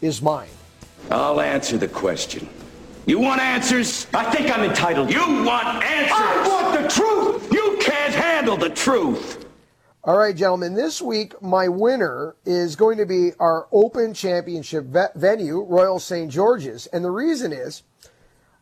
is 0.00 0.22
mine. 0.22 0.48
I'll 1.10 1.42
answer 1.42 1.76
the 1.76 1.88
question. 1.88 2.48
You 3.04 3.18
want 3.18 3.40
answers? 3.40 4.06
I 4.14 4.30
think 4.30 4.48
I'm 4.48 4.62
entitled. 4.62 5.12
You 5.12 5.44
want 5.44 5.66
answers? 5.82 6.12
I 6.12 6.48
want 6.48 6.80
the 6.80 6.88
truth. 6.88 7.52
You 7.52 7.76
can't 7.80 8.14
handle 8.14 8.56
the 8.56 8.70
truth. 8.70 9.44
All 10.04 10.16
right, 10.16 10.36
gentlemen, 10.36 10.74
this 10.74 11.02
week 11.02 11.40
my 11.42 11.66
winner 11.66 12.36
is 12.46 12.76
going 12.76 12.98
to 12.98 13.06
be 13.06 13.32
our 13.40 13.66
Open 13.72 14.14
Championship 14.14 14.86
venue, 15.16 15.62
Royal 15.62 15.98
St. 15.98 16.30
George's. 16.30 16.86
And 16.86 17.04
the 17.04 17.10
reason 17.10 17.52
is 17.52 17.82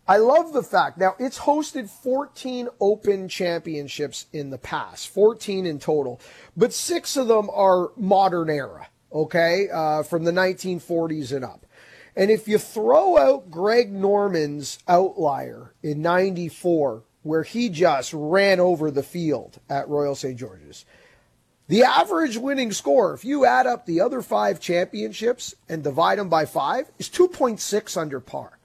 I 0.09 0.17
love 0.17 0.55
the 0.55 0.63
fact. 0.63 0.97
Now, 0.97 1.17
it's 1.19 1.41
hosted 1.41 1.91
14 1.91 2.69
Open 2.81 3.29
Championships 3.29 4.25
in 4.33 4.49
the 4.49 4.59
past, 4.59 5.11
14 5.11 5.67
in 5.67 5.79
total, 5.79 6.19
but 6.57 6.73
six 6.73 7.19
of 7.19 7.29
them 7.29 7.51
are 7.53 7.93
modern 7.95 8.49
era, 8.49 8.89
okay, 9.13 9.69
uh, 9.71 10.03
from 10.03 10.25
the 10.25 10.33
1940s 10.33 11.37
and 11.37 11.45
up. 11.45 11.67
And 12.17 12.31
if 12.31 12.49
you 12.49 12.59
throw 12.59 13.17
out 13.19 13.51
Greg 13.51 13.93
Norman's 13.93 14.79
outlier 14.89 15.75
in 15.83 16.03
94, 16.03 17.03
where 17.23 17.43
he 17.43 17.69
just 17.69 18.13
ran 18.13 18.61
over 18.61 18.91
the 18.91 19.03
field 19.03 19.61
at 19.69 19.89
Royal 19.89 20.15
St. 20.15 20.39
George's, 20.39 20.85
the 21.69 21.85
average 21.85 22.37
winning 22.37 22.73
score, 22.73 23.15
if 23.15 23.25
you 23.25 23.45
add 23.45 23.67
up 23.67 23.87
the 23.87 24.01
other 24.01 24.23
five 24.23 24.59
championships 24.59 25.55
and 25.69 25.85
divide 25.85 26.19
them 26.19 26.29
by 26.29 26.45
five, 26.45 26.91
is 26.99 27.09
2.6 27.09 27.97
under 27.97 28.19
par. 28.19 28.59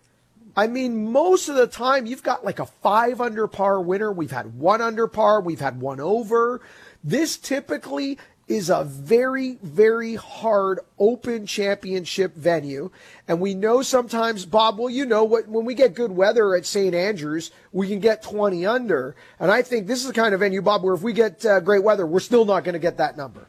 I 0.58 0.68
mean, 0.68 1.12
most 1.12 1.50
of 1.50 1.56
the 1.56 1.68
time 1.68 2.06
you've 2.06 2.24
got 2.24 2.46
like 2.46 2.60
a 2.60 2.66
five 2.66 3.20
under 3.20 3.46
par 3.46 3.82
winner. 3.82 4.12
We've 4.12 4.32
had 4.32 4.58
one 4.58 4.82
under 4.82 5.06
par. 5.06 5.42
We've 5.42 5.60
had 5.60 5.82
one 5.82 6.00
over. 6.00 6.62
This 7.04 7.38
typically 7.38 8.18
is 8.48 8.70
a 8.70 8.84
very, 8.84 9.58
very 9.64 10.16
hard 10.16 10.80
open 11.00 11.46
championship 11.48 12.36
venue. 12.36 12.92
And 13.28 13.40
we 13.40 13.56
know 13.56 13.82
sometimes, 13.82 14.46
Bob, 14.46 14.78
well, 14.78 14.90
you 14.90 15.06
know 15.06 15.24
what, 15.24 15.48
when 15.48 15.66
we 15.66 15.74
get 15.74 15.96
good 15.96 16.12
weather 16.12 16.56
at 16.56 16.66
St. 16.66 16.94
Andrews, 16.94 17.52
we 17.72 17.88
can 17.88 18.00
get 18.00 18.22
20 18.22 18.66
under. 18.66 19.16
And 19.40 19.52
I 19.52 19.64
think 19.64 19.88
this 19.88 20.02
is 20.02 20.08
the 20.08 20.14
kind 20.14 20.34
of 20.34 20.42
venue, 20.42 20.62
Bob, 20.62 20.84
where 20.84 20.94
if 20.94 21.02
we 21.02 21.14
get 21.14 21.44
uh, 21.46 21.60
great 21.60 21.84
weather, 21.84 22.06
we're 22.06 22.20
still 22.20 22.46
not 22.46 22.64
going 22.64 22.74
to 22.74 22.80
get 22.80 22.98
that 22.98 23.18
number. 23.18 23.48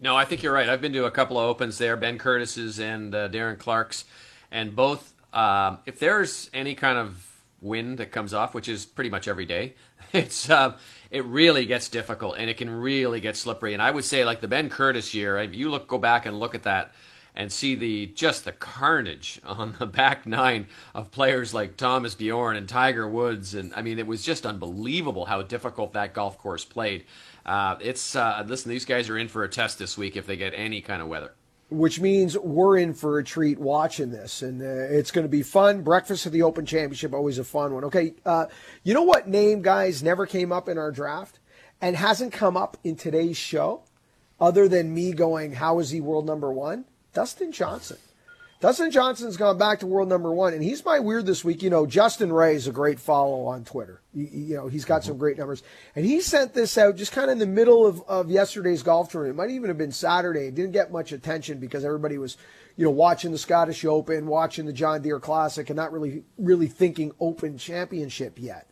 No, 0.00 0.14
I 0.14 0.24
think 0.24 0.42
you're 0.42 0.52
right. 0.52 0.68
I've 0.68 0.80
been 0.80 0.92
to 0.92 1.06
a 1.06 1.10
couple 1.10 1.38
of 1.38 1.44
opens 1.44 1.78
there, 1.78 1.96
Ben 1.96 2.18
Curtis's 2.18 2.78
and 2.78 3.14
uh, 3.14 3.28
Darren 3.28 3.58
Clarke's, 3.58 4.04
and 4.52 4.76
both 4.76 5.14
um, 5.32 5.78
if 5.86 5.98
there's 5.98 6.50
any 6.54 6.74
kind 6.74 6.98
of 6.98 7.30
wind 7.60 7.98
that 7.98 8.10
comes 8.10 8.32
off, 8.32 8.54
which 8.54 8.68
is 8.68 8.86
pretty 8.86 9.10
much 9.10 9.28
every 9.28 9.44
day, 9.44 9.74
it's 10.12 10.48
uh, 10.48 10.76
it 11.10 11.24
really 11.24 11.66
gets 11.66 11.88
difficult 11.88 12.36
and 12.38 12.50
it 12.50 12.56
can 12.56 12.70
really 12.70 13.20
get 13.20 13.36
slippery. 13.36 13.72
And 13.72 13.82
I 13.82 13.90
would 13.90 14.04
say, 14.04 14.24
like 14.24 14.40
the 14.40 14.48
Ben 14.48 14.68
Curtis 14.68 15.14
year, 15.14 15.38
if 15.38 15.54
you 15.54 15.70
look 15.70 15.88
go 15.88 15.98
back 15.98 16.26
and 16.26 16.38
look 16.38 16.54
at 16.54 16.64
that 16.64 16.92
and 17.36 17.52
see 17.52 17.74
the 17.74 18.06
just 18.06 18.44
the 18.44 18.52
carnage 18.52 19.40
on 19.44 19.76
the 19.78 19.86
back 19.86 20.26
nine 20.26 20.66
of 20.94 21.10
players 21.10 21.54
like 21.54 21.76
Thomas 21.76 22.14
Bjorn 22.14 22.56
and 22.56 22.68
Tiger 22.68 23.08
Woods, 23.08 23.54
and 23.54 23.72
I 23.74 23.82
mean 23.82 23.98
it 23.98 24.06
was 24.06 24.24
just 24.24 24.46
unbelievable 24.46 25.26
how 25.26 25.42
difficult 25.42 25.92
that 25.92 26.14
golf 26.14 26.38
course 26.38 26.64
played. 26.64 27.04
Uh, 27.44 27.76
it's 27.80 28.16
uh, 28.16 28.44
listen, 28.46 28.70
these 28.70 28.84
guys 28.84 29.08
are 29.08 29.18
in 29.18 29.28
for 29.28 29.44
a 29.44 29.48
test 29.48 29.78
this 29.78 29.96
week 29.96 30.16
if 30.16 30.26
they 30.26 30.36
get 30.36 30.52
any 30.56 30.80
kind 30.80 31.00
of 31.00 31.08
weather 31.08 31.32
which 31.68 32.00
means 32.00 32.38
we're 32.38 32.76
in 32.76 32.94
for 32.94 33.18
a 33.18 33.24
treat 33.24 33.58
watching 33.58 34.10
this, 34.10 34.42
and 34.42 34.62
uh, 34.62 34.64
it's 34.64 35.10
going 35.10 35.24
to 35.24 35.28
be 35.28 35.42
fun. 35.42 35.82
Breakfast 35.82 36.26
of 36.26 36.32
the 36.32 36.42
Open 36.42 36.64
Championship, 36.64 37.12
always 37.12 37.38
a 37.38 37.44
fun 37.44 37.74
one. 37.74 37.84
Okay, 37.84 38.14
uh, 38.24 38.46
you 38.84 38.94
know 38.94 39.02
what 39.02 39.28
name, 39.28 39.62
guys, 39.62 40.02
never 40.02 40.26
came 40.26 40.52
up 40.52 40.68
in 40.68 40.78
our 40.78 40.92
draft 40.92 41.40
and 41.80 41.96
hasn't 41.96 42.32
come 42.32 42.56
up 42.56 42.76
in 42.84 42.96
today's 42.96 43.36
show, 43.36 43.82
other 44.40 44.68
than 44.68 44.94
me 44.94 45.12
going, 45.12 45.54
"How 45.54 45.78
is 45.80 45.90
he 45.90 46.00
world 46.00 46.26
number 46.26 46.52
one?" 46.52 46.84
Dustin 47.12 47.50
Johnson. 47.50 47.98
Dustin 48.58 48.90
Johnson's 48.90 49.36
gone 49.36 49.58
back 49.58 49.80
to 49.80 49.86
world 49.86 50.08
number 50.08 50.32
one, 50.32 50.54
and 50.54 50.62
he's 50.62 50.82
my 50.82 50.98
weird 50.98 51.26
this 51.26 51.44
week. 51.44 51.62
You 51.62 51.68
know, 51.68 51.84
Justin 51.84 52.32
Ray 52.32 52.54
is 52.54 52.66
a 52.66 52.72
great 52.72 52.98
follow 52.98 53.44
on 53.44 53.64
Twitter. 53.64 54.00
You, 54.14 54.28
you 54.32 54.56
know, 54.56 54.68
he's 54.68 54.86
got 54.86 55.04
some 55.04 55.18
great 55.18 55.36
numbers. 55.36 55.62
And 55.94 56.06
he 56.06 56.22
sent 56.22 56.54
this 56.54 56.78
out 56.78 56.96
just 56.96 57.12
kind 57.12 57.26
of 57.26 57.32
in 57.32 57.38
the 57.38 57.46
middle 57.46 57.86
of, 57.86 58.02
of 58.08 58.30
yesterday's 58.30 58.82
golf 58.82 59.10
tournament. 59.10 59.38
It 59.38 59.42
might 59.42 59.50
even 59.54 59.68
have 59.68 59.76
been 59.76 59.92
Saturday. 59.92 60.46
It 60.46 60.54
didn't 60.54 60.72
get 60.72 60.90
much 60.90 61.12
attention 61.12 61.58
because 61.58 61.84
everybody 61.84 62.16
was, 62.16 62.38
you 62.76 62.86
know, 62.86 62.90
watching 62.90 63.30
the 63.30 63.38
Scottish 63.38 63.84
Open, 63.84 64.26
watching 64.26 64.64
the 64.64 64.72
John 64.72 65.02
Deere 65.02 65.20
Classic, 65.20 65.68
and 65.68 65.76
not 65.76 65.92
really, 65.92 66.24
really 66.38 66.66
thinking 66.66 67.12
Open 67.20 67.58
Championship 67.58 68.38
yet. 68.38 68.66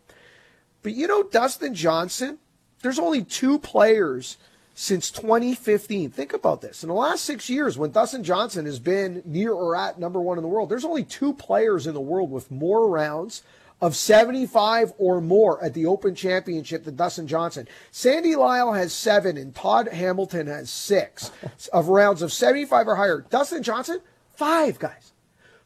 But 0.83 0.95
you 0.95 1.07
know, 1.07 1.25
Dustin 1.25 1.75
Johnson, 1.75 2.39
there's 2.81 2.99
only 2.99 3.23
two 3.23 3.59
players– 3.59 4.39
since 4.75 5.11
2015. 5.11 6.11
Think 6.11 6.33
about 6.33 6.61
this. 6.61 6.83
In 6.83 6.89
the 6.89 6.95
last 6.95 7.25
six 7.25 7.49
years, 7.49 7.79
when 7.79 7.93
Dustin 7.93 8.25
Johnson 8.25 8.67
has 8.67 8.81
been 8.81 9.23
near 9.25 9.53
or 9.53 9.77
at 9.77 9.99
number 9.99 10.21
one 10.21 10.37
in 10.37 10.43
the 10.43 10.49
world, 10.49 10.69
there's 10.69 10.85
only 10.85 11.05
two 11.05 11.33
players 11.33 11.87
in 11.87 11.95
the 11.95 12.01
world 12.01 12.31
with 12.31 12.51
more 12.51 12.89
rounds 12.89 13.43
of 13.81 13.95
75 13.95 14.93
or 14.99 15.21
more 15.21 15.63
at 15.63 15.75
the 15.75 15.87
Open 15.87 16.15
Championship 16.15 16.85
than 16.85 16.97
Dustin 16.97 17.27
Johnson. 17.27 17.69
Sandy 17.91 18.35
Lyle 18.35 18.73
has 18.73 18.93
seven 18.93 19.37
and 19.37 19.55
Todd 19.55 19.89
Hamilton 19.89 20.47
has 20.47 20.71
six 20.71 21.31
of 21.73 21.89
rounds 21.89 22.23
of 22.23 22.33
75 22.33 22.89
or 22.89 22.97
higher. 22.97 23.25
Dustin 23.31 23.63
Johnson, 23.63 24.01
five, 24.35 24.79
guys. 24.79 25.13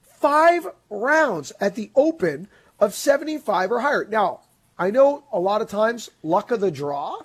Five 0.02 0.66
rounds 0.90 1.52
at 1.60 1.76
the 1.76 1.90
Open 1.94 2.48
of 2.80 2.94
75 2.94 3.72
or 3.72 3.80
higher. 3.80 4.04
Now, 4.04 4.40
I 4.78 4.90
know 4.90 5.24
a 5.32 5.38
lot 5.38 5.62
of 5.62 5.68
times 5.68 6.10
luck 6.22 6.50
of 6.50 6.60
the 6.60 6.70
draw, 6.70 7.20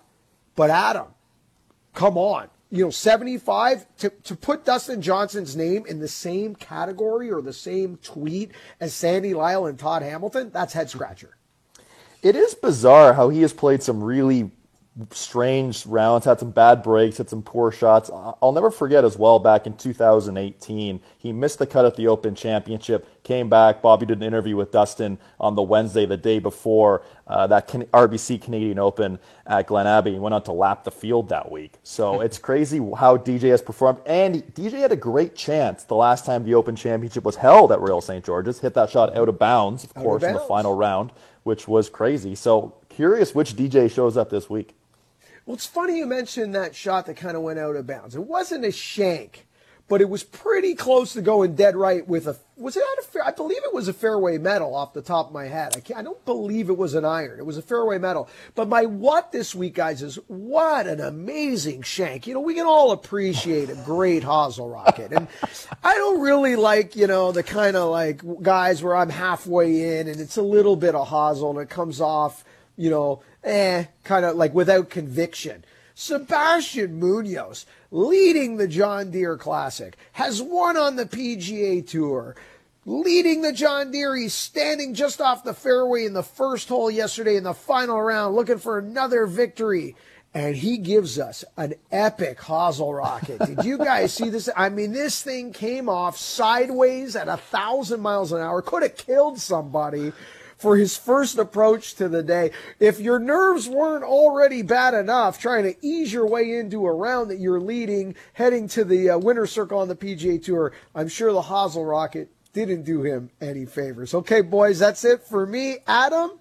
but 0.55 0.69
Adam, 0.69 1.07
come 1.94 2.18
on. 2.18 2.49
You 2.70 2.86
know, 2.86 2.90
75 2.90 3.86
to, 3.98 4.10
to 4.10 4.36
put 4.36 4.65
Dustin 4.65 5.02
Johnson's 5.02 5.56
name 5.56 5.86
in 5.86 5.99
the 5.99 6.07
same 6.07 6.56
category 6.56 7.32
or 7.32 7.41
the 7.41 7.53
same 7.53 7.98
tweet 7.98 8.52
as 8.80 8.95
Sandy 8.95 9.36
Lyle 9.36 9.68
and 9.68 9.78
Todd 9.78 10.02
Hamilton, 10.02 10.49
that's 10.52 10.74
head 10.74 10.90
scratcher. 10.90 11.38
It 12.24 12.36
is 12.36 12.56
bizarre 12.56 13.14
how 13.14 13.30
he 13.30 13.41
has 13.41 13.53
played 13.53 13.84
some 13.84 14.03
really 14.03 14.49
strange 15.11 15.86
rounds, 15.88 16.26
had 16.26 16.40
some 16.40 16.52
bad 16.52 16.84
breaks, 16.84 17.18
had 17.18 17.30
some 17.30 17.41
poor 17.41 17.72
shots. 17.72 18.11
I'll 18.14 18.52
never 18.52 18.70
forget 18.70 19.03
as 19.03 19.18
well 19.18 19.40
back 19.40 19.65
in 19.65 19.76
2018, 19.76 21.02
he 21.18 21.34
missed 21.34 21.60
the 21.60 21.65
cut 21.65 21.86
at 21.86 21.95
the 21.95 22.07
Open 22.07 22.36
Championship, 22.36 23.07
came 23.24 23.49
back. 23.49 23.82
Bobby 23.82 24.06
did 24.06 24.18
an 24.20 24.24
interview 24.24 24.56
with 24.56 24.72
Dustin 24.72 25.18
on 25.40 25.56
the 25.56 25.64
Wednesday, 25.64 26.06
the 26.06 26.18
day 26.18 26.38
before 26.38 27.02
uh, 27.28 27.48
that 27.48 27.68
RBC 27.68 28.41
Canadian 28.41 28.78
Open 28.78 29.18
at 29.48 29.65
Glen 29.65 29.88
Abbey. 29.88 30.11
He 30.14 30.20
went 30.20 30.36
on 30.36 30.44
to 30.44 30.52
lap 30.52 30.84
the 30.84 30.91
field 30.91 31.30
that 31.30 31.52
week. 31.52 31.74
So 31.82 32.22
it's 32.22 32.38
crazy 32.38 32.78
how 32.78 33.18
DJ 33.18 33.49
has 33.49 33.64
performed. 33.64 33.99
And 34.06 34.44
DJ 34.53 34.74
had 34.74 34.91
a 34.91 34.98
great 34.98 35.36
chance 35.36 35.86
the 35.86 35.95
last 35.95 36.24
time 36.26 36.44
the 36.44 36.53
Open 36.53 36.76
Championship 36.76 37.24
was 37.24 37.36
held 37.36 37.72
at 37.72 37.80
Royal 37.80 38.02
St. 38.02 38.24
George's. 38.24 38.60
Hit 38.60 38.76
that 38.76 38.91
shot 38.91 39.15
out 39.18 39.28
of 39.28 39.40
bounds, 39.40 39.86
of 39.86 39.91
out 39.98 40.03
course, 40.03 40.22
of 40.22 40.28
bounds. 40.28 40.36
in 40.38 40.41
the 40.44 40.48
final 40.48 40.76
round, 40.76 41.11
which 41.44 41.68
was 41.68 41.90
crazy. 41.90 42.36
So 42.36 42.76
curious 42.90 43.34
which 43.34 43.56
DJ 43.56 43.90
shows 43.91 44.18
up 44.18 44.30
this 44.30 44.52
week. 44.52 44.76
Well, 45.45 45.56
it's 45.56 45.65
funny 45.65 45.98
you 45.98 46.06
mentioned 46.06 46.56
that 46.56 46.74
shot 46.76 47.06
that 47.07 47.18
kind 47.18 47.36
of 47.36 47.44
went 47.44 47.60
out 47.60 47.76
of 47.76 47.86
bounds. 47.86 48.15
It 48.15 48.24
wasn't 48.24 48.64
a 48.64 48.72
shank, 48.72 49.45
but 49.90 49.99
it 49.99 50.10
was 50.10 50.24
pretty 50.24 50.74
close 50.74 51.11
to 51.14 51.22
going 51.22 51.56
dead 51.56 51.76
right 51.76 52.07
with 52.07 52.28
a. 52.28 52.38
Was 52.56 52.78
it 52.78 52.84
a 52.99 53.03
fair? 53.03 53.26
I 53.26 53.32
believe 53.32 53.61
it 53.65 53.74
was 53.74 53.90
a 53.90 53.94
fairway 53.94 54.38
metal 54.38 54.74
off 54.74 54.94
the 54.94 55.02
top 55.02 55.28
of 55.28 55.34
my 55.34 55.48
head. 55.48 55.76
I, 55.76 55.99
I 55.99 56.02
don't 56.02 56.24
believe 56.24 56.70
it 56.70 56.78
was 56.78 56.94
an 56.94 57.03
iron. 57.03 57.40
It 57.40 57.45
was 57.45 57.57
a 57.57 57.61
fairway 57.61 57.98
metal. 57.98 58.30
But 58.56 58.70
my 58.70 58.86
what 58.86 59.34
this 59.34 59.53
week, 59.53 59.76
guys, 59.76 60.02
is 60.02 60.15
what 60.28 60.88
an 60.88 61.02
amazing 61.02 61.82
shank. 61.82 62.26
You 62.26 62.36
know, 62.36 62.40
we 62.40 62.53
can 62.53 62.65
all 62.65 62.91
appreciate 62.91 63.70
a 63.70 63.76
great 63.76 64.24
hosel 64.24 64.72
rocket, 64.72 65.11
and 65.11 65.28
I 65.84 65.95
don't 65.95 66.22
really 66.22 66.56
like 66.56 66.95
you 66.95 67.07
know 67.07 67.34
the 67.34 67.44
kind 67.44 67.76
of 67.76 67.90
like 67.90 68.22
guys 68.41 68.82
where 68.82 68.95
I'm 68.95 69.10
halfway 69.10 69.99
in 69.99 70.07
and 70.07 70.22
it's 70.22 70.38
a 70.38 70.41
little 70.41 70.78
bit 70.78 70.95
of 70.95 71.10
hosel 71.10 71.49
and 71.49 71.60
it 71.60 71.70
comes 71.70 71.99
off 71.99 72.45
you 72.76 72.90
know, 72.90 73.22
eh, 73.44 73.86
kind 74.03 74.26
of 74.26 74.36
like 74.36 74.53
without 74.53 74.90
conviction. 74.90 75.64
Sebastian 75.95 76.99
Munoz, 76.99 77.65
leading 77.91 78.57
the 78.57 78.68
John 78.68 79.11
Deere 79.11 79.38
Classic, 79.38 79.95
has 80.14 80.41
won 80.41 80.76
on 80.76 80.95
the 80.95 81.06
PGA 81.06 81.88
Tour. 81.88 82.36
Leading 82.86 83.41
the 83.41 83.53
John 83.53 83.91
Deere, 83.91 84.15
he's 84.15 84.34
standing 84.34 84.94
just 84.94 85.22
off 85.22 85.44
the 85.44 85.53
fairway 85.53 86.06
in 86.06 86.14
the 86.14 86.24
first 86.24 86.68
hole 86.68 86.91
yesterday 86.91 87.38
in 87.38 87.44
the 87.44 87.53
final 87.53 88.02
round, 88.02 88.36
looking 88.36 88.57
for 88.57 88.78
another 88.78 89.26
victory. 89.26 89.95
And 90.34 90.56
he 90.56 90.80
gives 90.80 91.20
us 91.20 91.45
an 91.57 91.76
epic 91.91 92.40
hosel 92.40 92.98
rocket. 92.98 93.38
Did 93.45 93.64
you 93.64 93.78
guys 93.78 94.14
see 94.14 94.30
this? 94.30 94.49
I 94.57 94.70
mean, 94.70 94.91
this 94.91 95.22
thing 95.22 95.53
came 95.53 95.88
off 95.88 96.18
sideways 96.18 97.15
at 97.15 97.28
a 97.28 97.38
thousand 97.38 98.02
miles 98.02 98.32
an 98.32 98.41
hour, 98.41 98.64
could 98.64 98.82
have 98.82 98.98
killed 98.98 99.40
somebody 99.40 100.11
for 100.64 100.77
his 100.77 100.95
first 100.95 101.38
approach 101.38 101.94
to 101.95 102.07
the 102.07 102.23
day. 102.23 102.49
If 102.80 102.98
your 103.02 103.19
nerves 103.19 103.68
weren't 103.68 104.06
already 104.06 104.61
bad 104.61 104.94
enough 104.94 105.38
trying 105.38 105.64
to 105.65 105.76
ease 105.85 106.14
your 106.14 106.26
way 106.26 106.57
into 106.57 106.88
a 106.88 106.94
round 106.94 107.30
that 107.31 107.40
you're 107.40 107.60
leading, 107.60 108.15
heading 108.31 108.69
to 108.69 108.85
the 108.85 109.10
uh, 109.10 109.18
winner's 109.18 109.52
circle 109.52 109.80
on 109.80 109.90
the 109.90 109.95
PGA 109.95 110.41
Tour, 110.41 110.72
I'm 110.95 111.10
sure 111.10 111.34
the 111.34 111.41
hosel 111.41 111.85
rocket 111.85 112.30
didn't 112.53 112.84
do 112.84 113.02
him 113.02 113.30
any 113.41 113.65
favors. 113.65 114.14
Okay, 114.14 114.40
boys, 114.40 114.80
that's 114.80 115.03
it 115.03 115.22
for 115.23 115.45
me. 115.45 115.80
Adam, 115.85 116.40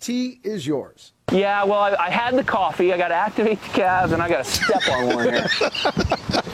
T 0.00 0.40
is 0.42 0.66
yours. 0.66 1.12
Yeah, 1.30 1.62
well, 1.62 1.78
I, 1.78 1.94
I 1.94 2.10
had 2.10 2.34
the 2.34 2.42
coffee. 2.42 2.92
I 2.92 2.98
got 2.98 3.08
to 3.08 3.14
activate 3.14 3.62
the 3.62 3.68
calves, 3.68 4.12
and 4.12 4.20
I 4.20 4.28
got 4.28 4.44
to 4.44 4.50
step 4.50 4.88
on 4.88 5.14
one 5.14 5.32
here. 5.32 5.48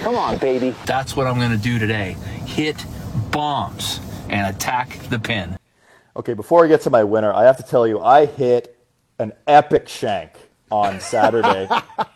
Come 0.02 0.16
on, 0.16 0.36
baby. 0.36 0.74
That's 0.84 1.16
what 1.16 1.26
I'm 1.26 1.38
going 1.38 1.50
to 1.50 1.56
do 1.56 1.78
today. 1.78 2.14
Hit 2.44 2.84
bombs 3.30 4.00
and 4.28 4.54
attack 4.54 4.98
the 5.08 5.18
pin. 5.18 5.56
Okay, 6.16 6.32
before 6.32 6.64
I 6.64 6.68
get 6.68 6.80
to 6.82 6.90
my 6.90 7.04
winner, 7.04 7.30
I 7.30 7.44
have 7.44 7.58
to 7.58 7.62
tell 7.62 7.86
you, 7.86 8.00
I 8.00 8.24
hit 8.24 8.74
an 9.18 9.34
epic 9.46 9.86
shank 9.86 10.32
on 10.70 10.98
Saturday. 10.98 11.68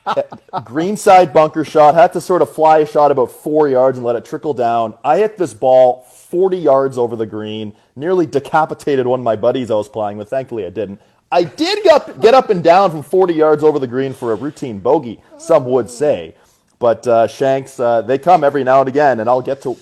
Greenside 0.65 1.35
bunker 1.35 1.67
shot, 1.67 1.95
had 1.95 2.15
to 2.15 2.21
sort 2.21 2.41
of 2.41 2.51
fly 2.51 2.79
a 2.79 2.87
shot 2.87 3.11
about 3.11 3.31
four 3.31 3.69
yards 3.69 3.99
and 3.99 4.07
let 4.07 4.17
it 4.17 4.25
trickle 4.25 4.55
down. 4.55 4.95
I 5.05 5.19
hit 5.19 5.37
this 5.37 5.53
ball 5.53 6.01
40 6.31 6.57
yards 6.57 6.97
over 6.97 7.15
the 7.15 7.27
green, 7.27 7.75
nearly 7.95 8.25
decapitated 8.25 9.07
one 9.07 9.21
of 9.21 9.25
my 9.25 9.37
buddies 9.37 9.71
I 9.71 9.75
was 9.75 9.89
playing 9.89 10.17
with. 10.17 10.31
Thankfully, 10.31 10.65
I 10.65 10.71
didn't. 10.71 10.99
I 11.31 11.45
did 11.45 11.85
get 11.85 11.93
up, 11.93 12.21
get 12.23 12.33
up 12.33 12.49
and 12.49 12.65
down 12.65 12.91
from 12.91 13.03
40 13.03 13.35
yards 13.35 13.63
over 13.63 13.79
the 13.79 13.87
green 13.87 14.15
for 14.15 14.33
a 14.33 14.35
routine 14.35 14.79
bogey, 14.79 15.23
some 15.37 15.67
would 15.67 15.91
say. 15.91 16.35
But 16.79 17.07
uh, 17.07 17.27
shanks, 17.27 17.79
uh, 17.79 18.01
they 18.01 18.17
come 18.17 18.45
every 18.45 18.65
now 18.65 18.81
and 18.81 18.89
again, 18.89 19.21
and 19.21 19.29
I'll 19.29 19.43
get 19.43 19.61
to 19.63 19.77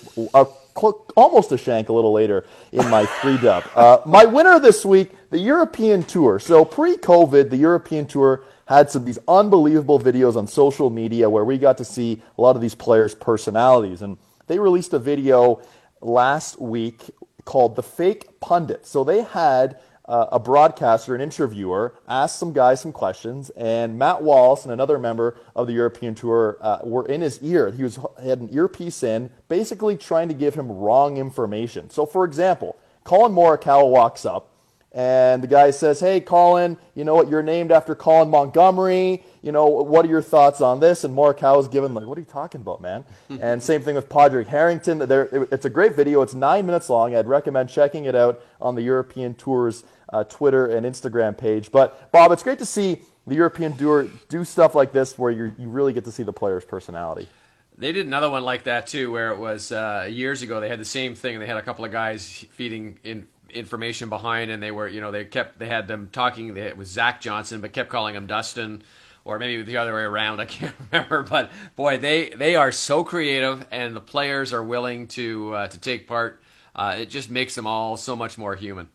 a, 0.82 0.92
almost 1.16 1.52
a 1.52 1.58
shank 1.58 1.88
a 1.88 1.92
little 1.92 2.12
later 2.12 2.44
in 2.72 2.88
my 2.88 3.06
three 3.20 3.38
dub. 3.38 3.64
Uh, 3.74 3.98
my 4.06 4.24
winner 4.24 4.58
this 4.60 4.84
week, 4.84 5.12
the 5.30 5.38
European 5.38 6.02
Tour. 6.02 6.38
So 6.38 6.64
pre-COVID, 6.64 7.50
the 7.50 7.56
European 7.56 8.06
Tour 8.06 8.44
had 8.66 8.90
some 8.90 9.04
these 9.04 9.18
unbelievable 9.26 9.98
videos 9.98 10.36
on 10.36 10.46
social 10.46 10.90
media 10.90 11.28
where 11.28 11.44
we 11.44 11.58
got 11.58 11.78
to 11.78 11.84
see 11.84 12.22
a 12.36 12.40
lot 12.40 12.54
of 12.54 12.62
these 12.62 12.74
players' 12.74 13.14
personalities, 13.14 14.02
and 14.02 14.18
they 14.46 14.58
released 14.58 14.92
a 14.92 14.98
video 14.98 15.62
last 16.00 16.60
week 16.60 17.02
called 17.44 17.76
"The 17.76 17.82
Fake 17.82 18.40
Pundit." 18.40 18.86
So 18.86 19.04
they 19.04 19.22
had 19.22 19.78
uh, 20.08 20.26
a 20.32 20.38
broadcaster, 20.38 21.14
an 21.14 21.20
interviewer, 21.20 21.94
asked 22.08 22.38
some 22.38 22.52
guys 22.52 22.80
some 22.80 22.92
questions, 22.92 23.50
and 23.50 23.98
Matt 23.98 24.22
Wallace 24.22 24.64
and 24.64 24.72
another 24.72 24.98
member 24.98 25.36
of 25.54 25.66
the 25.66 25.74
European 25.74 26.14
Tour 26.14 26.56
uh, 26.60 26.78
were 26.82 27.06
in 27.06 27.20
his 27.20 27.40
ear. 27.42 27.70
He 27.70 27.82
was 27.82 27.98
he 28.20 28.28
had 28.28 28.40
an 28.40 28.48
earpiece 28.50 29.02
in, 29.02 29.30
basically 29.48 29.96
trying 29.96 30.28
to 30.28 30.34
give 30.34 30.54
him 30.54 30.72
wrong 30.72 31.18
information. 31.18 31.90
So, 31.90 32.06
for 32.06 32.24
example, 32.24 32.76
Collin 33.04 33.32
Morikawa 33.32 33.88
walks 33.88 34.24
up 34.24 34.50
and 34.92 35.42
the 35.42 35.46
guy 35.46 35.70
says, 35.70 36.00
Hey, 36.00 36.20
Colin, 36.20 36.78
you 36.94 37.04
know 37.04 37.14
what? 37.14 37.28
You're 37.28 37.42
named 37.42 37.70
after 37.70 37.94
Colin 37.94 38.30
Montgomerie. 38.30 39.22
You 39.42 39.52
know, 39.52 39.66
what 39.66 40.04
are 40.04 40.08
your 40.08 40.22
thoughts 40.22 40.60
on 40.60 40.80
this? 40.80 41.04
And 41.04 41.14
Morikawa's 41.14 41.68
given, 41.68 41.92
like, 41.92 42.06
What 42.06 42.16
are 42.16 42.20
you 42.20 42.26
talking 42.26 42.62
about, 42.62 42.80
man? 42.80 43.04
and 43.40 43.62
same 43.62 43.82
thing 43.82 43.94
with 43.94 44.08
Padraig 44.08 44.46
Harrington. 44.46 45.02
It's 45.52 45.66
a 45.66 45.70
great 45.70 45.94
video. 45.94 46.22
It's 46.22 46.34
nine 46.34 46.64
minutes 46.64 46.88
long. 46.88 47.14
I'd 47.14 47.28
recommend 47.28 47.68
checking 47.68 48.06
it 48.06 48.14
out 48.14 48.42
on 48.60 48.74
the 48.74 48.82
European 48.82 49.34
Tour's 49.34 49.84
uh, 50.10 50.24
Twitter 50.24 50.66
and 50.66 50.86
Instagram 50.86 51.36
page. 51.36 51.70
But, 51.70 52.10
Bob, 52.12 52.32
it's 52.32 52.42
great 52.42 52.58
to 52.58 52.66
see 52.66 53.02
the 53.28 53.34
European 53.34 53.76
Tour 53.76 54.08
do 54.28 54.44
stuff 54.44 54.74
like 54.74 54.92
this 54.92 55.18
where 55.18 55.30
you 55.30 55.52
you 55.58 55.68
really 55.68 55.92
get 55.92 56.04
to 56.04 56.12
see 56.12 56.22
the 56.22 56.32
player's 56.32 56.64
personality. 56.64 57.28
They 57.76 57.92
did 57.92 58.06
another 58.06 58.30
one 58.30 58.42
like 58.42 58.64
that 58.64 58.86
too, 58.88 59.12
where 59.12 59.30
it 59.30 59.38
was 59.38 59.70
uh, 59.70 60.08
years 60.10 60.42
ago. 60.42 60.60
They 60.60 60.68
had 60.68 60.80
the 60.80 60.84
same 60.84 61.14
thing. 61.14 61.38
They 61.38 61.46
had 61.46 61.58
a 61.58 61.62
couple 61.62 61.84
of 61.84 61.92
guys 61.92 62.44
feeding 62.50 62.98
in 63.04 63.28
information 63.50 64.08
behind, 64.08 64.50
and 64.50 64.62
they 64.62 64.70
were, 64.70 64.88
you 64.88 65.00
know, 65.00 65.10
they 65.10 65.24
kept 65.24 65.58
they 65.58 65.68
had 65.68 65.86
them 65.86 66.08
talking. 66.10 66.56
It 66.56 66.76
was 66.76 66.88
Zach 66.88 67.20
Johnson, 67.20 67.60
but 67.60 67.72
kept 67.72 67.88
calling 67.88 68.16
him 68.16 68.26
Dustin, 68.26 68.82
or 69.24 69.38
maybe 69.38 69.62
the 69.62 69.76
other 69.76 69.94
way 69.94 70.02
around. 70.02 70.40
I 70.40 70.46
can't 70.46 70.74
remember, 70.90 71.22
but 71.22 71.50
boy, 71.76 71.98
they 71.98 72.30
they 72.30 72.56
are 72.56 72.72
so 72.72 73.04
creative, 73.04 73.66
and 73.70 73.94
the 73.94 74.00
players 74.00 74.52
are 74.52 74.64
willing 74.64 75.06
to 75.08 75.54
uh, 75.54 75.68
to 75.68 75.78
take 75.78 76.08
part. 76.08 76.42
Uh, 76.74 76.96
it 77.00 77.10
just 77.10 77.30
makes 77.30 77.54
them 77.54 77.66
all 77.66 77.96
so 77.96 78.16
much 78.16 78.38
more 78.38 78.54
human. 78.54 78.88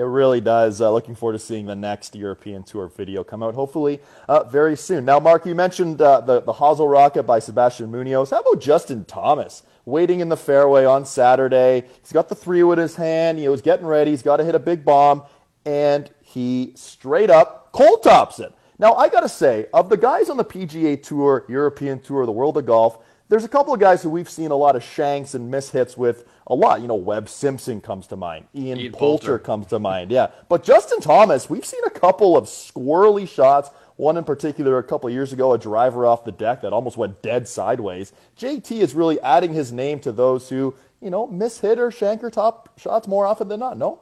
It 0.00 0.04
really 0.04 0.40
does. 0.40 0.80
Uh, 0.80 0.90
looking 0.90 1.14
forward 1.14 1.34
to 1.34 1.38
seeing 1.38 1.66
the 1.66 1.76
next 1.76 2.16
European 2.16 2.62
Tour 2.62 2.86
video 2.88 3.22
come 3.22 3.42
out, 3.42 3.54
hopefully 3.54 4.00
uh, 4.30 4.44
very 4.44 4.74
soon. 4.74 5.04
Now, 5.04 5.20
Mark, 5.20 5.44
you 5.44 5.54
mentioned 5.54 6.00
uh, 6.00 6.22
the, 6.22 6.40
the 6.40 6.54
Hosel 6.54 6.90
Rocket 6.90 7.24
by 7.24 7.38
Sebastian 7.38 7.90
Munoz. 7.90 8.30
How 8.30 8.40
about 8.40 8.62
Justin 8.62 9.04
Thomas? 9.04 9.62
waiting 9.84 10.20
in 10.20 10.28
the 10.28 10.36
fairway 10.36 10.84
on 10.84 11.04
Saturday. 11.04 11.84
He's 12.00 12.12
got 12.12 12.28
the 12.28 12.34
three 12.34 12.62
wood 12.62 12.78
in 12.78 12.82
his 12.82 12.96
hand. 12.96 13.38
He 13.38 13.48
was 13.48 13.60
getting 13.60 13.86
ready. 13.86 14.12
He's 14.12 14.22
got 14.22 14.36
to 14.36 14.44
hit 14.44 14.54
a 14.54 14.58
big 14.58 14.84
bomb. 14.84 15.24
And 15.66 16.08
he 16.22 16.72
straight 16.76 17.28
up 17.28 17.72
cold 17.72 18.02
tops 18.02 18.38
it. 18.38 18.54
Now, 18.78 18.94
I 18.94 19.08
got 19.08 19.20
to 19.20 19.28
say, 19.28 19.66
of 19.74 19.90
the 19.90 19.96
guys 19.96 20.30
on 20.30 20.38
the 20.38 20.44
PGA 20.44 21.02
Tour, 21.02 21.44
European 21.48 22.00
Tour, 22.00 22.24
the 22.24 22.32
World 22.32 22.56
of 22.56 22.64
Golf, 22.64 22.98
there's 23.28 23.44
a 23.44 23.48
couple 23.48 23.72
of 23.74 23.80
guys 23.80 24.02
who 24.02 24.10
we've 24.10 24.30
seen 24.30 24.50
a 24.50 24.56
lot 24.56 24.74
of 24.74 24.82
shanks 24.82 25.34
and 25.34 25.52
mishits 25.52 25.96
with 25.96 26.26
a 26.50 26.54
lot. 26.54 26.82
You 26.82 26.88
know, 26.88 26.96
Webb 26.96 27.30
Simpson 27.30 27.80
comes 27.80 28.08
to 28.08 28.16
mind. 28.16 28.46
Ian, 28.54 28.78
Ian 28.78 28.92
Poulter, 28.92 28.98
Poulter 28.98 29.38
comes 29.38 29.66
to 29.68 29.78
mind. 29.78 30.10
Yeah. 30.10 30.26
But 30.50 30.64
Justin 30.64 31.00
Thomas, 31.00 31.48
we've 31.48 31.64
seen 31.64 31.80
a 31.86 31.90
couple 31.90 32.36
of 32.36 32.44
squirrely 32.44 33.26
shots 33.26 33.70
one 34.00 34.16
in 34.16 34.24
particular, 34.24 34.78
a 34.78 34.82
couple 34.82 35.10
years 35.10 35.32
ago, 35.32 35.52
a 35.52 35.58
driver 35.58 36.06
off 36.06 36.24
the 36.24 36.32
deck 36.32 36.62
that 36.62 36.72
almost 36.72 36.96
went 36.96 37.20
dead 37.20 37.46
sideways. 37.46 38.12
JT 38.38 38.80
is 38.80 38.94
really 38.94 39.20
adding 39.20 39.52
his 39.52 39.72
name 39.72 40.00
to 40.00 40.10
those 40.10 40.48
who, 40.48 40.74
you 41.02 41.10
know, 41.10 41.26
miss 41.26 41.60
hit 41.60 41.78
or 41.78 41.90
shanker 41.90 42.32
top 42.32 42.80
shots 42.80 43.06
more 43.06 43.26
often 43.26 43.48
than 43.48 43.60
not. 43.60 43.76
No? 43.76 44.00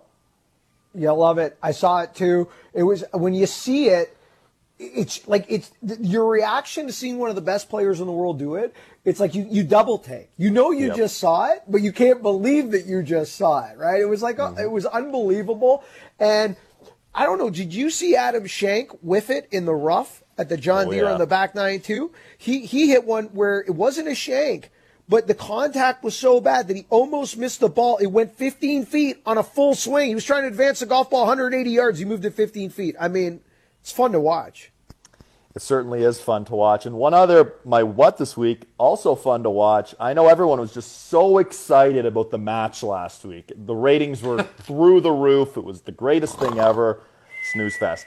Yeah, 0.95 1.11
love 1.11 1.39
it. 1.39 1.59
I 1.61 1.73
saw 1.73 2.03
it 2.03 2.15
too. 2.15 2.49
It 2.73 2.85
was 2.85 3.05
when 3.13 3.35
you 3.35 3.47
see 3.47 3.89
it, 3.89 4.17
it's 4.79 5.27
like 5.27 5.45
it's 5.49 5.71
your 5.83 6.29
reaction 6.29 6.87
to 6.87 6.93
seeing 6.93 7.19
one 7.19 7.31
of 7.31 7.37
the 7.37 7.43
best 7.43 7.69
players 7.69 8.01
in 8.01 8.07
the 8.07 8.13
world 8.13 8.39
do 8.39 8.55
it. 8.55 8.75
It's 9.05 9.21
like 9.21 9.35
you, 9.35 9.47
you 9.51 9.65
double 9.65 9.99
take. 9.99 10.31
You 10.37 10.51
know 10.51 10.71
you 10.71 10.89
yep. 10.89 10.97
just 10.97 11.19
saw 11.19 11.53
it, 11.53 11.63
but 11.67 11.81
you 11.81 11.93
can't 11.93 12.23
believe 12.23 12.71
that 12.73 12.87
you 12.87 13.03
just 13.03 13.35
saw 13.37 13.65
it, 13.69 13.77
right? 13.77 14.01
It 14.01 14.09
was 14.09 14.23
like 14.23 14.37
mm-hmm. 14.37 14.59
it 14.59 14.71
was 14.71 14.87
unbelievable. 14.87 15.83
And 16.21 16.57
I 17.15 17.25
don't 17.25 17.39
know. 17.39 17.51
Did 17.51 17.75
you 17.75 17.91
see 17.91 18.15
Adam 18.15 18.47
Schenk 18.47 18.91
with 19.03 19.31
it 19.31 19.49
in 19.51 19.65
the 19.65 19.75
rough 19.75 20.23
at 20.37 20.49
the 20.49 20.57
John 20.57 20.87
oh, 20.87 20.91
Deere 20.91 21.05
yeah. 21.05 21.13
on 21.13 21.19
the 21.19 21.27
back 21.27 21.55
nine 21.55 21.81
too? 21.81 22.13
He 22.37 22.65
he 22.65 22.89
hit 22.89 23.05
one 23.05 23.27
where 23.27 23.61
it 23.61 23.75
wasn't 23.75 24.07
a 24.09 24.15
shank, 24.15 24.71
but 25.09 25.27
the 25.27 25.35
contact 25.35 26.05
was 26.05 26.17
so 26.17 26.41
bad 26.41 26.69
that 26.69 26.77
he 26.77 26.87
almost 26.89 27.37
missed 27.37 27.59
the 27.59 27.69
ball. 27.69 27.97
It 27.97 28.07
went 28.07 28.37
15 28.37 28.87
feet 28.87 29.23
on 29.27 29.39
a 29.39 29.43
full 29.43 29.75
swing. 29.75 30.09
He 30.09 30.15
was 30.15 30.25
trying 30.25 30.43
to 30.43 30.49
advance 30.49 30.79
the 30.79 30.87
golf 30.87 31.11
ball 31.11 31.23
180 31.23 31.69
yards. 31.69 31.99
He 31.99 32.05
moved 32.05 32.25
it 32.25 32.35
15 32.35 32.71
feet. 32.71 32.95
I 33.01 33.09
mean, 33.09 33.41
it's 33.81 33.93
fun 33.93 34.13
to 34.13 34.21
watch. 34.21 34.73
It 35.55 35.63
certainly 35.63 36.05
is 36.05 36.21
fun 36.21 36.45
to 36.45 36.55
watch. 36.55 36.87
And 36.87 36.97
one 36.97 37.15
other, 37.15 37.55
my 37.65 37.83
what 37.83 38.17
this 38.17 38.37
week, 38.37 38.67
also 38.79 39.15
fun 39.15 39.43
to 39.43 39.51
watch. 39.51 39.95
I 39.99 40.13
know 40.13 40.29
everyone 40.29 40.61
was 40.61 40.73
just 40.73 41.09
so 41.09 41.39
excited 41.39 42.07
about 42.07 42.31
the 42.31 42.39
match 42.39 42.83
last 42.83 43.25
week. 43.25 43.51
The 43.57 43.75
ratings 43.75 44.23
were 44.23 44.43
through 44.59 45.01
the 45.01 45.11
roof. 45.11 45.57
It 45.57 45.65
was 45.65 45.81
the 45.81 45.93
greatest 45.93 46.39
thing 46.39 46.59
ever. 46.59 47.03
Snooze 47.53 47.77
fest. 47.77 48.07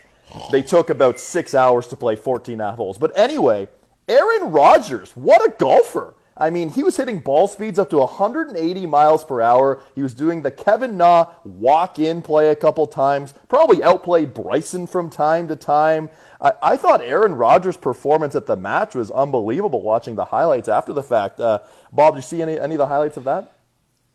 They 0.52 0.62
took 0.62 0.90
about 0.90 1.20
six 1.20 1.54
hours 1.54 1.88
to 1.88 1.98
play 1.98 2.16
14 2.16 2.58
holes. 2.60 2.98
But 2.98 3.12
anyway, 3.18 3.68
Aaron 4.08 4.52
Rodgers, 4.52 5.12
what 5.12 5.44
a 5.46 5.54
golfer. 5.58 6.14
I 6.42 6.50
mean, 6.50 6.70
he 6.72 6.82
was 6.82 6.98
hitting 6.98 7.20
ball 7.20 7.48
speeds 7.48 7.78
up 7.78 7.92
to 7.92 8.00
180 8.00 8.88
miles 8.88 9.24
per 9.24 9.42
hour. 9.42 9.84
He 9.94 10.02
was 10.02 10.16
doing 10.16 10.42
the 10.42 10.50
Kevin 10.50 10.98
Na 10.98 11.28
walk 11.44 12.00
in 12.00 12.24
play 12.24 12.50
a 12.50 12.56
couple 12.56 12.88
times, 12.88 13.36
probably 13.48 13.84
outplayed 13.84 14.34
Bryson 14.34 14.88
from 14.88 15.12
time 15.12 15.48
to 15.50 15.56
time. 15.56 16.10
I, 16.42 16.54
I 16.64 16.78
thought 16.78 17.02
Aaron 17.02 17.36
Rodgers' 17.36 17.78
performance 17.78 18.34
at 18.34 18.48
the 18.48 18.58
match 18.58 18.96
was 18.96 19.12
unbelievable 19.12 19.84
watching 19.84 20.16
the 20.16 20.26
highlights 20.26 20.68
after 20.68 20.94
the 20.94 21.04
fact. 21.04 21.40
Uh, 21.40 21.60
Bob, 21.92 22.16
did 22.16 22.24
you 22.24 22.24
see 22.24 22.42
any, 22.42 22.60
any 22.60 22.74
of 22.74 22.80
the 22.80 22.88
highlights 22.88 23.18
of 23.18 23.26
that? 23.26 23.56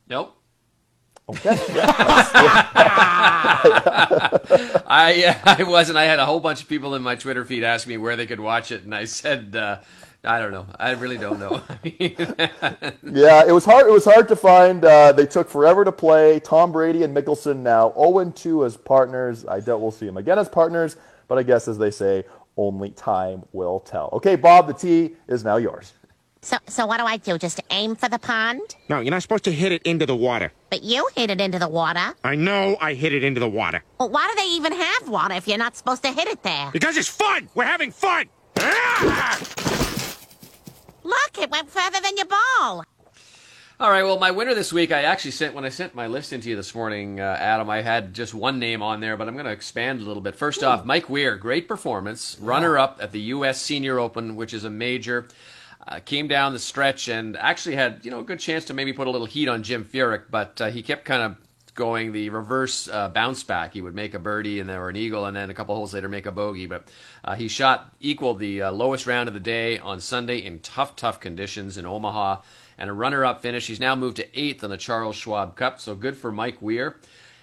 Nope. 0.09 0.37
Okay. 1.29 1.51
I 4.87 5.41
I 5.59 5.63
wasn't. 5.65 5.99
I 5.99 6.05
had 6.05 6.19
a 6.19 6.27
whole 6.27 6.41
bunch 6.41 6.63
of 6.63 6.69
people 6.69 6.95
in 6.95 7.03
my 7.03 7.17
Twitter 7.17 7.45
feed 7.45 7.65
ask 7.65 7.87
me 7.87 7.97
where 7.97 8.17
they 8.17 8.27
could 8.27 8.41
watch 8.41 8.71
it, 8.71 8.85
and 8.85 8.95
I 8.95 9.07
said 9.07 9.57
uh, 9.57 9.79
I 10.27 10.41
don't 10.41 10.51
know. 10.51 10.67
I 10.79 10.91
really 10.93 11.19
don't 11.19 11.39
know. 11.39 11.63
yeah, 11.85 13.45
it 13.47 13.53
was 13.53 13.65
hard. 13.65 13.87
It 13.87 13.93
was 13.93 14.05
hard 14.05 14.29
to 14.29 14.37
find. 14.37 14.85
Uh, 14.85 15.13
they 15.13 15.27
took 15.27 15.49
forever 15.49 15.85
to 15.85 15.93
play. 15.93 16.41
Tom 16.41 16.73
Brady 16.73 17.03
and 17.05 17.17
Mickelson 17.17 17.59
now 17.59 17.93
0 17.95 18.33
2 18.35 18.65
as 18.65 18.77
partners. 18.77 19.47
I 19.47 19.61
doubt 19.61 19.81
we'll 19.81 19.91
see 19.91 20.07
them 20.07 20.17
again 20.17 20.39
as 20.39 20.49
partners, 20.49 20.97
but 21.29 21.39
I 21.39 21.43
guess 21.43 21.69
as 21.69 21.79
they 21.79 21.91
say, 21.91 22.25
only 22.57 22.91
time 22.91 23.45
will 23.53 23.81
tell. 23.81 24.11
Okay, 24.15 24.37
Bob, 24.37 24.67
the 24.67 24.75
tee 24.75 25.15
is 25.29 25.45
now 25.45 25.57
yours. 25.57 25.93
So, 26.43 26.59
so 26.69 26.87
what 26.87 26.99
do 26.99 27.05
I 27.05 27.17
do? 27.17 27.39
Just 27.39 27.61
aim 27.71 27.97
for 27.97 28.09
the 28.09 28.19
pond? 28.19 28.77
No, 28.89 29.01
you're 29.01 29.11
not 29.11 29.23
supposed 29.23 29.45
to 29.45 29.53
hit 29.53 29.73
it 29.73 29.83
into 29.83 30.07
the 30.07 30.15
water. 30.15 30.53
But 30.71 30.85
you 30.85 31.09
hit 31.17 31.31
it 31.31 31.41
into 31.41 31.59
the 31.59 31.69
water. 31.69 32.15
I 32.23 32.37
know 32.37 32.77
I 32.81 32.95
hit 32.95 33.13
it 33.13 33.25
into 33.25 33.41
the 33.41 33.49
water. 33.49 33.83
Well, 33.99 34.11
why 34.11 34.29
do 34.29 34.41
they 34.41 34.51
even 34.51 34.73
have 34.73 35.09
water 35.09 35.35
if 35.35 35.49
you're 35.49 35.59
not 35.59 35.77
supposed 35.77 36.03
to 36.05 36.13
hit 36.13 36.29
it 36.29 36.43
there? 36.43 36.71
Because 36.73 36.97
it's 36.97 37.09
fun! 37.09 37.49
We're 37.55 37.65
having 37.65 37.91
fun! 37.91 38.27
Ah! 38.59 39.95
Look, 41.07 41.39
it 41.39 41.51
went 41.51 41.71
further 41.71 42.01
than 42.03 42.17
your 42.17 42.27
ball. 42.27 42.85
All 43.79 43.91
right. 43.91 44.03
Well, 44.03 44.19
my 44.19 44.33
winner 44.33 44.55
this 44.55 44.73
week, 44.73 44.91
I 44.91 45.03
actually 45.03 45.31
sent 45.31 45.55
when 45.55 45.65
I 45.65 45.69
sent 45.69 45.95
my 45.95 46.09
list 46.09 46.33
into 46.33 46.49
you 46.51 46.57
this 46.57 46.75
morning, 46.75 47.21
uh, 47.21 47.37
Adam. 47.39 47.71
I 47.71 47.83
had 47.83 48.13
just 48.13 48.35
one 48.35 48.59
name 48.59 48.83
on 48.83 48.99
there, 48.99 49.17
but 49.17 49.29
I'm 49.29 49.35
going 49.35 49.47
to 49.47 49.53
expand 49.53 50.01
a 50.01 50.05
little 50.05 50.21
bit. 50.21 50.35
First 50.35 50.65
off, 50.65 50.85
Mike 50.85 51.09
Weir, 51.09 51.37
great 51.37 51.69
performance, 51.69 52.37
runner-up 52.41 52.99
at 53.01 53.13
the 53.13 53.21
U.S. 53.21 53.61
Senior 53.61 54.01
Open, 54.01 54.35
which 54.35 54.53
is 54.53 54.65
a 54.65 54.71
major. 54.71 55.29
Uh, 55.87 56.01
came 56.05 56.27
down 56.27 56.53
the 56.53 56.59
stretch 56.59 57.07
and 57.07 57.37
actually 57.37 57.77
had 57.77 58.01
you 58.03 58.11
know 58.11 58.19
a 58.19 58.25
good 58.25 58.41
chance 58.41 58.65
to 58.65 58.75
maybe 58.75 58.93
put 58.93 59.07
a 59.07 59.11
little 59.11 59.29
heat 59.29 59.49
on 59.49 59.63
Jim 59.63 59.85
Furyk, 59.85 60.25
but 60.29 60.61
uh, 60.61 60.71
he 60.71 60.83
kept 60.83 61.05
kind 61.05 61.23
of 61.23 61.37
going 61.77 62.13
the 62.13 62.31
reverse 62.31 62.89
uh, 62.89 63.09
bounce 63.09 63.45
back. 63.45 63.73
He 63.73 63.81
would 63.81 63.95
make 63.95 64.15
a 64.15 64.19
birdie 64.19 64.59
and 64.59 64.69
then 64.69 64.77
or 64.77 64.89
an 64.89 64.97
eagle, 64.97 65.27
and 65.27 65.37
then 65.37 65.51
a 65.51 65.55
couple 65.55 65.77
holes 65.77 65.95
later 65.95 66.09
make 66.09 66.27
a 66.27 66.33
bogey. 66.33 66.67
But 66.67 66.89
uh, 67.23 67.37
he 67.37 67.47
shot 67.47 67.93
equaled 68.01 68.39
the 68.39 68.63
uh, 68.63 68.73
lowest 68.73 69.07
round 69.07 69.29
of 69.29 69.35
the 69.35 69.41
day 69.41 69.79
on 69.79 70.01
Sunday 70.01 70.39
in 70.39 70.59
tough, 70.61 70.97
tough 70.97 71.21
conditions 71.21 71.79
in 71.79 71.87
Omaha, 71.87 72.41
and 72.79 72.91
a 72.91 72.93
runner-up 72.93 73.43
finish. 73.43 73.69
He's 73.69 73.81
now 73.81 73.95
moved 73.95 74.17
to 74.17 74.41
eighth 74.41 74.65
on 74.65 74.71
the 74.71 74.77
Charles 74.77 75.17
Schwab 75.17 75.55
Cup, 75.55 75.81
so 75.81 75.95
good 75.95 76.17
for 76.17 76.33
Mike 76.33 76.61
Weir. 76.61 76.97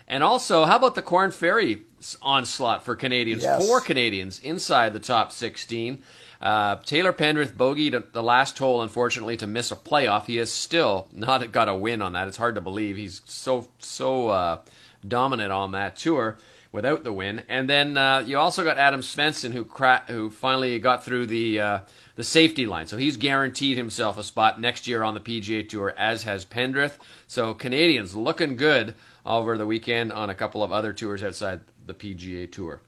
And 0.08 0.24
also, 0.24 0.66
how 0.66 0.76
about 0.76 0.96
the 0.96 1.02
Korn 1.02 1.32
Ferry 1.32 1.84
onslaught 2.22 2.84
for 2.84 2.96
Canadians? 2.96 3.44
Yes. 3.44 3.66
Four 3.66 3.80
Canadians 3.80 4.40
inside 4.40 4.94
the 4.94 5.00
top 5.00 5.32
16. 5.32 6.04
Uh, 6.44 6.76
Taylor 6.84 7.14
Pendrith 7.14 7.54
bogeyed 7.54 8.12
the 8.12 8.22
last 8.22 8.60
hole, 8.60 8.82
unfortunately, 8.82 9.38
to 9.38 9.48
miss 9.48 9.72
a 9.72 9.78
playoff. 9.78 10.26
He 10.26 10.36
has 10.36 10.52
still 10.52 11.08
not 11.14 11.50
got 11.54 11.70
a 11.70 11.74
win 11.74 12.02
on 12.02 12.12
that. 12.14 12.28
It's 12.28 12.36
hard 12.36 12.56
to 12.56 12.62
believe. 12.62 12.98
He's 12.98 13.22
so 13.24 13.70
so 13.80 14.28
uh, 14.28 14.60
dominant 15.08 15.54
on 15.54 15.72
that 15.72 15.96
tour 15.96 16.38
without 16.74 17.06
the 17.06 17.14
win. 17.14 17.44
And 17.48 17.70
then 17.70 17.96
uh, 17.96 18.26
you 18.28 18.38
also 18.38 18.66
got 18.66 18.78
Adam 18.78 19.00
Svensson, 19.00 19.54
who 19.54 19.64
cra- 19.64 20.04
who 20.08 20.30
finally 20.30 20.78
got 20.80 21.06
through 21.06 21.28
the 21.28 21.62
uh, 21.62 21.80
the 22.16 22.26
safety 22.26 22.66
line. 22.66 22.88
So 22.88 22.98
he's 22.98 23.16
guaranteed 23.16 23.78
himself 23.78 24.18
a 24.18 24.24
spot 24.24 24.60
next 24.60 24.86
year 24.86 25.02
on 25.02 25.14
the 25.14 25.22
PGA 25.22 25.68
Tour, 25.68 25.94
as 25.98 26.24
has 26.24 26.44
Pendrith. 26.44 26.98
So 27.26 27.54
Canadians 27.54 28.18
looking 28.18 28.58
good 28.58 28.96
over 29.26 29.58
the 29.58 29.66
weekend 29.66 30.12
on 30.12 30.30
a 30.30 30.36
couple 30.36 30.62
of 30.62 30.74
other 30.74 30.92
tours 30.92 31.24
outside 31.24 31.62
the 31.86 31.94
PGA 31.94 32.52
Tour. 32.52 32.82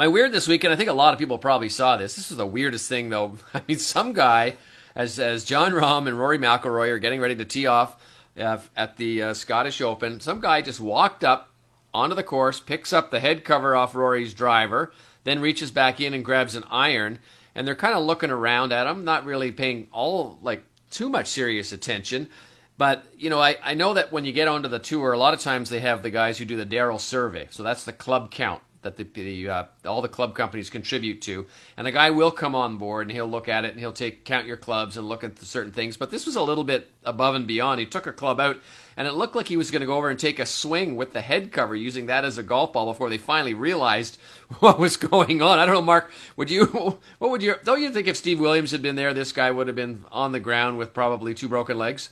My 0.00 0.08
weird 0.08 0.32
this 0.32 0.48
weekend, 0.48 0.72
I 0.72 0.78
think 0.78 0.88
a 0.88 0.94
lot 0.94 1.12
of 1.12 1.18
people 1.18 1.36
probably 1.36 1.68
saw 1.68 1.98
this. 1.98 2.16
This 2.16 2.30
is 2.30 2.38
the 2.38 2.46
weirdest 2.46 2.88
thing, 2.88 3.10
though. 3.10 3.36
I 3.52 3.60
mean, 3.68 3.78
some 3.78 4.14
guy, 4.14 4.56
as 4.94 5.18
as 5.18 5.44
Jon 5.44 5.72
Rahm 5.72 6.08
and 6.08 6.18
Rory 6.18 6.38
McIlroy 6.38 6.88
are 6.88 6.98
getting 6.98 7.20
ready 7.20 7.36
to 7.36 7.44
tee 7.44 7.66
off 7.66 8.02
uh, 8.38 8.56
at 8.74 8.96
the 8.96 9.22
uh, 9.22 9.34
Scottish 9.34 9.82
Open, 9.82 10.18
some 10.18 10.40
guy 10.40 10.62
just 10.62 10.80
walked 10.80 11.22
up 11.22 11.50
onto 11.92 12.16
the 12.16 12.22
course, 12.22 12.60
picks 12.60 12.94
up 12.94 13.10
the 13.10 13.20
head 13.20 13.44
cover 13.44 13.76
off 13.76 13.94
Rory's 13.94 14.32
driver, 14.32 14.90
then 15.24 15.38
reaches 15.38 15.70
back 15.70 16.00
in 16.00 16.14
and 16.14 16.24
grabs 16.24 16.54
an 16.54 16.64
iron, 16.70 17.18
and 17.54 17.66
they're 17.66 17.74
kind 17.74 17.92
of 17.92 18.02
looking 18.02 18.30
around 18.30 18.72
at 18.72 18.86
him, 18.86 19.04
not 19.04 19.26
really 19.26 19.52
paying 19.52 19.86
all 19.92 20.38
like 20.40 20.64
too 20.90 21.10
much 21.10 21.26
serious 21.26 21.72
attention. 21.72 22.30
But 22.78 23.04
you 23.18 23.28
know, 23.28 23.38
I, 23.38 23.56
I 23.62 23.74
know 23.74 23.92
that 23.92 24.12
when 24.12 24.24
you 24.24 24.32
get 24.32 24.48
onto 24.48 24.70
the 24.70 24.78
tour, 24.78 25.12
a 25.12 25.18
lot 25.18 25.34
of 25.34 25.40
times 25.40 25.68
they 25.68 25.80
have 25.80 26.02
the 26.02 26.08
guys 26.08 26.38
who 26.38 26.46
do 26.46 26.56
the 26.56 26.64
Darrell 26.64 26.98
survey. 26.98 27.48
So 27.50 27.62
that's 27.62 27.84
the 27.84 27.92
club 27.92 28.30
count 28.30 28.62
that 28.82 28.96
the, 28.96 29.04
the 29.04 29.48
uh, 29.48 29.64
all 29.84 30.00
the 30.00 30.08
club 30.08 30.34
companies 30.34 30.70
contribute 30.70 31.20
to, 31.22 31.46
and 31.76 31.86
a 31.86 31.92
guy 31.92 32.10
will 32.10 32.30
come 32.30 32.54
on 32.54 32.76
board 32.78 33.06
and 33.06 33.12
he'll 33.14 33.28
look 33.28 33.48
at 33.48 33.64
it 33.64 33.72
and 33.72 33.80
he'll 33.80 33.92
take 33.92 34.24
count 34.24 34.46
your 34.46 34.56
clubs 34.56 34.96
and 34.96 35.08
look 35.08 35.22
at 35.22 35.38
certain 35.38 35.72
things. 35.72 35.96
But 35.96 36.10
this 36.10 36.26
was 36.26 36.36
a 36.36 36.42
little 36.42 36.64
bit 36.64 36.90
above 37.04 37.34
and 37.34 37.46
beyond. 37.46 37.80
He 37.80 37.86
took 37.86 38.06
a 38.06 38.12
club 38.12 38.40
out, 38.40 38.56
and 38.96 39.06
it 39.06 39.12
looked 39.12 39.36
like 39.36 39.48
he 39.48 39.56
was 39.56 39.70
going 39.70 39.80
to 39.80 39.86
go 39.86 39.96
over 39.96 40.08
and 40.10 40.18
take 40.18 40.38
a 40.38 40.46
swing 40.46 40.96
with 40.96 41.12
the 41.12 41.20
head 41.20 41.52
cover, 41.52 41.74
using 41.74 42.06
that 42.06 42.24
as 42.24 42.38
a 42.38 42.42
golf 42.42 42.72
ball 42.72 42.86
before 42.86 43.10
they 43.10 43.18
finally 43.18 43.54
realized 43.54 44.18
what 44.60 44.78
was 44.78 44.96
going 44.96 45.42
on. 45.42 45.58
I 45.58 45.66
don't 45.66 45.74
know, 45.74 45.82
Mark. 45.82 46.10
Would 46.36 46.50
you? 46.50 46.66
What 47.18 47.30
would 47.30 47.42
you? 47.42 47.56
Don't 47.64 47.82
you 47.82 47.90
think 47.90 48.08
if 48.08 48.16
Steve 48.16 48.40
Williams 48.40 48.70
had 48.70 48.82
been 48.82 48.96
there, 48.96 49.12
this 49.12 49.32
guy 49.32 49.50
would 49.50 49.66
have 49.66 49.76
been 49.76 50.04
on 50.10 50.32
the 50.32 50.40
ground 50.40 50.78
with 50.78 50.94
probably 50.94 51.34
two 51.34 51.48
broken 51.48 51.76
legs? 51.76 52.10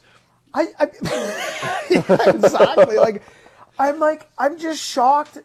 I, 0.55 0.69
I 0.79 0.85
exactly. 2.29 2.97
like, 2.97 3.23
I'm 3.79 3.99
like, 3.99 4.29
I'm 4.39 4.59
just 4.59 4.83
shocked 4.83 5.39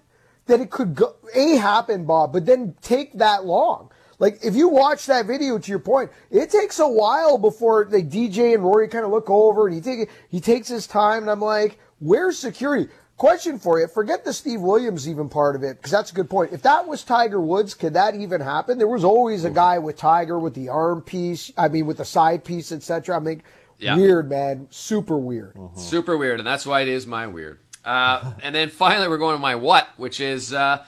that 0.46 0.60
it 0.60 0.70
could 0.70 0.96
go, 0.96 1.16
a 1.34 1.56
happen, 1.56 2.06
Bob, 2.06 2.34
but 2.34 2.46
then 2.46 2.76
take 2.82 3.14
that 3.18 3.46
long. 3.46 3.92
Like, 4.20 4.40
if 4.44 4.56
you 4.56 4.70
watch 4.70 5.06
that 5.08 5.26
video, 5.26 5.58
to 5.58 5.70
your 5.70 5.80
point, 5.80 6.12
it 6.32 6.50
takes 6.50 6.80
a 6.80 6.88
while 6.88 7.38
before 7.38 7.88
like 7.90 8.10
DJ 8.10 8.54
and 8.54 8.64
Rory 8.64 8.88
kind 8.88 9.04
of 9.06 9.12
look 9.12 9.30
over, 9.30 9.68
and 9.68 9.76
he 9.76 9.82
take 9.82 10.10
he 10.30 10.40
takes 10.40 10.68
his 10.68 10.88
time, 10.88 11.24
and 11.24 11.32
I'm 11.32 11.42
like, 11.42 11.80
where's 12.00 12.38
security? 12.38 12.90
Question 13.18 13.60
for 13.60 13.80
you. 13.80 13.88
Forget 13.88 14.26
the 14.26 14.34
Steve 14.34 14.62
Williams 14.62 15.08
even 15.08 15.30
part 15.30 15.56
of 15.56 15.64
it, 15.64 15.78
because 15.78 15.92
that's 15.92 16.12
a 16.12 16.16
good 16.16 16.30
point. 16.30 16.52
If 16.52 16.62
that 16.64 16.88
was 16.88 17.04
Tiger 17.04 17.40
Woods, 17.42 17.74
could 17.74 17.94
that 17.94 18.16
even 18.16 18.42
happen? 18.42 18.78
There 18.78 18.88
was 18.88 19.04
always 19.04 19.46
a 19.46 19.50
guy 19.52 19.78
with 19.80 19.98
Tiger 19.98 20.40
with 20.40 20.54
the 20.54 20.70
arm 20.70 21.02
piece, 21.02 21.52
I 21.58 21.68
mean, 21.68 21.86
with 21.86 21.98
the 21.98 22.06
side 22.06 22.44
piece, 22.44 22.72
etc. 22.72 23.16
I 23.16 23.20
mean, 23.20 23.44
Yeah. 23.80 23.98
weird, 23.98 24.30
man. 24.30 24.68
Super 24.72 25.18
weird. 25.18 25.54
Mm-hmm. 25.56 25.80
Super 25.80 26.18
weird, 26.18 26.40
and 26.40 26.48
that's 26.48 26.66
why 26.66 26.82
it 26.82 26.88
is 26.88 27.06
my 27.06 27.28
weird. 27.28 27.60
Uh, 27.84 28.34
and 28.42 28.56
then 28.56 28.70
finally, 28.70 29.08
we're 29.08 29.18
going 29.18 29.36
to 29.36 29.42
my 29.42 29.56
what, 29.56 29.88
which 29.98 30.20
is 30.20 30.54
uh, 30.54 30.84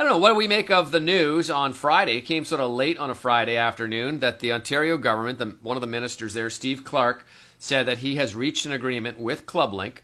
I 0.00 0.02
don't 0.02 0.12
know 0.12 0.18
what 0.18 0.30
do 0.30 0.34
we 0.36 0.48
make 0.48 0.70
of 0.70 0.92
the 0.92 1.00
news 1.00 1.50
on 1.50 1.74
Friday. 1.74 2.16
It 2.16 2.22
came 2.22 2.46
sort 2.46 2.62
of 2.62 2.70
late 2.70 2.96
on 2.96 3.10
a 3.10 3.14
Friday 3.14 3.58
afternoon 3.58 4.20
that 4.20 4.40
the 4.40 4.52
Ontario 4.52 4.96
government, 4.96 5.38
the, 5.38 5.56
one 5.60 5.76
of 5.76 5.82
the 5.82 5.86
ministers 5.86 6.32
there, 6.32 6.48
Steve 6.48 6.84
Clark, 6.84 7.26
said 7.58 7.84
that 7.84 7.98
he 7.98 8.16
has 8.16 8.34
reached 8.34 8.64
an 8.64 8.72
agreement 8.72 9.20
with 9.20 9.44
ClubLink 9.44 9.98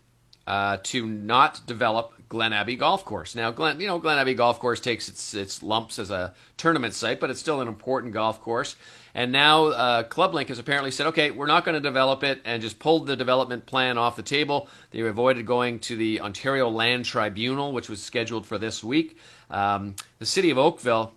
uh, 0.47 0.77
to 0.83 1.07
not 1.07 1.67
develop 1.67 2.13
Glen 2.29 2.53
Abbey 2.53 2.77
Golf 2.77 3.07
Course. 3.07 3.35
Now, 3.35 3.51
Glen, 3.51 3.81
you 3.81 3.87
know, 3.87 3.99
Glen 3.99 4.19
Abbey 4.19 4.35
Golf 4.35 4.59
Course 4.59 4.81
takes 4.81 5.09
its 5.09 5.33
its 5.33 5.63
lumps 5.63 5.99
as 5.99 6.11
a 6.11 6.35
tournament 6.59 6.93
site, 6.93 7.19
but 7.19 7.31
it's 7.31 7.41
still 7.41 7.63
an 7.63 7.69
important 7.69 8.13
golf 8.13 8.41
course. 8.43 8.77
And 9.17 9.33
now 9.33 9.69
uh, 9.69 10.03
ClubLink 10.03 10.49
has 10.49 10.59
apparently 10.59 10.91
said, 10.91 11.07
okay, 11.07 11.31
we're 11.31 11.47
not 11.47 11.65
going 11.65 11.75
to 11.75 11.81
develop 11.81 12.23
it, 12.23 12.43
and 12.45 12.61
just 12.61 12.79
pulled 12.79 13.07
the 13.07 13.17
development 13.17 13.65
plan 13.65 13.97
off 13.97 14.15
the 14.15 14.23
table. 14.23 14.69
They 14.91 15.01
avoided 15.01 15.47
going 15.47 15.79
to 15.81 15.97
the 15.97 16.21
Ontario 16.21 16.69
Land 16.69 17.07
Tribunal, 17.07 17.73
which 17.73 17.89
was 17.89 18.03
scheduled 18.03 18.47
for 18.47 18.59
this 18.59 18.85
week. 18.85 19.19
Um, 19.51 19.97
the 20.19 20.27
city 20.27 20.51
of 20.51 20.59
Oakville 20.59 21.15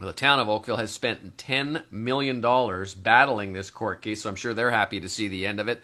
the 0.00 0.12
town 0.12 0.40
of 0.40 0.48
Oakville 0.48 0.76
has 0.76 0.90
spent 0.90 1.36
$10 1.36 1.84
million 1.90 2.40
battling 2.40 3.52
this 3.52 3.70
court 3.70 4.02
case, 4.02 4.22
so 4.22 4.28
I'm 4.28 4.36
sure 4.36 4.52
they're 4.52 4.70
happy 4.70 5.00
to 5.00 5.08
see 5.08 5.28
the 5.28 5.46
end 5.46 5.60
of 5.60 5.68
it. 5.68 5.82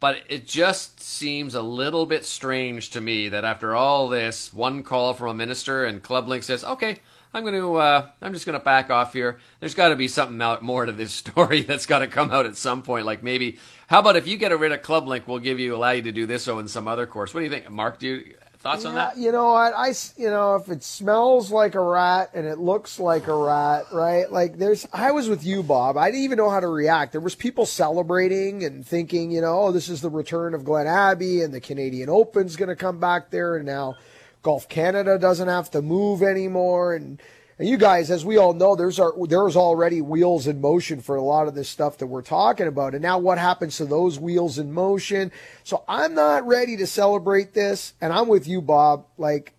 But 0.00 0.18
it 0.28 0.46
just 0.46 1.00
seems 1.00 1.56
a 1.56 1.62
little 1.62 2.06
bit 2.06 2.24
strange 2.24 2.90
to 2.90 3.00
me 3.00 3.28
that 3.30 3.44
after 3.44 3.74
all 3.74 4.08
this, 4.08 4.54
one 4.54 4.84
call 4.84 5.12
from 5.12 5.28
a 5.28 5.34
minister 5.34 5.84
and 5.84 6.02
ClubLink 6.02 6.44
says, 6.44 6.62
okay, 6.64 7.00
I'm 7.34 7.42
going 7.42 7.54
to, 7.54 7.76
uh, 7.76 8.08
I'm 8.22 8.32
just 8.32 8.46
going 8.46 8.58
to 8.58 8.64
back 8.64 8.90
off 8.90 9.12
here. 9.12 9.38
There's 9.60 9.74
got 9.74 9.88
to 9.88 9.96
be 9.96 10.08
something 10.08 10.40
out 10.40 10.62
more 10.62 10.86
to 10.86 10.92
this 10.92 11.12
story 11.14 11.62
that's 11.62 11.86
got 11.86 12.00
to 12.00 12.06
come 12.06 12.30
out 12.30 12.46
at 12.46 12.56
some 12.56 12.82
point. 12.82 13.06
Like 13.06 13.22
maybe, 13.22 13.58
how 13.88 14.00
about 14.00 14.16
if 14.16 14.26
you 14.26 14.36
get 14.36 14.58
rid 14.58 14.72
of 14.72 14.82
Club 14.82 15.06
Link, 15.06 15.28
we'll 15.28 15.38
give 15.38 15.60
you, 15.60 15.74
allow 15.76 15.90
you 15.90 16.02
to 16.02 16.12
do 16.12 16.26
this 16.26 16.44
so 16.44 16.58
in 16.58 16.68
some 16.68 16.88
other 16.88 17.06
course. 17.06 17.34
What 17.34 17.40
do 17.40 17.44
you 17.44 17.50
think? 17.50 17.70
Mark, 17.70 17.98
do 17.98 18.06
you, 18.08 18.34
thoughts 18.58 18.84
on 18.84 18.94
that? 18.94 19.16
You 19.16 19.32
know 19.32 19.52
what? 19.52 19.72
I, 19.74 19.94
you 20.16 20.30
know, 20.30 20.56
if 20.56 20.68
it 20.68 20.82
smells 20.82 21.50
like 21.50 21.74
a 21.74 21.80
rat 21.80 22.30
and 22.34 22.46
it 22.46 22.58
looks 22.58 22.98
like 22.98 23.26
a 23.28 23.34
rat, 23.34 23.84
right? 23.92 24.30
Like 24.30 24.58
there's, 24.58 24.86
I 24.92 25.12
was 25.12 25.28
with 25.28 25.44
you, 25.44 25.62
Bob. 25.62 25.96
I 25.96 26.10
didn't 26.10 26.24
even 26.24 26.38
know 26.38 26.50
how 26.50 26.60
to 26.60 26.68
react. 26.68 27.12
There 27.12 27.20
was 27.20 27.34
people 27.34 27.66
celebrating 27.66 28.64
and 28.64 28.86
thinking, 28.86 29.30
you 29.30 29.40
know, 29.40 29.60
oh, 29.60 29.72
this 29.72 29.88
is 29.88 30.00
the 30.00 30.10
return 30.10 30.54
of 30.54 30.64
Glen 30.64 30.86
Abbey 30.86 31.42
and 31.42 31.54
the 31.54 31.60
Canadian 31.60 32.08
Open's 32.08 32.56
going 32.56 32.68
to 32.68 32.76
come 32.76 32.98
back 32.98 33.30
there, 33.30 33.56
and 33.56 33.66
now 33.66 33.96
Golf 34.42 34.68
Canada 34.68 35.18
doesn't 35.18 35.48
have 35.48 35.70
to 35.72 35.82
move 35.82 36.22
anymore, 36.22 36.94
and. 36.94 37.20
And 37.60 37.68
you 37.68 37.76
guys, 37.76 38.08
as 38.12 38.24
we 38.24 38.36
all 38.36 38.52
know, 38.54 38.76
there's 38.76 39.00
our, 39.00 39.12
there's 39.26 39.56
already 39.56 40.00
wheels 40.00 40.46
in 40.46 40.60
motion 40.60 41.00
for 41.00 41.16
a 41.16 41.22
lot 41.22 41.48
of 41.48 41.56
this 41.56 41.68
stuff 41.68 41.98
that 41.98 42.06
we're 42.06 42.22
talking 42.22 42.68
about. 42.68 42.94
And 42.94 43.02
now 43.02 43.18
what 43.18 43.36
happens 43.36 43.78
to 43.78 43.84
those 43.84 44.16
wheels 44.16 44.60
in 44.60 44.72
motion? 44.72 45.32
So 45.64 45.82
I'm 45.88 46.14
not 46.14 46.46
ready 46.46 46.76
to 46.76 46.86
celebrate 46.86 47.54
this. 47.54 47.94
And 48.00 48.12
I'm 48.12 48.28
with 48.28 48.46
you, 48.46 48.62
Bob. 48.62 49.06
Like, 49.16 49.54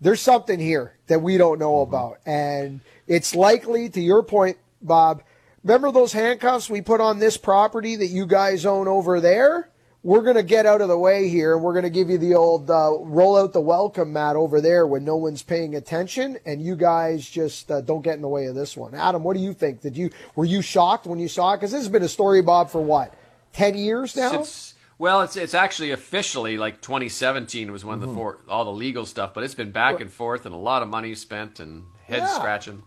there's 0.00 0.20
something 0.20 0.60
here 0.60 0.94
that 1.08 1.20
we 1.20 1.36
don't 1.36 1.58
know 1.58 1.84
mm-hmm. 1.84 1.92
about. 1.92 2.18
And 2.24 2.78
it's 3.08 3.34
likely, 3.34 3.88
to 3.88 4.00
your 4.00 4.22
point, 4.22 4.56
Bob, 4.80 5.24
remember 5.64 5.90
those 5.90 6.12
handcuffs 6.12 6.70
we 6.70 6.80
put 6.80 7.00
on 7.00 7.18
this 7.18 7.36
property 7.36 7.96
that 7.96 8.06
you 8.06 8.24
guys 8.24 8.64
own 8.64 8.86
over 8.86 9.20
there? 9.20 9.68
We're 10.04 10.22
going 10.22 10.34
to 10.34 10.42
get 10.42 10.66
out 10.66 10.80
of 10.80 10.88
the 10.88 10.98
way 10.98 11.28
here 11.28 11.54
and 11.54 11.62
we're 11.62 11.74
going 11.74 11.84
to 11.84 11.90
give 11.90 12.10
you 12.10 12.18
the 12.18 12.34
old 12.34 12.68
uh, 12.68 12.90
roll 12.98 13.36
out 13.36 13.52
the 13.52 13.60
welcome 13.60 14.12
mat 14.12 14.34
over 14.34 14.60
there 14.60 14.84
when 14.84 15.04
no 15.04 15.16
one's 15.16 15.44
paying 15.44 15.76
attention 15.76 16.38
and 16.44 16.60
you 16.60 16.74
guys 16.74 17.28
just 17.28 17.70
uh, 17.70 17.80
don't 17.82 18.02
get 18.02 18.14
in 18.14 18.22
the 18.22 18.28
way 18.28 18.46
of 18.46 18.56
this 18.56 18.76
one. 18.76 18.96
Adam, 18.96 19.22
what 19.22 19.36
do 19.36 19.42
you 19.42 19.52
think? 19.54 19.80
Did 19.80 19.96
you 19.96 20.10
were 20.34 20.44
you 20.44 20.60
shocked 20.60 21.06
when 21.06 21.20
you 21.20 21.28
saw 21.28 21.52
it? 21.52 21.58
Because 21.58 21.70
this 21.70 21.82
has 21.82 21.88
been 21.88 22.02
a 22.02 22.08
story, 22.08 22.42
Bob, 22.42 22.68
for 22.68 22.80
what 22.82 23.14
ten 23.52 23.76
years 23.76 24.16
now. 24.16 24.32
Since, 24.32 24.74
well, 24.98 25.22
it's 25.22 25.36
it's 25.36 25.54
actually 25.54 25.92
officially 25.92 26.58
like 26.58 26.80
2017 26.80 27.70
was 27.70 27.84
when 27.84 28.00
the 28.00 28.08
for, 28.08 28.40
all 28.48 28.64
the 28.64 28.72
legal 28.72 29.06
stuff, 29.06 29.32
but 29.34 29.44
it's 29.44 29.54
been 29.54 29.70
back 29.70 30.00
and 30.00 30.12
forth 30.12 30.46
and 30.46 30.54
a 30.54 30.58
lot 30.58 30.82
of 30.82 30.88
money 30.88 31.14
spent 31.14 31.60
and 31.60 31.84
head 32.06 32.22
Yeah. 32.22 32.26
scratching. 32.26 32.82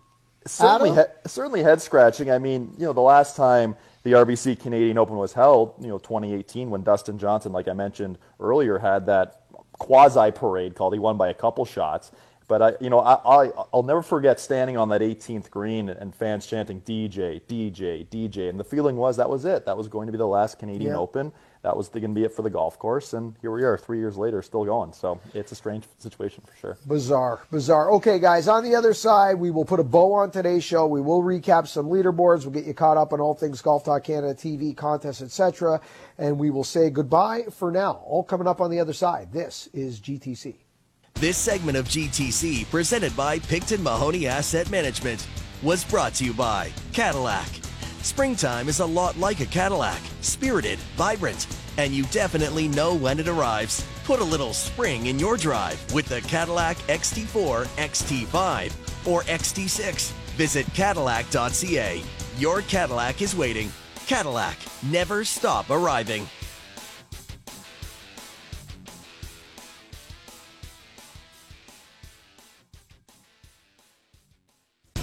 certainly, 0.46 0.92
he- 0.92 1.30
certainly 1.30 1.64
head 1.64 1.82
scratching. 1.82 2.30
I 2.30 2.40
mean, 2.40 2.74
you 2.78 2.86
know, 2.86 2.94
the 2.94 3.00
last 3.00 3.38
time 3.38 3.76
the 4.06 4.12
RBC 4.12 4.60
Canadian 4.60 5.00
Open 5.00 5.16
was 5.16 5.34
held, 5.34 5.74
you 5.82 5.88
know, 5.88 5.98
2018, 5.98 6.70
when 6.70 6.84
Dustin 6.84 7.18
Johnson, 7.18 7.52
like 7.52 7.68
I 7.68 7.74
mentioned 7.74 8.20
earlier, 8.40 8.78
had 8.78 9.08
that 9.08 9.42
quasi 9.74 10.32
parade 10.32 10.76
called. 10.76 10.94
He 10.94 11.00
won 11.00 11.18
by 11.18 11.30
a 11.30 11.34
couple 11.34 11.66
shots. 11.66 12.12
But 12.48 12.62
I, 12.62 12.74
you 12.80 12.92
know, 12.92 13.00
I, 13.00 13.16
I 13.48 13.52
I'll 13.74 13.82
never 13.82 14.04
forget 14.04 14.40
standing 14.40 14.78
on 14.78 14.90
that 14.90 15.02
18th 15.02 15.50
green 15.50 15.90
and 15.90 16.14
fans 16.14 16.46
chanting 16.46 16.82
DJ, 16.82 17.42
DJ, 17.42 18.08
DJ, 18.08 18.48
and 18.48 18.60
the 18.60 18.64
feeling 18.64 18.96
was 18.96 19.18
that 19.18 19.28
was 19.28 19.44
it. 19.44 19.66
That 19.66 19.76
was 19.76 19.88
going 19.88 20.06
to 20.06 20.12
be 20.12 20.20
the 20.20 20.28
last 20.28 20.60
Canadian 20.60 20.92
Yeah. 20.92 21.00
Open. 21.00 21.34
That 21.66 21.76
was 21.76 21.90
going 21.90 22.04
to 22.04 22.10
be 22.10 22.24
it 22.24 22.32
for 22.32 22.44
the 22.44 22.52
golf 22.52 22.78
course, 22.78 23.14
and 23.14 23.34
here 23.42 23.52
we 23.52 23.64
are, 23.64 23.76
three 23.76 23.98
years 23.98 24.18
later, 24.18 24.44
still 24.44 24.66
going. 24.66 24.94
So 24.94 25.20
it's 25.34 25.52
a 25.52 25.56
strange 25.56 25.86
situation 25.98 26.44
for 26.46 26.56
sure. 26.56 26.78
Bizarre, 26.86 27.42
bizarre. 27.50 27.90
Okay, 27.94 28.20
guys, 28.20 28.48
on 28.48 28.64
the 28.64 28.76
other 28.76 28.94
side, 28.94 29.40
we 29.40 29.50
will 29.50 29.66
put 29.66 29.80
a 29.80 29.84
bow 29.84 30.14
on 30.14 30.30
today's 30.30 30.64
show. 30.64 30.86
We 30.86 31.02
will 31.02 31.24
recap 31.24 31.68
some 31.68 31.88
leaderboards. 31.88 32.44
We'll 32.44 32.52
get 32.52 32.66
you 32.66 32.76
caught 32.76 32.98
up 32.98 33.14
on 33.14 33.20
all 33.20 33.34
things 33.34 33.64
Golf 33.64 33.84
Talk 33.84 34.04
Canada 34.04 34.36
TV, 34.36 34.78
contests, 34.78 35.24
etc. 35.24 35.82
And 36.20 36.38
we 36.38 36.52
will 36.52 36.64
say 36.64 36.92
goodbye 36.92 37.46
for 37.52 37.72
now. 37.72 37.94
All 38.06 38.24
coming 38.24 38.46
up 38.46 38.62
on 38.62 38.70
the 38.70 38.80
other 38.80 38.94
side. 38.94 39.34
This 39.34 39.68
is 39.74 40.00
GTC. 40.00 40.58
This 41.16 41.36
segment 41.36 41.78
of 41.80 41.88
GTC, 41.88 42.70
presented 42.70 43.18
by 43.18 43.40
Picton 43.40 43.82
Mahoney 43.82 44.28
Asset 44.28 44.70
Management, 44.70 45.26
was 45.64 45.84
brought 45.84 46.14
to 46.14 46.26
you 46.26 46.34
by 46.36 46.72
Cadillac. 46.94 47.48
Springtime 48.06 48.70
is 48.70 48.82
a 48.82 48.86
lot 48.86 49.18
like 49.18 49.40
a 49.40 49.48
Cadillac 49.48 50.00
spirited, 50.22 50.78
vibrant, 50.96 51.48
and 51.78 51.92
you 51.92 52.04
definitely 52.12 52.68
know 52.68 52.94
when 52.94 53.20
it 53.20 53.28
arrives. 53.28 53.84
Put 54.04 54.20
a 54.20 54.24
little 54.24 54.54
spring 54.54 55.08
in 55.08 55.18
your 55.18 55.38
drive 55.38 55.82
with 55.92 56.06
the 56.06 56.22
Cadillac 56.22 56.78
XT4, 56.88 57.66
XT5, 57.66 59.08
or 59.08 59.24
XT6. 59.24 60.12
Visit 60.38 60.68
Cadillac.ca. 60.76 62.04
Your 62.38 62.62
Cadillac 62.62 63.24
is 63.24 63.36
waiting. 63.36 63.72
Cadillac, 64.06 64.58
never 64.84 65.26
stop 65.26 65.72
arriving. 65.72 66.28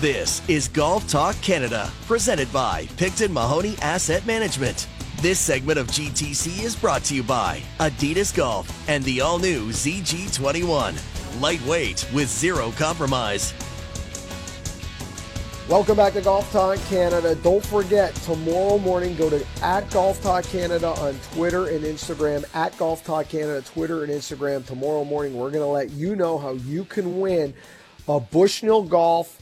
This 0.03 0.43
is 0.49 0.67
Golf 0.67 1.09
Talk 1.09 1.41
Canada, 1.43 1.89
presented 2.09 2.53
by 2.53 2.89
Picton 2.97 3.33
Mahoney 3.33 3.77
Asset 3.81 4.27
Management. 4.27 4.89
This 5.21 5.39
segment 5.39 5.79
of 5.79 5.87
GTC 5.87 6.65
is 6.65 6.75
brought 6.75 7.05
to 7.05 7.15
you 7.15 7.23
by 7.23 7.63
Adidas 7.79 8.35
Golf 8.35 8.89
and 8.89 9.05
the 9.05 9.21
all 9.21 9.39
new 9.39 9.69
ZG21. 9.69 11.41
Lightweight 11.41 12.09
with 12.13 12.29
zero 12.29 12.73
compromise. 12.73 13.55
Welcome 15.69 15.99
back 15.99 16.15
to 16.15 16.21
Golf 16.21 16.51
Talk 16.51 16.81
Canada. 16.89 17.37
Don't 17.37 17.65
forget, 17.65 18.13
tomorrow 18.17 18.79
morning, 18.79 19.15
go 19.15 19.31
to 19.31 19.47
at 19.63 19.89
Golf 19.93 20.21
Talk 20.21 20.43
Canada 20.47 20.89
on 20.89 21.15
Twitter 21.33 21.69
and 21.69 21.85
Instagram. 21.85 22.45
At 22.57 22.77
Golf 22.77 23.05
Talk 23.05 23.29
Canada, 23.29 23.63
Twitter 23.63 24.03
and 24.03 24.13
Instagram. 24.13 24.67
Tomorrow 24.67 25.05
morning, 25.05 25.37
we're 25.37 25.53
going 25.53 25.63
to 25.63 25.67
let 25.67 25.93
you 25.93 26.17
know 26.17 26.39
how 26.39 26.55
you 26.55 26.87
can 26.87 27.21
win 27.21 27.55
a 28.09 28.19
Bushnell 28.19 28.83
Golf 28.83 29.39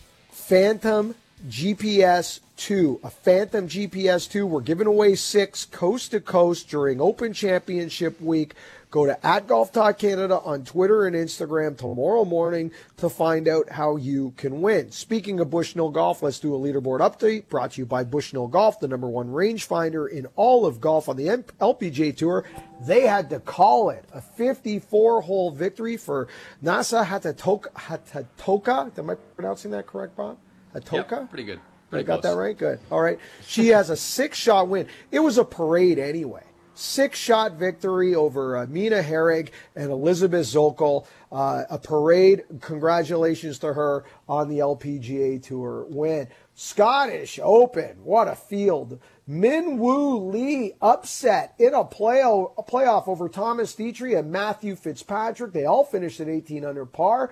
Phantom 0.51 1.15
GPS 1.49 2.41
2. 2.57 2.99
A 3.05 3.11
Phantom 3.11 3.69
GPS 3.69 4.29
2. 4.29 4.45
We're 4.45 4.61
giving 4.63 4.89
away 4.89 5.15
six 5.15 5.65
coast 5.65 6.11
to 6.11 6.21
coast 6.21 6.69
during 6.69 7.01
Open 7.01 7.33
Championship 7.33 8.21
week. 8.21 8.55
Go 8.91 9.07
to 9.07 9.25
at 9.25 9.47
Golf 9.47 9.71
Talk 9.71 9.99
Canada 9.99 10.41
on 10.41 10.65
Twitter 10.65 11.07
and 11.07 11.15
Instagram 11.15 11.79
tomorrow 11.79 12.25
morning 12.25 12.73
to 12.97 13.09
find 13.09 13.47
out 13.47 13.71
how 13.71 13.95
you 13.95 14.33
can 14.37 14.63
win. 14.63 14.91
Speaking 14.91 15.39
of 15.39 15.49
Bushnell 15.49 15.91
Golf, 15.91 16.25
let's 16.25 16.41
do 16.41 16.53
a 16.57 16.59
leaderboard 16.59 16.99
update 16.99 17.49
brought 17.49 17.73
to 17.73 17.83
you 17.83 17.87
by 17.87 18.03
Bushnell 18.03 18.49
Golf, 18.49 18.81
the 18.81 18.89
number 18.89 19.07
one 19.07 19.29
rangefinder 19.29 20.11
in 20.11 20.27
all 20.35 20.67
of 20.67 20.81
golf 20.81 21.09
on 21.09 21.17
the 21.17 21.27
LPGA 21.27 22.17
Tour. 22.17 22.45
They 22.81 23.03
had 23.03 23.31
to 23.31 23.39
call 23.39 23.91
it 23.91 24.05
a 24.13 24.21
54 24.21 25.21
hole 25.21 25.53
victory 25.53 25.97
for 25.97 26.27
Nasa 26.61 27.05
Hatatoka. 27.05 27.73
Hatatoka. 27.75 28.99
Am 28.99 29.11
I 29.11 29.15
pronouncing 29.15 29.71
that 29.71 29.87
correct, 29.87 30.17
Bob? 30.17 30.37
Hatoka? 30.75 31.11
Yep, 31.11 31.31
pretty 31.31 31.45
good. 31.45 31.61
I 31.93 32.03
got 32.03 32.23
close. 32.23 32.35
that 32.35 32.39
right? 32.41 32.59
Good. 32.59 32.81
All 32.91 33.01
right. 33.01 33.21
She 33.47 33.69
has 33.69 33.89
a 33.91 33.97
six 33.97 34.37
shot 34.37 34.67
win. 34.67 34.89
It 35.13 35.21
was 35.21 35.39
a 35.39 35.45
parade 35.45 36.01
anyway. 36.01 36.43
Six 36.81 37.19
shot 37.19 37.57
victory 37.57 38.15
over 38.15 38.57
uh, 38.57 38.67
Mina 38.67 39.03
Harigae 39.03 39.51
and 39.77 39.91
Elizabeth 39.91 40.47
Szokol. 40.47 41.05
Uh, 41.31 41.65
a 41.69 41.79
parade. 41.79 42.45
Congratulations 42.63 43.59
to 43.59 43.75
her 43.75 44.05
on 44.27 44.49
the 44.49 44.61
LPGA 44.61 45.43
Tour 45.43 45.85
win. 45.91 46.27
Scottish 46.55 47.39
Open. 47.43 48.03
What 48.03 48.29
a 48.29 48.35
field. 48.35 48.99
Min 49.27 49.79
Woo 49.79 50.31
Lee 50.31 50.73
upset 50.81 51.55
in 51.59 51.75
a, 51.75 51.85
playoff, 51.85 52.55
a 52.57 52.63
playoff 52.63 53.09
over 53.09 53.29
Thomas 53.29 53.77
Detry 53.77 54.19
and 54.19 54.33
Matthew 54.33 54.75
Fitzpatrick. 54.75 55.53
They 55.53 55.67
all 55.67 55.85
finished 55.85 56.19
at 56.21 56.29
18 56.29 56.65
under 56.65 56.87
par. 56.87 57.31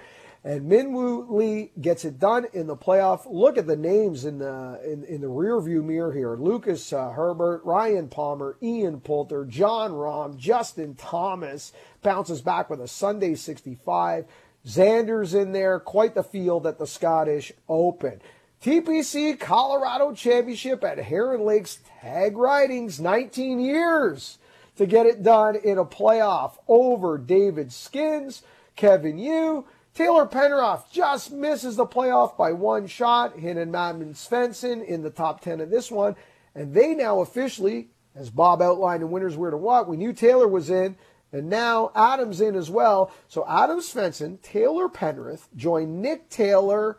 And 0.49 0.65
Min 0.67 0.95
Woo 0.95 1.27
Lee 1.29 1.73
gets 1.79 2.07
it 2.07 2.19
done 2.19 2.47
in 2.55 2.69
the 2.69 2.75
playoff. 2.75 3.31
Look 3.31 3.59
at 3.59 3.67
the 3.67 3.77
names 3.77 4.25
in 4.25 4.39
the 4.39 4.81
in, 4.83 5.05
in 5.05 5.21
the 5.21 5.27
rearview 5.27 5.85
mirror 5.85 6.11
here: 6.11 6.37
Lucas 6.37 6.91
uh, 6.91 7.11
Herbert, 7.11 7.63
Ryan 7.67 8.09
Palmer, 8.09 8.57
Ian 8.63 9.03
Poulter, 9.03 9.45
Jon 9.45 9.91
Rahm, 9.91 10.39
Justin 10.39 10.95
Thomas 10.95 11.75
bounces 12.01 12.41
back 12.41 12.71
with 12.71 12.81
a 12.81 12.89
Sunday 12.89 13.35
65. 13.35 14.25
Xander's 14.67 15.35
in 15.35 15.53
there, 15.53 15.79
quite 15.79 16.15
the 16.15 16.23
field 16.23 16.67
at 16.67 16.79
the 16.79 16.87
Scottish 16.87 17.53
Open. 17.69 18.23
TPC 18.63 19.39
Colorado 19.39 20.15
Championship 20.15 20.83
at 20.83 20.97
Heron 20.97 21.45
Lakes 21.45 21.81
Tag 22.01 22.39
Ridings, 22.39 22.99
19 22.99 23.61
years 23.61 24.39
to 24.77 24.87
get 24.87 25.05
it 25.05 25.23
done 25.23 25.57
in 25.57 25.77
a 25.77 25.85
playoff 25.85 26.53
over 26.67 27.19
David 27.19 27.71
Skinns, 27.71 28.41
Kevin 28.77 29.19
Yu. 29.19 29.67
Taylor 29.99 30.27
Pendrith 30.27 30.89
just 30.93 31.33
misses 31.33 31.75
the 31.75 31.85
playoff 31.85 32.37
by 32.37 32.53
one 32.53 32.87
shot. 32.87 33.37
Him 33.37 33.59
and 33.59 33.73
Madman 33.73 34.15
Svensson 34.15 34.87
in 34.87 35.03
the 35.03 35.11
top 35.11 35.41
10 35.41 35.61
of 35.61 35.71
this 35.71 35.91
one. 35.91 36.15
And 36.55 36.73
they 36.73 36.95
now 36.95 37.19
officially, 37.19 37.89
as 38.15 38.31
Bob 38.31 38.63
outlined 38.63 39.03
in 39.03 39.11
Winners 39.11 39.37
Where 39.37 39.51
to 39.51 39.57
What, 39.57 39.89
we 39.89 39.97
knew 39.97 40.13
Taylor 40.13 40.47
was 40.47 40.71
in, 40.71 40.97
and 41.33 41.51
now 41.51 41.91
Adam's 41.97 42.41
in 42.41 42.55
as 42.55 42.71
well. 42.71 43.11
So 43.27 43.45
Adam 43.49 43.81
Svensson, 43.81 44.41
Taylor 44.41 44.89
Pendrith 44.89 45.49
join 45.57 46.01
Nick 46.01 46.29
Taylor, 46.31 46.99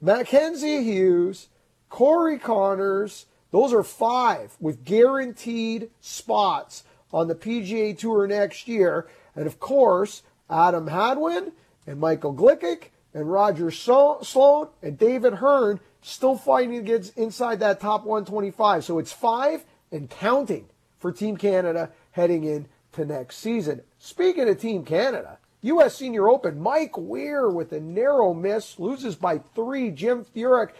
Mackenzie 0.00 0.82
Hughes, 0.82 1.50
Corey 1.88 2.40
Conners. 2.40 3.26
Those 3.52 3.72
are 3.72 3.84
five 3.84 4.56
with 4.58 4.84
guaranteed 4.84 5.88
spots 6.00 6.82
on 7.12 7.28
the 7.28 7.36
PGA 7.36 7.96
Tour 7.96 8.26
next 8.26 8.66
year. 8.66 9.06
And 9.36 9.46
of 9.46 9.60
course, 9.60 10.24
Adam 10.50 10.88
Hadwin 10.88 11.52
and 11.86 12.00
Michael 12.00 12.34
Gligic 12.34 12.90
and 13.12 13.30
Roger 13.30 13.70
Sloan 13.70 14.68
and 14.82 14.98
David 14.98 15.34
Hearn 15.34 15.80
still 16.02 16.36
fighting 16.36 16.76
against 16.76 17.16
inside 17.16 17.60
that 17.60 17.80
top 17.80 18.04
125. 18.04 18.84
So 18.84 18.98
it's 18.98 19.12
five 19.12 19.64
and 19.90 20.10
counting 20.10 20.68
for 20.98 21.12
Team 21.12 21.36
Canada 21.36 21.90
heading 22.10 22.44
in 22.44 22.66
to 22.92 23.04
next 23.04 23.38
season. 23.38 23.82
Speaking 23.98 24.48
of 24.48 24.60
Team 24.60 24.84
Canada, 24.84 25.38
U.S. 25.62 25.96
Senior 25.96 26.28
Open, 26.28 26.60
Mike 26.60 26.98
Weir 26.98 27.48
with 27.48 27.72
a 27.72 27.80
narrow 27.80 28.34
miss, 28.34 28.78
loses 28.78 29.16
by 29.16 29.38
three. 29.54 29.90
Jim 29.90 30.24
Furyk. 30.24 30.70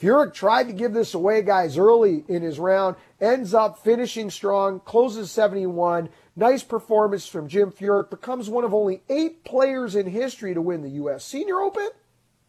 Furyk 0.00 0.32
tried 0.32 0.66
to 0.68 0.72
give 0.72 0.94
this 0.94 1.12
away, 1.12 1.42
guys, 1.42 1.76
early 1.76 2.24
in 2.26 2.40
his 2.40 2.58
round, 2.58 2.96
ends 3.20 3.52
up 3.52 3.84
finishing 3.84 4.30
strong, 4.30 4.80
closes 4.80 5.30
71. 5.30 6.08
Nice 6.40 6.62
performance 6.62 7.26
from 7.26 7.48
Jim 7.48 7.70
Furyk, 7.70 8.08
becomes 8.08 8.48
one 8.48 8.64
of 8.64 8.72
only 8.72 9.02
eight 9.10 9.44
players 9.44 9.94
in 9.94 10.06
history 10.06 10.54
to 10.54 10.62
win 10.62 10.80
the 10.80 10.88
U.S. 10.88 11.22
Senior 11.22 11.60
Open 11.60 11.90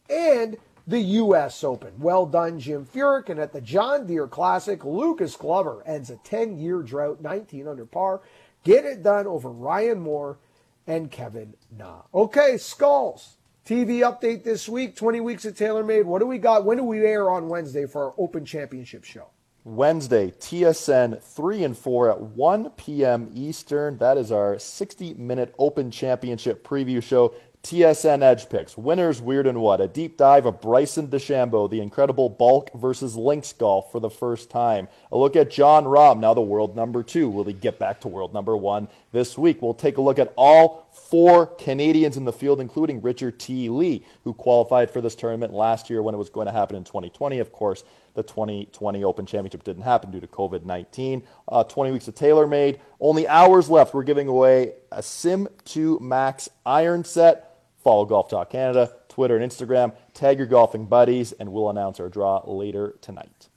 and 0.08 0.56
the 0.86 1.00
U.S. 1.00 1.62
Open. 1.62 1.92
Well 1.98 2.24
done, 2.24 2.58
Jim 2.58 2.86
Furyk. 2.86 3.28
And 3.28 3.38
at 3.38 3.52
the 3.52 3.60
John 3.60 4.06
Deere 4.06 4.26
Classic, 4.26 4.82
Lucas 4.82 5.36
Glover 5.36 5.82
ends 5.84 6.08
a 6.08 6.16
10 6.16 6.56
year 6.56 6.80
drought, 6.80 7.20
19 7.20 7.68
under 7.68 7.84
par. 7.84 8.22
Get 8.64 8.86
it 8.86 9.02
done 9.02 9.26
over 9.26 9.50
Ryan 9.50 10.00
Moore 10.00 10.38
and 10.86 11.10
Kevin 11.10 11.52
Na. 11.70 12.04
Okay, 12.14 12.56
Skulls. 12.56 13.36
TV 13.66 13.98
update 13.98 14.42
this 14.42 14.70
week, 14.70 14.96
20 14.96 15.20
weeks 15.20 15.44
at 15.44 15.52
TaylorMade. 15.52 16.06
What 16.06 16.20
do 16.20 16.26
we 16.26 16.38
got? 16.38 16.64
When 16.64 16.78
do 16.78 16.84
we 16.84 17.04
air 17.04 17.30
on 17.30 17.50
Wednesday 17.50 17.84
for 17.84 18.06
our 18.06 18.14
Open 18.16 18.46
Championship 18.46 19.04
show? 19.04 19.26
Wednesday, 19.64 20.32
TSN 20.32 21.22
3 21.22 21.64
and 21.64 21.78
4 21.78 22.10
at 22.10 22.20
1 22.20 22.70
p.m. 22.70 23.30
Eastern. 23.32 23.96
That 23.98 24.16
is 24.16 24.32
our 24.32 24.58
60 24.58 25.14
minute 25.14 25.54
Open 25.56 25.90
Championship 25.90 26.66
preview 26.66 27.00
show. 27.00 27.34
TSN 27.62 28.24
Edge 28.24 28.48
Picks, 28.48 28.76
winners, 28.76 29.22
weird 29.22 29.46
and 29.46 29.60
what? 29.60 29.80
A 29.80 29.86
deep 29.86 30.16
dive 30.16 30.46
of 30.46 30.60
Bryson 30.60 31.06
DeChambeau, 31.06 31.70
the 31.70 31.80
incredible 31.80 32.28
bulk 32.28 32.70
versus 32.74 33.14
links 33.14 33.52
golf 33.52 33.92
for 33.92 34.00
the 34.00 34.10
first 34.10 34.50
time. 34.50 34.88
A 35.12 35.16
look 35.16 35.36
at 35.36 35.48
Jon 35.48 35.84
Rahm, 35.84 36.18
now 36.18 36.34
the 36.34 36.40
world 36.40 36.74
number 36.74 37.04
two. 37.04 37.30
Will 37.30 37.44
he 37.44 37.52
get 37.52 37.78
back 37.78 38.00
to 38.00 38.08
world 38.08 38.34
number 38.34 38.56
one 38.56 38.88
this 39.12 39.38
week? 39.38 39.62
We'll 39.62 39.74
take 39.74 39.96
a 39.96 40.02
look 40.02 40.18
at 40.18 40.32
all 40.36 40.88
four 40.90 41.46
Canadians 41.46 42.16
in 42.16 42.24
the 42.24 42.32
field, 42.32 42.60
including 42.60 43.00
Richard 43.00 43.38
T. 43.38 43.68
Lee, 43.68 44.04
who 44.24 44.34
qualified 44.34 44.90
for 44.90 45.00
this 45.00 45.14
tournament 45.14 45.52
last 45.52 45.88
year 45.88 46.02
when 46.02 46.16
it 46.16 46.18
was 46.18 46.30
going 46.30 46.48
to 46.48 46.52
happen 46.52 46.74
in 46.74 46.82
2020. 46.82 47.38
Of 47.38 47.52
course, 47.52 47.84
the 48.14 48.22
2020 48.22 49.04
Open 49.04 49.26
Championship 49.26 49.64
didn't 49.64 49.82
happen 49.82 50.10
due 50.10 50.20
to 50.20 50.26
COVID 50.26 50.64
19. 50.64 51.22
Uh, 51.48 51.64
20 51.64 51.92
weeks 51.92 52.08
of 52.08 52.14
TaylorMade. 52.14 52.78
Only 53.00 53.26
hours 53.26 53.70
left. 53.70 53.94
We're 53.94 54.02
giving 54.02 54.28
away 54.28 54.74
a 54.90 55.02
Sim 55.02 55.48
2 55.64 55.98
Max 56.00 56.48
iron 56.66 57.04
set. 57.04 57.48
Follow 57.82 58.04
Golf 58.04 58.28
Talk 58.28 58.50
Canada, 58.50 58.92
Twitter 59.08 59.36
and 59.36 59.50
Instagram. 59.50 59.94
Tag 60.14 60.38
your 60.38 60.46
golfing 60.46 60.86
buddies, 60.86 61.32
and 61.32 61.52
we'll 61.52 61.68
announce 61.68 61.98
our 61.98 62.08
draw 62.08 62.42
later 62.46 62.94
tonight. 63.00 63.48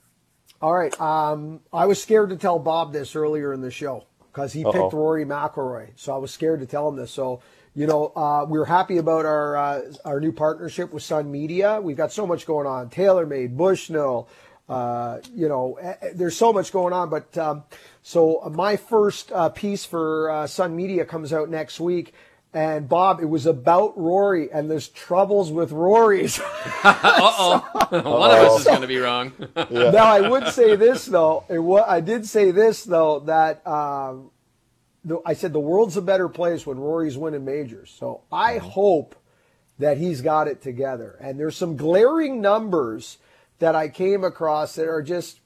All 0.60 0.74
right. 0.74 0.98
Um, 1.00 1.60
I 1.72 1.86
was 1.86 2.02
scared 2.02 2.30
to 2.30 2.36
tell 2.36 2.58
Bob 2.58 2.92
this 2.92 3.14
earlier 3.14 3.52
in 3.52 3.60
the 3.60 3.70
show 3.70 4.04
because 4.32 4.52
he 4.52 4.64
Uh-oh. 4.64 4.72
picked 4.72 4.92
Rory 4.94 5.24
McIlroy, 5.24 5.90
so 5.96 6.14
I 6.14 6.18
was 6.18 6.32
scared 6.32 6.60
to 6.60 6.66
tell 6.66 6.88
him 6.88 6.96
this. 6.96 7.12
So 7.12 7.40
you 7.76 7.86
know, 7.86 8.06
uh, 8.16 8.46
we 8.48 8.58
are 8.58 8.64
happy 8.64 8.96
about 8.96 9.26
our 9.26 9.54
uh, 9.54 9.82
our 10.06 10.18
new 10.18 10.32
partnership 10.32 10.94
with 10.94 11.02
Sun 11.02 11.30
Media. 11.30 11.78
We've 11.78 11.96
got 11.96 12.10
so 12.10 12.26
much 12.26 12.46
going 12.46 12.66
on. 12.66 12.88
TaylorMade, 12.88 13.54
Bushnell. 13.54 14.28
Uh, 14.66 15.18
you 15.34 15.46
know, 15.46 15.74
eh, 15.80 15.94
eh, 16.00 16.08
there's 16.14 16.36
so 16.36 16.54
much 16.54 16.72
going 16.72 16.94
on. 16.94 17.10
But 17.10 17.36
um, 17.36 17.64
so 18.02 18.50
my 18.52 18.76
first 18.76 19.30
uh, 19.30 19.50
piece 19.50 19.84
for 19.84 20.30
uh, 20.30 20.46
Sun 20.46 20.74
Media 20.74 21.04
comes 21.04 21.34
out 21.34 21.50
next 21.50 21.78
week. 21.78 22.14
And 22.54 22.88
Bob, 22.88 23.20
it 23.20 23.26
was 23.26 23.44
about 23.44 23.98
Rory, 23.98 24.50
and 24.50 24.70
there's 24.70 24.88
troubles 24.88 25.52
with 25.52 25.72
Rory's. 25.72 26.40
Uh-oh. 26.84 27.58
One 27.90 28.30
of 28.30 28.38
us 28.38 28.60
is 28.60 28.66
going 28.66 28.80
to 28.80 28.86
be 28.86 28.96
wrong. 28.96 29.32
Now 29.70 30.06
I 30.06 30.26
would 30.26 30.48
say 30.48 30.74
this 30.74 31.04
though. 31.04 31.44
It 31.50 31.58
wa- 31.58 31.84
I 31.86 32.00
did 32.00 32.24
say 32.24 32.52
this 32.52 32.84
though 32.84 33.20
that 33.20 33.66
um, 33.66 34.30
the, 35.06 35.20
I 35.24 35.34
said 35.34 35.52
the 35.52 35.60
world's 35.60 35.96
a 35.96 36.02
better 36.02 36.28
place 36.28 36.66
when 36.66 36.78
Rory's 36.78 37.16
winning 37.16 37.44
majors. 37.44 37.94
So 37.96 38.22
I 38.30 38.58
hope 38.58 39.14
that 39.78 39.98
he's 39.98 40.20
got 40.20 40.48
it 40.48 40.60
together. 40.60 41.16
And 41.20 41.38
there's 41.38 41.56
some 41.56 41.76
glaring 41.76 42.40
numbers 42.40 43.18
that 43.60 43.74
I 43.74 43.88
came 43.88 44.24
across 44.24 44.74
that 44.74 44.88
are 44.88 45.02
just 45.02 45.40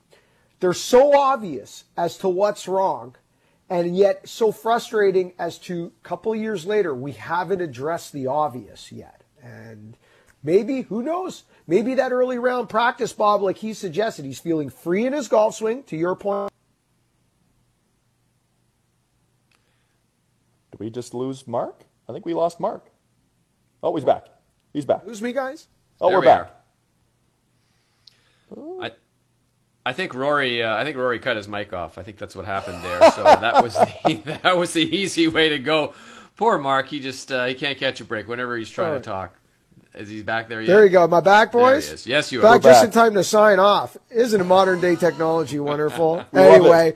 they're 0.61 0.73
so 0.73 1.17
obvious 1.17 1.85
as 1.97 2.19
to 2.19 2.29
what's 2.29 2.67
wrong 2.67 3.17
and 3.69 3.97
yet 3.97 4.29
so 4.29 4.51
frustrating 4.51 5.33
as 5.39 5.59
to 5.59 5.93
a 6.05 6.09
couple 6.09 6.33
of 6.33 6.39
years 6.39 6.67
later 6.67 6.95
we 6.95 7.13
haven't 7.13 7.61
addressed 7.61 8.13
the 8.13 8.27
obvious 8.27 8.91
yet 8.93 9.23
and 9.43 9.97
maybe 10.43 10.83
who 10.83 11.03
knows 11.03 11.45
maybe 11.67 11.95
that 11.95 12.13
early 12.13 12.39
round 12.39 12.69
practice 12.69 13.13
bob 13.13 13.41
like 13.41 13.57
he 13.57 13.73
suggested 13.73 14.25
he's 14.25 14.41
feeling 14.41 14.69
free 14.69 15.07
in 15.07 15.13
his 15.13 15.29
golf 15.29 15.55
swing 15.55 15.83
to 15.85 15.97
your 15.97 16.17
point 16.17 16.50
we 20.81 20.91
just 20.91 21.15
lose 21.15 21.47
Mark? 21.47 21.85
I 22.09 22.13
think 22.13 22.27
we 22.27 22.35
lost 22.35 22.59
Mark. 22.59 22.91
Oh, 23.83 23.95
he's 23.95 24.05
back. 24.05 24.27
He's 24.73 24.85
back. 24.85 25.07
lose 25.07 25.23
me 25.23 25.33
guys 25.33 25.69
Oh, 26.01 26.09
There 26.09 26.17
we're 26.17 26.21
we 26.23 26.27
back. 26.27 26.51
I, 28.81 28.91
I 29.87 29.93
think 29.93 30.15
Rory. 30.15 30.63
Uh, 30.63 30.75
I 30.77 30.85
think 30.85 30.97
Rory 30.97 31.19
cut 31.19 31.37
his 31.37 31.47
mic 31.47 31.73
off. 31.73 31.99
I 31.99 32.03
think 32.03 32.19
that's 32.19 32.35
what 32.35 32.47
happened 32.47 32.83
there. 32.83 33.11
So 33.13 33.23
that 33.25 33.63
was 33.63 33.75
the, 33.75 34.39
that 34.43 34.57
was 34.57 34.73
the 34.73 34.83
easy 34.83 35.29
way 35.29 35.51
to 35.51 35.59
go. 35.59 35.95
Poor 36.37 36.59
Mark. 36.59 36.89
He 36.89 37.01
just 37.01 37.31
uh, 37.31 37.47
he 37.47 37.55
can't 37.55 37.79
catch 37.79 38.01
a 38.01 38.05
break 38.05 38.27
whenever 38.27 38.57
he's 38.57 38.71
trying 38.71 38.89
Alright. 38.89 39.03
to 39.05 39.11
talk. 39.11 39.35
Is 39.95 40.09
he 40.09 40.23
back 40.23 40.49
there 40.49 40.61
yet? 40.61 40.69
there 40.69 40.85
you 40.85 40.91
go 40.91 41.07
my 41.09 41.21
back 41.21 41.51
There 41.51 41.61
he 41.61 41.67
boys 41.75 41.91
is. 41.91 42.07
Yes, 42.07 42.31
you 42.31 42.41
back 42.41 42.49
are. 42.49 42.59
Back 42.61 42.63
just 42.63 42.85
in 42.85 42.91
time 42.93 43.15
to 43.15 43.25
sign 43.25 43.59
off 43.59 43.97
isn't 44.09 44.41
a 44.41 44.45
modern 44.45 44.81
day 44.81 44.95
technology 44.95 45.59
wonderful 45.59 46.25
We 46.33 46.41
it. 46.41 46.45
anyway 46.45 46.95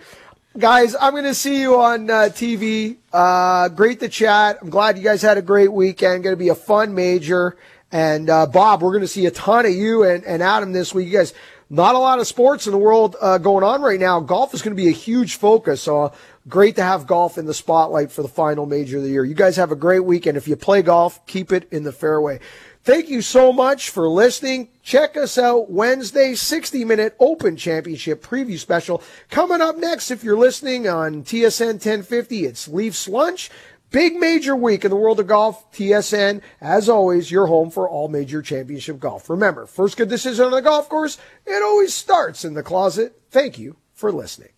guys 0.57 0.95
i'm 1.01 1.11
going 1.11 1.25
to 1.25 1.35
see 1.35 1.61
you 1.61 1.81
on 1.81 2.09
uh, 2.09 2.29
tv 2.31 2.97
uh, 3.15 3.69
great 3.69 4.01
to 4.01 4.09
chat. 4.09 4.59
I'm 4.61 4.71
glad 4.71 4.99
you 4.99 5.05
guys 5.05 5.23
had 5.23 5.39
a 5.39 5.43
great 5.43 5.73
weekend. 5.73 6.25
Going 6.25 6.35
to 6.35 6.37
be 6.37 6.49
a 6.49 6.55
fun 6.55 6.95
major. 6.95 7.57
And 7.93 8.29
uh, 8.29 8.47
bob 8.47 8.83
we're 8.83 8.91
going 8.91 9.03
to 9.03 9.09
see 9.09 9.27
a 9.27 9.31
ton 9.31 9.67
of 9.67 9.73
you 9.73 10.03
and, 10.03 10.25
and 10.25 10.43
adam 10.43 10.73
this 10.73 10.93
week. 10.93 11.07
You 11.07 11.13
guys 11.13 11.33
not 11.71 11.95
a 11.95 11.99
lot 11.99 12.19
of 12.19 12.27
sports 12.27 12.67
in 12.67 12.73
the 12.73 12.79
world 12.79 13.15
uh, 13.21 13.39
going 13.39 13.63
on 13.63 13.83
right 13.83 14.01
now. 14.01 14.19
Golf 14.19 14.53
is 14.53 14.63
going 14.63 14.77
to 14.77 14.83
be 14.83 14.89
a 14.89 14.93
huge 14.93 15.37
focus 15.37 15.83
so 15.83 16.03
uh, 16.03 16.15
great 16.49 16.75
to 16.77 16.83
have 16.83 17.07
golf 17.07 17.39
in 17.39 17.47
the 17.47 17.55
spotlight 17.55 18.11
for 18.11 18.23
the 18.23 18.29
final 18.29 18.67
major 18.67 18.97
of 18.97 19.05
the 19.05 19.11
year. 19.11 19.25
You 19.25 19.35
guys 19.35 19.57
have 19.57 19.71
a 19.71 19.77
great 19.77 20.05
weekend. 20.05 20.37
If 20.37 20.49
you 20.49 20.57
play 20.57 20.83
golf 20.83 21.25
keep 21.27 21.53
it 21.53 21.69
in 21.73 21.85
the 21.85 21.93
fairway 21.93 22.41
Thank 22.85 23.09
you 23.09 23.23
so 23.23 23.51
much 23.51 23.89
for 23.89 24.07
listening. 24.11 24.69
Check 24.83 25.17
us 25.17 25.39
out 25.39 25.71
Wednesday, 25.71 26.35
60 26.35 26.85
minute 26.85 27.17
Open 27.19 27.57
Championship 27.57 28.23
preview 28.23 28.59
special. 28.59 29.03
Coming 29.31 29.63
up 29.63 29.79
next, 29.79 30.11
if 30.11 30.23
you're 30.23 30.37
listening 30.37 30.87
on 30.87 31.23
TSN 31.25 31.81
1050, 31.81 32.45
it's 32.45 32.69
Leafs 32.69 33.09
Lunch. 33.09 33.51
Big 33.91 34.17
major 34.17 34.55
week 34.55 34.85
in 34.85 34.91
the 34.91 34.97
world 34.97 35.19
of 35.19 35.27
golf. 35.29 35.73
TSN, 35.73 36.43
as 36.61 36.91
always, 36.91 37.31
your 37.31 37.47
home 37.47 37.71
for 37.71 37.89
all 37.89 38.09
major 38.09 38.43
championship 38.43 39.01
golf. 39.01 39.31
Remember, 39.31 39.65
first 39.65 39.97
good 39.97 40.11
decision 40.11 40.45
on 40.45 40.51
the 40.51 40.61
golf 40.61 40.91
course, 40.91 41.17
it 41.47 41.63
always 41.63 41.95
starts 41.95 42.45
in 42.45 42.53
the 42.53 42.63
closet. 42.63 43.19
Thank 43.31 43.59
you 43.59 43.77
for 43.95 44.13
listening. 44.13 44.54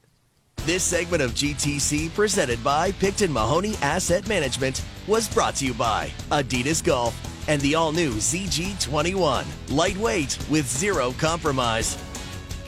This 0.67 0.83
segment 0.83 1.23
of 1.23 1.31
GTC, 1.31 2.13
presented 2.13 2.63
by 2.65 2.91
Picton 2.91 3.33
Mahoney 3.33 3.77
Asset 3.83 4.27
Management, 4.27 4.83
was 5.07 5.29
brought 5.29 5.55
to 5.57 5.65
you 5.65 5.73
by 5.73 6.11
Adidas 6.33 6.83
Golf 6.83 7.15
and 7.49 7.61
the 7.61 7.77
all 7.77 7.93
new 7.93 8.15
ZG21. 8.15 9.45
Lightweight 9.71 10.37
with 10.51 10.67
zero 10.69 11.15
compromise. 11.19 11.95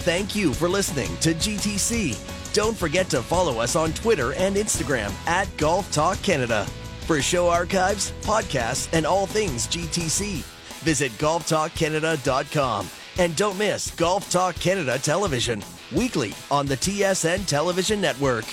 Thank 0.06 0.36
you 0.36 0.54
for 0.54 0.68
listening 0.68 1.08
to 1.16 1.34
GTC. 1.34 2.54
Don't 2.54 2.76
forget 2.76 3.10
to 3.10 3.20
follow 3.20 3.58
us 3.58 3.74
on 3.74 3.92
Twitter 3.94 4.32
and 4.34 4.54
Instagram 4.54 5.10
at 5.26 5.48
Golf 5.56 5.90
Talk 5.90 6.22
Canada. 6.22 6.66
For 7.00 7.20
show 7.20 7.48
archives, 7.48 8.12
podcasts, 8.22 8.88
and 8.92 9.06
all 9.06 9.26
things 9.26 9.66
GTC, 9.66 10.44
visit 10.84 11.10
golftalkcanada.com. 11.18 12.88
And 13.18 13.34
don't 13.34 13.58
miss 13.58 13.90
Golf 13.90 14.30
Talk 14.30 14.54
Canada 14.54 15.00
television, 15.00 15.64
weekly 15.92 16.34
on 16.50 16.66
the 16.66 16.76
TSN 16.76 17.46
Television 17.46 18.00
Network. 18.00 18.44